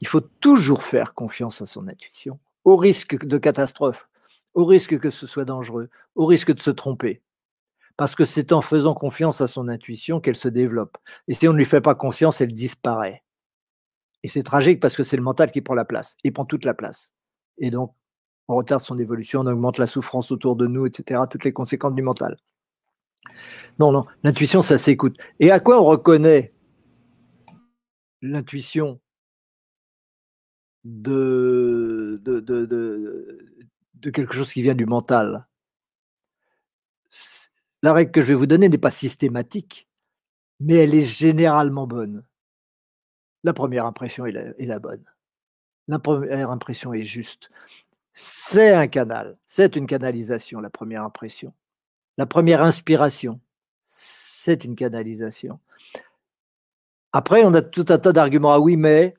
Il 0.00 0.06
faut 0.06 0.20
toujours 0.20 0.82
faire 0.82 1.14
confiance 1.14 1.62
à 1.62 1.66
son 1.66 1.88
intuition, 1.88 2.38
au 2.64 2.76
risque 2.76 3.24
de 3.24 3.38
catastrophe, 3.38 4.08
au 4.54 4.64
risque 4.64 4.98
que 4.98 5.10
ce 5.10 5.26
soit 5.26 5.44
dangereux, 5.44 5.90
au 6.14 6.26
risque 6.26 6.54
de 6.54 6.60
se 6.60 6.70
tromper. 6.70 7.22
Parce 7.96 8.14
que 8.14 8.24
c'est 8.24 8.52
en 8.52 8.60
faisant 8.60 8.94
confiance 8.94 9.40
à 9.40 9.46
son 9.46 9.68
intuition 9.68 10.20
qu'elle 10.20 10.36
se 10.36 10.48
développe. 10.48 10.96
Et 11.28 11.34
si 11.34 11.46
on 11.46 11.52
ne 11.52 11.58
lui 11.58 11.64
fait 11.64 11.80
pas 11.80 11.94
confiance, 11.94 12.40
elle 12.40 12.52
disparaît. 12.52 13.22
Et 14.22 14.28
c'est 14.28 14.42
tragique 14.42 14.80
parce 14.80 14.96
que 14.96 15.04
c'est 15.04 15.16
le 15.16 15.22
mental 15.22 15.50
qui 15.50 15.60
prend 15.60 15.74
la 15.74 15.84
place. 15.84 16.16
Il 16.24 16.32
prend 16.32 16.44
toute 16.44 16.64
la 16.64 16.74
place. 16.74 17.14
Et 17.58 17.70
donc, 17.70 17.94
on 18.48 18.54
retarde 18.56 18.82
son 18.82 18.98
évolution, 18.98 19.40
on 19.40 19.46
augmente 19.46 19.78
la 19.78 19.86
souffrance 19.86 20.30
autour 20.30 20.56
de 20.56 20.66
nous, 20.66 20.86
etc. 20.86 21.20
Toutes 21.30 21.44
les 21.44 21.52
conséquences 21.52 21.94
du 21.94 22.02
mental. 22.02 22.36
Non, 23.78 23.92
non, 23.92 24.04
l'intuition, 24.22 24.62
ça 24.62 24.78
s'écoute. 24.78 25.18
Et 25.40 25.50
à 25.50 25.60
quoi 25.60 25.80
on 25.80 25.84
reconnaît 25.84 26.52
l'intuition 28.22 29.00
de, 30.84 32.20
de, 32.22 32.40
de, 32.40 33.53
quelque 34.10 34.34
chose 34.34 34.52
qui 34.52 34.62
vient 34.62 34.74
du 34.74 34.86
mental 34.86 35.46
La 37.82 37.92
règle 37.92 38.10
que 38.10 38.22
je 38.22 38.26
vais 38.26 38.34
vous 38.34 38.46
donner 38.46 38.68
n'est 38.68 38.78
pas 38.78 38.90
systématique, 38.90 39.88
mais 40.60 40.74
elle 40.74 40.94
est 40.94 41.04
généralement 41.04 41.86
bonne. 41.86 42.24
La 43.42 43.52
première 43.52 43.86
impression 43.86 44.26
est 44.26 44.56
la 44.58 44.78
bonne. 44.78 45.04
La 45.88 45.98
première 45.98 46.50
impression 46.50 46.94
est 46.94 47.02
juste. 47.02 47.50
C'est 48.14 48.72
un 48.72 48.86
canal, 48.86 49.36
c'est 49.46 49.76
une 49.76 49.86
canalisation, 49.86 50.60
la 50.60 50.70
première 50.70 51.02
impression. 51.02 51.52
La 52.16 52.26
première 52.26 52.62
inspiration, 52.62 53.40
c'est 53.82 54.64
une 54.64 54.76
canalisation. 54.76 55.58
Après, 57.12 57.44
on 57.44 57.54
a 57.54 57.62
tout 57.62 57.86
un 57.88 57.98
tas 57.98 58.12
d'arguments. 58.12 58.52
Ah 58.52 58.60
oui, 58.60 58.76
mais 58.76 59.14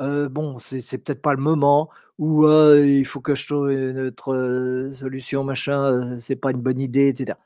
euh, 0.00 0.28
bon, 0.28 0.58
c'est 0.58 0.98
peut-être 0.98 1.22
pas 1.22 1.34
le 1.34 1.42
moment, 1.42 1.90
ou 2.18 2.46
euh, 2.46 2.86
il 2.86 3.04
faut 3.04 3.20
que 3.20 3.34
je 3.34 3.46
trouve 3.46 3.72
une 3.72 3.98
autre 4.00 4.34
euh, 4.34 4.92
solution, 4.92 5.44
machin, 5.44 6.18
c'est 6.20 6.36
pas 6.36 6.50
une 6.52 6.62
bonne 6.62 6.80
idée, 6.80 7.08
etc. 7.08 7.38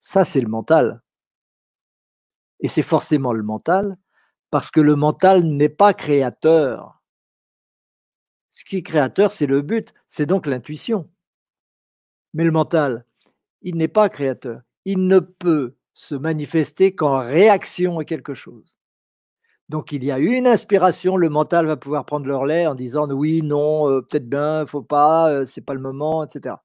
Ça, 0.00 0.24
c'est 0.24 0.40
le 0.40 0.48
mental. 0.48 1.02
Et 2.60 2.68
c'est 2.68 2.82
forcément 2.82 3.32
le 3.32 3.42
mental, 3.42 3.96
parce 4.50 4.70
que 4.70 4.80
le 4.80 4.96
mental 4.96 5.44
n'est 5.44 5.68
pas 5.68 5.94
créateur. 5.94 7.02
Ce 8.50 8.64
qui 8.64 8.78
est 8.78 8.82
créateur, 8.82 9.32
c'est 9.32 9.46
le 9.46 9.62
but, 9.62 9.94
c'est 10.08 10.26
donc 10.26 10.46
l'intuition. 10.46 11.08
Mais 12.34 12.44
le 12.44 12.50
mental, 12.50 13.04
il 13.62 13.76
n'est 13.76 13.88
pas 13.88 14.08
créateur. 14.08 14.62
Il 14.84 15.06
ne 15.06 15.18
peut 15.20 15.76
se 15.94 16.14
manifester 16.14 16.94
qu'en 16.94 17.20
réaction 17.20 17.98
à 17.98 18.04
quelque 18.04 18.34
chose. 18.34 18.79
Donc 19.70 19.92
il 19.92 20.02
y 20.02 20.10
a 20.10 20.18
une 20.18 20.48
inspiration, 20.48 21.16
le 21.16 21.28
mental 21.28 21.64
va 21.64 21.76
pouvoir 21.76 22.04
prendre 22.04 22.26
leur 22.26 22.44
lait 22.44 22.66
en 22.66 22.74
disant 22.74 23.08
oui, 23.08 23.40
non, 23.40 23.88
euh, 23.88 24.00
peut-être 24.02 24.28
bien, 24.28 24.66
faut 24.66 24.82
pas, 24.82 25.30
euh, 25.30 25.46
c'est 25.46 25.60
pas 25.60 25.74
le 25.74 25.80
moment, 25.80 26.24
etc. 26.24 26.56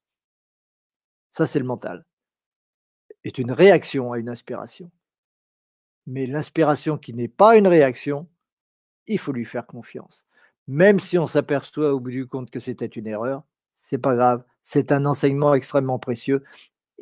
Ça, 1.29 1.45
c'est 1.45 1.59
le 1.59 1.65
mental. 1.65 2.03
C'est 3.23 3.37
une 3.37 3.51
réaction 3.51 4.11
à 4.11 4.17
une 4.17 4.27
inspiration. 4.27 4.89
Mais 6.07 6.25
l'inspiration 6.25 6.97
qui 6.97 7.13
n'est 7.13 7.27
pas 7.27 7.57
une 7.57 7.67
réaction, 7.67 8.27
il 9.05 9.19
faut 9.19 9.33
lui 9.33 9.45
faire 9.45 9.67
confiance. 9.67 10.25
Même 10.67 10.99
si 10.99 11.19
on 11.19 11.27
s'aperçoit 11.27 11.93
au 11.93 11.99
bout 11.99 12.09
du 12.09 12.25
compte 12.25 12.49
que 12.49 12.59
c'était 12.59 12.87
une 12.87 13.05
erreur, 13.05 13.43
c'est 13.75 13.99
pas 13.99 14.15
grave. 14.15 14.43
C'est 14.63 14.91
un 14.91 15.05
enseignement 15.05 15.53
extrêmement 15.53 15.99
précieux. 15.99 16.43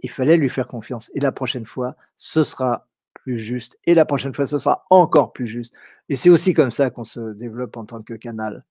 Il 0.01 0.09
fallait 0.09 0.35
lui 0.35 0.49
faire 0.49 0.67
confiance. 0.67 1.09
Et 1.15 1.21
la 1.21 1.31
prochaine 1.31 1.65
fois, 1.65 1.95
ce 2.17 2.43
sera 2.43 2.89
plus 3.23 3.37
juste. 3.37 3.79
Et 3.85 3.95
la 3.95 4.05
prochaine 4.05 4.33
fois, 4.33 4.45
ce 4.45 4.59
sera 4.59 4.85
encore 4.89 5.33
plus 5.33 5.47
juste. 5.47 5.73
Et 6.09 6.15
c'est 6.15 6.29
aussi 6.29 6.53
comme 6.53 6.71
ça 6.71 6.89
qu'on 6.89 7.05
se 7.05 7.33
développe 7.33 7.77
en 7.77 7.85
tant 7.85 8.01
que 8.03 8.13
canal. 8.13 8.65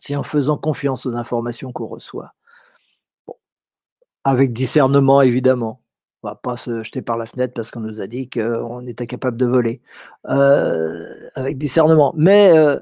C'est 0.00 0.16
en 0.16 0.22
faisant 0.22 0.56
confiance 0.56 1.06
aux 1.06 1.14
informations 1.14 1.72
qu'on 1.72 1.86
reçoit. 1.86 2.34
Avec 4.24 4.52
discernement, 4.52 5.22
évidemment. 5.22 5.80
On 6.22 6.28
va 6.28 6.34
pas 6.34 6.56
se 6.56 6.82
jeter 6.82 7.00
par 7.00 7.16
la 7.16 7.26
fenêtre 7.26 7.54
parce 7.54 7.70
qu'on 7.70 7.80
nous 7.80 8.00
a 8.00 8.08
dit 8.08 8.28
qu'on 8.28 8.86
était 8.86 9.06
capable 9.06 9.36
de 9.36 9.46
voler. 9.46 9.80
Euh, 10.28 11.06
avec 11.36 11.56
discernement. 11.56 12.12
Mais 12.16 12.56
euh, 12.56 12.78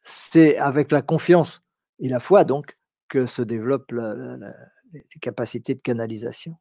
c'est 0.00 0.58
avec 0.58 0.90
la 0.90 1.02
confiance 1.02 1.62
et 2.00 2.08
la 2.08 2.18
foi 2.18 2.44
donc 2.44 2.76
que 3.08 3.26
se 3.26 3.42
développent 3.42 3.92
les 3.92 5.04
capacités 5.20 5.74
de 5.74 5.82
canalisation. 5.82 6.56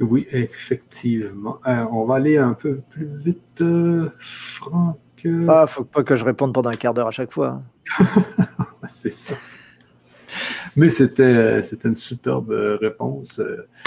Oui, 0.00 0.26
effectivement. 0.30 1.58
Euh, 1.66 1.84
on 1.90 2.04
va 2.04 2.16
aller 2.16 2.36
un 2.36 2.52
peu 2.52 2.80
plus 2.90 3.08
vite, 3.24 3.60
euh, 3.62 4.10
Franck. 4.18 4.98
Ah, 5.48 5.66
faut 5.66 5.84
pas 5.84 6.04
que 6.04 6.14
je 6.14 6.24
réponde 6.24 6.52
pendant 6.52 6.70
un 6.70 6.76
quart 6.76 6.94
d'heure 6.94 7.08
à 7.08 7.12
chaque 7.12 7.32
fois. 7.32 7.62
Hein. 7.98 8.04
c'est 8.88 9.12
ça. 9.12 9.34
Mais 10.76 10.90
c'était, 10.90 11.62
c'était 11.62 11.88
une 11.88 11.94
superbe 11.94 12.50
réponse. 12.80 13.40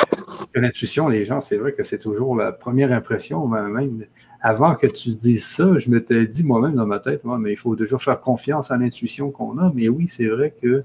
Parce 0.10 0.49
que 0.49 0.60
l'intuition, 0.60 1.07
les 1.07 1.26
gens, 1.26 1.41
c'est 1.41 1.57
vrai 1.57 1.73
que 1.73 1.84
c'est 1.84 1.99
toujours 1.99 2.36
la 2.36 2.52
première 2.52 2.91
impression, 2.91 3.48
même 3.48 4.06
avant 4.41 4.76
que 4.76 4.88
tu 4.88 5.10
dises 5.10 5.45
ça, 5.45 5.77
je 5.77 5.90
m'étais 5.90 6.26
dit 6.27 6.44
moi-même 6.44 6.76
dans 6.76 6.86
ma 6.86 6.99
tête, 6.99 7.23
mais 7.26 7.52
il 7.52 7.57
faut 7.57 7.76
toujours 7.76 8.02
faire 8.02 8.19
confiance 8.19 8.72
à 8.72 8.77
l'intuition 8.77 9.31
qu'on 9.31 9.57
a. 9.57 9.72
Mais 9.73 9.90
oui, 9.90 10.07
c'est 10.07 10.27
vrai 10.27 10.53
que 10.61 10.84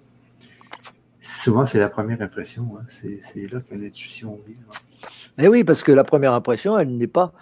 souvent, 1.21 1.65
c'est 1.65 1.79
la 1.79 1.89
première 1.89 2.21
impression. 2.21 2.77
Hein. 2.79 2.85
C'est 2.89 3.53
là 3.53 3.61
que 3.61 3.75
l'intuition 3.75 4.39
vient. 4.47 4.57
Mais 5.39 5.49
oui, 5.49 5.65
parce 5.65 5.83
que 5.83 5.93
la 5.93 6.05
première 6.05 6.33
impression, 6.33 6.79
elle 6.79 6.97
n'est 6.97 7.07
pas. 7.07 7.33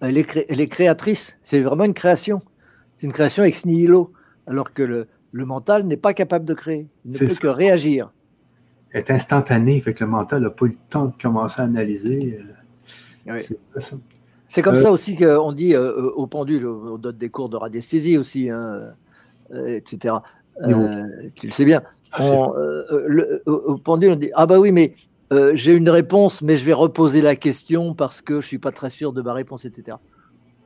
Elle 0.00 0.18
est, 0.18 0.46
elle 0.48 0.60
est 0.60 0.68
créatrice. 0.68 1.36
C'est 1.42 1.60
vraiment 1.60 1.84
une 1.84 1.94
création. 1.94 2.42
C'est 2.96 3.06
une 3.06 3.12
création 3.12 3.44
ex 3.44 3.64
nihilo. 3.64 4.12
Alors 4.46 4.72
que 4.72 4.82
le, 4.82 5.06
le 5.32 5.44
mental 5.44 5.84
n'est 5.84 5.96
pas 5.96 6.12
capable 6.12 6.44
de 6.44 6.54
créer. 6.54 6.88
Il 7.04 7.12
ne 7.12 7.18
peut 7.18 7.34
que 7.34 7.46
réagir. 7.46 8.12
Elle 8.90 9.00
est 9.00 9.10
instantané, 9.10 9.80
fait 9.80 9.94
que 9.94 10.04
le 10.04 10.10
mental 10.10 10.42
n'a 10.42 10.50
pas 10.50 10.66
eu 10.66 10.70
le 10.70 10.76
temps 10.90 11.06
de 11.06 11.14
commencer 11.20 11.60
à 11.60 11.64
analyser. 11.64 12.38
Euh, 13.28 13.38
c'est 14.50 14.62
comme 14.62 14.74
euh, 14.74 14.82
ça 14.82 14.90
aussi 14.90 15.16
qu'on 15.16 15.52
dit 15.52 15.76
euh, 15.76 15.92
euh, 15.96 16.12
au 16.16 16.26
pendule, 16.26 16.66
on 16.66 16.98
donne 16.98 17.16
des 17.16 17.28
cours 17.28 17.48
de 17.48 17.56
radiesthésie 17.56 18.18
aussi, 18.18 18.50
hein, 18.50 18.94
etc. 19.52 20.14
tu 21.36 21.46
le 21.46 21.52
sais 21.52 21.64
bien. 21.64 21.82
Ah, 22.12 22.24
au 23.46 23.78
pendule, 23.78 24.10
on 24.10 24.16
dit 24.16 24.30
Ah 24.34 24.46
bah 24.46 24.58
oui, 24.58 24.72
mais 24.72 24.96
j'ai 25.54 25.72
une 25.72 25.90
réponse, 25.90 26.42
mais 26.42 26.56
je 26.56 26.64
vais 26.64 26.72
reposer 26.72 27.20
la 27.20 27.36
question 27.36 27.94
parce 27.94 28.20
que 28.20 28.34
je 28.34 28.38
ne 28.38 28.42
suis 28.42 28.58
pas 28.58 28.72
très 28.72 28.90
sûr 28.90 29.12
de 29.12 29.22
ma 29.22 29.32
réponse, 29.32 29.64
etc. 29.64 29.96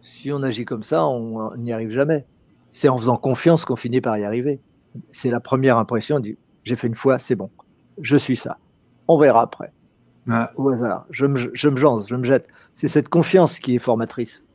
Si 0.01 0.33
on 0.33 0.43
agit 0.43 0.65
comme 0.65 0.83
ça, 0.83 1.07
on 1.07 1.55
n'y 1.57 1.73
arrive 1.73 1.91
jamais. 1.91 2.27
C'est 2.69 2.89
en 2.89 2.97
faisant 2.99 3.17
confiance 3.17 3.65
qu'on 3.65 3.77
finit 3.77 4.01
par 4.01 4.17
y 4.19 4.25
arriver. 4.25 4.61
C'est 5.11 5.31
la 5.31 5.41
première 5.41 5.79
impression. 5.79 6.19
dit 6.19 6.39
j'ai 6.65 6.77
fait 6.77 6.87
une 6.87 6.95
fois, 6.95 7.19
c'est 7.19 7.37
bon, 7.37 7.51
je 8.01 8.17
suis 8.17 8.37
ça. 8.37 8.59
On 9.07 9.19
verra 9.19 9.43
après. 9.43 9.73
Au 10.57 10.71
hasard, 10.71 11.07
je 11.11 11.27
me, 11.27 11.51
je 11.53 11.69
me 11.69 11.77
jance, 11.77 12.09
je 12.09 12.17
me 12.17 12.25
jette. 12.25 12.49
C'est 12.73 12.89
cette 12.89 13.11
confiance 13.11 13.59
qui 13.59 13.75
est 13.75 13.79
formatrice. 13.79 14.47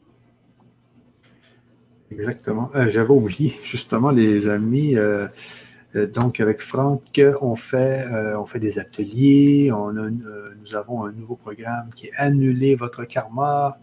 Exactement. 2.12 2.72
Euh, 2.76 2.90
j'avais 2.90 3.12
oublié, 3.12 3.56
justement, 3.64 4.10
les 4.10 4.48
amis. 4.48 4.98
Euh, 4.98 5.28
euh, 5.28 5.28
donc, 5.96 6.40
avec 6.40 6.62
Franck, 6.62 7.20
on 7.42 7.56
fait, 7.56 8.06
on 8.38 8.46
fait 8.46 8.60
des 8.60 8.78
ateliers. 8.80 9.72
On 9.72 9.92
nous 9.92 10.76
avons 10.76 11.04
un 11.04 11.12
nouveau 11.12 11.36
programme 11.36 11.90
qui 11.96 12.08
est 12.08 12.14
Annuler 12.16 12.76
votre 12.76 13.06
karma. 13.06 13.80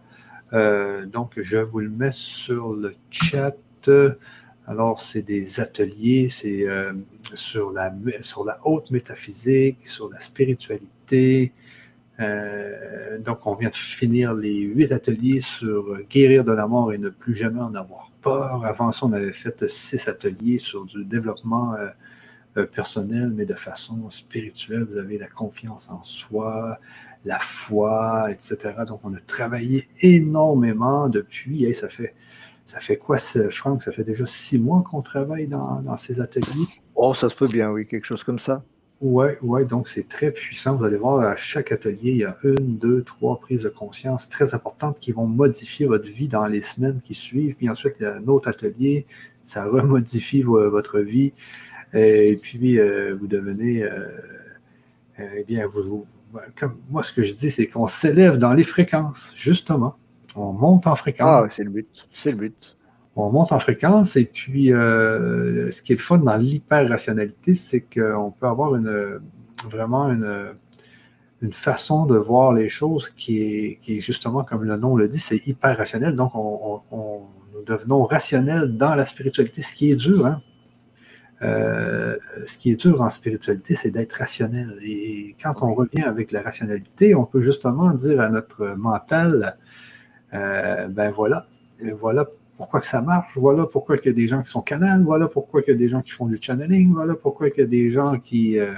donc, 0.51 1.33
je 1.37 1.57
vous 1.57 1.79
le 1.79 1.89
mets 1.89 2.11
sur 2.11 2.73
le 2.73 2.93
chat. 3.11 3.55
Alors, 4.67 4.99
c'est 4.99 5.21
des 5.21 5.59
ateliers, 5.59 6.29
c'est 6.29 6.65
sur, 7.33 7.71
la, 7.71 7.93
sur 8.21 8.45
la 8.45 8.59
haute 8.65 8.91
métaphysique, 8.91 9.85
sur 9.87 10.09
la 10.09 10.19
spiritualité. 10.19 11.51
Donc, 12.19 13.45
on 13.45 13.55
vient 13.55 13.69
de 13.69 13.75
finir 13.75 14.33
les 14.33 14.59
huit 14.59 14.91
ateliers 14.91 15.41
sur 15.41 15.99
guérir 16.09 16.43
de 16.43 16.51
la 16.51 16.67
mort 16.67 16.91
et 16.93 16.97
ne 16.97 17.09
plus 17.09 17.35
jamais 17.35 17.61
en 17.61 17.75
avoir 17.75 18.11
avant 18.63 18.91
ça, 18.91 19.05
on 19.05 19.13
avait 19.13 19.33
fait 19.33 19.67
six 19.69 20.07
ateliers 20.07 20.57
sur 20.57 20.85
du 20.85 21.05
développement 21.05 21.73
euh, 21.75 21.87
euh, 22.57 22.65
personnel, 22.65 23.31
mais 23.35 23.45
de 23.45 23.53
façon 23.53 24.09
spirituelle. 24.09 24.83
Vous 24.83 24.97
avez 24.97 25.17
la 25.17 25.27
confiance 25.27 25.89
en 25.89 26.03
soi, 26.03 26.79
la 27.25 27.39
foi, 27.39 28.31
etc. 28.31 28.57
Donc, 28.87 29.01
on 29.03 29.13
a 29.13 29.19
travaillé 29.19 29.87
énormément 30.01 31.09
depuis. 31.09 31.73
ça 31.73 31.89
fait. 31.89 32.15
Ça 32.65 32.81
fait 32.81 32.97
quoi, 32.97 33.17
Franck? 33.17 33.81
Ça 33.81 33.93
fait 33.93 34.03
déjà 34.03 34.25
six 34.25 34.59
mois 34.59 34.83
qu'on 34.83 35.01
travaille 35.01 35.47
dans, 35.47 35.81
dans 35.81 35.95
ces 35.95 36.19
ateliers? 36.19 36.67
Oh, 36.95 37.13
ça 37.13 37.29
se 37.29 37.35
peut 37.35 37.47
bien, 37.47 37.71
oui, 37.71 37.87
quelque 37.87 38.03
chose 38.03 38.25
comme 38.25 38.39
ça. 38.39 38.61
Oui, 38.99 39.27
ouais, 39.43 39.63
donc 39.63 39.87
c'est 39.87 40.07
très 40.07 40.31
puissant. 40.31 40.75
Vous 40.75 40.83
allez 40.83 40.97
voir, 40.97 41.21
à 41.21 41.35
chaque 41.35 41.71
atelier, 41.71 42.11
il 42.11 42.17
y 42.17 42.23
a 42.23 42.35
une, 42.43 42.77
deux, 42.77 43.03
trois 43.03 43.39
prises 43.39 43.63
de 43.63 43.69
conscience 43.69 44.27
très 44.27 44.55
importantes 44.55 44.99
qui 44.99 45.11
vont 45.11 45.27
modifier 45.27 45.85
votre 45.85 46.07
vie 46.07 46.27
dans 46.27 46.47
les 46.47 46.61
semaines 46.61 46.99
qui 46.99 47.13
suivent. 47.13 47.55
Puis 47.55 47.69
ensuite, 47.69 47.93
il 47.99 48.03
y 48.03 48.05
a 48.07 48.15
un 48.15 48.27
autre 48.27 48.47
atelier, 48.47 49.05
ça 49.43 49.65
remodifie 49.65 50.41
votre 50.41 50.99
vie. 50.99 51.33
Et 51.93 52.37
puis, 52.41 52.79
euh, 52.79 53.15
vous 53.19 53.27
devenez, 53.27 53.83
euh, 53.83 54.07
eh 55.19 55.43
bien, 55.43 55.67
vous, 55.67 56.05
comme 56.55 56.77
moi, 56.89 57.03
ce 57.03 57.13
que 57.13 57.21
je 57.21 57.33
dis, 57.33 57.51
c'est 57.51 57.67
qu'on 57.67 57.87
s'élève 57.87 58.37
dans 58.37 58.53
les 58.53 58.63
fréquences, 58.63 59.31
justement. 59.35 59.95
On 60.35 60.53
monte 60.53 60.87
en 60.87 60.95
fréquence. 60.95 61.45
Ah, 61.45 61.47
c'est 61.51 61.63
le 61.63 61.69
but. 61.69 62.07
C'est 62.09 62.31
le 62.31 62.37
but 62.37 62.76
on 63.17 63.31
monte 63.31 63.51
en 63.51 63.59
fréquence 63.59 64.15
et 64.15 64.25
puis 64.25 64.71
euh, 64.71 65.71
ce 65.71 65.81
qui 65.81 65.93
est 65.93 65.95
le 65.95 66.01
fun 66.01 66.19
dans 66.19 66.37
l'hyper-rationalité, 66.37 67.55
c'est 67.55 67.81
qu'on 67.81 68.31
peut 68.31 68.45
avoir 68.45 68.75
une, 68.75 69.19
vraiment 69.69 70.09
une, 70.09 70.53
façon 71.51 72.05
de 72.05 72.17
voir 72.17 72.53
les 72.53 72.69
choses 72.69 73.09
qui 73.09 73.41
est, 73.41 73.79
qui 73.81 73.97
est, 73.97 74.01
justement, 74.01 74.43
comme 74.43 74.63
le 74.63 74.77
nom 74.77 74.95
le 74.95 75.07
dit, 75.07 75.19
c'est 75.19 75.47
hyper-rationnel. 75.47 76.15
Donc, 76.15 76.33
on, 76.35 76.81
nous 76.91 77.63
devenons 77.65 78.03
rationnels 78.03 78.75
dans 78.75 78.95
la 78.95 79.05
spiritualité, 79.05 79.61
ce 79.61 79.73
qui 79.73 79.91
est 79.91 79.95
dur. 79.95 80.25
Hein? 80.25 80.37
Euh, 81.43 82.17
ce 82.45 82.57
qui 82.57 82.71
est 82.71 82.75
dur 82.75 83.01
en 83.01 83.09
spiritualité, 83.09 83.75
c'est 83.75 83.91
d'être 83.91 84.13
rationnel. 84.13 84.77
Et 84.83 85.35
quand 85.41 85.61
on 85.61 85.73
revient 85.73 86.03
avec 86.03 86.31
la 86.31 86.41
rationalité, 86.41 87.15
on 87.15 87.25
peut 87.25 87.41
justement 87.41 87.93
dire 87.93 88.19
à 88.19 88.29
notre 88.29 88.75
mental, 88.75 89.55
euh, 90.33 90.87
ben 90.87 91.11
voilà, 91.11 91.45
voilà 91.99 92.27
pourquoi 92.57 92.79
que 92.79 92.85
ça 92.85 93.01
marche, 93.01 93.31
voilà 93.35 93.65
pourquoi 93.65 93.97
il 93.97 94.05
y 94.05 94.09
a 94.09 94.13
des 94.13 94.27
gens 94.27 94.41
qui 94.41 94.49
sont 94.49 94.61
canals, 94.61 95.03
voilà 95.03 95.27
pourquoi 95.27 95.61
il 95.65 95.69
y 95.69 95.73
a 95.73 95.77
des 95.77 95.87
gens 95.87 96.01
qui 96.01 96.11
font 96.11 96.25
du 96.25 96.37
channeling, 96.41 96.93
voilà 96.93 97.15
pourquoi 97.15 97.47
il 97.49 97.57
y 97.57 97.61
a 97.61 97.65
des 97.65 97.91
gens 97.91 98.17
qui... 98.17 98.59
Euh, 98.59 98.73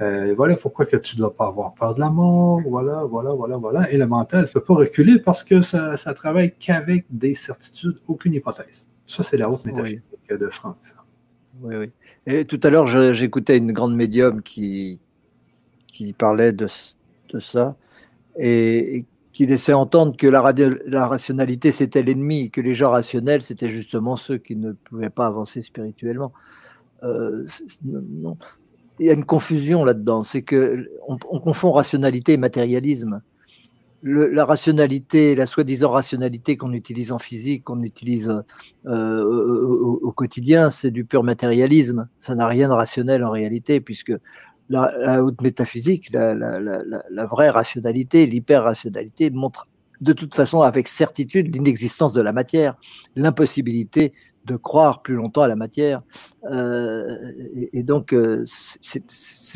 euh, 0.00 0.34
voilà 0.36 0.56
pourquoi 0.56 0.84
que 0.84 0.96
tu 0.96 1.16
ne 1.16 1.20
dois 1.20 1.34
pas 1.34 1.46
avoir 1.46 1.74
peur 1.74 1.94
de 1.94 2.00
la 2.00 2.10
mort, 2.10 2.60
voilà, 2.66 3.04
voilà, 3.04 3.32
voilà, 3.34 3.56
voilà. 3.56 3.90
Et 3.92 3.96
le 3.96 4.06
mental 4.06 4.42
ne 4.42 4.46
peut 4.46 4.62
pas 4.62 4.74
reculer 4.74 5.18
parce 5.18 5.44
que 5.44 5.60
ça, 5.60 5.96
ça 5.96 6.12
travaille 6.12 6.54
qu'avec 6.58 7.04
des 7.10 7.34
certitudes, 7.34 7.98
aucune 8.08 8.34
hypothèse. 8.34 8.86
Ça, 9.06 9.22
c'est 9.22 9.36
la 9.36 9.48
haute 9.48 9.64
métaphysique 9.64 10.08
de 10.28 10.48
Franck. 10.48 10.76
Oui, 11.62 11.76
oui. 11.76 11.90
Et 12.26 12.44
tout 12.46 12.58
à 12.64 12.70
l'heure, 12.70 12.86
j'écoutais 12.86 13.58
une 13.58 13.72
grande 13.72 13.94
médium 13.94 14.42
qui, 14.42 14.98
qui 15.86 16.12
parlait 16.12 16.52
de, 16.52 16.66
de 17.32 17.38
ça 17.38 17.76
et, 18.38 19.04
qui 19.32 19.46
laissait 19.46 19.72
entendre 19.72 20.16
que 20.16 20.26
la, 20.26 21.06
rationalité 21.06 21.72
c'était 21.72 22.02
l'ennemi, 22.02 22.50
que 22.50 22.60
les 22.60 22.74
gens 22.74 22.90
rationnels 22.90 23.42
c'était 23.42 23.68
justement 23.68 24.16
ceux 24.16 24.38
qui 24.38 24.56
ne 24.56 24.72
pouvaient 24.72 25.10
pas 25.10 25.26
avancer 25.26 25.62
spirituellement. 25.62 26.32
Euh, 27.02 27.46
non. 27.84 28.36
Il 28.98 29.06
y 29.06 29.10
a 29.10 29.14
une 29.14 29.24
confusion 29.24 29.84
là-dedans, 29.84 30.22
c'est 30.22 30.42
que 30.42 30.88
on, 31.08 31.16
confond 31.16 31.72
rationalité 31.72 32.34
et 32.34 32.36
matérialisme. 32.36 33.22
la 34.02 34.44
rationalité, 34.44 35.34
la 35.34 35.46
soi-disant 35.46 35.90
rationalité 35.90 36.56
qu'on 36.56 36.72
utilise 36.72 37.10
en 37.10 37.18
physique, 37.18 37.64
qu'on 37.64 37.82
utilise 37.82 38.42
euh, 38.86 39.24
au, 40.02 40.12
quotidien, 40.12 40.70
c'est 40.70 40.90
du 40.90 41.04
pur 41.04 41.24
matérialisme. 41.24 42.08
Ça 42.20 42.34
n'a 42.34 42.46
rien 42.46 42.68
de 42.68 42.74
rationnel 42.74 43.24
en 43.24 43.30
réalité, 43.30 43.80
puisque 43.80 44.12
la, 44.68 45.22
haute 45.22 45.40
métaphysique, 45.40 46.10
la, 46.12 47.26
vraie 47.26 47.50
rationalité, 47.50 48.26
l'hyper-rationalité 48.26 49.30
montre 49.30 49.66
de 50.00 50.12
toute 50.12 50.34
façon 50.34 50.62
avec 50.62 50.88
certitude 50.88 51.54
l'inexistence 51.54 52.12
de 52.12 52.20
la 52.20 52.32
matière, 52.32 52.76
l'impossibilité 53.14 54.12
de 54.44 54.56
croire 54.56 55.02
plus 55.02 55.14
longtemps 55.14 55.42
à 55.42 55.48
la 55.48 55.56
matière. 55.56 56.02
Euh, 56.50 57.06
et, 57.72 57.84
donc, 57.84 58.12
euh, 58.12 58.44
c'est 58.46 59.02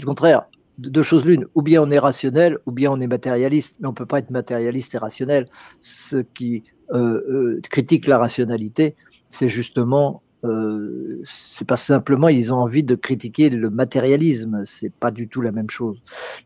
le 0.00 0.06
contraire. 0.06 0.46
Deux 0.78 1.02
choses 1.02 1.24
l'une, 1.24 1.46
ou 1.54 1.62
bien 1.62 1.82
on 1.82 1.90
est 1.90 1.98
rationnel, 1.98 2.58
ou 2.66 2.70
bien 2.70 2.92
on 2.92 3.00
est 3.00 3.06
matérialiste, 3.06 3.78
mais 3.80 3.88
on 3.88 3.92
ne 3.92 3.96
peut 3.96 4.06
pas 4.06 4.18
être 4.18 4.30
matérialiste 4.30 4.94
et 4.94 4.98
rationnel. 4.98 5.46
Ce 5.80 6.18
qui 6.18 6.64
euh, 6.92 7.60
critique 7.70 8.06
la 8.06 8.18
rationalité, 8.18 8.94
c'est 9.28 9.48
justement 9.48 10.22
euh, 10.46 11.22
c'est 11.26 11.66
pas 11.66 11.76
simplement 11.76 12.28
ils 12.28 12.52
ont 12.52 12.56
envie 12.56 12.82
de 12.82 12.94
critiquer 12.94 13.50
le 13.50 13.70
matérialisme, 13.70 14.64
c'est 14.66 14.92
pas 14.92 15.10
du 15.10 15.28
tout 15.28 15.40
la 15.40 15.52
même 15.52 15.70
chose. 15.70 16.02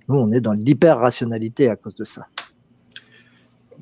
Nous, 0.09 0.17
on 0.17 0.31
est 0.33 0.41
dans 0.41 0.53
l'hyper-rationalité 0.53 1.69
à 1.69 1.77
cause 1.77 1.95
de 1.95 2.05
ça. 2.05 2.27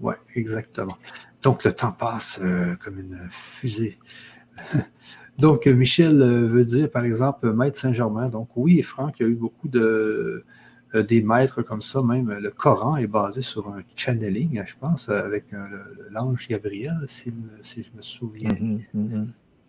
Oui, 0.00 0.14
exactement. 0.34 0.96
Donc 1.42 1.64
le 1.64 1.72
temps 1.72 1.92
passe 1.92 2.40
euh, 2.42 2.76
comme 2.82 2.98
une 2.98 3.18
fusée. 3.30 3.98
donc 5.38 5.66
Michel 5.66 6.20
euh, 6.20 6.46
veut 6.46 6.64
dire, 6.64 6.90
par 6.90 7.04
exemple, 7.04 7.52
Maître 7.52 7.78
Saint-Germain. 7.78 8.28
Donc 8.28 8.50
oui, 8.56 8.82
Franck, 8.82 9.20
il 9.20 9.22
y 9.22 9.26
a 9.26 9.28
eu 9.28 9.36
beaucoup 9.36 9.68
de 9.68 10.44
des 10.94 11.20
maîtres 11.20 11.60
comme 11.60 11.82
ça, 11.82 12.02
même 12.02 12.30
le 12.30 12.50
Coran 12.50 12.96
est 12.96 13.06
basé 13.06 13.42
sur 13.42 13.68
un 13.68 13.82
channeling, 13.94 14.62
je 14.64 14.74
pense, 14.80 15.10
avec 15.10 15.44
l'ange 16.10 16.48
Gabriel, 16.48 16.96
si, 17.04 17.30
je 17.62 17.90
me 17.94 18.00
souviens. 18.00 18.52
Mm-hmm, 18.52 18.84
mm-hmm. 18.96 19.26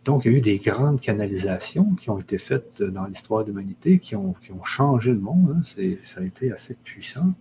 Donc, 0.10 0.26
il 0.26 0.31
y 0.31 0.34
a 0.34 0.38
eu 0.40 0.41
des 0.41 0.57
grandes 0.57 0.99
canalisations 0.99 1.94
qui 1.94 2.10
ont 2.10 2.18
été 2.18 2.40
faites 2.40 2.81
dans 2.81 3.06
l'histoire 3.06 3.44
de 3.44 3.52
l'humanité, 3.52 3.99
qui 3.99 4.15
ont, 4.15 4.34
qui 4.44 4.52
ont 4.52 4.64
changé 4.64 5.11
le 5.11 5.19
monde. 5.19 5.56
Hein. 5.56 5.61
Ça 6.03 6.22
a 6.22 6.23
été 6.23 6.52
assez 6.52 6.73
puissant. 6.73 7.36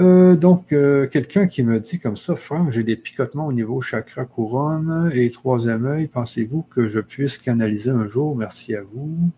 Euh, 0.00 0.34
donc, 0.34 0.72
euh, 0.72 1.06
quelqu'un 1.06 1.46
qui 1.46 1.62
me 1.62 1.78
dit 1.78 2.00
comme 2.00 2.16
ça, 2.16 2.34
Franck, 2.34 2.72
j'ai 2.72 2.82
des 2.82 2.96
picotements 2.96 3.46
au 3.46 3.52
niveau 3.52 3.80
chakra 3.80 4.24
couronne 4.24 5.12
et 5.14 5.30
troisième 5.30 5.86
œil. 5.86 6.08
Pensez-vous 6.08 6.62
que 6.62 6.88
je 6.88 6.98
puisse 6.98 7.38
canaliser 7.38 7.90
un 7.90 8.08
jour? 8.08 8.34
Merci 8.34 8.74
à 8.74 8.82
vous. 8.82 9.30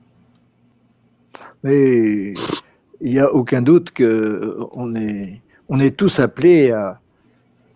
Mais 1.64 2.32
il 3.02 3.12
n'y 3.12 3.18
a 3.18 3.30
aucun 3.30 3.60
doute 3.60 3.92
qu'on 3.94 4.94
est, 4.94 5.42
on 5.68 5.78
est 5.80 5.94
tous 5.94 6.18
appelés 6.18 6.70
à, 6.70 7.01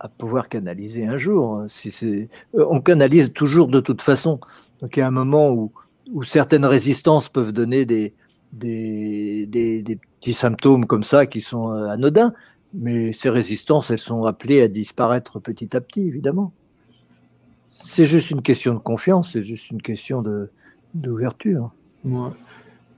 à 0.01 0.09
pouvoir 0.09 0.49
canaliser 0.49 1.07
un 1.07 1.19
jour. 1.19 1.59
Hein. 1.59 1.67
Euh, 2.03 2.27
on 2.55 2.81
canalise 2.81 3.33
toujours 3.33 3.69
de 3.69 3.81
toute 3.81 4.03
façon. 4.03 4.41
Donc 4.81 4.97
il 4.97 5.01
y 5.01 5.03
a 5.03 5.07
un 5.07 5.13
moment 5.13 5.51
où, 5.51 5.73
certaines 6.23 6.65
résistances 6.65 7.29
peuvent 7.29 7.53
donner 7.53 7.85
des, 7.85 8.15
petits 10.21 10.35
symptômes 10.35 10.87
comme 10.87 11.03
ça 11.03 11.27
qui 11.27 11.41
sont 11.41 11.73
euh, 11.73 11.89
anodins, 11.89 12.33
mais 12.75 13.13
ces 13.13 13.31
résistances, 13.31 13.91
elles 13.91 13.99
sont 13.99 14.25
appelées 14.25 14.63
à 14.63 14.69
disparaître 14.69 15.41
petit 15.41 15.77
à 15.77 15.81
petit, 15.81 16.07
évidemment. 16.07 16.53
C'est 17.69 18.05
juste 18.05 18.31
une 18.31 18.43
question 18.43 18.75
de 18.75 18.79
confiance, 18.79 19.33
c'est 19.33 19.43
juste 19.43 19.71
une 19.71 19.83
question 19.83 20.23
de, 20.23 20.51
d'ouverture. 20.95 21.73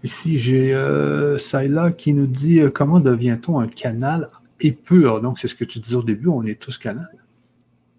Ici, 0.05 0.39
j'ai 0.39 0.75
euh, 0.75 1.39
Saïla 1.39 1.91
qui 1.91 2.13
nous 2.13 2.27
dit 2.27 2.61
euh, 2.61 2.71
comment 2.71 3.01
devient-on 3.01 3.59
un 3.59 3.67
canal 3.67 4.31
et 4.61 4.73
pur. 4.73 5.21
Donc, 5.21 5.39
c'est 5.39 5.49
ce 5.49 5.55
que 5.55 5.65
tu 5.65 5.79
disais 5.79 5.97
au 5.97 6.03
début, 6.03 6.29
on 6.29 6.43
est 6.45 6.61
tous 6.61 6.79
canals. 6.79 7.25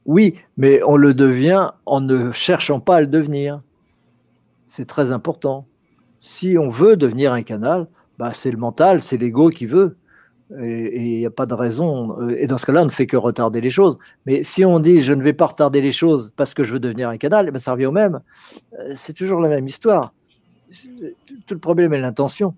Oui, 0.06 0.36
mais 0.58 0.82
on 0.84 0.98
le 0.98 1.14
devient 1.14 1.70
en 1.86 2.02
ne 2.02 2.32
cherchant 2.32 2.80
pas 2.80 2.98
à 2.98 3.02
le 3.02 3.08
devenir. 3.08 3.62
C'est 4.68 4.88
très 4.88 5.12
important. 5.12 5.68
Si 6.20 6.58
on 6.58 6.70
veut 6.70 6.98
devenir 6.98 7.34
un 7.34 7.44
canal, 7.44 7.88
bah, 8.18 8.34
c'est 8.34 8.52
le 8.52 8.58
mental, 8.58 9.02
c'est 9.02 9.18
l'ego 9.18 9.50
qui 9.50 9.66
veut. 9.66 9.98
Et 10.58 11.00
il 11.00 11.20
n'y 11.20 11.26
a 11.28 11.32
pas 11.32 11.46
de 11.46 11.54
raison. 11.54 12.28
Et 12.30 12.48
dans 12.48 12.58
ce 12.58 12.66
cas-là, 12.66 12.82
on 12.82 12.86
ne 12.86 12.90
fait 12.90 13.06
que 13.06 13.16
retarder 13.16 13.62
les 13.62 13.70
choses. 13.70 14.00
Mais 14.26 14.44
si 14.44 14.66
on 14.66 14.80
dit 14.80 15.04
je 15.04 15.14
ne 15.14 15.22
vais 15.22 15.34
pas 15.34 15.46
retarder 15.46 15.80
les 15.80 15.92
choses 15.92 16.32
parce 16.36 16.56
que 16.56 16.64
je 16.64 16.74
veux 16.74 16.80
devenir 16.80 17.10
un 17.10 17.18
canal, 17.18 17.46
eh 17.48 17.52
ben, 17.52 17.60
ça 17.60 17.74
revient 17.74 17.86
au 17.86 17.92
même. 17.92 18.20
Euh, 18.80 18.94
c'est 18.96 19.14
toujours 19.14 19.42
la 19.42 19.50
même 19.50 19.68
histoire. 19.68 20.12
Tout 21.46 21.54
le 21.54 21.60
problème 21.60 21.94
est 21.94 22.00
l'intention. 22.00 22.56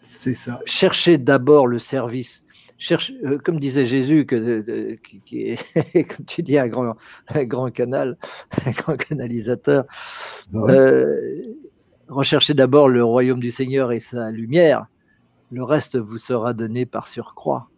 C'est 0.00 0.34
ça. 0.34 0.60
Cherchez 0.64 1.18
d'abord 1.18 1.66
le 1.66 1.78
service. 1.78 2.42
Cherche, 2.80 3.12
euh, 3.24 3.38
comme 3.38 3.60
disait 3.60 3.86
Jésus, 3.86 4.26
que, 4.26 4.96
qui, 5.24 5.42
est, 5.42 6.04
comme 6.16 6.26
tu 6.26 6.42
dis, 6.42 6.58
un 6.58 6.66
grand, 6.66 6.96
un 7.28 7.44
grand 7.44 7.70
canal, 7.70 8.18
un 8.66 8.70
grand 8.72 8.96
canalisateur. 8.96 9.84
Euh, 10.54 11.16
recherchez 12.08 12.54
d'abord 12.54 12.88
le 12.88 13.04
royaume 13.04 13.38
du 13.38 13.52
Seigneur 13.52 13.92
et 13.92 14.00
sa 14.00 14.32
lumière 14.32 14.86
le 15.50 15.64
reste 15.64 15.96
vous 15.96 16.18
sera 16.18 16.52
donné 16.52 16.86
par 16.86 17.08
surcroît. 17.08 17.68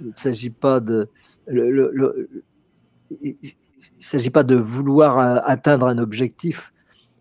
Il 0.00 0.08
ne 0.08 0.12
s'agit 0.14 0.50
pas 0.50 0.80
de, 0.80 1.08
s'agit 3.98 4.30
pas 4.30 4.44
de 4.44 4.54
vouloir 4.54 5.18
atteindre 5.48 5.86
un 5.86 5.98
objectif. 5.98 6.72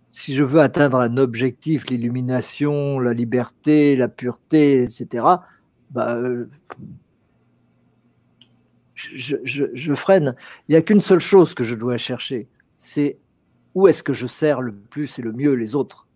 Si 0.09 0.33
je 0.33 0.43
veux 0.43 0.59
atteindre 0.59 0.99
un 0.99 1.17
objectif, 1.17 1.89
l'illumination, 1.89 2.99
la 2.99 3.13
liberté, 3.13 3.95
la 3.95 4.07
pureté, 4.07 4.83
etc., 4.83 5.25
bah, 5.91 6.21
je, 8.95 9.93
freine. 9.93 10.35
Il 10.67 10.71
n'y 10.71 10.77
a 10.77 10.81
qu'une 10.81 11.01
seule 11.01 11.19
chose 11.19 11.53
que 11.53 11.63
je 11.63 11.75
dois 11.75 11.97
chercher, 11.97 12.47
c'est 12.77 13.17
où 13.75 13.87
est-ce 13.87 14.03
que 14.03 14.13
je 14.13 14.27
sers 14.27 14.61
le 14.61 14.73
plus 14.73 15.19
et 15.19 15.21
le 15.21 15.31
mieux 15.31 15.53
les 15.53 15.75
autres? 15.75 16.07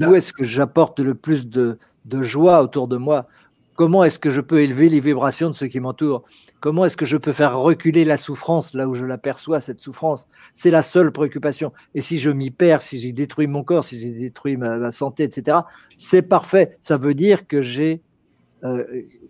Où 0.00 0.14
est-ce 0.14 0.32
que 0.32 0.44
j'apporte 0.44 1.00
le 1.00 1.14
plus 1.14 1.46
de, 1.46 1.78
de 2.06 2.22
joie 2.22 2.62
autour 2.62 2.88
de 2.88 2.96
moi? 2.96 3.28
Comment 3.74 4.04
est-ce 4.04 4.18
que 4.18 4.30
je 4.30 4.40
peux 4.40 4.60
élever 4.60 4.88
les 4.88 5.00
vibrations 5.00 5.48
de 5.48 5.54
ceux 5.54 5.66
qui 5.66 5.80
m'entourent? 5.80 6.24
Comment 6.60 6.84
est-ce 6.84 6.96
que 6.96 7.06
je 7.06 7.16
peux 7.16 7.32
faire 7.32 7.58
reculer 7.58 8.04
la 8.04 8.16
souffrance 8.16 8.74
là 8.74 8.88
où 8.88 8.94
je 8.94 9.04
l'aperçois, 9.04 9.60
cette 9.60 9.80
souffrance? 9.80 10.28
C'est 10.54 10.70
la 10.70 10.82
seule 10.82 11.10
préoccupation. 11.10 11.72
Et 11.96 12.00
si 12.00 12.20
je 12.20 12.30
m'y 12.30 12.52
perds, 12.52 12.82
si 12.82 12.98
j'ai 12.98 13.12
détruit 13.12 13.48
mon 13.48 13.64
corps, 13.64 13.84
si 13.84 13.98
j'ai 13.98 14.10
détruit 14.10 14.56
ma, 14.56 14.92
santé, 14.92 15.24
etc., 15.24 15.58
c'est 15.96 16.22
parfait. 16.22 16.78
Ça 16.80 16.96
veut 16.96 17.14
dire 17.14 17.48
que, 17.48 17.62
j'ai, 17.62 18.02
euh, 18.64 18.84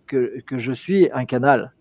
que, 0.07 0.59
je 0.59 0.73
suis 0.73 1.09
un 1.13 1.25
canal. 1.25 1.73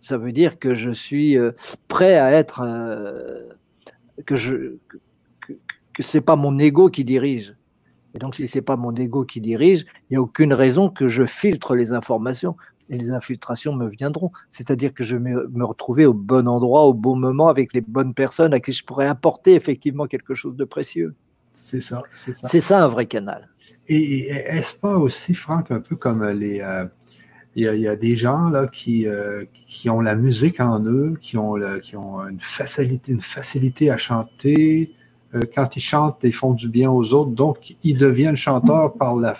Ça 0.00 0.18
veut 0.18 0.32
dire 0.32 0.58
que 0.58 0.74
je 0.74 0.90
suis 0.90 1.38
euh, 1.38 1.52
prêt 1.88 2.16
à 2.16 2.32
être... 2.32 2.60
Euh, 2.60 3.48
que 4.26 4.36
je 4.36 4.76
que, 5.94 6.02
c'est 6.02 6.20
pas 6.20 6.36
mon 6.36 6.58
ego 6.58 6.88
qui 6.88 7.04
dirige 7.04 7.54
et 8.14 8.18
donc, 8.18 8.36
si 8.36 8.46
ce 8.46 8.58
n'est 8.58 8.62
pas 8.62 8.76
mon 8.76 8.94
ego 8.94 9.24
qui 9.24 9.40
dirige, 9.40 9.86
il 10.10 10.12
n'y 10.12 10.16
a 10.16 10.20
aucune 10.20 10.52
raison 10.52 10.90
que 10.90 11.08
je 11.08 11.24
filtre 11.24 11.74
les 11.74 11.92
informations 11.92 12.56
et 12.90 12.98
les 12.98 13.10
infiltrations 13.10 13.74
me 13.74 13.88
viendront. 13.88 14.30
C'est-à-dire 14.50 14.92
que 14.92 15.02
je 15.02 15.16
vais 15.16 15.32
me 15.50 15.64
retrouver 15.64 16.04
au 16.04 16.12
bon 16.12 16.46
endroit, 16.46 16.82
au 16.82 16.94
bon 16.94 17.16
moment, 17.16 17.48
avec 17.48 17.72
les 17.72 17.80
bonnes 17.80 18.12
personnes 18.12 18.52
à 18.52 18.60
qui 18.60 18.72
je 18.72 18.84
pourrais 18.84 19.06
apporter 19.06 19.54
effectivement 19.54 20.06
quelque 20.06 20.34
chose 20.34 20.56
de 20.56 20.64
précieux. 20.64 21.14
C'est 21.54 21.80
ça, 21.80 22.02
c'est 22.14 22.34
ça. 22.34 22.48
C'est 22.48 22.60
ça 22.60 22.84
un 22.84 22.88
vrai 22.88 23.06
canal. 23.06 23.48
Et, 23.88 24.28
est-ce 24.28 24.74
pas 24.74 24.96
aussi, 24.96 25.34
Franck, 25.34 25.70
un 25.70 25.80
peu 25.80 25.96
comme 25.96 26.26
les. 26.26 26.60
Euh, 26.60 26.84
il, 27.54 27.64
y 27.64 27.86
a, 27.86 27.96
des 27.96 28.16
gens 28.16 28.48
là, 28.48 28.66
qui, 28.66 29.06
euh, 29.06 29.44
qui 29.66 29.90
ont 29.90 30.00
la 30.00 30.14
musique 30.14 30.58
en 30.58 30.82
eux, 30.86 31.18
qui 31.20 31.36
ont, 31.36 31.56
qui 31.82 31.96
ont 31.96 32.26
une, 32.26 32.40
facilité, 32.40 33.12
une 33.12 33.20
facilité 33.20 33.90
à 33.90 33.98
chanter, 33.98 34.94
euh, 35.34 35.42
quand 35.54 35.76
ils 35.76 35.80
chantent, 35.80 36.20
ils 36.22 36.32
font 36.32 36.54
du 36.54 36.70
bien 36.70 36.90
aux 36.90 37.12
autres. 37.12 37.32
Donc, 37.32 37.76
ils 37.82 37.98
deviennent 37.98 38.36
chanteurs 38.36 38.94
par, 38.94 39.16
la, 39.16 39.34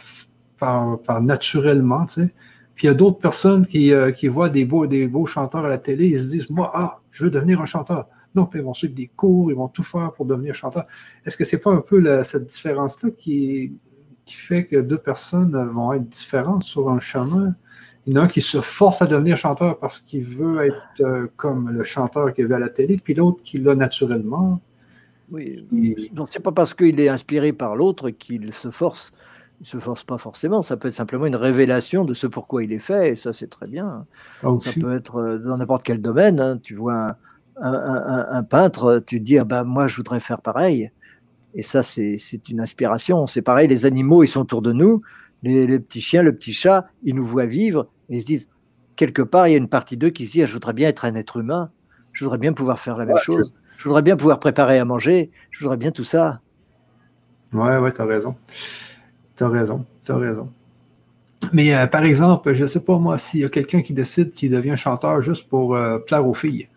par, 0.58 1.22
naturellement. 1.22 2.04
Tu 2.04 2.12
sais. 2.12 2.34
Puis 2.74 2.86
il 2.86 2.88
y 2.88 2.90
a 2.90 2.94
d'autres 2.94 3.18
personnes 3.18 3.66
qui, 3.66 3.92
qui, 4.16 4.28
voient 4.28 4.50
des 4.50 4.66
beaux, 4.66 4.86
des 4.86 5.06
beaux 5.06 5.24
chanteurs 5.24 5.64
à 5.64 5.68
la 5.68 5.78
télé, 5.78 6.08
ils 6.08 6.20
se 6.20 6.28
disent 6.28 6.50
Moi, 6.50 6.70
ah, 6.74 7.00
je 7.10 7.24
veux 7.24 7.30
devenir 7.30 7.62
un 7.62 7.66
chanteur. 7.66 8.08
Donc, 8.34 8.52
ils 8.54 8.62
vont 8.62 8.74
suivre 8.74 8.94
des 8.94 9.08
cours, 9.08 9.50
ils 9.50 9.56
vont 9.56 9.68
tout 9.68 9.82
faire 9.82 10.12
pour 10.12 10.26
devenir 10.26 10.54
chanteur. 10.54 10.86
Est-ce 11.24 11.36
que 11.36 11.44
c'est 11.44 11.60
pas 11.60 11.70
un 11.70 11.80
peu 11.80 12.22
cette 12.24 12.46
différence-là 12.46 13.10
qui, 13.10 13.72
qui 14.24 14.34
fait 14.34 14.64
que 14.64 14.76
deux 14.76 14.98
personnes 14.98 15.56
vont 15.70 15.92
être 15.92 16.08
différentes 16.08 16.62
sur 16.62 16.90
un 16.90 16.98
chemin? 17.00 17.54
Il 18.06 18.14
y 18.14 18.18
en 18.18 18.22
a 18.22 18.24
un 18.24 18.28
qui 18.28 18.40
se 18.40 18.60
force 18.60 19.00
à 19.00 19.06
devenir 19.06 19.36
chanteur 19.36 19.78
parce 19.78 20.00
qu'il 20.00 20.24
veut 20.24 20.66
être 20.66 21.02
euh, 21.02 21.28
comme 21.36 21.70
le 21.70 21.84
chanteur 21.84 22.32
qu'il 22.32 22.46
veut 22.46 22.56
à 22.56 22.58
la 22.58 22.68
télé, 22.68 22.96
puis 22.96 23.14
l'autre 23.14 23.42
qui 23.44 23.58
l'a 23.58 23.74
naturellement. 23.74 24.60
Oui, 25.30 25.66
donc 26.12 26.28
c'est 26.30 26.42
pas 26.42 26.52
parce 26.52 26.74
qu'il 26.74 26.98
est 27.00 27.08
inspiré 27.08 27.52
par 27.52 27.76
l'autre 27.76 28.10
qu'il 28.10 28.52
se 28.52 28.70
force. 28.70 29.12
Il 29.60 29.66
se 29.66 29.78
force 29.78 30.02
pas 30.02 30.18
forcément. 30.18 30.62
Ça 30.62 30.76
peut 30.76 30.88
être 30.88 30.94
simplement 30.94 31.26
une 31.26 31.36
révélation 31.36 32.04
de 32.04 32.12
ce 32.12 32.26
pourquoi 32.26 32.64
il 32.64 32.72
est 32.72 32.80
fait, 32.80 33.12
et 33.12 33.16
ça 33.16 33.32
c'est 33.32 33.48
très 33.48 33.68
bien. 33.68 34.04
Ah, 34.42 34.48
ça 34.60 34.72
peut 34.80 34.92
être 34.92 35.16
euh, 35.16 35.38
dans 35.38 35.56
n'importe 35.56 35.84
quel 35.84 36.02
domaine. 36.02 36.40
Hein. 36.40 36.58
Tu 36.58 36.74
vois 36.74 37.16
un, 37.60 38.42
peintre, 38.42 39.02
tu 39.06 39.18
te 39.18 39.24
dis 39.24 39.38
ah 39.38 39.44
ben 39.44 39.64
moi 39.64 39.88
je 39.88 39.96
voudrais 39.96 40.20
faire 40.20 40.40
pareil. 40.40 40.90
Et 41.54 41.62
ça 41.62 41.82
c'est 41.82 42.16
une 42.48 42.60
inspiration. 42.60 43.26
C'est 43.26 43.42
pareil, 43.42 43.68
les 43.68 43.86
animaux 43.86 44.22
ils 44.22 44.28
sont 44.28 44.40
autour 44.40 44.62
de 44.62 44.72
nous. 44.72 45.02
Les, 45.42 45.66
petits 45.80 46.00
chiens, 46.00 46.22
le 46.22 46.34
petit 46.34 46.52
chat, 46.52 46.86
ils 47.02 47.14
nous 47.14 47.26
voient 47.26 47.46
vivre 47.46 47.88
et 48.08 48.16
ils 48.16 48.20
se 48.20 48.26
disent 48.26 48.48
quelque 48.94 49.22
part 49.22 49.48
il 49.48 49.52
y 49.52 49.54
a 49.54 49.58
une 49.58 49.68
partie 49.68 49.96
d'eux 49.96 50.10
qui 50.10 50.26
se 50.26 50.32
dit 50.32 50.42
ah, 50.42 50.46
je 50.46 50.52
voudrais 50.52 50.72
bien 50.72 50.88
être 50.88 51.04
un 51.04 51.14
être 51.14 51.38
humain. 51.38 51.70
Je 52.12 52.24
voudrais 52.24 52.38
bien 52.38 52.52
pouvoir 52.52 52.78
faire 52.78 52.96
la 52.96 53.06
même 53.06 53.18
chose. 53.18 53.54
Je 53.78 53.84
voudrais 53.84 54.02
bien 54.02 54.16
pouvoir 54.16 54.38
préparer 54.38 54.78
à 54.78 54.84
manger. 54.84 55.30
Je 55.50 55.60
voudrais 55.60 55.78
bien 55.78 55.90
tout 55.90 56.04
ça. 56.04 56.40
Ouais, 57.52 57.78
ouais, 57.78 58.00
as 58.00 58.04
raison. 58.04 58.36
Tu 59.36 59.42
as 59.42 59.48
raison. 59.48 59.84
Tu 60.04 60.12
as 60.12 60.16
raison. 60.16 60.50
Mais 61.52 61.74
euh, 61.74 61.86
par 61.86 62.04
exemple, 62.04 62.54
je 62.54 62.62
ne 62.62 62.68
sais 62.68 62.80
pas 62.80 62.98
moi, 62.98 63.18
s'il 63.18 63.40
y 63.40 63.44
a 63.44 63.48
quelqu'un 63.48 63.82
qui 63.82 63.92
décide 63.92 64.30
qu'il 64.30 64.50
devient 64.50 64.76
chanteur 64.76 65.20
juste 65.20 65.48
pour 65.48 65.74
euh, 65.74 65.98
plaire 65.98 66.26
aux 66.26 66.34
filles. 66.34 66.68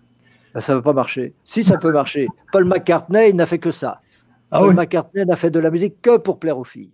Ben, 0.55 0.61
ça 0.61 0.71
ne 0.71 0.77
va 0.77 0.83
pas 0.83 0.93
marcher. 0.93 1.35
Si 1.43 1.65
ça 1.65 1.77
peut 1.77 1.91
marcher. 1.91 2.29
Paul 2.53 2.63
McCartney, 2.63 3.29
il 3.29 3.35
n'a 3.35 3.45
fait 3.45 3.59
que 3.59 3.71
ça. 3.71 3.99
Ah 4.49 4.59
Paul 4.59 4.73
McCartney 4.73 5.25
n'a 5.25 5.35
fait 5.35 5.51
de 5.51 5.59
la 5.59 5.69
musique 5.69 6.01
que 6.01 6.17
pour 6.17 6.39
plaire 6.39 6.57
aux 6.57 6.63
filles. 6.63 6.93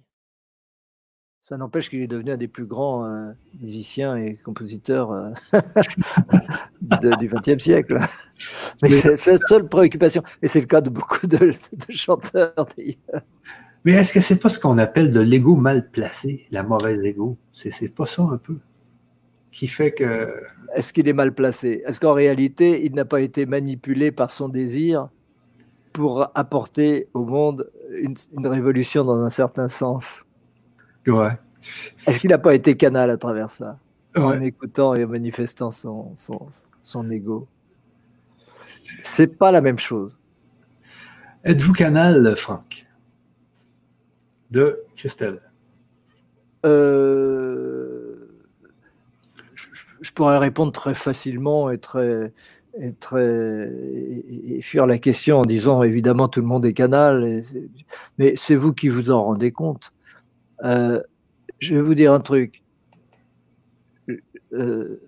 Ça 1.44 1.58
n'empêche 1.58 1.88
qu'il 1.88 2.02
est 2.02 2.08
devenu 2.08 2.32
un 2.32 2.38
des 2.38 2.48
plus 2.48 2.66
grands 2.66 3.06
euh, 3.06 3.34
musiciens 3.62 4.16
et 4.16 4.36
compositeurs 4.36 5.12
euh, 5.12 5.30
du 7.20 7.28
XXe 7.28 7.64
siècle. 7.64 8.00
Mais 8.82 8.90
c'est 8.90 9.16
sa 9.16 9.38
seule 9.38 9.68
préoccupation. 9.68 10.24
Et 10.42 10.48
c'est 10.48 10.62
le 10.62 10.66
cas 10.66 10.82
de 10.82 10.90
beaucoup 10.90 11.28
de, 11.28 11.54
chanteurs 11.90 12.66
d'ailleurs. 12.76 13.22
Mais 13.86 13.92
est-ce 13.92 14.12
que 14.12 14.22
c'est 14.22 14.40
pas 14.40 14.50
ce 14.50 14.58
qu'on 14.58 14.80
appelle 14.80 15.14
de 15.14 15.20
l'ego 15.20 15.56
mal 15.56 15.92
placé, 15.92 16.48
la 16.50 16.64
mauvaise 16.64 17.04
ego? 17.04 17.38
C'est 17.54 17.90
pas 17.90 18.08
ça 18.08 18.24
un 18.24 18.38
peu 18.38 18.58
qui 19.52 19.68
fait 19.68 19.92
que. 19.92 20.34
Est-ce 20.76 20.94
qu'il 20.94 21.08
est 21.08 21.14
mal 21.14 21.34
placé? 21.34 21.84
Est-ce 21.86 22.00
qu'en 22.00 22.14
réalité, 22.14 22.86
il 22.86 22.94
n'a 22.94 23.06
pas 23.06 23.22
été 23.22 23.46
manipulé 23.46 24.12
par 24.12 24.32
son 24.32 24.50
désir 24.50 25.10
pour 25.94 26.30
apporter 26.36 27.10
au 27.14 27.26
monde 27.26 27.70
une 27.92 28.48
révolution 28.48 29.04
dans 29.04 29.22
un 29.22 29.30
certain 29.30 29.68
sens? 29.68 30.26
Est-ce 32.08 32.20
qu'il 32.20 32.30
n'a 32.30 32.38
pas 32.38 32.56
été 32.56 32.76
canal 32.76 33.10
à 33.10 33.18
travers 33.18 33.50
ça? 33.50 33.80
En 34.16 34.40
écoutant 34.40 34.94
et 34.94 35.06
en 35.06 35.08
manifestant 35.08 35.72
son, 35.72 36.14
son, 36.16 36.48
son 36.82 37.10
ego. 37.10 37.48
C'est 39.04 39.38
pas 39.38 39.52
la 39.52 39.62
même 39.62 39.80
chose. 39.80 40.18
Êtes-vous 41.44 41.74
canal, 41.74 42.36
Franck? 42.36 42.86
De 44.52 44.84
Christelle. 44.96 45.42
Euh, 46.66 47.81
je, 50.02 50.12
pourrais 50.12 50.38
répondre 50.38 50.72
très 50.72 50.94
facilement 50.94 51.70
et 51.70 51.78
très, 51.78 52.34
et 52.80 52.94
très 52.94 53.72
et 54.28 54.62
fuir 54.62 54.86
la 54.88 54.98
question 54.98 55.40
en 55.40 55.46
disant 55.46 55.84
évidemment 55.84 56.28
tout 56.28 56.42
le 56.42 56.48
monde 56.48 56.66
est 56.66 56.74
canal, 56.74 57.42
mais 58.18 58.36
c'est 58.36 58.56
vous 58.56 58.74
qui 58.74 58.90
vous 58.90 59.12
en 59.12 59.24
rendez 59.24 59.52
compte. 59.52 59.94
Euh, 60.64 61.02
je 61.60 61.76
vais 61.76 61.82
vous 61.82 61.96
dire 61.96 62.14
un 62.14 62.20
truc. 62.20 62.64
Euh, 64.54 65.00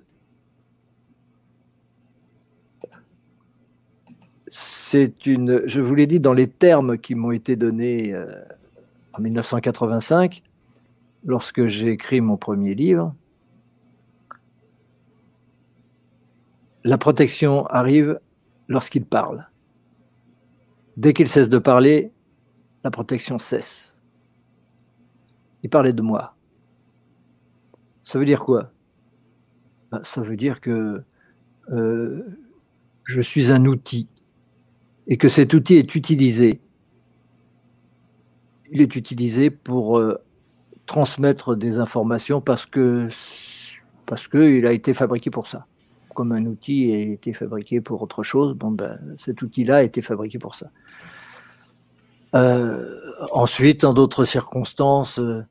c'est 4.48 5.26
une. 5.26 5.64
Je 5.66 5.82
vous 5.82 5.96
l'ai 5.96 6.08
dit 6.08 6.20
dans 6.20 6.34
les 6.34 6.48
termes 6.48 6.98
qui 6.98 7.16
m'ont 7.16 7.32
été 7.32 7.56
donnés 7.56 8.14
euh, 8.14 8.44
en 9.14 9.22
1985, 9.22 10.44
lorsque 11.26 11.66
j'ai 11.66 11.90
écrit 11.90 12.22
mon 12.22 12.38
premier 12.38 12.76
livre. 12.76 13.16
La 16.84 16.98
protection 16.98 17.66
arrive 17.68 18.20
lorsqu'il 18.68 19.06
parle. 19.06 19.48
Dès 20.98 21.14
qu'il 21.14 21.28
cesse 21.28 21.50
de 21.50 21.58
parler, 21.58 22.12
la 22.84 22.92
protection 22.92 23.40
cesse 23.40 23.94
il 25.64 25.70
parlait 25.70 25.94
de 25.94 26.02
moi. 26.02 26.36
Ça 28.04 28.20
veut 28.20 28.26
dire 28.26 28.42
quoi? 28.42 28.72
Bah, 29.92 30.02
Ça 30.04 30.22
veut 30.22 30.36
dire 30.36 30.60
que 30.60 31.04
euh, 31.72 32.22
je 33.06 33.22
suis 33.22 33.52
un 33.52 33.66
outil 33.66 34.10
et 35.08 35.18
que 35.18 35.30
cet 35.30 35.54
outil 35.54 35.76
est 35.76 35.96
utilisé. 35.96 36.62
Il 38.72 38.82
est 38.82 38.96
utilisé 38.96 39.50
pour 39.50 39.98
euh, 39.98 40.22
transmettre 40.86 41.56
des 41.56 41.78
informations 41.78 42.42
parce 42.42 42.66
que 42.66 43.08
parce 44.06 44.28
qu'il 44.28 44.68
a 44.68 44.74
été 44.74 44.94
fabriqué 44.94 45.30
pour 45.30 45.48
ça. 45.48 45.66
Comme 46.14 46.32
un 46.32 46.46
outil 46.46 46.94
a 46.94 46.98
été 46.98 47.34
fabriqué 47.34 47.82
pour 47.82 48.02
autre 48.02 48.24
chose, 48.24 48.54
bon 48.56 48.72
ben, 48.72 49.00
cet 49.18 49.42
outil-là 49.42 49.78
a 49.78 49.84
été 49.84 50.02
fabriqué 50.02 50.40
pour 50.40 50.56
ça. 50.56 50.68
Euh, 52.36 53.00
ensuite, 53.32 53.82
dans 53.82 53.94
d'autres 53.94 54.26
circonstances, 54.26 55.20
euh, 55.20 55.44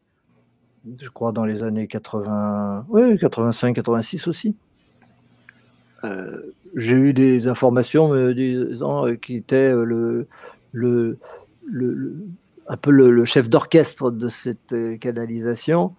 je 1.01 1.09
crois 1.09 1.33
dans 1.33 1.45
les 1.45 1.63
années 1.63 1.87
80, 1.87 2.87
oui, 2.89 3.19
85, 3.19 3.75
86 3.75 4.27
aussi, 4.27 4.57
euh, 6.05 6.53
j'ai 6.75 6.97
eu 6.97 7.13
des 7.13 7.47
informations 7.47 8.09
me 8.09 8.35
disant 8.35 9.15
qu'il 9.17 9.37
était 9.37 9.73
le, 9.73 10.27
le, 10.73 11.19
un 12.67 12.77
peu 12.77 12.91
le, 12.91 13.25
chef 13.25 13.49
d'orchestre 13.49 14.11
de 14.11 14.29
cette 14.29 14.75
canalisation. 14.99 15.95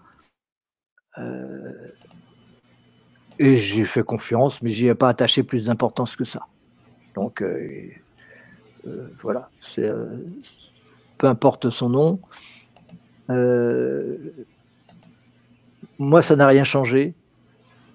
Et 3.39 3.57
j'ai 3.57 3.85
fait 3.85 4.03
confiance, 4.03 4.61
mais 4.61 4.69
j'y 4.69 4.87
ai 4.87 4.95
pas 4.95 5.09
attaché 5.09 5.43
plus 5.43 5.65
d'importance 5.65 6.15
que 6.15 6.25
ça. 6.25 6.47
Donc 7.15 7.43
voilà, 9.21 9.45
c'est 9.61 9.89
peu 11.17 11.27
importe 11.27 11.69
son 11.69 11.89
nom. 11.89 12.19
Euh, 13.29 14.17
moi, 15.97 16.21
ça 16.21 16.35
n'a 16.35 16.47
rien 16.47 16.65
changé. 16.65 17.13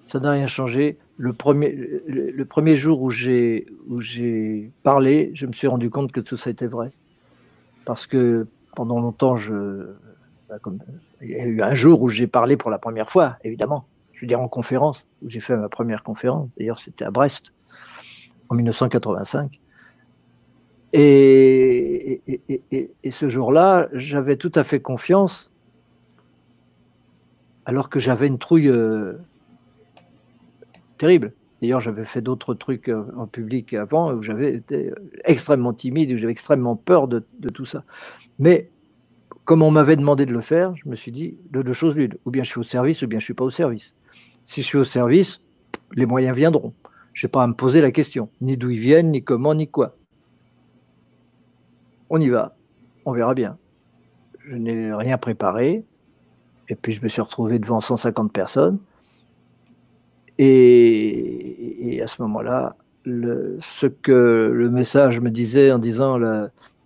Ça 0.03 0.19
n'a 0.19 0.31
rien 0.31 0.47
changé. 0.47 0.97
Le 1.17 1.33
premier, 1.33 1.71
le, 2.07 2.43
premier 2.45 2.75
jour 2.75 3.03
où 3.03 3.11
j'ai, 3.11 3.67
où 3.87 4.01
j'ai 4.01 4.71
parlé, 4.81 5.31
je 5.35 5.45
me 5.45 5.51
suis 5.51 5.67
rendu 5.67 5.89
compte 5.89 6.11
que 6.11 6.19
tout 6.19 6.37
ça 6.37 6.49
était 6.49 6.65
vrai. 6.65 6.91
Parce 7.85 8.07
que 8.07 8.47
pendant 8.75 8.99
longtemps, 8.99 9.37
je, 9.37 9.93
bah, 10.49 10.57
il 11.21 11.29
y 11.29 11.35
a 11.35 11.45
eu 11.45 11.61
un 11.61 11.75
jour 11.75 12.01
où 12.01 12.09
j'ai 12.09 12.25
parlé 12.25 12.57
pour 12.57 12.71
la 12.71 12.79
première 12.79 13.09
fois, 13.09 13.37
évidemment. 13.43 13.85
Je 14.19 14.25
veux 14.25 14.27
dire 14.27 14.41
en 14.41 14.49
conférence, 14.49 15.07
où 15.21 15.29
j'ai 15.29 15.39
fait 15.39 15.55
ma 15.55 15.69
première 15.69 16.03
conférence. 16.03 16.49
D'ailleurs, 16.57 16.77
c'était 16.77 17.05
à 17.05 17.09
Brest, 17.09 17.53
en 18.49 18.55
1985. 18.55 19.61
Et, 20.91 22.21
ce 23.09 23.29
jour-là, 23.29 23.87
j'avais 23.93 24.35
tout 24.35 24.51
à 24.55 24.65
fait 24.65 24.81
confiance, 24.81 25.53
alors 27.63 27.89
que 27.89 28.01
j'avais 28.01 28.27
une 28.27 28.39
trouille 28.39 28.67
euh, 28.67 29.13
terrible. 30.97 31.31
D'ailleurs, 31.61 31.79
j'avais 31.79 32.03
fait 32.03 32.21
d'autres 32.21 32.53
trucs 32.53 32.89
euh, 32.89 33.05
en 33.15 33.25
public 33.25 33.73
avant 33.73 34.11
où 34.11 34.21
j'avais 34.21 34.53
été 34.53 34.91
extrêmement 35.23 35.71
timide, 35.71 36.11
où 36.11 36.17
j'avais 36.17 36.33
extrêmement 36.33 36.75
peur 36.75 37.07
de, 37.07 37.23
tout 37.53 37.65
ça. 37.65 37.85
Mais 38.37 38.69
comme 39.45 39.61
on 39.61 39.71
m'avait 39.71 39.95
demandé 39.95 40.25
de 40.25 40.33
le 40.33 40.41
faire, 40.41 40.73
je 40.75 40.89
me 40.89 40.97
suis 40.97 41.13
dit 41.13 41.37
de 41.51 41.61
deux 41.61 41.71
choses 41.71 41.95
l'une. 41.95 42.15
Ou 42.25 42.31
bien 42.31 42.43
je 42.43 42.49
suis 42.49 42.59
au 42.59 42.63
service, 42.63 43.01
ou 43.01 43.07
bien 43.07 43.19
je 43.19 43.23
ne 43.23 43.27
suis 43.27 43.33
pas 43.33 43.45
au 43.45 43.49
service. 43.49 43.95
Si 44.49 44.63
je 44.63 44.65
suis 44.65 44.77
au 44.79 44.83
service, 44.83 45.41
les 45.93 46.07
moyens 46.07 46.35
viendront. 46.35 46.73
Je 47.13 47.27
n'ai 47.27 47.29
pas 47.29 47.43
à 47.43 47.47
me 47.47 47.53
poser 47.53 47.81
la 47.81 47.91
question, 47.91 48.31
ni 48.41 48.57
d'où 48.57 48.71
ils 48.71 48.79
viennent, 48.79 49.11
ni 49.11 49.23
comment, 49.23 49.53
ni 49.53 49.67
quoi 49.67 49.95
on 52.09 52.19
y 52.19 52.29
va, 52.29 52.55
on 53.05 53.13
verra 53.13 53.35
bien. 53.35 53.59
Je 54.39 54.55
n'ai 54.55 54.91
rien 54.91 55.19
préparé, 55.19 55.85
et 56.67 56.73
puis 56.73 56.93
je 56.93 57.03
me 57.03 57.09
suis 57.09 57.21
retrouvé 57.21 57.59
devant 57.59 57.79
150 57.79 58.33
personnes. 58.33 58.79
Et, 60.39 61.99
à 62.01 62.07
ce 62.07 62.19
moment-là, 62.23 62.75
ce 63.05 63.85
que 63.85 64.51
le 64.51 64.67
message 64.71 65.19
me 65.19 65.29
disait 65.29 65.71
en 65.71 65.77
disant 65.77 66.17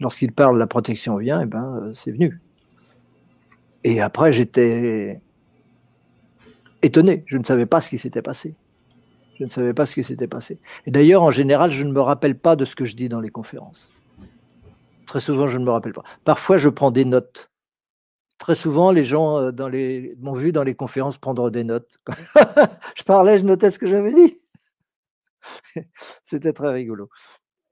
lorsqu'il 0.01 0.33
parle, 0.33 0.59
la 0.59 0.67
protection 0.67 1.15
vient, 1.15 1.39
eh 1.39 1.45
ben, 1.45 1.93
c'est 1.95 2.11
venu. 2.11 2.41
Et 3.85 4.01
après, 4.01 4.33
j'étais 4.33 5.21
étonné. 6.83 7.23
Je 7.25 7.37
ne 7.37 7.43
savais 7.43 7.65
pas 7.65 7.81
ce 7.81 7.89
qui 7.89 7.97
s'était 7.97 8.21
passé. 8.21 8.55
Je 9.39 9.43
ne 9.43 9.49
savais 9.49 9.73
pas 9.73 9.85
ce 9.85 9.95
qui 9.95 10.03
s'était 10.03 10.27
passé. 10.27 10.59
Et 10.85 10.91
d'ailleurs, 10.91 11.23
en 11.23 11.31
général, 11.31 11.71
je 11.71 11.83
ne 11.83 11.91
me 11.91 12.01
rappelle 12.01 12.37
pas 12.37 12.55
de 12.55 12.65
ce 12.65 12.75
que 12.75 12.85
je 12.85 12.95
dis 12.95 13.09
dans 13.09 13.19
les 13.19 13.29
conférences. 13.29 13.91
Très 15.07 15.19
souvent, 15.19 15.47
je 15.47 15.57
ne 15.57 15.65
me 15.65 15.71
rappelle 15.71 15.93
pas. 15.93 16.03
Parfois, 16.23 16.57
je 16.57 16.69
prends 16.69 16.91
des 16.91 17.05
notes. 17.05 17.49
Très 18.37 18.55
souvent, 18.55 18.91
les 18.91 19.03
gens 19.03 19.39
euh, 19.39 20.15
m'ont 20.19 20.33
vu 20.33 20.51
dans 20.51 20.63
les 20.63 20.75
conférences 20.75 21.17
prendre 21.17 21.49
des 21.49 21.63
notes. 21.63 21.97
je 22.95 23.03
parlais, 23.03 23.39
je 23.39 23.45
notais 23.45 23.71
ce 23.71 23.79
que 23.79 23.87
j'avais 23.87 24.13
dit. 24.13 24.39
C'était 26.23 26.53
très 26.53 26.71
rigolo. 26.71 27.09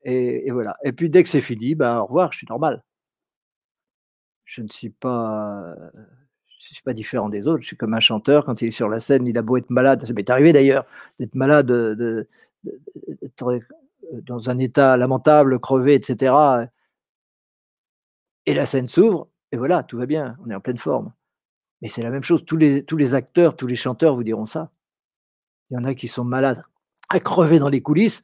Et, 0.03 0.49
voilà. 0.51 0.75
Et 0.83 0.93
puis, 0.93 1.09
dès 1.09 1.23
que 1.23 1.29
c'est 1.29 1.41
fini, 1.41 1.75
ben, 1.75 1.99
au 1.99 2.05
revoir, 2.05 2.31
je 2.31 2.39
suis 2.39 2.47
normal. 2.49 2.83
Je 4.45 4.61
ne 4.61 4.67
suis 4.67 4.89
pas, 4.89 5.75
je 6.69 6.73
suis 6.75 6.83
pas 6.83 6.93
différent 6.93 7.29
des 7.29 7.47
autres. 7.47 7.61
Je 7.61 7.67
suis 7.67 7.77
comme 7.77 7.93
un 7.93 7.99
chanteur 7.99 8.45
quand 8.45 8.61
il 8.61 8.67
est 8.67 8.71
sur 8.71 8.89
la 8.89 8.99
scène, 8.99 9.27
il 9.27 9.37
a 9.37 9.41
beau 9.41 9.57
être 9.57 9.69
malade. 9.69 10.05
Ça 10.05 10.13
m'est 10.13 10.29
arrivé 10.29 10.53
d'ailleurs 10.53 10.85
d'être 11.19 11.35
malade, 11.35 11.67
de, 11.67 12.27
dans 14.13 14.49
un 14.49 14.57
état 14.57 14.95
lamentable, 14.97 15.59
crevé, 15.59 15.95
etc. 15.95 16.33
Et 18.45 18.53
la 18.53 18.65
scène 18.65 18.87
s'ouvre, 18.87 19.27
et 19.51 19.57
voilà, 19.57 19.83
tout 19.83 19.97
va 19.97 20.05
bien, 20.05 20.37
on 20.45 20.49
est 20.49 20.55
en 20.55 20.59
pleine 20.59 20.77
forme. 20.77 21.13
Mais 21.81 21.87
c'est 21.87 22.03
la 22.03 22.11
même 22.11 22.23
chose, 22.23 22.45
tous 22.45 22.57
les, 22.57 22.83
tous 22.83 22.97
les 22.97 23.15
acteurs, 23.15 23.55
tous 23.55 23.67
les 23.67 23.75
chanteurs 23.75 24.15
vous 24.15 24.23
diront 24.23 24.45
ça. 24.45 24.71
Il 25.69 25.75
y 25.75 25.77
en 25.77 25.83
a 25.83 25.95
qui 25.95 26.07
sont 26.07 26.23
malades, 26.23 26.63
à 27.09 27.19
crever 27.19 27.59
dans 27.59 27.69
les 27.69 27.81
coulisses, 27.81 28.23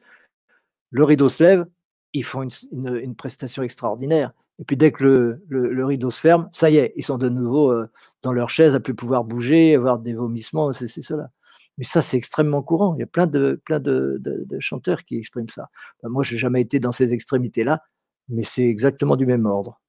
le 0.90 1.04
rideau 1.04 1.28
se 1.28 1.42
lève, 1.42 1.66
ils 2.12 2.24
font 2.24 2.48
une, 2.72 3.14
prestation 3.14 3.62
extraordinaire. 3.62 4.32
Et 4.60 4.64
puis 4.64 4.76
dès 4.76 4.90
que 4.90 5.38
le, 5.48 5.84
rideau 5.84 6.10
se 6.10 6.18
ferme, 6.18 6.48
ça 6.52 6.68
y 6.68 6.76
est, 6.76 6.92
ils 6.96 7.04
sont 7.04 7.18
de 7.18 7.28
nouveau 7.28 7.70
euh, 7.70 7.88
dans 8.22 8.32
leur 8.32 8.50
chaise 8.50 8.74
à 8.74 8.80
plus 8.80 8.94
pouvoir 8.94 9.24
bouger, 9.24 9.76
avoir 9.76 9.98
des 9.98 10.14
vomissements, 10.14 10.72
c'est 10.72 10.88
cela. 10.88 11.30
Mais 11.78 11.84
ça, 11.84 12.02
c'est 12.02 12.16
extrêmement 12.16 12.62
courant. 12.62 12.94
Il 12.96 13.00
y 13.00 13.04
a 13.04 13.06
plein 13.06 13.28
de, 13.28 13.60
plein 13.64 13.78
de, 13.78 14.20
chanteurs 14.58 15.04
qui 15.04 15.16
expriment 15.16 15.48
ça. 15.48 15.70
moi, 16.02 16.24
je 16.24 16.34
n'ai 16.34 16.38
jamais 16.38 16.60
été 16.60 16.80
dans 16.80 16.90
ces 16.90 17.12
extrémités-là, 17.12 17.80
mais 18.28 18.42
c'est 18.42 18.64
exactement 18.64 19.14
du 19.14 19.26
même 19.26 19.46
ordre. 19.46 19.80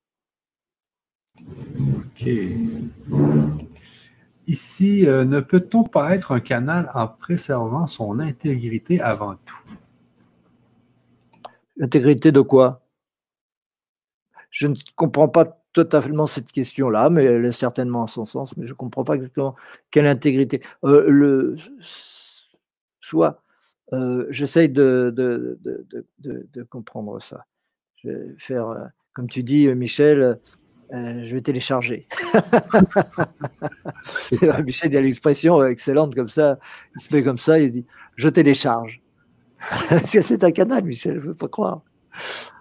OK. 1.39 2.29
Ici, 4.45 5.07
euh, 5.07 5.25
ne 5.25 5.39
peut-on 5.39 5.83
pas 5.83 6.15
être 6.15 6.31
un 6.31 6.39
canal 6.39 6.91
en 6.93 7.07
préservant 7.07 7.87
son 7.87 8.19
intégrité 8.19 8.99
avant 9.01 9.35
tout? 9.45 9.63
L'intégrité 11.77 12.31
de 12.31 12.41
quoi? 12.41 12.81
Je 14.49 14.67
ne 14.67 14.75
comprends 14.95 15.29
pas 15.29 15.61
totalement 15.73 16.27
cette 16.27 16.51
question-là, 16.51 17.09
mais 17.09 17.25
elle 17.25 17.45
est 17.45 17.51
certainement 17.51 18.01
en 18.01 18.07
son 18.07 18.25
sens, 18.25 18.57
mais 18.57 18.65
je 18.65 18.71
ne 18.71 18.75
comprends 18.75 19.03
pas 19.03 19.15
exactement 19.15 19.55
quelle 19.91 20.07
intégrité. 20.07 20.61
Euh, 20.83 21.05
le, 21.07 21.55
soit, 22.99 23.43
euh, 23.93 24.25
j'essaye 24.29 24.69
de, 24.69 25.13
de, 25.15 26.63
comprendre 26.69 27.21
ça. 27.21 27.45
Je 27.97 28.09
vais 28.09 28.35
faire, 28.37 28.91
comme 29.13 29.29
tu 29.29 29.43
dis, 29.43 29.67
Michel, 29.75 30.39
euh, 30.91 31.23
je 31.23 31.35
vais 31.35 31.41
télécharger. 31.41 32.07
Michel, 34.65 34.91
il 34.91 34.97
a 34.97 35.01
l'expression 35.01 35.63
excellente 35.63 36.15
comme 36.15 36.27
ça. 36.27 36.57
Il 36.95 37.01
se 37.01 37.13
met 37.13 37.23
comme 37.23 37.37
ça, 37.37 37.59
il 37.59 37.71
dit 37.71 37.85
Je 38.15 38.27
télécharge. 38.27 39.01
Est-ce 39.91 40.13
que 40.13 40.21
c'est 40.21 40.43
un 40.43 40.51
canal, 40.51 40.83
Michel 40.83 41.15
Je 41.15 41.19
ne 41.19 41.25
veux 41.25 41.35
pas 41.35 41.47
croire. 41.47 41.83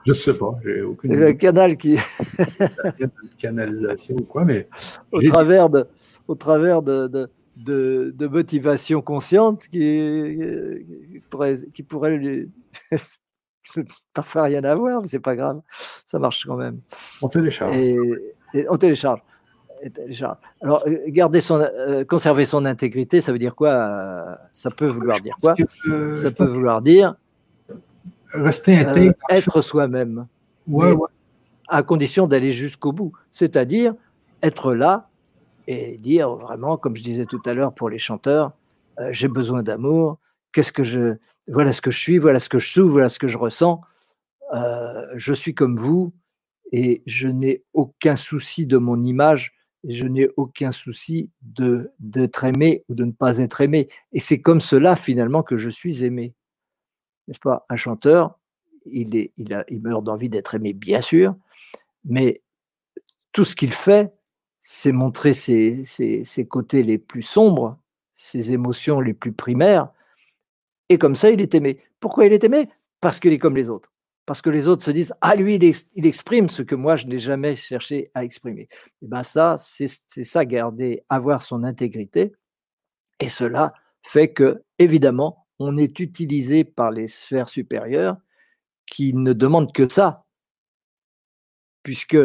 Je 0.04 0.12
ne 0.12 0.14
sais 0.14 0.36
pas, 0.36 0.58
j'ai 0.64 0.82
aucune 0.82 1.12
idée. 1.12 1.26
Un 1.26 1.34
canal 1.34 1.76
qui. 1.76 1.98
canalisation 3.38 4.16
ou 4.16 4.24
quoi, 4.24 4.44
mais. 4.44 4.68
Au 5.12 5.20
travers 5.20 5.68
de, 5.68 5.86
au 6.26 6.34
travers 6.34 6.82
de, 6.82 7.08
de, 7.08 7.30
de, 7.56 8.12
de 8.16 8.26
motivation 8.26 9.02
consciente 9.02 9.68
qui, 9.68 10.38
qui 11.10 11.20
pourrait, 11.28 11.56
qui 11.74 11.82
pourrait 11.82 12.16
lui 12.16 12.50
parfois 14.14 14.44
rien 14.44 14.64
à 14.64 14.74
voir, 14.74 15.02
mais 15.02 15.08
c'est 15.08 15.20
pas 15.20 15.36
grave, 15.36 15.60
ça 16.06 16.18
marche 16.18 16.46
quand 16.46 16.56
même. 16.56 16.80
On 17.22 17.28
télécharge. 17.28 17.76
Et, 17.76 18.66
on 18.68 18.76
télécharge. 18.76 19.20
Alors, 20.60 20.84
garder 21.06 21.40
son, 21.40 21.60
euh, 21.60 22.04
conserver 22.04 22.46
son 22.46 22.64
intégrité, 22.64 23.20
ça 23.20 23.30
veut 23.30 23.38
dire 23.38 23.54
quoi? 23.54 24.38
Ça 24.52 24.70
peut 24.70 24.86
vouloir 24.86 25.20
dire 25.20 25.36
quoi? 25.40 25.54
Ça 26.10 26.30
peut 26.30 26.46
vouloir 26.46 26.82
dire 26.82 27.14
rester 28.32 28.78
euh, 28.78 28.88
intègre, 28.88 29.14
être 29.30 29.60
soi-même, 29.60 30.26
ouais, 30.66 30.94
à 31.68 31.82
condition 31.82 32.26
d'aller 32.26 32.52
jusqu'au 32.52 32.92
bout. 32.92 33.12
C'est-à-dire 33.30 33.94
être 34.42 34.74
là 34.74 35.09
et 35.66 35.98
dire 35.98 36.30
vraiment, 36.30 36.76
comme 36.76 36.96
je 36.96 37.02
disais 37.02 37.26
tout 37.26 37.42
à 37.44 37.55
l'heure 37.55 37.74
pour 37.74 37.90
les 37.90 37.98
chanteurs, 37.98 38.52
j'ai 39.10 39.28
besoin 39.28 39.62
d'amour, 39.62 40.18
qu'est-ce 40.52 40.72
que 40.72 40.82
je, 40.82 41.16
voilà 41.46 41.72
ce 41.72 41.80
que 41.80 41.90
je 41.90 41.98
suis, 41.98 42.18
voilà 42.18 42.40
ce 42.40 42.48
que 42.48 42.59
je 42.59 42.68
souffre, 42.68 42.92
voilà 42.92 43.09
ce 43.09 43.18
que 43.18 43.28
je 43.28 43.38
ressens. 43.38 43.80
Euh, 44.55 45.06
je 45.16 45.32
suis 45.32 45.55
comme 45.55 45.76
vous 45.76 46.12
et 46.72 47.02
je 47.06 47.28
n'ai 47.28 47.64
aucun 47.74 48.16
souci 48.16 48.66
de 48.66 48.78
mon 48.78 49.00
image 49.00 49.55
et 49.86 49.94
je 49.94 50.06
n'ai 50.06 50.28
aucun 50.36 50.72
souci 50.72 51.30
de 51.42 51.90
d'être 51.98 52.44
aimé 52.44 52.84
ou 52.88 52.94
de 52.94 53.05
ne 53.05 53.12
pas 53.12 53.38
être 53.38 53.60
aimé. 53.60 53.88
Et 54.12 54.20
c'est 54.20 54.40
comme 54.40 54.60
cela 54.60 54.96
finalement 54.96 55.42
que 55.42 55.59
je 55.59 55.68
suis 55.68 56.05
aimé. 56.05 56.34
N'est-ce 57.28 57.40
pas? 57.40 57.64
Un 57.68 57.76
chanteur, 57.76 58.38
il, 58.86 59.14
est, 59.14 59.32
il, 59.36 59.55
a, 59.55 59.64
il 59.68 59.80
meurt 59.80 60.02
d'envie 60.02 60.28
d'être 60.28 60.56
aimé, 60.56 60.72
bien 60.72 61.00
sûr, 61.00 61.36
mais 62.05 62.42
tout 63.32 63.44
ce 63.44 63.55
qu'il 63.55 63.72
fait, 63.72 64.12
c'est 64.60 64.92
montrer 64.92 65.34
ses, 65.34 65.84
ses, 65.84 66.24
ses 66.24 66.46
côtés 66.46 66.82
les 66.82 66.98
plus 66.98 67.22
sombres, 67.22 67.78
ses 68.12 68.52
émotions 68.52 69.00
les 69.00 69.14
plus 69.14 69.32
primaires, 69.32 69.90
et 70.88 70.98
comme 70.98 71.16
ça, 71.16 71.30
il 71.30 71.40
est 71.40 71.55
aimé. 71.55 71.80
Pourquoi 72.00 72.26
il 72.26 72.32
est 72.32 72.44
aimé? 72.44 72.68
Parce 73.00 73.20
qu'il 73.20 73.32
est 73.32 73.38
comme 73.38 73.56
les 73.56 73.68
autres. 73.68 73.92
Parce 74.26 74.42
que 74.42 74.50
les 74.50 74.68
autres 74.68 74.84
se 74.84 74.90
disent 74.90 75.14
Ah, 75.20 75.34
lui, 75.34 75.55
il, 75.56 76.06
exprime 76.06 76.48
ce 76.48 76.62
que 76.62 76.74
moi, 76.74 76.96
je 76.96 77.06
n'ai 77.06 77.18
jamais 77.18 77.55
cherché 77.55 78.10
à 78.14 78.24
exprimer. 78.24 78.68
Et 79.02 79.06
bien, 79.06 79.22
ça, 79.22 79.56
c'est 79.59 79.88
ça, 80.24 80.44
garder, 80.44 81.05
avoir 81.09 81.42
son 81.42 81.64
intégrité. 81.64 82.32
Et 83.20 83.28
cela 83.28 83.72
fait 84.02 84.32
que, 84.32 84.62
évidemment, 84.78 85.46
on 85.59 85.76
est 85.76 85.98
utilisé 86.01 86.64
par 86.64 86.90
les 86.90 87.09
sphères 87.09 87.48
supérieures 87.48 88.16
qui 88.86 89.14
ne 89.14 89.32
demandent 89.32 89.72
que 89.72 89.89
ça. 89.89 90.24
Puisque, 91.82 92.18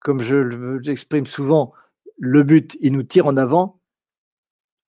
comme 0.00 0.20
je 0.22 0.36
l'exprime 0.36 1.26
souvent, 1.26 1.72
le 2.18 2.42
but, 2.42 2.76
il 2.80 2.92
nous 2.92 3.02
tire 3.02 3.26
en 3.26 3.36
avant. 3.36 3.80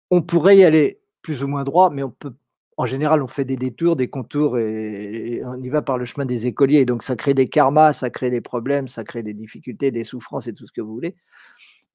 On 0.10 0.22
pourrait 0.22 0.58
y 0.58 0.64
aller 0.64 1.02
plus 1.22 1.44
ou 1.44 1.48
moins 1.48 1.64
droit, 1.64 1.90
mais 1.90 2.04
on 2.04 2.12
peut 2.12 2.34
en 2.82 2.86
général, 2.86 3.22
on 3.22 3.28
fait 3.28 3.46
des 3.46 3.58
détours, 3.58 3.96
des 3.96 4.10
contours 4.10 4.58
et, 4.58 5.44
on 5.46 5.62
y 5.62 5.70
va 5.70 5.84
par 5.84 6.00
le 6.00 6.06
chemin 6.06 6.26
des 6.26 6.48
écoliers. 6.48 6.84
Donc, 6.84 7.04
ça 7.04 7.16
crée 7.16 7.36
des 7.36 7.48
karmas, 7.48 7.94
ça 7.94 8.10
crée 8.10 8.32
des 8.32 8.42
problèmes, 8.42 8.88
ça 8.88 9.04
crée 9.04 9.22
des 9.22 9.36
difficultés, 9.36 9.92
des 9.92 10.04
souffrances 10.04 10.48
et 10.48 10.54
tout 10.54 10.66
ce 10.66 10.72
que 10.72 10.82
vous 10.82 10.94
voulez. 10.94 11.16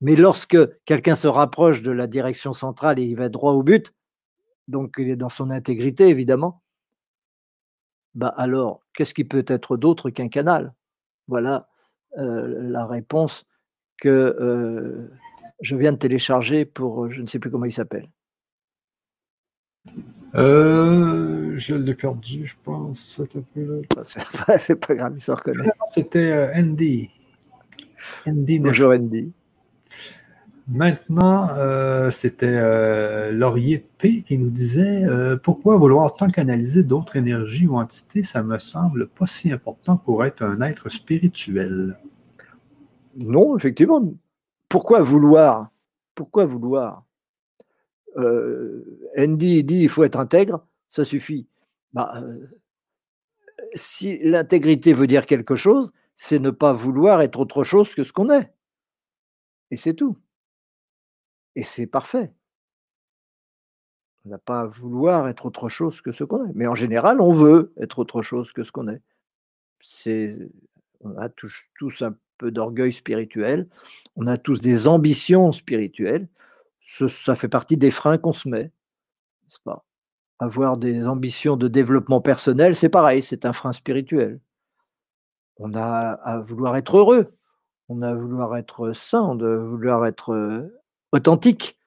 Mais 0.00 0.14
lorsque 0.14 0.56
quelqu'un 0.84 1.16
se 1.16 1.26
rapproche 1.26 1.82
de 1.82 1.90
la 1.90 2.06
direction 2.06 2.52
centrale 2.52 3.00
et 3.00 3.04
il 3.04 3.16
va 3.16 3.28
droit 3.28 3.52
au 3.52 3.64
but, 3.64 3.94
donc 4.68 4.96
il 4.98 5.10
est 5.10 5.16
dans 5.16 5.28
son 5.28 5.50
intégrité, 5.50 6.08
évidemment, 6.08 6.62
bah 8.14 8.32
alors, 8.36 8.82
qu'est-ce 8.94 9.14
qui 9.14 9.24
peut 9.24 9.44
être 9.46 9.76
d'autre 9.76 10.10
qu'un 10.10 10.28
canal? 10.28 10.74
Voilà 11.28 11.68
euh, 12.18 12.46
la 12.70 12.86
réponse 12.86 13.44
que 13.98 14.08
euh, 14.08 15.10
je 15.60 15.76
viens 15.76 15.92
de 15.92 15.98
télécharger 15.98 16.64
pour, 16.64 17.10
je 17.10 17.20
ne 17.20 17.26
sais 17.26 17.38
plus 17.38 17.50
comment 17.50 17.66
il 17.66 17.72
s'appelle. 17.72 18.08
Euh, 20.34 21.56
je 21.56 21.74
l'ai 21.74 21.94
perdu, 21.94 22.44
je 22.46 22.54
pense. 22.62 23.20
C'est 24.58 24.86
pas, 24.86 24.94
grave, 24.94 25.14
il 25.16 25.20
s'en 25.20 25.34
reconnaît. 25.34 25.68
C'était 25.86 26.30
euh, 26.30 26.52
Andy. 26.54 27.10
Andy. 28.26 28.58
Bonjour 28.58 28.92
Andy. 28.92 29.32
Maintenant, 30.68 31.48
euh, 31.50 32.10
c'était 32.10 32.46
euh, 32.46 33.30
Laurier 33.30 33.86
P 33.98 34.22
qui 34.22 34.36
nous 34.36 34.50
disait 34.50 35.04
Pourquoi 35.42 35.76
vouloir 35.76 36.14
tant 36.14 36.28
canaliser 36.28 36.82
d'autres 36.82 37.16
énergies 37.16 37.66
ou 37.68 37.76
entités? 37.76 38.24
Ça 38.24 38.42
me 38.42 38.58
semble 38.58 39.06
pas 39.06 39.26
si 39.26 39.52
important 39.52 39.96
pour 39.96 40.24
être 40.24 40.42
un 40.42 40.60
être 40.60 40.88
spirituel. 40.88 41.96
Non, 43.16 43.56
effectivement. 43.56 44.12
Pourquoi 44.68 45.02
vouloir? 45.02 45.70
Pourquoi 46.14 46.46
vouloir? 46.46 47.02
Andy 49.18 49.62
dit 49.62 49.82
il 49.82 49.88
faut 49.90 50.04
être 50.04 50.18
intègre, 50.18 50.66
ça 50.88 51.04
suffit. 51.04 51.46
Bah, 51.92 52.22
si 53.74 54.18
l'intégrité 54.22 54.92
veut 54.92 55.06
dire 55.06 55.26
quelque 55.26 55.56
chose, 55.56 55.92
c'est 56.14 56.38
ne 56.38 56.50
pas 56.50 56.72
vouloir 56.72 57.22
être 57.22 57.38
autre 57.38 57.64
chose 57.64 57.94
que 57.94 58.04
ce 58.04 58.12
qu'on 58.12 58.30
est. 58.30 58.52
Et 59.70 59.76
c'est 59.76 59.94
tout. 59.94 60.16
Et 61.56 61.64
c'est 61.64 61.86
parfait. 61.86 62.32
On 64.24 64.28
n'a 64.28 64.38
pas 64.38 64.60
à 64.60 64.66
vouloir 64.68 65.28
être 65.28 65.46
autre 65.46 65.68
chose 65.68 66.00
que 66.00 66.12
ce 66.12 66.22
qu'on 66.22 66.46
est. 66.46 66.52
Mais 66.54 66.66
en 66.66 66.74
général, 66.74 67.20
on 67.20 67.32
veut 67.32 67.72
être 67.78 67.98
autre 67.98 68.22
chose 68.22 68.52
que 68.52 68.62
ce 68.62 68.70
qu'on 68.70 68.88
est. 68.88 69.02
On 71.00 71.16
a 71.16 71.28
tous, 71.28 71.64
tous 71.78 72.02
un 72.02 72.14
peu 72.38 72.50
d'orgueil 72.50 72.92
spirituel, 72.92 73.68
on 74.16 74.26
a 74.26 74.38
tous 74.38 74.60
des 74.60 74.88
ambitions 74.88 75.52
spirituelles, 75.52 76.28
ça 76.80 77.34
fait 77.34 77.48
partie 77.48 77.76
des 77.76 77.90
freins 77.90 78.18
qu'on 78.18 78.32
se 78.32 78.48
met, 78.48 78.64
n'est-ce 79.44 79.60
pas? 79.60 79.84
Avoir 80.38 80.76
des 80.76 81.06
ambitions 81.06 81.56
de 81.56 81.68
développement 81.68 82.20
personnel, 82.20 82.76
c'est 82.76 82.88
pareil, 82.88 83.22
c'est 83.22 83.46
un 83.46 83.52
frein 83.52 83.72
spirituel. 83.72 84.40
On 85.58 85.74
a 85.74 86.10
à 86.12 86.40
vouloir 86.40 86.76
être 86.76 86.98
heureux, 86.98 87.34
on 87.88 88.02
a 88.02 88.10
à 88.10 88.14
vouloir 88.14 88.56
être 88.56 88.92
sain, 88.92 89.34
de 89.34 89.46
vouloir 89.46 90.04
être 90.06 90.34
euh, 90.34 90.68
authentique. 91.16 91.78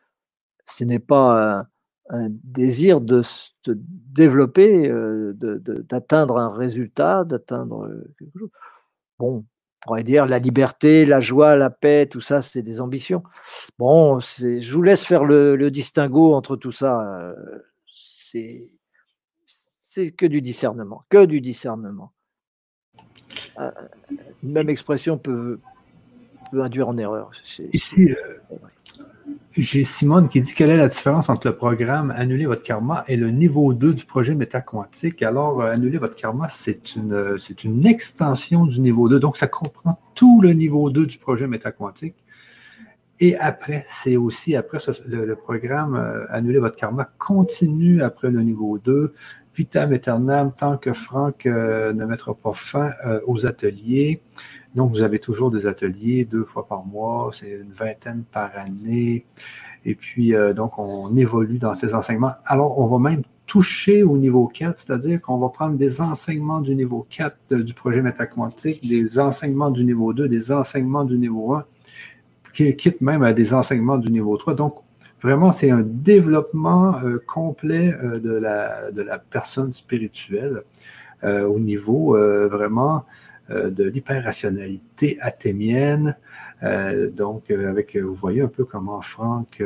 Ce 0.66 0.84
n'est 0.84 1.00
pas 1.00 1.68
un, 2.10 2.28
désir 2.44 3.02
de 3.02 3.22
se 3.22 3.52
développer, 3.66 4.90
euh, 4.90 5.34
d'atteindre 5.34 6.38
un 6.38 6.50
résultat, 6.50 7.24
d'atteindre 7.24 7.86
euh, 7.86 8.14
quelque 8.18 8.40
chose. 8.40 8.50
Bon, 9.20 9.38
on 9.38 9.46
pourrait 9.82 10.04
dire 10.04 10.26
la 10.26 10.40
liberté, 10.40 11.06
la 11.06 11.20
joie, 11.20 11.56
la 11.56 11.70
paix, 11.70 12.08
tout 12.10 12.22
ça, 12.22 12.42
c'est 12.42 12.62
des 12.62 12.82
ambitions. 12.82 13.24
Bon, 13.78 14.20
je 14.20 14.74
vous 14.74 14.82
laisse 14.82 15.04
faire 15.04 15.24
le, 15.24 15.70
distinguo 15.70 16.34
entre 16.34 16.56
tout 16.56 16.72
ça. 16.72 17.22
Euh, 17.22 17.60
c'est 19.82 20.12
que 20.12 20.26
du 20.26 20.42
discernement, 20.42 21.04
que 21.10 21.26
du 21.26 21.42
discernement. 21.42 22.14
Même 24.44 24.70
expression 24.70 25.18
peut, 25.18 25.60
peut 26.52 26.62
induire 26.62 26.88
en 26.88 26.98
erreur. 26.98 27.32
Ici, 27.74 28.10
euh, 28.12 28.56
j'ai 29.58 29.84
Simone 29.84 30.30
qui 30.30 30.42
dit 30.42 30.54
quelle 30.54 30.70
est 30.70 30.78
la 30.78 30.88
différence 30.88 31.30
entre 31.30 31.48
le 31.48 31.56
programme 31.56 32.12
Annuler 32.16 32.46
votre 32.46 32.64
karma 32.64 33.04
et 33.08 33.18
le 33.18 33.32
niveau 33.32 33.74
2 33.74 33.94
du 33.94 34.06
projet 34.06 34.36
métaquantique? 34.36 35.22
Alors, 35.24 35.62
euh, 35.62 35.72
Annuler 35.72 35.98
votre 35.98 36.16
karma, 36.16 36.48
c'est 36.48 36.96
une, 36.96 37.14
euh, 37.14 37.84
extension 37.84 38.66
du 38.66 38.80
niveau 38.80 39.10
2. 39.10 39.20
Donc, 39.20 39.38
ça 39.38 39.48
comprend 39.48 40.00
tout 40.16 40.42
le 40.42 40.54
niveau 40.54 40.90
2 40.90 41.06
du 41.06 41.18
projet 41.18 41.48
métaquantique. 41.48 42.16
Et 43.20 43.36
après, 43.38 43.86
c'est 43.90 44.16
aussi, 44.16 44.56
après 44.56 44.78
le, 45.08 45.36
programme 45.36 45.96
euh, 45.96 46.26
Annuler 46.30 46.60
votre 46.60 46.78
karma 46.78 47.10
continue 47.18 48.02
après 48.02 48.32
le 48.32 48.42
niveau 48.42 48.78
2. 48.78 49.14
Vitam 49.56 49.92
aeternam, 49.92 50.54
tant 50.58 50.78
que 50.78 50.94
Franck 50.94 51.44
ne 51.46 52.06
mettra 52.06 52.34
pas 52.34 52.54
fin 52.54 52.92
aux 53.28 53.46
ateliers. 53.46 54.22
Donc, 54.76 54.92
vous 54.92 55.02
avez 55.02 55.20
toujours 55.20 55.50
des 55.50 55.66
ateliers 55.66 56.26
deux 56.26 56.44
fois 56.44 56.68
par 56.68 56.86
mois, 56.86 57.30
c'est 57.34 57.52
une 57.52 57.74
vingtaine 57.74 58.24
par 58.32 58.52
année. 58.56 59.26
Et 59.86 59.96
puis, 59.96 60.36
euh, 60.36 60.54
donc, 60.54 60.78
on 60.78 61.16
évolue 61.16 61.58
dans 61.58 61.74
ces 61.74 61.94
enseignements. 61.96 62.34
Alors, 62.46 62.80
on 62.80 62.88
va 62.88 63.00
même 63.00 63.24
toucher 63.48 64.04
au 64.04 64.18
niveau 64.18 64.48
4, 64.48 64.78
c'est-à-dire 64.78 65.22
qu'on 65.22 65.38
va 65.38 65.50
prendre 65.50 65.76
des 65.76 66.02
enseignements 66.02 66.62
du 66.62 66.76
niveau 66.76 67.08
4 67.10 67.56
du 67.56 67.74
projet 67.74 68.02
métaquantique, 68.02 68.88
des 68.88 69.18
enseignements 69.18 69.72
du 69.72 69.84
niveau 69.84 70.14
2, 70.14 70.28
des 70.28 70.52
enseignements 70.52 71.04
du 71.04 71.18
niveau 71.18 71.56
1, 71.56 71.66
qui 72.54 72.76
quitte 72.76 73.02
même 73.02 73.24
à 73.24 73.34
des 73.34 73.56
enseignements 73.56 73.98
du 73.98 74.12
niveau 74.12 74.38
3. 74.38 74.54
Donc, 74.54 74.76
vraiment, 75.20 75.52
c'est 75.52 75.72
un 75.72 75.82
développement 75.82 76.96
euh, 77.04 77.24
complet 77.26 77.96
euh, 78.04 78.20
de, 78.20 78.32
la, 78.32 78.92
de 78.92 79.02
la 79.02 79.18
personne 79.18 79.74
spirituelle 79.74 80.62
au 81.22 81.60
niveau 81.60 82.16
vraiment 82.50 82.96
euh, 82.98 83.02
de 83.50 83.84
l'hyperrationalité 83.84 85.18
athémienne. 85.22 86.16
Euh, 86.64 87.10
donc, 87.10 87.52
euh, 87.52 87.70
avec, 87.70 87.96
vous 87.96 88.14
voyez 88.14 88.42
un 88.42 88.48
peu 88.48 88.66
comment 88.66 89.02
Franck 89.02 89.64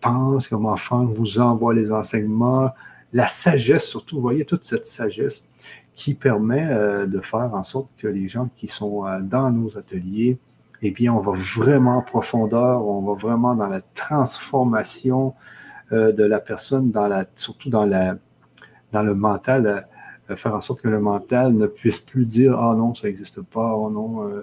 pense, 0.00 0.48
comment 0.48 0.76
Franck 0.76 1.16
vous 1.16 1.38
envoie 1.38 1.72
les 1.72 1.92
enseignements, 1.92 2.70
la 3.12 3.28
sagesse 3.28 3.84
surtout, 3.84 4.16
vous 4.16 4.22
voyez 4.22 4.44
toute 4.44 4.64
cette 4.64 4.86
sagesse 4.86 5.44
qui 5.94 6.14
permet 6.14 6.66
de 7.06 7.20
faire 7.20 7.54
en 7.54 7.62
sorte 7.64 7.88
que 7.96 8.08
les 8.08 8.26
gens 8.26 8.48
qui 8.56 8.66
sont 8.68 9.04
dans 9.22 9.50
nos 9.50 9.78
ateliers, 9.78 10.36
eh 10.82 10.90
bien, 10.90 11.12
on 11.12 11.20
va 11.20 11.32
vraiment 11.32 11.98
en 11.98 12.02
profondeur, 12.02 12.84
on 12.86 13.02
va 13.02 13.14
vraiment 13.14 13.54
dans 13.54 13.68
la 13.68 13.80
transformation 13.80 15.34
de 15.92 16.24
la 16.24 16.40
personne, 16.40 16.90
dans 16.90 17.06
la, 17.06 17.24
surtout 17.36 17.70
dans, 17.70 17.86
la, 17.86 18.16
dans 18.90 19.02
le 19.04 19.14
mental 19.14 19.87
faire 20.36 20.54
en 20.54 20.60
sorte 20.60 20.82
que 20.82 20.88
le 20.88 21.00
mental 21.00 21.54
ne 21.54 21.66
puisse 21.66 22.00
plus 22.00 22.26
dire 22.26 22.58
Ah 22.58 22.74
non, 22.76 22.94
ça 22.94 23.06
n'existe 23.06 23.42
pas, 23.42 23.74
oh 23.74 23.90
non, 23.90 24.28
euh, 24.28 24.42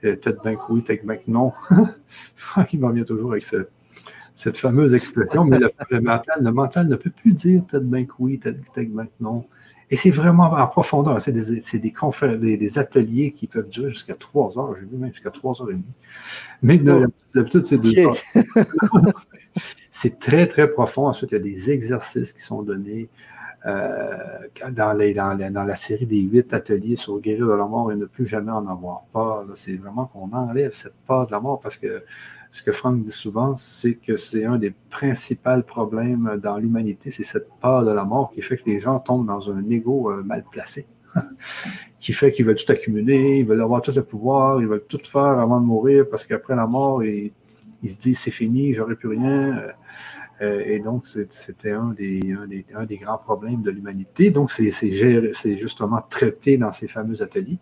peut-être 0.00 0.42
bien 0.42 0.56
que 0.56 0.62
oui, 0.70 0.82
bien 0.82 1.16
que 1.16 1.30
non. 1.30 1.52
Il 2.72 2.80
m'en 2.80 2.90
vient 2.90 3.04
toujours 3.04 3.32
avec 3.32 3.44
cette 3.44 4.56
fameuse 4.56 4.94
expression, 4.94 5.44
mais 5.44 5.58
le, 5.58 6.00
mental, 6.00 6.42
le 6.42 6.52
mental 6.52 6.88
ne 6.88 6.96
peut 6.96 7.10
plus 7.10 7.32
dire 7.32 7.62
bien 7.80 8.04
que 8.04 8.12
oui, 8.18 8.40
bien 8.42 9.04
que 9.04 9.10
non. 9.20 9.46
Et 9.88 9.96
c'est 9.96 10.10
vraiment 10.10 10.50
en 10.50 10.66
profondeur. 10.66 11.20
C'est 11.22 11.32
des, 11.32 11.60
des, 11.60 12.56
des, 12.56 12.78
ateliers 12.78 13.30
qui 13.30 13.46
peuvent 13.46 13.68
durer 13.68 13.90
jusqu'à 13.90 14.14
trois 14.14 14.58
heures. 14.58 14.74
J'ai 14.74 14.86
vu 14.86 14.96
même 14.96 15.12
jusqu'à 15.12 15.30
trois 15.30 15.60
heures 15.62 15.70
et 15.70 15.74
demie. 15.74 15.84
Mais 16.60 16.78
d'habitude, 17.34 17.64
c'est 17.64 17.78
deux 17.78 17.96
heures. 18.00 18.16
c'est 19.90 20.18
très, 20.18 20.48
très 20.48 20.68
profond. 20.68 21.06
Ensuite, 21.06 21.30
il 21.30 21.34
y 21.34 21.36
a 21.36 21.40
des 21.40 21.70
exercices 21.70 22.32
qui 22.32 22.42
sont 22.42 22.62
donnés. 22.62 23.08
Euh, 23.66 24.46
dans, 24.70 24.96
dans, 24.96 25.64
la 25.64 25.74
série 25.74 26.06
des 26.06 26.20
huit 26.20 26.52
ateliers 26.54 26.94
sur 26.94 27.18
guérir 27.18 27.48
de 27.48 27.52
la 27.52 27.66
mort 27.66 27.90
et 27.90 27.96
ne 27.96 28.04
plus 28.04 28.24
jamais 28.24 28.52
en 28.52 28.64
avoir 28.68 29.02
peur, 29.12 29.44
c'est 29.56 29.76
vraiment 29.76 30.06
qu'on 30.06 30.30
enlève 30.32 30.72
cette 30.72 30.94
peur 31.04 31.26
de 31.26 31.32
la 31.32 31.40
mort 31.40 31.58
parce 31.58 31.76
que 31.76 32.04
ce 32.52 32.62
que 32.62 32.70
Franck 32.70 33.02
dit 33.02 33.10
souvent, 33.10 33.56
c'est 33.56 33.94
que 33.94 34.16
c'est 34.16 34.44
un 34.44 34.56
des 34.56 34.72
principaux 34.88 35.62
problèmes 35.66 36.38
dans 36.40 36.58
l'humanité, 36.58 37.10
c'est 37.10 37.24
cette 37.24 37.48
peur 37.60 37.84
de 37.84 37.90
la 37.90 38.04
mort 38.04 38.30
qui 38.30 38.40
fait 38.40 38.56
que 38.56 38.66
les 38.66 38.78
gens 38.78 39.00
tombent 39.00 39.26
dans 39.26 39.50
un 39.50 39.68
ego 39.68 40.12
euh, 40.12 40.22
mal 40.22 40.44
placé, 40.48 40.86
qui 41.98 42.12
fait 42.12 42.30
qu'ils 42.30 42.44
veulent 42.44 42.54
tout 42.54 42.70
accumuler, 42.70 43.40
ils 43.40 43.46
veulent 43.46 43.62
avoir 43.62 43.82
tout 43.82 43.92
le 43.96 44.04
pouvoir, 44.04 44.60
ils 44.60 44.68
veulent 44.68 44.86
tout 44.88 45.00
faire 45.02 45.40
avant 45.40 45.60
de 45.60 45.66
mourir 45.66 46.06
parce 46.08 46.24
qu'après 46.24 46.54
la 46.54 46.68
mort, 46.68 47.02
ils, 47.02 47.32
ils 47.82 47.90
se 47.90 47.98
disent 47.98 48.20
c'est 48.20 48.30
fini, 48.30 48.74
j'aurai 48.74 48.94
plus 48.94 49.08
rien. 49.08 49.74
Et 50.40 50.80
donc, 50.80 51.06
c'était 51.06 51.70
un 51.70 51.94
des, 51.94 52.20
grands 53.00 53.18
problèmes 53.18 53.62
de 53.62 53.70
l'humanité. 53.70 54.30
Donc, 54.30 54.50
c'est 54.50 55.56
justement 55.56 56.02
traité 56.08 56.58
dans 56.58 56.72
ces 56.72 56.88
fameux 56.88 57.22
ateliers. 57.22 57.58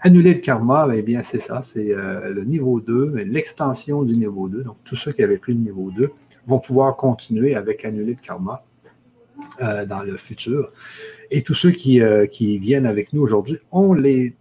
Annuler 0.00 0.34
le 0.34 0.40
karma, 0.40 0.86
eh 0.94 1.02
bien, 1.02 1.22
c'est 1.22 1.40
ça, 1.40 1.62
c'est 1.62 1.94
le 1.94 2.44
niveau 2.44 2.80
2, 2.80 3.14
l'extension 3.26 4.02
du 4.02 4.16
niveau 4.16 4.48
2. 4.48 4.62
Donc, 4.62 4.76
tous 4.84 4.96
ceux 4.96 5.12
qui 5.12 5.22
avaient 5.22 5.38
pris 5.38 5.54
le 5.54 5.60
niveau 5.60 5.90
2 5.90 6.10
vont 6.46 6.60
pouvoir 6.60 6.96
continuer 6.96 7.54
avec 7.54 7.84
annuler 7.84 8.14
le 8.14 8.20
karma 8.20 8.62
dans 9.60 10.02
le 10.04 10.16
futur. 10.16 10.72
Et 11.30 11.42
tous 11.42 11.54
ceux 11.54 11.70
qui, 11.70 12.58
viennent 12.58 12.86
avec 12.86 13.12
nous 13.12 13.22
aujourd'hui 13.22 13.58
ont 13.72 13.92
les 13.94 14.34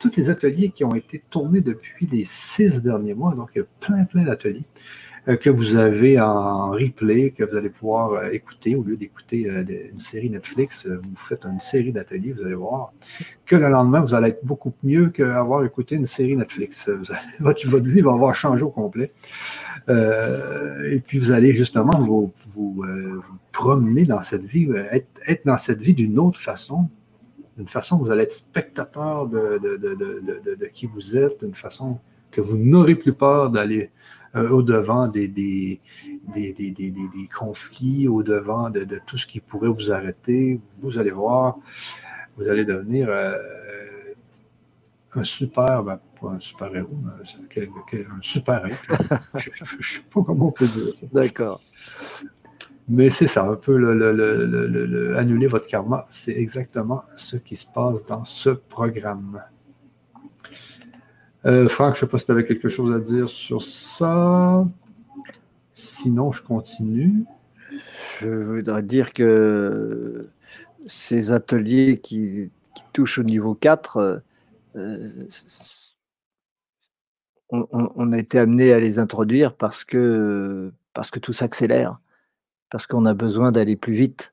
tous 0.00 0.10
les 0.16 0.30
ateliers 0.30 0.70
qui 0.70 0.82
ont 0.82 0.96
été 0.96 1.22
tournés 1.30 1.60
depuis 1.60 2.08
les 2.10 2.24
six 2.24 2.82
derniers 2.82 3.14
mois. 3.14 3.36
Donc, 3.36 3.50
il 3.54 3.58
y 3.58 3.62
a 3.62 3.66
plein, 3.78 4.04
plein 4.04 4.24
d'ateliers 4.24 4.64
euh, 4.64 5.09
que 5.26 5.50
vous 5.50 5.76
avez 5.76 6.20
en 6.20 6.70
replay, 6.70 7.30
que 7.30 7.44
vous 7.44 7.56
allez 7.56 7.70
pouvoir 7.70 8.12
euh, 8.12 8.30
écouter 8.30 8.74
au 8.74 8.82
lieu 8.82 8.96
d'écouter 8.96 9.48
euh, 9.48 9.64
une 9.92 10.00
série 10.00 10.30
Netflix. 10.30 10.86
vous 10.86 11.16
faites 11.16 11.44
une 11.44 11.60
série 11.60 11.92
d'ateliers, 11.92 12.32
vous 12.32 12.44
allez 12.44 12.54
voir 12.54 12.92
que 13.44 13.56
le 13.56 13.68
lendemain, 13.68 14.00
vous 14.00 14.14
allez 14.14 14.28
être 14.28 14.44
beaucoup 14.44 14.72
mieux 14.82 15.10
qu'avoir 15.10 15.64
écouté 15.64 15.96
une 15.96 16.06
série 16.06 16.36
Netflix. 16.36 16.88
votre, 17.40 17.88
vie 17.88 18.00
va 18.00 18.12
avoir 18.12 18.34
changé 18.34 18.62
au 18.62 18.70
complet. 18.70 19.12
et 19.88 21.00
puis, 21.04 21.18
vous 21.18 21.32
allez 21.32 21.54
justement 21.54 21.98
vous, 22.00 22.32
promener 23.52 24.04
dans 24.04 24.22
cette 24.22 24.44
vie, 24.44 24.68
être, 25.26 25.44
dans 25.44 25.56
cette 25.56 25.80
vie 25.80 25.94
d'une 25.94 26.18
autre 26.18 26.38
façon, 26.38 26.88
d'une 27.56 27.66
façon 27.66 27.98
que 27.98 28.04
vous 28.04 28.10
allez 28.10 28.22
être 28.22 28.32
spectateur 28.32 29.26
de, 29.26 29.60
qui 30.72 30.86
vous 30.86 31.16
êtes, 31.16 31.44
d'une 31.44 31.54
façon 31.54 31.98
que 32.30 32.40
vous 32.40 32.56
n'aurez 32.56 32.94
plus 32.94 33.12
peur 33.12 33.50
d'aller 33.50 33.82
euh, 33.82 34.19
au-devant 34.34 35.08
des, 35.08 35.28
des, 35.28 35.80
des, 36.32 37.28
conflits, 37.34 38.08
au-devant 38.08 38.70
de, 38.70 39.00
tout 39.06 39.18
ce 39.18 39.26
qui 39.26 39.40
pourrait 39.40 39.68
vous 39.68 39.90
arrêter. 39.90 40.60
Vous 40.80 40.98
allez 40.98 41.10
voir, 41.10 41.58
vous 42.36 42.48
allez 42.48 42.64
devenir 42.64 43.08
euh, 43.08 43.36
un 45.14 45.24
super, 45.24 45.82
ben, 45.82 46.00
pas 46.20 46.28
un 46.28 46.40
super 46.40 46.74
héros, 46.74 46.88
mais 47.02 47.62
un 47.62 48.20
super 48.20 48.66
être. 48.66 48.84
je 49.36 49.50
ne 49.50 49.82
sais 49.82 50.00
pas 50.12 50.22
comment 50.22 50.48
on 50.48 50.52
peut 50.52 50.66
dire 50.66 50.94
ça. 50.94 51.06
D'accord. 51.12 51.60
Mais 52.88 53.08
c'est 53.08 53.28
ça, 53.28 53.44
un 53.44 53.54
peu 53.54 53.76
le, 53.76 55.16
annuler 55.16 55.46
votre 55.46 55.68
karma, 55.68 56.04
c'est 56.08 56.36
exactement 56.36 57.04
ce 57.16 57.36
qui 57.36 57.54
se 57.54 57.66
passe 57.66 58.04
dans 58.04 58.24
ce 58.24 58.50
programme. 58.50 59.40
Euh, 61.46 61.68
Franck, 61.68 61.94
je 61.94 62.04
ne 62.04 62.06
sais 62.06 62.10
pas 62.10 62.18
si 62.18 62.26
tu 62.26 62.32
avais 62.32 62.44
quelque 62.44 62.68
chose 62.68 62.94
à 62.94 62.98
dire 62.98 63.28
sur 63.28 63.62
ça. 63.62 64.66
Sinon, 65.74 66.32
je 66.32 66.42
continue. 66.42 67.24
Je 68.20 68.28
voudrais 68.28 68.82
dire 68.82 69.12
que 69.12 70.28
ces 70.86 71.32
ateliers 71.32 71.98
qui, 71.98 72.50
touchent 72.92 73.18
au 73.18 73.22
niveau 73.22 73.54
4, 73.54 74.22
euh, 74.76 75.08
on, 77.50 78.12
a 78.12 78.18
été 78.18 78.38
amené 78.38 78.72
à 78.72 78.80
les 78.80 78.98
introduire 78.98 79.54
parce 79.54 79.84
que, 79.84 80.72
tout 81.22 81.32
s'accélère 81.32 81.98
parce 82.70 82.86
qu'on 82.86 83.04
a 83.04 83.14
besoin 83.14 83.52
d'aller 83.52 83.76
plus 83.76 83.92
vite 83.92 84.32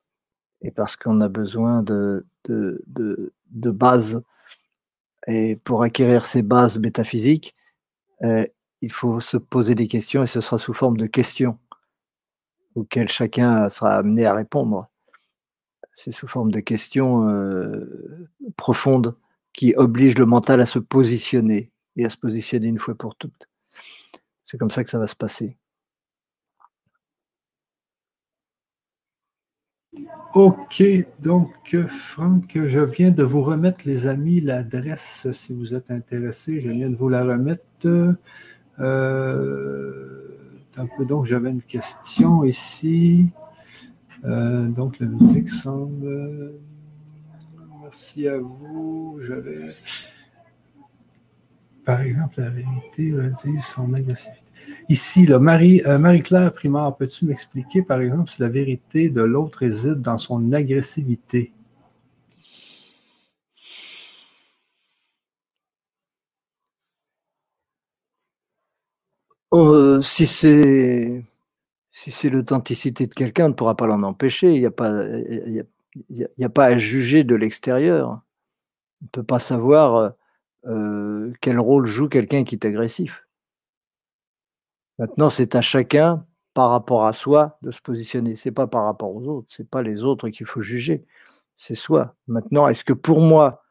et 0.61 0.71
parce 0.71 0.95
qu'on 0.95 1.21
a 1.21 1.27
besoin 1.29 1.81
de, 1.81 2.25
de, 2.45 2.83
de, 2.87 3.71
bases. 3.71 4.21
Et 5.27 5.57
pour 5.57 5.83
acquérir 5.83 6.25
ces 6.25 6.41
bases 6.41 6.79
métaphysiques, 6.79 7.55
euh, 8.23 8.45
il 8.81 8.91
faut 8.91 9.19
se 9.19 9.37
poser 9.37 9.75
des 9.75 9.87
questions 9.87 10.23
et 10.23 10.27
ce 10.27 10.41
sera 10.41 10.57
sous 10.57 10.73
forme 10.73 10.97
de 10.97 11.05
questions 11.05 11.57
auxquelles 12.75 13.09
chacun 13.09 13.69
sera 13.69 13.95
amené 13.95 14.25
à 14.25 14.33
répondre. 14.33 14.89
C'est 15.91 16.11
sous 16.11 16.27
forme 16.27 16.51
de 16.51 16.59
questions 16.59 17.27
euh, 17.27 18.29
profondes 18.55 19.17
qui 19.53 19.73
obligent 19.75 20.19
le 20.19 20.27
mental 20.27 20.61
à 20.61 20.65
se 20.65 20.79
positionner 20.79 21.71
et 21.95 22.05
à 22.05 22.09
se 22.09 22.17
positionner 22.17 22.67
une 22.67 22.77
fois 22.77 22.95
pour 22.95 23.15
toutes. 23.15 23.49
C'est 24.45 24.57
comme 24.57 24.69
ça 24.69 24.83
que 24.83 24.91
ça 24.91 24.99
va 24.99 25.07
se 25.07 25.15
passer. 25.15 25.57
OK, 30.37 30.83
donc 31.19 31.75
Franck, 31.87 32.59
je 32.67 32.79
viens 32.79 33.09
de 33.09 33.23
vous 33.23 33.41
remettre, 33.41 33.79
les 33.85 34.05
amis, 34.05 34.39
l'adresse 34.39 35.25
si 35.31 35.51
vous 35.51 35.73
êtes 35.73 35.89
intéressés. 35.89 36.61
Je 36.61 36.69
viens 36.69 36.91
de 36.91 36.95
vous 36.95 37.09
la 37.09 37.23
remettre. 37.23 38.15
Euh, 38.79 40.27
donc, 41.09 41.25
j'avais 41.25 41.49
une 41.49 41.63
question 41.63 42.43
ici. 42.43 43.31
Euh, 44.25 44.67
donc, 44.67 44.99
la 44.99 45.07
musique 45.07 45.49
semble. 45.49 46.53
Merci 47.81 48.27
à 48.27 48.37
vous. 48.37 49.17
J'avais. 49.19 49.73
Par 51.87 52.01
exemple, 52.01 52.41
la 52.41 52.49
vérité 52.49 53.13
dit 53.45 53.59
son 53.61 53.93
agressivité. 53.93 54.43
Ici, 54.89 55.25
Marie, 55.39 55.81
euh, 55.85 55.97
Marie-Claire 55.97 56.51
Primard, 56.51 56.97
peux-tu 56.97 57.23
m'expliquer, 57.23 57.81
par 57.81 58.01
exemple, 58.01 58.29
si 58.29 58.41
la 58.41 58.49
vérité 58.49 59.09
de 59.09 59.21
l'autre 59.21 59.59
réside 59.59 60.01
dans 60.01 60.17
son 60.17 60.51
agressivité? 60.51 61.53
Euh, 69.53 70.01
si 70.01 70.27
c'est 70.27 71.23
si 71.91 72.11
c'est 72.11 72.29
l'authenticité 72.29 73.07
de 73.07 73.13
quelqu'un, 73.13 73.45
on 73.45 73.49
ne 73.49 73.53
pourra 73.53 73.77
pas 73.77 73.87
l'en 73.87 74.03
empêcher. 74.03 74.53
Il 74.53 74.59
n'y 74.59 74.65
a, 74.65 74.71
il 76.09 76.27
y 76.37 76.43
a, 76.43 76.49
pas 76.49 76.65
à 76.65 76.77
juger 76.77 77.23
de 77.23 77.35
l'extérieur. 77.35 78.21
On 79.01 79.05
ne 79.05 79.09
peut 79.09 79.23
pas 79.23 79.39
savoir 79.39 80.13
euh, 80.67 81.33
quel 81.41 81.59
rôle 81.59 81.85
joue 81.85 82.09
quelqu'un 82.09 82.43
qui 82.43 82.55
est 82.55 82.65
agressif? 82.65 83.25
Maintenant, 84.99 85.29
c'est 85.29 85.55
à 85.55 85.61
chacun, 85.61 86.25
par 86.53 86.71
rapport 86.71 87.05
à 87.05 87.13
soi, 87.13 87.59
de 87.61 87.71
se 87.71 87.81
positionner. 87.81 88.35
Ce 88.35 88.49
n'est 88.49 88.53
pas 88.53 88.67
par 88.67 88.83
rapport 88.83 89.15
aux 89.15 89.27
autres. 89.27 89.47
Ce 89.49 89.61
n'est 89.61 89.67
pas 89.67 89.83
les 89.83 90.03
autres 90.03 90.29
qu'il 90.29 90.45
faut 90.45 90.61
juger. 90.61 91.05
C'est 91.55 91.75
soi. 91.75 92.15
Maintenant, 92.27 92.67
est-ce 92.67 92.83
que 92.83 92.93
pour 92.93 93.21
moi, 93.21 93.63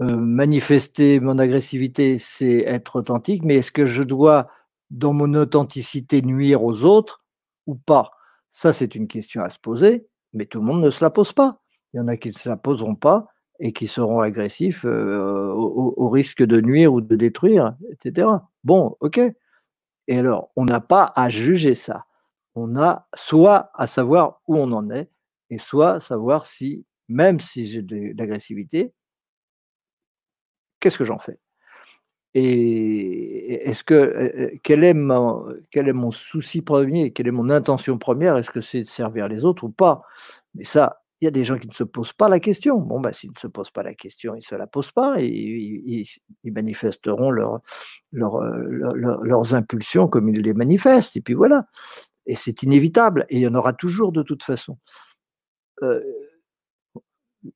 euh, 0.00 0.16
manifester 0.16 1.20
mon 1.20 1.38
agressivité, 1.38 2.18
c'est 2.18 2.58
être 2.58 2.96
authentique, 2.96 3.44
mais 3.44 3.56
est-ce 3.56 3.72
que 3.72 3.86
je 3.86 4.02
dois, 4.02 4.48
dans 4.90 5.12
mon 5.12 5.34
authenticité, 5.34 6.22
nuire 6.22 6.62
aux 6.62 6.84
autres 6.84 7.18
ou 7.66 7.74
pas? 7.74 8.12
Ça, 8.50 8.72
c'est 8.72 8.94
une 8.94 9.08
question 9.08 9.42
à 9.42 9.50
se 9.50 9.58
poser, 9.58 10.06
mais 10.32 10.46
tout 10.46 10.58
le 10.60 10.66
monde 10.66 10.82
ne 10.82 10.90
se 10.90 11.04
la 11.04 11.10
pose 11.10 11.32
pas. 11.32 11.60
Il 11.92 11.98
y 11.98 12.00
en 12.00 12.08
a 12.08 12.16
qui 12.16 12.28
ne 12.28 12.34
se 12.34 12.48
la 12.48 12.56
poseront 12.56 12.94
pas 12.94 13.28
et 13.60 13.72
qui 13.72 13.86
seront 13.86 14.20
agressifs 14.20 14.84
euh, 14.84 15.52
au, 15.52 16.08
risque 16.08 16.42
de 16.42 16.60
nuire 16.60 16.92
ou 16.92 17.00
de 17.00 17.16
détruire, 17.16 17.76
etc. 17.92 18.28
Bon, 18.64 18.96
ok. 19.00 19.20
Et 20.08 20.18
alors, 20.18 20.50
on 20.56 20.64
n'a 20.64 20.80
pas 20.80 21.12
à 21.16 21.28
juger 21.28 21.74
ça. 21.74 22.06
On 22.54 22.76
a 22.76 23.08
soit 23.14 23.70
à 23.74 23.86
savoir 23.86 24.40
où 24.46 24.56
on 24.56 24.72
en 24.72 24.90
est, 24.90 25.10
et 25.50 25.58
soit 25.58 25.94
à 25.94 26.00
savoir 26.00 26.46
si, 26.46 26.86
même 27.08 27.40
si 27.40 27.66
j'ai 27.68 27.82
de 27.82 28.14
l'agressivité, 28.16 28.92
qu'est-ce 30.80 30.98
que 30.98 31.04
j'en 31.04 31.18
fais? 31.18 31.38
Et 32.34 33.68
est-ce 33.68 33.82
que 33.84 33.94
euh, 33.94 34.30
euh, 34.38 34.50
quel 34.62 34.84
est, 34.84 34.94
mon, 34.94 35.44
quel 35.70 35.88
est 35.88 35.92
mon 35.92 36.12
souci 36.12 36.62
premier, 36.62 37.12
quelle 37.12 37.28
est 37.28 37.32
mon 37.32 37.50
intention 37.50 37.98
première? 37.98 38.36
Est-ce 38.36 38.50
que 38.50 38.60
c'est 38.60 38.80
de 38.80 38.86
servir 38.86 39.28
les 39.28 39.44
autres 39.44 39.64
ou 39.64 39.70
pas? 39.70 40.02
Mais 40.54 40.64
ça, 40.64 41.02
il 41.20 41.24
y 41.24 41.28
a 41.28 41.30
des 41.30 41.44
gens 41.44 41.58
qui 41.58 41.68
ne 41.68 41.72
se 41.72 41.84
posent 41.84 42.12
pas 42.12 42.28
la 42.28 42.38
question. 42.40 42.78
Bon, 42.78 43.00
ben, 43.00 43.12
s'ils 43.12 43.30
ne 43.30 43.38
se 43.38 43.48
posent 43.48 43.70
pas 43.70 43.82
la 43.82 43.94
question, 43.94 44.34
ils 44.34 44.38
ne 44.38 44.42
se 44.42 44.54
la 44.54 44.66
posent 44.66 44.92
pas 44.92 45.16
et 45.18 45.26
ils, 45.26 46.52
manifesteront 46.52 47.32
euh, 47.32 47.58
leurs 48.12 49.54
impulsions 49.54 50.06
comme 50.08 50.28
ils 50.28 50.40
les 50.40 50.54
manifestent. 50.54 51.16
Et 51.16 51.20
puis 51.20 51.34
voilà. 51.34 51.66
Et 52.26 52.36
c'est 52.36 52.62
inévitable. 52.62 53.26
Et 53.30 53.36
il 53.36 53.42
y 53.42 53.48
en 53.48 53.54
aura 53.54 53.72
toujours 53.72 54.12
de 54.12 54.22
toute 54.22 54.44
façon. 54.44 54.78
Euh, 55.82 56.00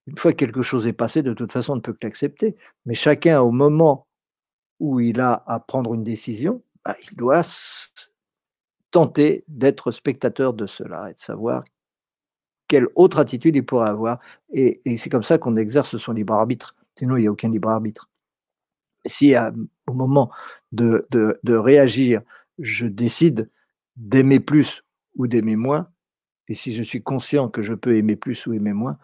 une 0.06 0.18
fois 0.18 0.32
que 0.32 0.38
quelque 0.38 0.62
chose 0.62 0.86
est 0.86 0.92
passé, 0.92 1.22
de 1.22 1.34
toute 1.34 1.52
façon, 1.52 1.74
on 1.74 1.76
ne 1.76 1.80
peut 1.80 1.92
que 1.92 2.04
l'accepter. 2.06 2.56
Mais 2.86 2.94
chacun, 2.94 3.40
au 3.42 3.50
moment 3.50 4.08
où 4.80 5.00
il 5.00 5.20
a 5.20 5.44
à 5.46 5.60
prendre 5.60 5.94
une 5.94 6.04
décision, 6.04 6.62
bah, 6.84 6.96
il 7.10 7.16
doit 7.16 7.42
tenter 8.90 9.44
d'être 9.48 9.92
spectateur 9.92 10.52
de 10.52 10.66
cela 10.66 11.10
et 11.10 11.14
de 11.14 11.20
savoir 11.20 11.64
quelle 12.72 12.88
autre 12.94 13.18
attitude 13.18 13.54
il 13.54 13.66
pourrait 13.66 13.90
avoir. 13.90 14.18
Et, 14.50 14.80
c'est 14.96 15.10
comme 15.10 15.22
ça 15.22 15.36
qu'on 15.36 15.56
exerce 15.56 15.98
son 15.98 16.12
libre 16.12 16.32
arbitre. 16.32 16.74
Sinon, 16.96 17.18
il 17.18 17.20
n'y 17.20 17.26
a 17.26 17.30
aucun 17.30 17.50
libre 17.50 17.68
arbitre. 17.68 18.08
Si 19.04 19.34
au 19.86 19.92
moment 19.92 20.30
de, 20.72 21.06
réagir, 21.54 22.22
je 22.58 22.86
décide 22.86 23.50
d'aimer 23.96 24.40
plus 24.40 24.84
ou 25.16 25.26
d'aimer 25.26 25.56
moins, 25.56 25.90
et 26.48 26.54
si 26.54 26.72
je 26.72 26.82
suis 26.82 27.02
conscient 27.02 27.50
que 27.50 27.60
je 27.60 27.74
peux 27.74 27.94
aimer 27.94 28.16
plus 28.16 28.46
ou 28.46 28.54
aimer 28.54 28.72
moins, 28.72 28.96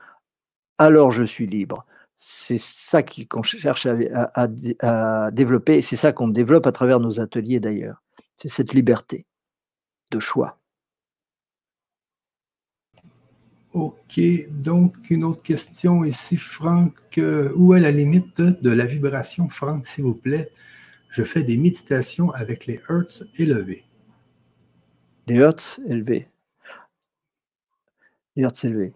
alors 0.78 1.12
je 1.12 1.24
suis 1.24 1.46
libre. 1.46 1.84
C'est 2.16 2.58
ça 2.58 3.02
qu'on 3.02 3.42
cherche 3.42 3.84
à, 3.84 4.48
à 4.80 5.30
développer, 5.30 5.82
c'est 5.82 5.96
ça 5.96 6.12
qu'on 6.12 6.28
développe 6.28 6.66
à 6.66 6.72
travers 6.72 7.00
nos 7.00 7.20
ateliers 7.20 7.60
d'ailleurs. 7.60 8.02
C'est 8.34 8.48
cette 8.48 8.72
liberté 8.72 9.26
de 10.10 10.20
choix. 10.20 10.57
OK. 13.72 14.20
Donc, 14.50 15.10
une 15.10 15.24
autre 15.24 15.42
question 15.42 16.04
ici, 16.04 16.36
Franck. 16.36 17.18
Euh, 17.18 17.52
où 17.56 17.74
est 17.74 17.80
la 17.80 17.90
limite 17.90 18.40
de 18.40 18.70
la 18.70 18.86
vibration, 18.86 19.48
Franck, 19.48 19.86
s'il 19.86 20.04
vous 20.04 20.14
plaît? 20.14 20.50
Je 21.10 21.22
fais 21.22 21.42
des 21.42 21.56
méditations 21.56 22.30
avec 22.30 22.66
les 22.66 22.80
hertz 22.88 23.24
élevés. 23.38 23.84
Les 25.26 25.36
hertz 25.36 25.80
élevés. 25.86 26.28
Les 28.36 28.44
hertz 28.44 28.64
élevés. 28.64 28.94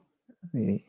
Oui. 0.55 0.85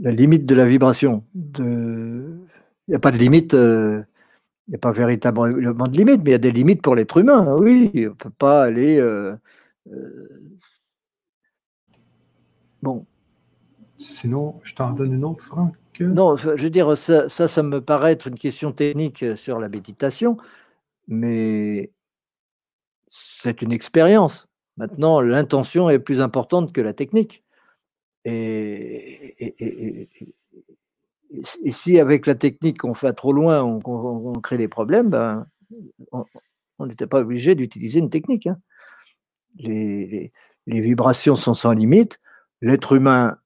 La 0.00 0.10
limite 0.10 0.44
de 0.44 0.54
la 0.54 0.66
vibration. 0.66 1.24
Il 1.34 2.46
n'y 2.88 2.94
a 2.94 2.98
pas 2.98 3.10
de 3.10 3.18
limite. 3.18 3.54
Euh, 3.54 4.02
il 4.66 4.72
n'y 4.72 4.76
a 4.76 4.78
pas 4.78 4.92
véritablement 4.92 5.86
de 5.86 5.96
limite, 5.96 6.22
mais 6.24 6.30
il 6.30 6.32
y 6.32 6.34
a 6.34 6.38
des 6.38 6.52
limites 6.52 6.82
pour 6.82 6.96
l'être 6.96 7.16
humain. 7.18 7.46
Hein, 7.46 7.56
oui, 7.58 7.90
on 7.94 8.00
ne 8.00 8.08
peut 8.08 8.30
pas 8.30 8.64
aller. 8.64 8.98
Euh, 8.98 9.36
euh, 9.92 10.50
bon. 12.82 13.06
Sinon, 13.98 14.60
je 14.62 14.74
t'en 14.74 14.90
donne 14.90 15.14
une 15.14 15.24
autre, 15.24 15.44
Franck. 15.44 15.74
Non, 16.00 16.36
je 16.36 16.50
veux 16.50 16.70
dire, 16.70 16.98
ça, 16.98 17.28
ça, 17.28 17.62
me 17.62 17.80
paraît 17.80 18.12
être 18.12 18.26
une 18.26 18.38
question 18.38 18.70
technique 18.72 19.24
sur 19.36 19.58
la 19.58 19.70
méditation, 19.70 20.36
mais 21.08 21.90
c'est 23.06 23.62
une 23.62 23.72
expérience. 23.72 24.46
Maintenant, 24.76 25.22
l'intention 25.22 25.88
est 25.88 25.98
plus 25.98 26.20
importante 26.20 26.74
que 26.74 26.82
la 26.82 26.92
technique. 26.92 27.44
et, 28.24 29.36
et 29.38 30.08
si 31.42 31.98
avec 31.98 32.26
la 32.26 32.34
technique 32.34 32.84
on 32.84 32.94
fait 32.94 33.12
trop 33.12 33.32
loin, 33.32 33.62
on, 33.62 34.32
crée 34.40 34.58
des 34.58 34.68
problèmes, 34.68 35.10
ben, 35.10 35.46
on 36.78 36.86
n'était 36.86 37.06
pas 37.06 37.20
obligé 37.20 37.54
d'utiliser 37.54 38.00
une 38.00 38.10
technique. 38.10 38.46
Hein. 38.46 38.58
Les, 39.58 40.32
vibrations 40.66 41.36
sont 41.36 41.54
sans 41.54 41.72
limite. 41.72 42.20
L'être 42.60 42.92
humain 42.92 43.38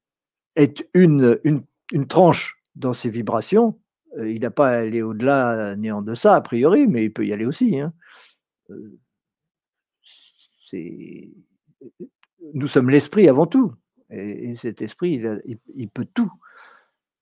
est 0.57 0.89
une, 0.95 1.39
une, 1.45 2.07
tranche 2.07 2.57
dans 2.75 2.93
ses 2.93 3.11
vibrations. 3.11 3.79
Euh, 4.19 4.31
il 4.31 4.41
n'a 4.41 4.51
pas 4.51 4.69
à 4.71 4.79
aller 4.79 5.03
au-delà 5.03 5.77
ni 5.77 5.91
en 5.91 6.03
deçà, 6.03 6.35
a 6.35 6.41
priori, 6.41 6.89
mais 6.89 7.05
il 7.05 7.13
peut 7.13 7.27
y 7.27 7.33
aller 7.33 7.45
aussi. 7.45 7.79
Hein. 7.79 7.93
Euh, 8.71 8.99
nous 12.55 12.67
sommes 12.67 12.91
l'esprit 12.91 13.29
avant 13.29 13.47
tout. 13.47 13.75
Et, 14.11 14.57
cet 14.57 14.83
esprit, 14.83 15.23
il 15.77 15.89
peut 15.89 16.07
tout. 16.13 16.33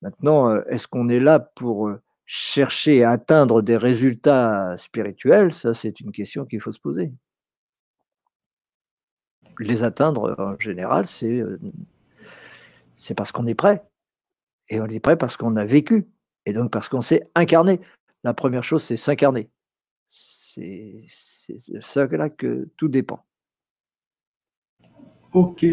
Maintenant, 0.02 0.50
euh, 0.50 0.62
est-ce 0.68 0.86
qu'on 0.86 1.08
est 1.08 1.20
là 1.20 1.40
pour 1.40 1.88
euh, 1.88 2.00
chercher 2.24 3.04
à 3.04 3.10
atteindre 3.10 3.62
des 3.62 3.76
résultats 3.76 4.76
spirituels? 4.78 5.52
Ça, 5.52 5.74
c'est 5.74 6.00
une 6.00 6.12
question 6.12 6.44
qu'il 6.44 6.60
faut 6.60 6.72
se 6.72 6.80
poser. 6.80 7.12
Les 9.58 9.82
atteindre, 9.82 10.36
en 10.38 10.58
général, 10.58 11.06
c'est 11.06 11.40
euh, 11.40 11.58
parce 13.16 13.32
qu'on 13.32 13.46
est 13.46 13.54
prêt. 13.54 13.82
Et 14.70 14.80
on 14.80 14.86
est 14.86 15.00
prêt 15.00 15.16
parce 15.16 15.36
qu'on 15.36 15.56
a 15.56 15.64
vécu. 15.64 16.06
Et 16.46 16.52
donc 16.52 16.70
parce 16.70 16.88
qu'on 16.88 17.00
s'est 17.00 17.28
incarné. 17.34 17.80
La 18.22 18.34
première 18.34 18.64
chose, 18.64 18.84
c'est 18.84 18.96
s'incarner. 18.96 19.50
C'est 20.08 21.06
de 21.68 21.80
ça 21.80 22.06
que 22.06 22.68
tout 22.76 22.88
dépend. 22.88 23.24
Ok 25.32 25.64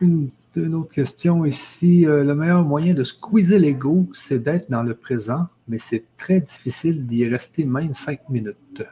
une, 0.00 0.30
autre 0.74 0.90
question 0.90 1.44
ici. 1.44 2.06
Euh, 2.06 2.24
le 2.24 2.34
meilleur 2.34 2.62
moyen 2.62 2.94
de 2.94 3.02
squeezer 3.02 3.58
l'ego, 3.58 4.08
c'est 4.12 4.38
d'être 4.38 4.70
dans 4.70 4.82
le 4.82 4.94
présent, 4.94 5.46
mais 5.68 5.78
c'est 5.78 6.04
très 6.16 6.40
difficile 6.40 7.06
d'y 7.06 7.28
rester 7.28 7.64
même 7.64 7.94
cinq 7.94 8.28
minutes. 8.28 8.82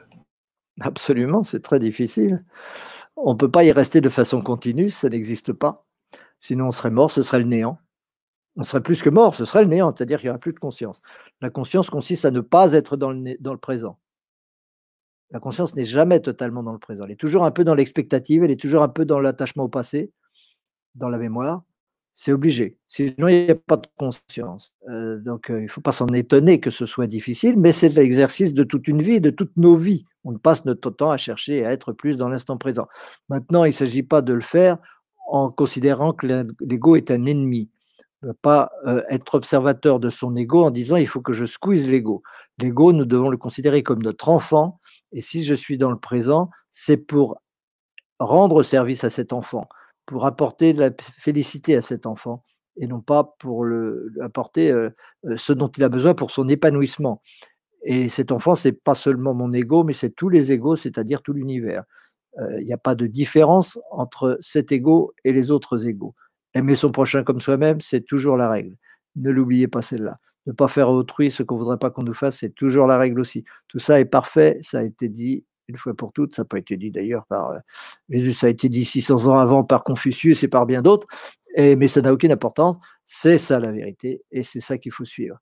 Absolument, 0.81 1.43
c'est 1.43 1.61
très 1.61 1.79
difficile. 1.79 2.43
On 3.15 3.31
ne 3.31 3.37
peut 3.37 3.51
pas 3.51 3.63
y 3.63 3.71
rester 3.71 4.01
de 4.01 4.09
façon 4.09 4.41
continue, 4.41 4.89
ça 4.89 5.09
n'existe 5.09 5.53
pas. 5.53 5.85
Sinon, 6.39 6.67
on 6.67 6.71
serait 6.71 6.91
mort, 6.91 7.11
ce 7.11 7.23
serait 7.23 7.39
le 7.39 7.45
néant. 7.45 7.79
On 8.57 8.63
serait 8.63 8.83
plus 8.83 9.01
que 9.01 9.09
mort, 9.09 9.35
ce 9.35 9.45
serait 9.45 9.63
le 9.63 9.69
néant, 9.69 9.93
c'est-à-dire 9.95 10.19
qu'il 10.19 10.27
n'y 10.27 10.31
aura 10.31 10.39
plus 10.39 10.53
de 10.53 10.59
conscience. 10.59 11.01
La 11.41 11.49
conscience 11.49 11.89
consiste 11.89 12.25
à 12.25 12.31
ne 12.31 12.41
pas 12.41 12.73
être 12.73 12.97
dans 12.97 13.11
le, 13.11 13.35
dans 13.39 13.53
le 13.53 13.59
présent. 13.59 13.99
La 15.31 15.39
conscience 15.39 15.75
n'est 15.75 15.85
jamais 15.85 16.19
totalement 16.19 16.63
dans 16.63 16.71
le 16.71 16.79
présent. 16.79 17.03
Elle 17.05 17.11
est 17.11 17.19
toujours 17.19 17.45
un 17.45 17.51
peu 17.51 17.63
dans 17.63 17.75
l'expectative, 17.75 18.43
elle 18.43 18.51
est 18.51 18.59
toujours 18.59 18.83
un 18.83 18.89
peu 18.89 19.05
dans 19.05 19.19
l'attachement 19.19 19.63
au 19.63 19.69
passé, 19.69 20.11
dans 20.95 21.09
la 21.09 21.17
mémoire, 21.17 21.63
c'est 22.17 22.31
obligé. 22.31 22.77
Sinon, 22.87 23.27
il 23.27 23.45
n'y 23.45 23.51
a 23.51 23.55
pas 23.55 23.75
de 23.75 23.87
conscience. 23.97 24.71
Euh, 24.89 25.19
donc, 25.19 25.51
euh, 25.51 25.59
il 25.59 25.63
ne 25.63 25.67
faut 25.67 25.81
pas 25.81 25.91
s'en 25.91 26.07
étonner 26.07 26.61
que 26.61 26.71
ce 26.71 26.85
soit 26.85 27.07
difficile, 27.07 27.59
mais 27.59 27.73
c'est 27.73 27.89
l'exercice 27.89 28.53
de 28.53 28.63
toute 28.63 28.87
une 28.87 29.01
vie, 29.01 29.19
de 29.19 29.29
toutes 29.29 29.55
nos 29.57 29.75
vies. 29.75 30.05
On 30.23 30.37
passe 30.37 30.63
notre 30.63 30.89
temps 30.91 31.11
à 31.11 31.17
chercher 31.17 31.65
à 31.65 31.73
être 31.73 31.91
plus 31.91 32.15
dans 32.15 32.29
l'instant 32.29 32.57
présent. 32.57 32.87
Maintenant, 33.27 33.65
il 33.65 33.69
ne 33.69 33.73
s'agit 33.73 34.01
pas 34.01 34.21
de 34.21 34.33
le 34.33 34.41
faire 34.41 34.77
en 35.27 35.51
considérant 35.51 36.13
que 36.13 36.47
l'ego 36.61 36.95
est 36.95 37.11
un 37.11 37.25
ennemi. 37.25 37.69
Ne 38.23 38.31
pas 38.31 38.71
euh, 38.87 39.03
être 39.09 39.35
observateur 39.35 39.99
de 39.99 40.09
son 40.09 40.35
ego 40.37 40.63
en 40.63 40.71
disant 40.71 40.95
il 40.95 41.07
faut 41.07 41.21
que 41.21 41.33
je 41.33 41.43
squeeze 41.43 41.87
l'ego. 41.87 42.23
L'ego, 42.59 42.93
nous 42.93 43.05
devons 43.05 43.29
le 43.29 43.37
considérer 43.37 43.83
comme 43.83 44.01
notre 44.01 44.29
enfant. 44.29 44.79
Et 45.11 45.21
si 45.21 45.43
je 45.43 45.53
suis 45.53 45.77
dans 45.77 45.91
le 45.91 45.99
présent, 45.99 46.49
c'est 46.71 46.97
pour 46.97 47.41
rendre 48.19 48.63
service 48.63 49.03
à 49.03 49.09
cet 49.09 49.33
enfant 49.33 49.67
pour 50.05 50.25
apporter 50.25 50.73
de 50.73 50.79
la 50.79 50.91
félicité 50.99 51.75
à 51.75 51.81
cet 51.81 52.05
enfant 52.05 52.43
et 52.77 52.87
non 52.87 53.01
pas 53.01 53.35
pour 53.39 53.63
le, 53.63 54.11
apporter 54.21 54.71
euh, 54.71 54.89
euh, 55.25 55.37
ce 55.37 55.53
dont 55.53 55.69
il 55.69 55.83
a 55.83 55.89
besoin 55.89 56.13
pour 56.13 56.31
son 56.31 56.47
épanouissement. 56.47 57.21
Et 57.83 58.09
cet 58.09 58.31
enfant, 58.31 58.55
c'est 58.55 58.71
pas 58.71 58.95
seulement 58.95 59.33
mon 59.33 59.53
ego, 59.53 59.83
mais 59.83 59.93
c'est 59.93 60.09
tous 60.09 60.29
les 60.29 60.51
égos, 60.51 60.75
c'est-à-dire 60.75 61.21
tout 61.21 61.33
l'univers. 61.33 61.83
Euh, 62.39 62.59
il 62.59 62.65
n'y 62.65 62.73
a 62.73 62.77
pas 62.77 62.95
de 62.95 63.07
différence 63.07 63.79
entre 63.91 64.37
cet 64.41 64.71
ego 64.71 65.13
et 65.23 65.31
les 65.31 65.51
autres 65.51 65.87
égos. 65.87 66.13
Aimer 66.53 66.75
son 66.75 66.91
prochain 66.91 67.23
comme 67.23 67.39
soi-même, 67.39 67.79
c'est 67.81 68.01
toujours 68.01 68.37
la 68.37 68.49
règle. 68.49 68.75
Ne 69.15 69.29
l'oubliez 69.29 69.67
pas 69.67 69.81
celle-là. 69.81 70.19
Ne 70.47 70.51
pas 70.51 70.67
faire 70.67 70.87
à 70.87 70.93
autrui 70.93 71.31
ce 71.31 71.43
qu'on 71.43 71.55
ne 71.55 71.59
voudrait 71.59 71.77
pas 71.77 71.89
qu'on 71.89 72.03
nous 72.03 72.13
fasse, 72.13 72.39
c'est 72.39 72.53
toujours 72.53 72.87
la 72.87 72.97
règle 72.97 73.19
aussi. 73.19 73.43
Tout 73.67 73.79
ça 73.79 73.99
est 73.99 74.05
parfait, 74.05 74.59
ça 74.61 74.79
a 74.79 74.83
été 74.83 75.09
dit 75.09 75.45
une 75.67 75.75
fois 75.75 75.93
pour 75.93 76.13
toutes. 76.13 76.35
Ça 76.35 76.43
n'a 76.43 76.47
pas 76.47 76.57
été 76.57 76.77
dit 76.77 76.91
d'ailleurs 76.91 77.25
par 77.25 77.51
euh, 77.51 77.59
Jésus, 78.09 78.33
ça 78.33 78.47
a 78.47 78.49
été 78.49 78.69
dit 78.69 78.85
600 78.85 79.27
ans 79.27 79.37
avant 79.37 79.63
par 79.63 79.83
Confucius 79.83 80.43
et 80.43 80.47
par 80.47 80.65
bien 80.65 80.81
d'autres, 80.81 81.07
mais 81.57 81.87
ça 81.87 82.01
n'a 82.01 82.13
aucune 82.13 82.31
importance. 82.31 82.77
C'est 83.05 83.37
ça 83.37 83.59
la 83.59 83.71
vérité 83.71 84.23
et 84.31 84.43
c'est 84.43 84.59
ça 84.59 84.77
qu'il 84.77 84.91
faut 84.91 85.05
suivre. 85.05 85.39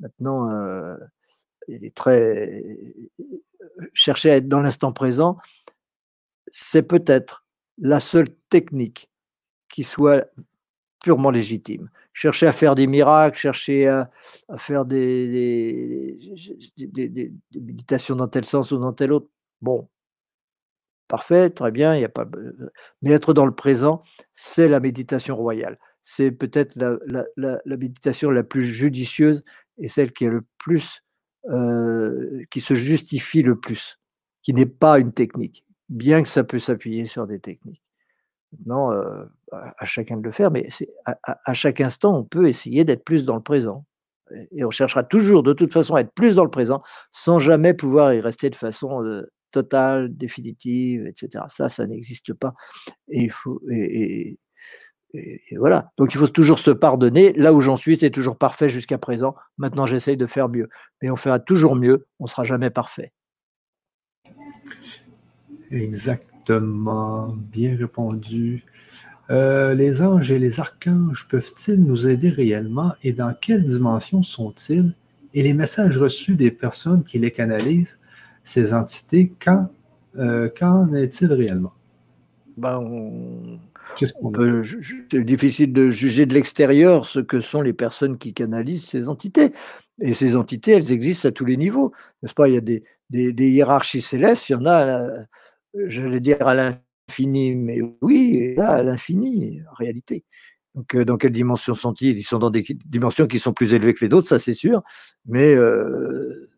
Maintenant, 0.00 0.50
euh, 0.50 0.96
il 1.68 1.84
est 1.84 1.94
très. 1.94 2.62
Chercher 3.92 4.30
à 4.30 4.36
être 4.36 4.48
dans 4.48 4.60
l'instant 4.60 4.92
présent, 4.92 5.38
c'est 6.48 6.82
peut-être 6.82 7.44
la 7.78 8.00
seule 8.00 8.28
technique 8.50 9.10
qui 9.68 9.82
soit 9.82 10.30
purement 11.02 11.30
légitime. 11.30 11.90
Chercher 12.12 12.46
à 12.46 12.52
faire 12.52 12.74
des 12.74 12.86
miracles, 12.86 13.38
chercher 13.38 13.88
à, 13.88 14.10
faire 14.56 14.84
des, 14.84 16.18
des, 16.76 17.32
méditations 17.54 18.16
dans 18.16 18.28
tel 18.28 18.44
sens 18.44 18.72
ou 18.72 18.78
dans 18.78 18.92
tel 18.92 19.12
autre, 19.12 19.28
Bon, 19.62 19.88
parfait, 21.08 21.50
très 21.50 21.70
bien, 21.70 21.94
il 21.94 22.00
y 22.00 22.04
a 22.04 22.08
pas. 22.08 22.26
Mais 23.02 23.10
être 23.12 23.34
dans 23.34 23.46
le 23.46 23.54
présent, 23.54 24.02
c'est 24.34 24.68
la 24.68 24.80
méditation 24.80 25.36
royale. 25.36 25.78
C'est 26.02 26.30
peut-être 26.30 26.76
la, 26.76 27.58
méditation 27.66 28.30
la 28.30 28.44
plus 28.44 28.62
judicieuse 28.62 29.44
et 29.78 29.88
celle 29.88 30.12
qui 30.12 30.24
est 30.24 30.30
le 30.30 30.44
plus, 30.58 31.02
euh, 31.50 32.42
qui 32.50 32.60
se 32.60 32.74
justifie 32.74 33.42
le 33.42 33.58
plus, 33.58 33.98
qui 34.42 34.54
n'est 34.54 34.66
pas 34.66 34.98
une 34.98 35.12
technique, 35.12 35.64
bien 35.88 36.22
que 36.22 36.28
ça 36.28 36.44
peut 36.44 36.58
s'appuyer 36.58 37.06
sur 37.06 37.26
des 37.26 37.40
techniques. 37.40 37.82
Maintenant, 38.52 38.92
euh, 38.92 39.24
à, 39.52 39.84
chacun 39.84 40.16
de 40.16 40.22
le 40.22 40.30
faire, 40.30 40.50
mais 40.50 40.68
à, 41.04 41.18
à, 41.44 41.54
chaque 41.54 41.80
instant, 41.80 42.16
on 42.16 42.24
peut 42.24 42.48
essayer 42.48 42.84
d'être 42.84 43.04
plus 43.04 43.24
dans 43.24 43.36
le 43.36 43.42
présent. 43.42 43.84
Et 44.52 44.64
on 44.64 44.70
cherchera 44.70 45.04
toujours, 45.04 45.42
de 45.42 45.52
toute 45.52 45.72
façon, 45.72 45.94
à 45.94 46.00
être 46.00 46.12
plus 46.12 46.34
dans 46.36 46.44
le 46.44 46.50
présent, 46.50 46.80
sans 47.12 47.38
jamais 47.38 47.74
pouvoir 47.74 48.12
y 48.14 48.20
rester 48.20 48.50
de 48.50 48.56
façon 48.56 49.04
euh, 49.04 49.30
totale, 49.50 50.16
définitive, 50.16 51.06
etc. 51.06 51.44
Ça, 51.48 51.68
ça 51.68 51.86
n'existe 51.86 52.32
pas. 52.34 52.54
Et 53.08 53.24
il 53.24 53.30
faut. 53.30 53.60
Et, 53.70 54.38
voilà. 55.56 55.92
Donc 55.96 56.14
il 56.14 56.18
faut 56.18 56.28
toujours 56.28 56.58
se 56.58 56.70
pardonner. 56.70 57.32
Là 57.34 57.52
où 57.52 57.60
j'en 57.60 57.76
suis, 57.76 57.96
c'est 57.96 58.10
toujours 58.10 58.36
parfait 58.36 58.68
jusqu'à 58.68 58.98
présent. 58.98 59.34
Maintenant, 59.56 59.86
j'essaye 59.86 60.16
de 60.16 60.26
faire 60.26 60.48
mieux. 60.48 60.68
Mais 61.00 61.10
on 61.10 61.16
fera 61.16 61.38
toujours 61.38 61.76
mieux. 61.76 62.06
On 62.18 62.26
sera 62.26 62.44
jamais 62.44 62.70
parfait. 62.70 63.12
Exactement. 65.70 67.28
Bien 67.28 67.76
répondu. 67.76 68.64
Euh, 69.30 69.74
les 69.74 70.02
anges 70.02 70.30
et 70.30 70.38
les 70.38 70.60
archanges 70.60 71.26
peuvent-ils 71.28 71.82
nous 71.82 72.06
aider 72.06 72.28
réellement? 72.28 72.94
Et 73.02 73.12
dans 73.12 73.34
quelle 73.34 73.64
dimension 73.64 74.22
sont-ils? 74.22 74.94
Et 75.34 75.42
les 75.42 75.52
messages 75.52 75.98
reçus 75.98 76.36
des 76.36 76.50
personnes 76.50 77.02
qui 77.02 77.18
les 77.18 77.32
canalisent? 77.32 77.98
Ces 78.46 78.72
entités, 78.72 79.32
quand, 79.44 79.68
euh, 80.18 80.48
qu'en 80.56 80.94
est-il 80.94 81.32
réellement? 81.32 81.72
Ben, 82.56 82.80
c'est 83.98 85.24
difficile 85.24 85.72
de 85.72 85.90
juger 85.90 86.24
de 86.24 86.32
l'extérieur 86.32 87.06
ce 87.06 87.20
que 87.20 87.40
sont 87.40 87.60
les 87.60 87.74
personnes 87.74 88.16
qui 88.16 88.32
canalisent 88.32 88.86
ces 88.86 89.08
entités. 89.08 89.52
Et 90.00 90.14
ces 90.14 90.36
entités, 90.36 90.72
elles 90.72 90.92
existent 90.92 91.28
à 91.28 91.32
tous 91.32 91.44
les 91.44 91.56
niveaux. 91.56 91.92
N'est-ce 92.22 92.34
pas? 92.34 92.48
Il 92.48 92.54
y 92.54 92.58
a 92.58 92.60
des, 92.62 92.82
des, 93.10 93.50
hiérarchies 93.50 94.00
célestes, 94.00 94.48
il 94.48 94.52
y 94.52 94.56
en 94.56 94.64
a 94.64 95.08
j'allais 95.86 96.20
dire 96.20 96.46
à 96.46 96.54
l'infini, 96.54 97.54
mais 97.54 97.80
oui, 98.00 98.54
là, 98.56 98.70
à 98.70 98.82
l'infini, 98.82 99.60
en 99.70 99.74
réalité. 99.74 100.24
Donc, 100.74 100.94
euh, 100.94 101.04
dans 101.04 101.16
quelle 101.16 101.32
dimension 101.32 101.74
sont-ils? 101.74 102.18
Ils 102.18 102.24
sont 102.24 102.38
dans 102.38 102.50
des 102.50 102.64
dimensions 102.86 103.26
qui 103.26 103.38
sont 103.38 103.52
plus 103.52 103.74
élevées 103.74 103.94
que 103.94 104.04
les 104.04 104.14
autres, 104.14 104.28
ça 104.28 104.38
c'est 104.38 104.54
sûr. 104.54 104.82
Mais 105.26 105.54
euh, 105.54 106.50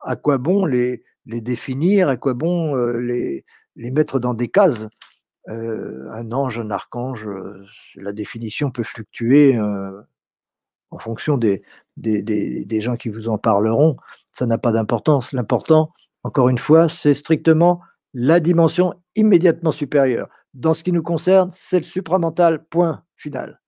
à 0.00 0.16
quoi 0.16 0.38
bon 0.38 0.66
les, 0.66 1.02
les 1.26 1.40
définir 1.40 2.08
À 2.08 2.16
quoi 2.16 2.34
bon 2.34 2.76
euh, 2.76 2.98
les, 2.98 3.44
mettre 3.76 4.18
dans 4.18 4.34
des 4.34 4.48
cases 4.48 4.86
Un 5.48 6.32
ange, 6.32 6.58
un 6.58 6.70
archange, 6.70 7.28
la 7.96 8.12
définition 8.12 8.70
peut 8.70 8.82
fluctuer 8.82 9.58
en 10.90 10.98
fonction 10.98 11.36
des, 11.36 11.62
gens 12.80 12.96
qui 12.96 13.08
vous 13.08 13.28
en 13.28 13.38
parleront. 13.38 13.96
Ça 14.32 14.46
n'a 14.46 14.58
pas 14.58 14.72
d'importance. 14.72 15.32
L'important, 15.32 15.92
encore 16.22 16.48
une 16.48 16.58
fois, 16.58 16.88
c'est 16.88 17.14
strictement 17.14 17.80
la 18.14 18.40
dimension 18.40 18.94
immédiatement 19.14 19.72
supérieure. 19.72 20.28
Dans 20.54 20.74
ce 20.74 20.82
qui 20.82 20.92
nous 20.92 21.02
concerne, 21.02 21.50
c'est 21.52 21.78
le 21.78 21.84
supramental, 21.84 22.64
point 22.64 23.04
final. 23.16 23.60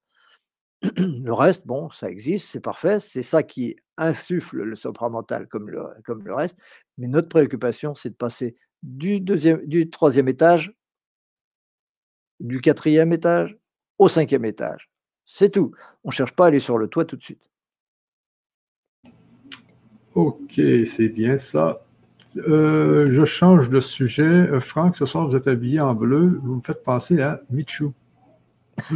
Le 0.96 1.32
reste, 1.32 1.66
bon, 1.66 1.90
ça 1.90 2.08
existe, 2.08 2.48
c'est 2.48 2.60
parfait, 2.60 3.00
c'est 3.00 3.24
ça 3.24 3.42
qui 3.42 3.76
insuffle 3.96 4.62
le 4.62 4.76
supramental 4.76 5.48
comme 5.48 5.68
le, 5.68 5.82
comme 6.04 6.24
le 6.24 6.32
reste, 6.32 6.56
mais 6.98 7.06
notre 7.06 7.28
préoccupation, 7.28 7.94
c'est 7.94 8.10
de 8.10 8.14
passer 8.14 8.56
du, 8.82 9.20
deuxième, 9.20 9.64
du 9.66 9.88
troisième 9.88 10.28
étage, 10.28 10.72
du 12.40 12.60
quatrième 12.60 13.12
étage 13.12 13.56
au 13.98 14.08
cinquième 14.08 14.44
étage. 14.44 14.90
C'est 15.24 15.50
tout. 15.50 15.72
On 16.04 16.08
ne 16.08 16.12
cherche 16.12 16.32
pas 16.32 16.44
à 16.44 16.48
aller 16.48 16.60
sur 16.60 16.78
le 16.78 16.88
toit 16.88 17.04
tout 17.04 17.16
de 17.16 17.22
suite. 17.22 17.48
Ok, 20.14 20.60
c'est 20.86 21.08
bien 21.08 21.38
ça. 21.38 21.84
Euh, 22.36 23.06
je 23.10 23.24
change 23.24 23.70
de 23.70 23.80
sujet. 23.80 24.22
Euh, 24.22 24.60
Franck, 24.60 24.96
ce 24.96 25.06
soir, 25.06 25.28
vous 25.28 25.36
êtes 25.36 25.46
habillé 25.46 25.80
en 25.80 25.94
bleu. 25.94 26.40
Vous 26.42 26.56
me 26.56 26.60
faites 26.62 26.82
penser 26.82 27.20
à 27.20 27.40
Michou. 27.50 27.92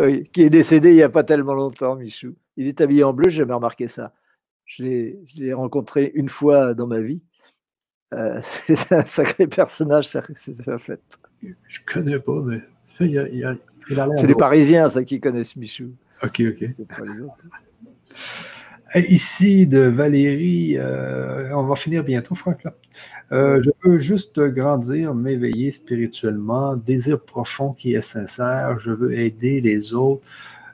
oui, 0.00 0.24
qui 0.32 0.42
est 0.42 0.50
décédé 0.50 0.90
il 0.90 0.96
n'y 0.96 1.02
a 1.02 1.08
pas 1.08 1.24
tellement 1.24 1.54
longtemps, 1.54 1.96
Michou. 1.96 2.34
Il 2.56 2.66
est 2.66 2.80
habillé 2.80 3.04
en 3.04 3.12
bleu, 3.12 3.28
j'ai 3.28 3.38
jamais 3.38 3.54
remarqué 3.54 3.88
ça. 3.88 4.12
Je 4.68 4.82
l'ai 4.82 5.52
rencontré 5.54 6.12
une 6.14 6.28
fois 6.28 6.74
dans 6.74 6.86
ma 6.86 7.00
vie. 7.00 7.22
Euh, 8.12 8.40
c'est 8.42 8.92
un 8.92 9.04
sacré 9.04 9.46
personnage, 9.46 10.06
ça, 10.06 10.22
ça 10.34 10.78
fait. 10.78 11.00
Je 11.42 11.80
connais 11.86 12.18
pas, 12.18 12.40
mais 12.42 12.60
C'est 12.86 13.06
les 13.08 14.34
Parisiens, 14.34 14.90
ça, 14.90 15.04
qui 15.04 15.20
connaissent 15.20 15.56
Michou. 15.56 15.92
Ok, 16.22 16.42
ok. 16.50 16.70
Ici 18.94 19.66
de 19.66 19.80
Valérie, 19.80 20.76
euh, 20.78 21.54
on 21.54 21.64
va 21.64 21.74
finir 21.74 22.04
bientôt, 22.04 22.34
Franck. 22.34 22.64
Euh, 23.32 23.62
je 23.62 23.70
veux 23.84 23.98
juste 23.98 24.40
grandir, 24.40 25.14
m'éveiller 25.14 25.70
spirituellement, 25.70 26.76
désir 26.76 27.20
profond 27.20 27.72
qui 27.72 27.94
est 27.94 28.00
sincère. 28.00 28.78
Je 28.80 28.90
veux 28.90 29.12
aider 29.12 29.60
les 29.60 29.94
autres. 29.94 30.22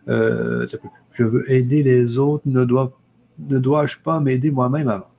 Je 0.07 1.25
veux 1.25 1.51
aider 1.51 1.83
les 1.83 2.19
autres. 2.19 2.45
Ne, 2.47 2.65
dois, 2.65 2.97
ne 3.39 3.59
dois-je 3.59 3.99
pas 3.99 4.21
m'aider 4.21 4.51
moi-même 4.51 4.89
avant? 4.89 5.11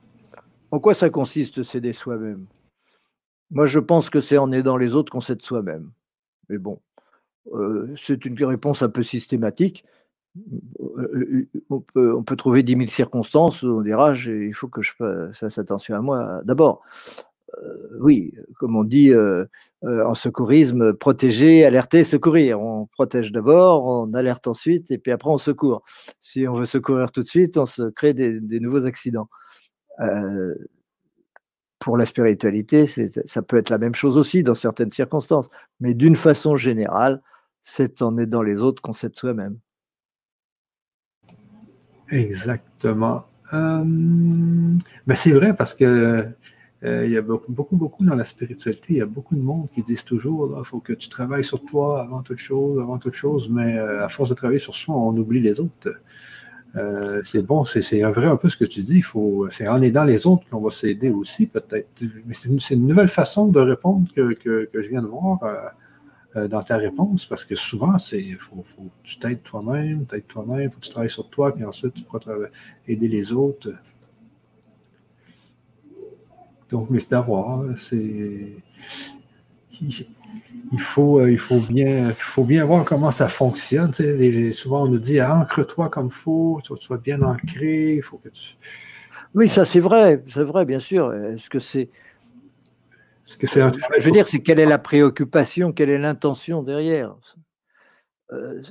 En 0.70 0.80
quoi 0.80 0.94
ça 0.94 1.10
consiste, 1.10 1.62
s'aider 1.62 1.92
soi-même? 1.92 2.46
Moi, 3.50 3.66
je 3.66 3.78
pense 3.78 4.10
que 4.10 4.20
c'est 4.20 4.38
en 4.38 4.50
aidant 4.52 4.76
les 4.76 4.94
autres 4.94 5.12
qu'on 5.12 5.20
s'aide 5.20 5.42
soi-même. 5.42 5.90
Mais 6.48 6.58
bon, 6.58 6.80
c'est 7.96 8.24
une 8.24 8.42
réponse 8.44 8.82
un 8.82 8.88
peu 8.88 9.02
systématique. 9.02 9.84
Euh, 10.98 11.48
on 11.70 11.80
peut, 11.80 12.36
trouver 12.36 12.62
dix 12.62 12.76
mille 12.76 12.90
circonstances 12.90 13.62
où 13.62 13.78
on 13.78 13.80
dira 13.80 14.14
il 14.14 14.52
faut 14.52 14.68
que 14.68 14.82
je 14.82 14.92
fasse 15.32 15.58
attention 15.58 15.96
à 15.96 16.00
moi. 16.00 16.42
D'abord, 16.44 16.82
euh, 17.58 17.98
oui, 18.00 18.34
comme 18.58 18.76
on 18.76 18.84
dit 18.84 19.10
euh, 19.10 19.46
en 19.82 20.14
secourisme, 20.14 20.92
protéger, 20.94 21.64
alerter, 21.64 22.04
secourir. 22.04 22.60
On 22.60 22.86
protège 22.86 23.32
d'abord, 23.32 23.86
on 23.86 24.12
alerte 24.14 24.46
ensuite, 24.46 24.90
et 24.90 24.98
puis 24.98 25.12
après 25.12 25.30
on 25.30 25.38
secourt. 25.38 25.82
Si 26.20 26.46
on 26.48 26.54
veut 26.54 26.64
secourir 26.64 27.12
tout 27.12 27.22
de 27.22 27.28
suite, 27.28 27.56
on 27.56 27.66
se 27.66 27.82
crée 27.90 28.14
des, 28.14 28.60
nouveaux 28.60 28.86
accidents. 28.86 29.28
pour 31.78 31.96
la 31.96 32.06
spiritualité, 32.06 32.86
ça 33.26 33.42
peut 33.42 33.58
être 33.58 33.70
la 33.70 33.78
même 33.78 33.94
chose 33.94 34.16
aussi 34.16 34.42
dans 34.42 34.54
certaines 34.54 34.92
circonstances, 34.92 35.48
mais 35.80 35.94
d'une 35.94 36.16
façon 36.16 36.56
générale, 36.56 37.22
c'est 37.60 38.02
en 38.02 38.16
aidant 38.18 38.42
les 38.42 38.60
autres 38.62 38.82
qu'on 38.82 38.92
s'aide 38.92 39.14
soi-même. 39.14 39.58
Exactement. 42.10 43.26
Euh, 43.52 43.84
ben 43.84 45.14
c'est 45.14 45.32
vrai 45.32 45.54
parce 45.54 45.74
que 45.74 45.84
euh, 45.84 46.24
il 47.04 47.10
y 47.10 47.16
a 47.16 47.22
beaucoup, 47.22 47.52
beaucoup, 47.52 47.76
beaucoup 47.76 48.04
dans 48.04 48.14
la 48.14 48.24
spiritualité, 48.24 48.94
il 48.94 48.96
y 48.98 49.02
a 49.02 49.06
beaucoup 49.06 49.34
de 49.34 49.40
monde 49.40 49.68
qui 49.70 49.82
disent 49.82 50.04
toujours 50.04 50.56
il 50.58 50.64
faut 50.64 50.80
que 50.80 50.92
tu 50.92 51.08
travailles 51.08 51.44
sur 51.44 51.64
toi 51.64 52.02
avant 52.02 52.22
toute 52.22 52.38
chose, 52.38 52.80
avant 52.80 52.98
toute 52.98 53.14
chose, 53.14 53.48
mais 53.50 53.78
euh, 53.78 54.04
à 54.04 54.08
force 54.08 54.30
de 54.30 54.34
travailler 54.34 54.58
sur 54.60 54.74
soi, 54.74 54.94
on 54.94 55.16
oublie 55.16 55.40
les 55.40 55.60
autres. 55.60 55.88
c'est 57.24 57.42
bon, 57.42 57.64
c'est 57.64 58.02
vrai 58.02 58.26
un 58.26 58.36
peu 58.36 58.48
ce 58.48 58.56
que 58.56 58.66
tu 58.66 58.82
dis. 58.82 59.02
C'est 59.50 59.68
en 59.68 59.80
aidant 59.80 60.04
les 60.04 60.26
autres 60.26 60.44
qu'on 60.50 60.60
va 60.60 60.70
s'aider 60.70 61.08
aussi, 61.08 61.46
peut-être. 61.46 61.88
Mais 62.26 62.34
c'est 62.34 62.74
une, 62.74 62.86
nouvelle 62.86 63.08
façon 63.08 63.46
de 63.48 63.60
répondre 63.60 64.06
que, 64.14 64.34
que, 64.34 64.68
je 64.74 64.88
viens 64.88 65.02
de 65.02 65.06
voir 65.06 65.38
euh, 66.36 66.48
dans 66.48 66.60
ta 66.60 66.76
réponse 66.76 67.24
parce 67.24 67.44
que 67.46 67.54
souvent, 67.54 67.98
c'est 67.98 68.22
faut, 68.32 68.62
faut 68.62 68.90
tu 69.02 69.18
t'aides 69.18 69.42
toi-même, 69.42 70.04
t'aides 70.04 70.26
toi-même, 70.26 70.70
faut 70.70 70.78
que 70.78 70.84
tu 70.84 70.90
travailles 70.90 71.10
sur 71.10 71.30
toi, 71.30 71.54
puis 71.54 71.64
ensuite 71.64 71.94
tu 71.94 72.02
pourras 72.02 72.20
aider 72.86 73.08
les 73.08 73.32
autres. 73.32 73.70
Donc, 76.70 76.88
mais 76.90 77.00
c'est 77.00 77.14
à 77.14 77.20
voir. 77.20 77.62
C'est. 77.76 78.56
Il 80.72 80.80
faut, 80.80 81.20
euh, 81.20 81.30
il, 81.30 81.38
faut 81.38 81.60
bien, 81.60 82.08
il 82.08 82.14
faut 82.14 82.44
bien 82.44 82.64
voir 82.64 82.84
comment 82.84 83.10
ça 83.10 83.28
fonctionne. 83.28 83.92
souvent, 84.52 84.84
on 84.84 84.88
nous 84.88 84.98
dit 84.98 85.20
ancre-toi 85.20 85.88
comme 85.90 86.06
il 86.06 86.12
faut, 86.12 86.60
tu 86.64 86.74
sois 86.76 86.96
bien 86.98 87.22
ancré, 87.22 87.96
il 87.96 88.02
faut 88.02 88.16
que 88.18 88.30
tu. 88.30 88.56
Oui, 89.34 89.48
ça 89.48 89.64
c'est 89.64 89.80
vrai, 89.80 90.22
c'est 90.26 90.42
vrai, 90.42 90.64
bien 90.64 90.80
sûr. 90.80 91.12
Est-ce 91.12 91.50
que 91.50 91.58
c'est 91.58 91.90
que 93.38 93.46
c'est 93.46 93.60
Je 93.60 94.04
veux 94.04 94.10
dire, 94.12 94.28
c'est 94.28 94.40
quelle 94.40 94.60
est 94.60 94.66
la 94.66 94.78
préoccupation, 94.78 95.72
quelle 95.72 95.90
est 95.90 95.98
l'intention 95.98 96.62
derrière? 96.62 97.16
Euh, 98.32 98.62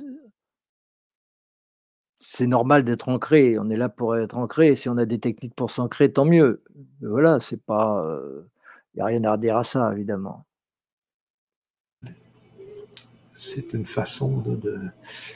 C'est 2.28 2.48
normal 2.48 2.82
d'être 2.82 3.08
ancré. 3.08 3.56
On 3.56 3.70
est 3.70 3.76
là 3.76 3.88
pour 3.88 4.16
être 4.16 4.36
ancré. 4.36 4.74
Si 4.74 4.88
on 4.88 4.96
a 4.98 5.06
des 5.06 5.20
techniques 5.20 5.54
pour 5.54 5.70
s'ancrer, 5.70 6.12
tant 6.12 6.24
mieux. 6.24 6.60
voilà, 7.00 7.38
c'est 7.38 7.62
pas. 7.62 8.04
Il 8.04 8.14
euh, 8.14 8.42
n'y 8.96 9.00
a 9.00 9.06
rien 9.06 9.24
à 9.24 9.32
redire 9.32 9.56
à 9.56 9.62
ça, 9.62 9.92
évidemment. 9.92 10.44
C'est 13.36 13.72
une 13.74 13.86
façon 13.86 14.38
de. 14.38 14.80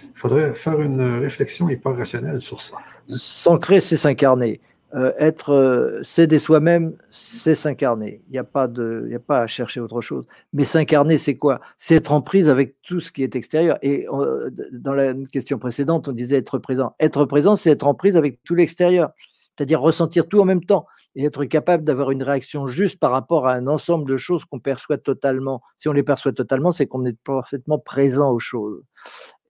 Il 0.03 0.19
faudrait 0.19 0.53
faire 0.55 0.81
une 0.81 1.01
réflexion 1.01 1.71
hyper 1.71 1.97
rationnelle 1.97 2.41
sur 2.41 2.61
ça. 2.61 2.77
S'ancrer, 3.07 3.81
c'est 3.81 3.97
s'incarner. 3.97 4.61
Euh, 4.95 5.12
être 5.19 5.51
euh, 5.51 6.03
céder 6.03 6.41
soi-même, 6.41 6.97
c'est 7.11 7.55
s'incarner. 7.55 8.23
Il 8.29 8.33
n'y 8.33 8.39
a, 8.39 8.45
pas 8.45 8.67
de, 8.67 9.09
a 9.15 9.19
pas 9.21 9.43
à 9.43 9.47
chercher 9.47 9.81
autre 9.81 10.01
chose. 10.01 10.27
Mais 10.53 10.65
s'incarner, 10.65 11.17
c'est 11.17 11.37
quoi? 11.37 11.61
C'est 11.79 11.95
être 11.95 12.12
en 12.12 12.23
prise 12.23 12.49
avec 12.49 12.75
tout 12.83 12.99
ce 12.99 13.12
qui 13.12 13.23
est 13.23 13.37
extérieur. 13.37 13.79
Et 13.83 14.09
euh, 14.11 14.51
dans 14.73 14.95
la 14.95 15.15
question 15.33 15.59
précédente, 15.59 16.09
on 16.09 16.12
disait 16.12 16.37
être 16.37 16.59
présent. 16.59 16.95
Être 16.99 17.25
présent, 17.25 17.55
c'est 17.55 17.71
être 17.71 17.87
en 17.87 17.95
prise 17.95 18.17
avec 18.17 18.43
tout 18.43 18.57
l'extérieur. 18.57 19.11
C'est-à-dire 19.57 19.81
ressentir 19.81 20.27
tout 20.27 20.41
en 20.41 20.45
même 20.45 20.65
temps 20.65 20.87
et 21.15 21.25
être 21.25 21.45
capable 21.45 21.85
d'avoir 21.85 22.11
une 22.11 22.23
réaction 22.23 22.67
juste 22.67 22.99
par 22.99 23.11
rapport 23.11 23.47
à 23.47 23.55
un 23.55 23.67
ensemble 23.67 24.09
de 24.09 24.17
choses 24.17 24.45
qu'on 24.45 24.59
perçoit 24.59 24.97
totalement. 24.97 25.61
Si 25.77 25.89
on 25.89 25.93
les 25.93 26.03
perçoit 26.03 26.33
totalement, 26.33 26.73
c'est 26.73 26.87
qu'on 26.87 27.05
est 27.05 27.19
parfaitement 27.23 27.79
présent 27.79 28.31
aux 28.33 28.39
choses. 28.39 28.83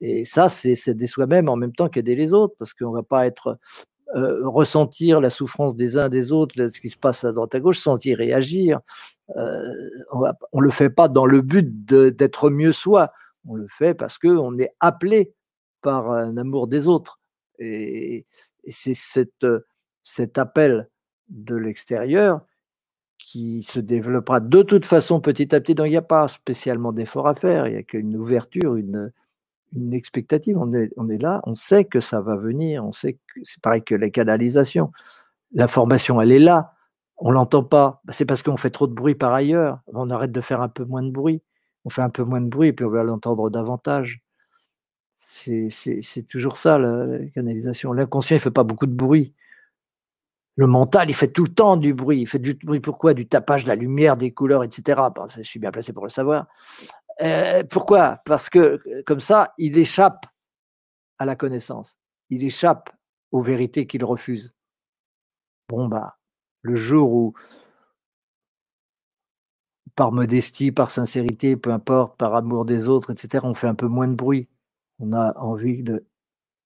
Et 0.01 0.25
ça, 0.25 0.49
c'est 0.49 0.75
aider 0.89 1.07
soi-même 1.07 1.49
en 1.49 1.57
même 1.57 1.73
temps 1.73 1.89
qu'aider 1.89 2.17
les 2.17 2.35
autres, 2.35 2.55
parce 2.59 2.75
qu'on 2.75 2.91
ne 2.91 2.97
va 2.97 3.03
pas 3.03 3.27
être 3.27 3.59
euh, 4.16 4.41
ressentir 4.49 5.20
la 5.20 5.31
souffrance 5.31 5.77
des 5.77 5.97
uns 5.97 6.09
des 6.09 6.32
autres, 6.32 6.69
ce 6.69 6.81
qui 6.81 6.91
se 6.91 6.97
passe 6.97 7.24
à 7.24 7.32
droite 7.32 7.55
à 7.55 7.61
gauche, 7.61 7.78
sentir 7.78 8.19
réagir. 8.19 8.81
Euh, 9.37 9.89
on 10.53 10.61
ne 10.61 10.65
le 10.65 10.70
fait 10.70 10.91
pas 10.91 11.09
dans 11.09 11.27
le 11.27 11.43
but 11.43 11.85
d'être 11.85 12.51
mieux 12.51 12.73
soi. 12.73 13.12
On 13.47 13.55
le 13.55 13.69
fait 13.69 13.95
parce 13.95 14.19
qu'on 14.19 14.59
est 14.59 14.73
appelé 14.81 15.32
par 15.81 16.11
un 16.11 16.37
amour 16.37 16.66
des 16.66 16.89
autres. 16.89 17.20
Et, 17.59 18.24
c'est 18.69 18.95
cet 20.03 20.39
appel 20.39 20.89
de 21.28 21.55
l'extérieur 21.55 22.43
qui 23.16 23.62
se 23.62 23.81
développera 23.81 24.41
de 24.41 24.62
toute 24.62 24.87
façon 24.87 25.20
petit 25.20 25.55
à 25.55 25.61
petit. 25.61 25.74
Donc 25.74 25.87
il 25.87 25.91
n'y 25.91 25.97
a 25.97 26.03
pas 26.03 26.28
spécialement 26.28 26.93
d'effort 26.93 27.28
à 27.28 27.35
faire, 27.35 27.66
il 27.66 27.73
n'y 27.73 27.78
a 27.78 27.82
qu'une 27.82 28.16
ouverture, 28.16 28.77
une, 28.77 29.12
une 29.75 29.95
expectative. 29.95 30.59
On 30.59 30.73
est, 30.73 31.19
là, 31.19 31.41
on 31.45 31.55
sait 31.55 31.85
que 31.85 32.01
ça 32.01 32.21
va 32.21 32.37
venir, 32.37 32.85
on 32.85 32.93
sait 32.93 33.15
que 33.15 33.41
c'est 33.45 33.61
pareil 33.61 33.83
que 33.83 33.95
les 33.95 34.11
canalisations. 34.11 34.93
L'information, 35.53 36.21
elle 36.21 36.33
est 36.33 36.39
là, 36.39 36.75
on 37.19 37.31
l'entend 37.31 37.65
pas. 37.65 38.01
Bah, 38.05 38.13
c'est 38.13 38.25
parce 38.25 38.43
qu'on 38.43 38.57
fait 38.57 38.71
trop 38.71 38.87
de 38.87 38.95
bruit 38.95 39.15
par 39.15 39.33
ailleurs. 39.33 39.81
On 39.89 40.11
arrête 40.11 40.33
de 40.33 40.41
faire 40.41 40.61
un 40.61 40.69
peu 40.69 40.85
moins 40.85 41.03
de 41.03 41.11
bruit. 41.11 41.43
On 41.85 41.91
fait 41.91 42.03
un 42.03 42.11
peu 42.11 42.25
moins 42.25 42.41
de 42.41 42.49
bruit 42.49 42.69
et 42.69 42.73
puis 42.73 42.85
on 42.85 42.91
va 42.91 43.05
l'entendre 43.05 43.51
davantage. 43.51 44.23
C'est 45.13 46.27
toujours 46.29 46.57
ça, 46.57 46.79
la, 46.79 47.19
canalisation. 47.35 47.93
L'inconscient, 47.93 48.37
il 48.37 48.41
fait 48.41 48.51
pas 48.51 48.65
beaucoup 48.65 48.87
de 48.87 48.95
bruit. 48.95 49.35
Le 50.57 50.67
mental, 50.67 51.09
il 51.09 51.15
fait 51.15 51.29
tout 51.29 51.45
le 51.45 51.55
temps 51.55 51.77
du 51.77 51.95
bruit. 51.95 52.21
Il 52.21 52.27
fait 52.27 52.39
du 52.39 52.55
bruit 52.55 52.81
pourquoi? 52.81 53.15
Du 53.15 53.27
tapage 53.27 53.65
de 53.65 53.69
la 53.69 53.77
lumière, 53.77 54.17
des 54.17 54.33
couleurs, 54.33 54.65
etc. 54.65 55.01
je 55.37 55.43
suis 55.43 55.61
bien 55.61 55.71
placé 55.71 55.93
pour 55.93 56.05
le 56.05 56.11
savoir. 56.11 56.49
Euh, 57.23 57.63
pourquoi? 57.65 58.19
Parce 58.25 58.49
que 58.49 59.03
comme 59.03 59.21
ça, 59.21 59.53
il 59.59 59.77
échappe 59.79 60.27
à 61.19 61.27
la 61.27 61.37
connaissance. 61.37 61.99
Il 62.31 62.45
échappe 62.45 62.91
aux 63.31 63.43
vérités 63.43 63.87
qu'il 63.87 64.05
refuse. 64.05 64.55
Bon, 65.69 65.87
bah, 65.89 66.19
le 66.63 66.77
jour 66.77 67.13
où, 67.13 67.35
par 69.95 70.13
modestie, 70.13 70.73
par 70.73 70.91
sincérité, 70.91 71.57
peu 71.57 71.73
importe, 71.73 72.17
par 72.17 72.35
amour 72.35 72.65
des 72.65 72.89
autres, 72.89 73.13
etc., 73.13 73.45
on 73.47 73.55
fait 73.55 73.69
un 73.69 73.75
peu 73.75 73.87
moins 73.87 74.09
de 74.09 74.15
bruit, 74.15 74.49
on 74.99 75.13
a 75.13 75.37
envie 75.39 75.83
de, 75.83 76.07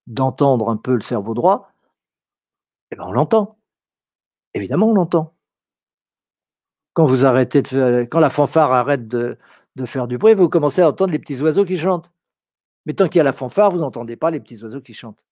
d'entendre 0.06 0.70
un 0.70 0.76
peu 0.76 0.94
le 0.94 1.00
cerveau 1.00 1.34
droit, 1.34 1.70
eh 2.90 2.96
ben 2.96 3.04
on 3.06 3.12
l'entend. 3.12 3.58
Évidemment, 4.54 4.88
on 4.88 4.94
l'entend. 4.94 5.34
Quand 6.94 7.06
vous 7.06 7.24
arrêtez 7.26 7.62
quand 8.08 8.20
la 8.20 8.30
fanfare 8.30 8.72
arrête 8.72 9.08
de, 9.08 9.36
de 9.76 9.86
faire 9.86 10.06
du 10.06 10.18
bruit, 10.18 10.34
vous 10.34 10.48
commencez 10.48 10.82
à 10.82 10.88
entendre 10.88 11.12
les 11.12 11.18
petits 11.18 11.40
oiseaux 11.40 11.64
qui 11.64 11.76
chantent. 11.76 12.12
Mais 12.86 12.92
tant 12.92 13.08
qu'il 13.08 13.18
y 13.18 13.20
a 13.20 13.24
la 13.24 13.32
fanfare, 13.32 13.70
vous 13.70 13.78
n'entendez 13.78 14.16
pas 14.16 14.30
les 14.30 14.40
petits 14.40 14.62
oiseaux 14.62 14.80
qui 14.80 14.94
chantent. 14.94 15.24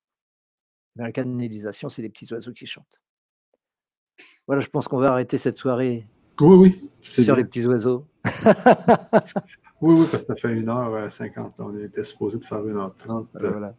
Mais 0.96 1.04
la 1.04 1.12
canalisation, 1.12 1.88
c'est 1.88 2.02
les 2.02 2.08
petits 2.08 2.32
oiseaux 2.32 2.52
qui 2.52 2.66
chantent. 2.66 3.00
Voilà, 4.46 4.60
je 4.60 4.68
pense 4.68 4.88
qu'on 4.88 4.98
va 4.98 5.12
arrêter 5.12 5.38
cette 5.38 5.58
soirée 5.58 6.06
oui, 6.40 6.56
oui, 6.56 6.90
sur 7.02 7.36
les 7.36 7.44
petits 7.44 7.66
oiseaux. 7.66 8.06
oui, 8.24 9.94
oui, 9.94 10.06
parce 10.10 10.24
que 10.24 10.26
ça 10.26 10.36
fait 10.36 10.54
1h50. 10.54 11.52
On 11.58 11.78
était 11.78 12.04
supposé 12.04 12.38
de 12.38 12.44
faire 12.44 12.58
1h30. 12.58 13.26
Voilà. 13.34 13.74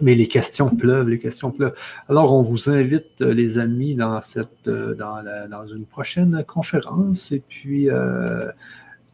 Mais 0.00 0.14
les 0.14 0.28
questions 0.28 0.68
pleuvent, 0.68 1.08
les 1.08 1.18
questions 1.18 1.50
pleuvent. 1.50 1.74
Alors, 2.08 2.34
on 2.34 2.42
vous 2.42 2.68
invite, 2.68 3.22
euh, 3.22 3.32
les 3.32 3.58
amis, 3.58 3.94
dans, 3.94 4.20
cette, 4.20 4.68
euh, 4.68 4.94
dans, 4.94 5.24
dans 5.48 5.66
une 5.66 5.86
prochaine 5.86 6.44
conférence. 6.46 7.32
Et 7.32 7.40
puis, 7.40 7.88
euh, 7.88 8.50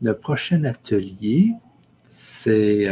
le 0.05 0.14
prochain 0.14 0.62
atelier, 0.64 1.52
c'est 2.06 2.86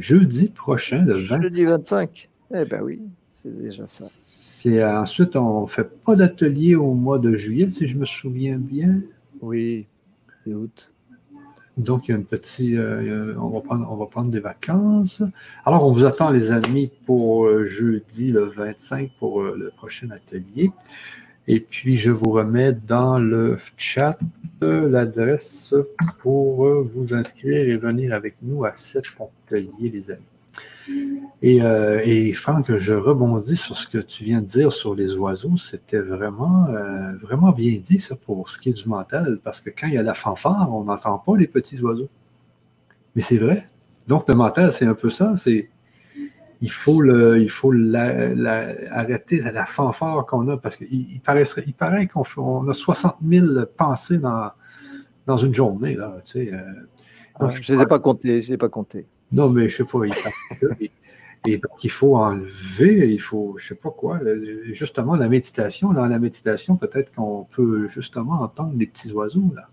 jeudi 0.00 0.48
prochain, 0.48 1.04
le 1.04 1.20
25. 1.20 1.42
Jeudi 1.42 1.64
25. 1.64 2.30
Eh 2.56 2.64
bien 2.64 2.80
oui, 2.82 3.00
c'est 3.32 3.56
déjà 3.56 3.84
ça. 3.84 4.06
C'est, 4.08 4.82
ensuite, 4.82 5.36
on 5.36 5.62
ne 5.62 5.66
fait 5.66 5.84
pas 5.84 6.16
d'atelier 6.16 6.74
au 6.74 6.94
mois 6.94 7.18
de 7.18 7.36
juillet, 7.36 7.68
si 7.70 7.86
je 7.86 7.96
me 7.96 8.06
souviens 8.06 8.58
bien. 8.58 9.02
Oui, 9.42 9.86
c'est 10.42 10.54
août. 10.54 10.94
Donc, 11.76 12.06
il 12.06 12.12
y 12.12 12.14
a 12.14 12.18
un 12.18 12.22
petit. 12.22 12.76
Euh, 12.76 13.34
on, 13.38 13.48
va 13.48 13.60
prendre, 13.60 13.90
on 13.90 13.96
va 13.96 14.06
prendre 14.06 14.30
des 14.30 14.40
vacances. 14.40 15.22
Alors, 15.64 15.86
on 15.86 15.90
vous 15.90 16.04
attend, 16.04 16.30
les 16.30 16.52
amis, 16.52 16.90
pour 17.04 17.46
euh, 17.46 17.64
jeudi 17.64 18.30
le 18.30 18.44
25 18.44 19.10
pour 19.18 19.40
euh, 19.40 19.56
le 19.58 19.70
prochain 19.70 20.08
atelier. 20.10 20.70
Et 21.46 21.60
puis, 21.60 21.96
je 21.96 22.10
vous 22.10 22.30
remets 22.30 22.72
dans 22.72 23.18
le 23.18 23.58
chat 23.76 24.18
l'adresse 24.60 25.74
pour 26.20 26.64
vous 26.82 27.12
inscrire 27.12 27.68
et 27.68 27.76
venir 27.76 28.14
avec 28.14 28.36
nous 28.40 28.64
à 28.64 28.72
cet 28.74 29.04
atelier, 29.46 29.90
les 29.90 30.10
amis. 30.10 30.22
Et, 31.42 31.62
euh, 31.62 32.00
et, 32.04 32.32
Franck, 32.32 32.76
je 32.76 32.94
rebondis 32.94 33.56
sur 33.56 33.76
ce 33.76 33.86
que 33.86 33.98
tu 33.98 34.24
viens 34.24 34.40
de 34.40 34.46
dire 34.46 34.72
sur 34.72 34.94
les 34.94 35.16
oiseaux. 35.16 35.56
C'était 35.56 36.00
vraiment, 36.00 36.66
euh, 36.68 37.12
vraiment 37.20 37.52
bien 37.52 37.78
dit, 37.82 37.98
ça, 37.98 38.16
pour 38.16 38.48
ce 38.48 38.58
qui 38.58 38.70
est 38.70 38.72
du 38.72 38.88
mental, 38.88 39.38
parce 39.42 39.60
que 39.60 39.70
quand 39.70 39.86
il 39.86 39.94
y 39.94 39.98
a 39.98 40.02
la 40.02 40.14
fanfare, 40.14 40.72
on 40.72 40.84
n'entend 40.84 41.18
pas 41.18 41.36
les 41.36 41.46
petits 41.46 41.80
oiseaux. 41.80 42.08
Mais 43.14 43.22
c'est 43.22 43.38
vrai. 43.38 43.66
Donc, 44.06 44.28
le 44.28 44.34
mental, 44.34 44.72
c'est 44.72 44.86
un 44.86 44.94
peu 44.94 45.10
ça. 45.10 45.36
C'est 45.36 45.70
il 46.60 46.70
faut 46.70 47.00
le, 47.00 47.40
il 47.40 47.50
faut 47.50 47.72
arrêter 48.90 49.40
la 49.40 49.66
fanfare 49.66 50.26
qu'on 50.26 50.48
a, 50.48 50.56
parce 50.56 50.76
qu'il 50.76 50.88
il 50.92 51.20
paraît 51.74 52.06
qu'on 52.06 52.68
a 52.68 52.74
60 52.74 53.16
000 53.22 53.46
pensées 53.76 54.18
dans, 54.18 54.50
dans 55.26 55.36
une 55.36 55.54
journée. 55.54 55.94
Là, 55.94 56.16
tu 56.24 56.46
sais, 56.46 56.54
euh. 56.54 56.60
ah, 57.36 57.50
je 57.52 57.72
ne 57.72 57.76
les 57.76 57.82
ai 57.82 57.86
pas 57.86 57.98
comptées, 57.98 58.42
je 58.42 58.48
les 58.48 58.54
ai 58.54 58.58
pas 58.58 58.68
comptées. 58.68 59.06
Non, 59.32 59.50
mais 59.50 59.68
je 59.68 59.76
sais 59.76 59.84
pas. 59.84 59.98
et, 61.46 61.58
donc, 61.58 61.84
il 61.84 61.90
faut 61.90 62.16
enlever, 62.16 63.12
il 63.12 63.20
faut, 63.20 63.56
je 63.58 63.68
sais 63.68 63.74
pas 63.74 63.90
quoi, 63.90 64.20
justement, 64.72 65.16
la 65.16 65.28
méditation. 65.28 65.92
Dans 65.92 66.06
la 66.06 66.18
méditation, 66.18 66.76
peut-être 66.76 67.14
qu'on 67.14 67.44
peut 67.44 67.88
justement 67.88 68.42
entendre 68.42 68.74
des 68.74 68.86
petits 68.86 69.12
oiseaux. 69.12 69.52
là. 69.54 69.68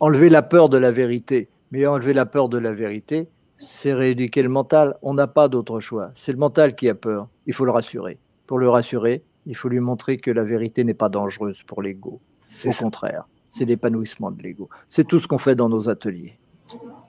Enlever 0.00 0.30
la 0.30 0.42
peur 0.42 0.68
de 0.68 0.78
la 0.78 0.90
vérité. 0.90 1.48
Mais 1.72 1.86
enlever 1.86 2.14
la 2.14 2.26
peur 2.26 2.48
de 2.48 2.58
la 2.58 2.72
vérité, 2.72 3.28
c'est 3.60 3.94
rééduquer 3.94 4.42
le 4.42 4.48
mental. 4.48 4.96
On 5.02 5.14
n'a 5.14 5.26
pas 5.26 5.48
d'autre 5.48 5.80
choix. 5.80 6.10
C'est 6.14 6.32
le 6.32 6.38
mental 6.38 6.74
qui 6.74 6.88
a 6.88 6.94
peur. 6.94 7.28
Il 7.46 7.52
faut 7.52 7.64
le 7.64 7.70
rassurer. 7.70 8.18
Pour 8.46 8.58
le 8.58 8.68
rassurer, 8.68 9.22
il 9.46 9.56
faut 9.56 9.68
lui 9.68 9.80
montrer 9.80 10.16
que 10.16 10.30
la 10.30 10.42
vérité 10.42 10.82
n'est 10.84 10.94
pas 10.94 11.08
dangereuse 11.08 11.62
pour 11.62 11.82
l'ego. 11.82 12.20
Au 12.66 12.72
contraire, 12.72 13.28
c'est 13.50 13.64
l'épanouissement 13.64 14.30
de 14.30 14.42
l'ego. 14.42 14.68
C'est 14.88 15.06
tout 15.06 15.18
ce 15.18 15.28
qu'on 15.28 15.38
fait 15.38 15.54
dans 15.54 15.68
nos 15.68 15.88
ateliers. 15.88 16.38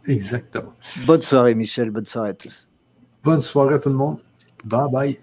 Exactement. 0.05 0.73
Bonne 1.05 1.21
soirée, 1.21 1.55
Michel. 1.55 1.89
Bonne 1.89 2.05
soirée 2.05 2.29
à 2.29 2.33
tous. 2.33 2.69
Bonne 3.23 3.41
soirée 3.41 3.75
à 3.75 3.79
tout 3.79 3.89
le 3.89 3.95
monde. 3.95 4.19
Bye 4.65 4.91
bye. 4.91 5.19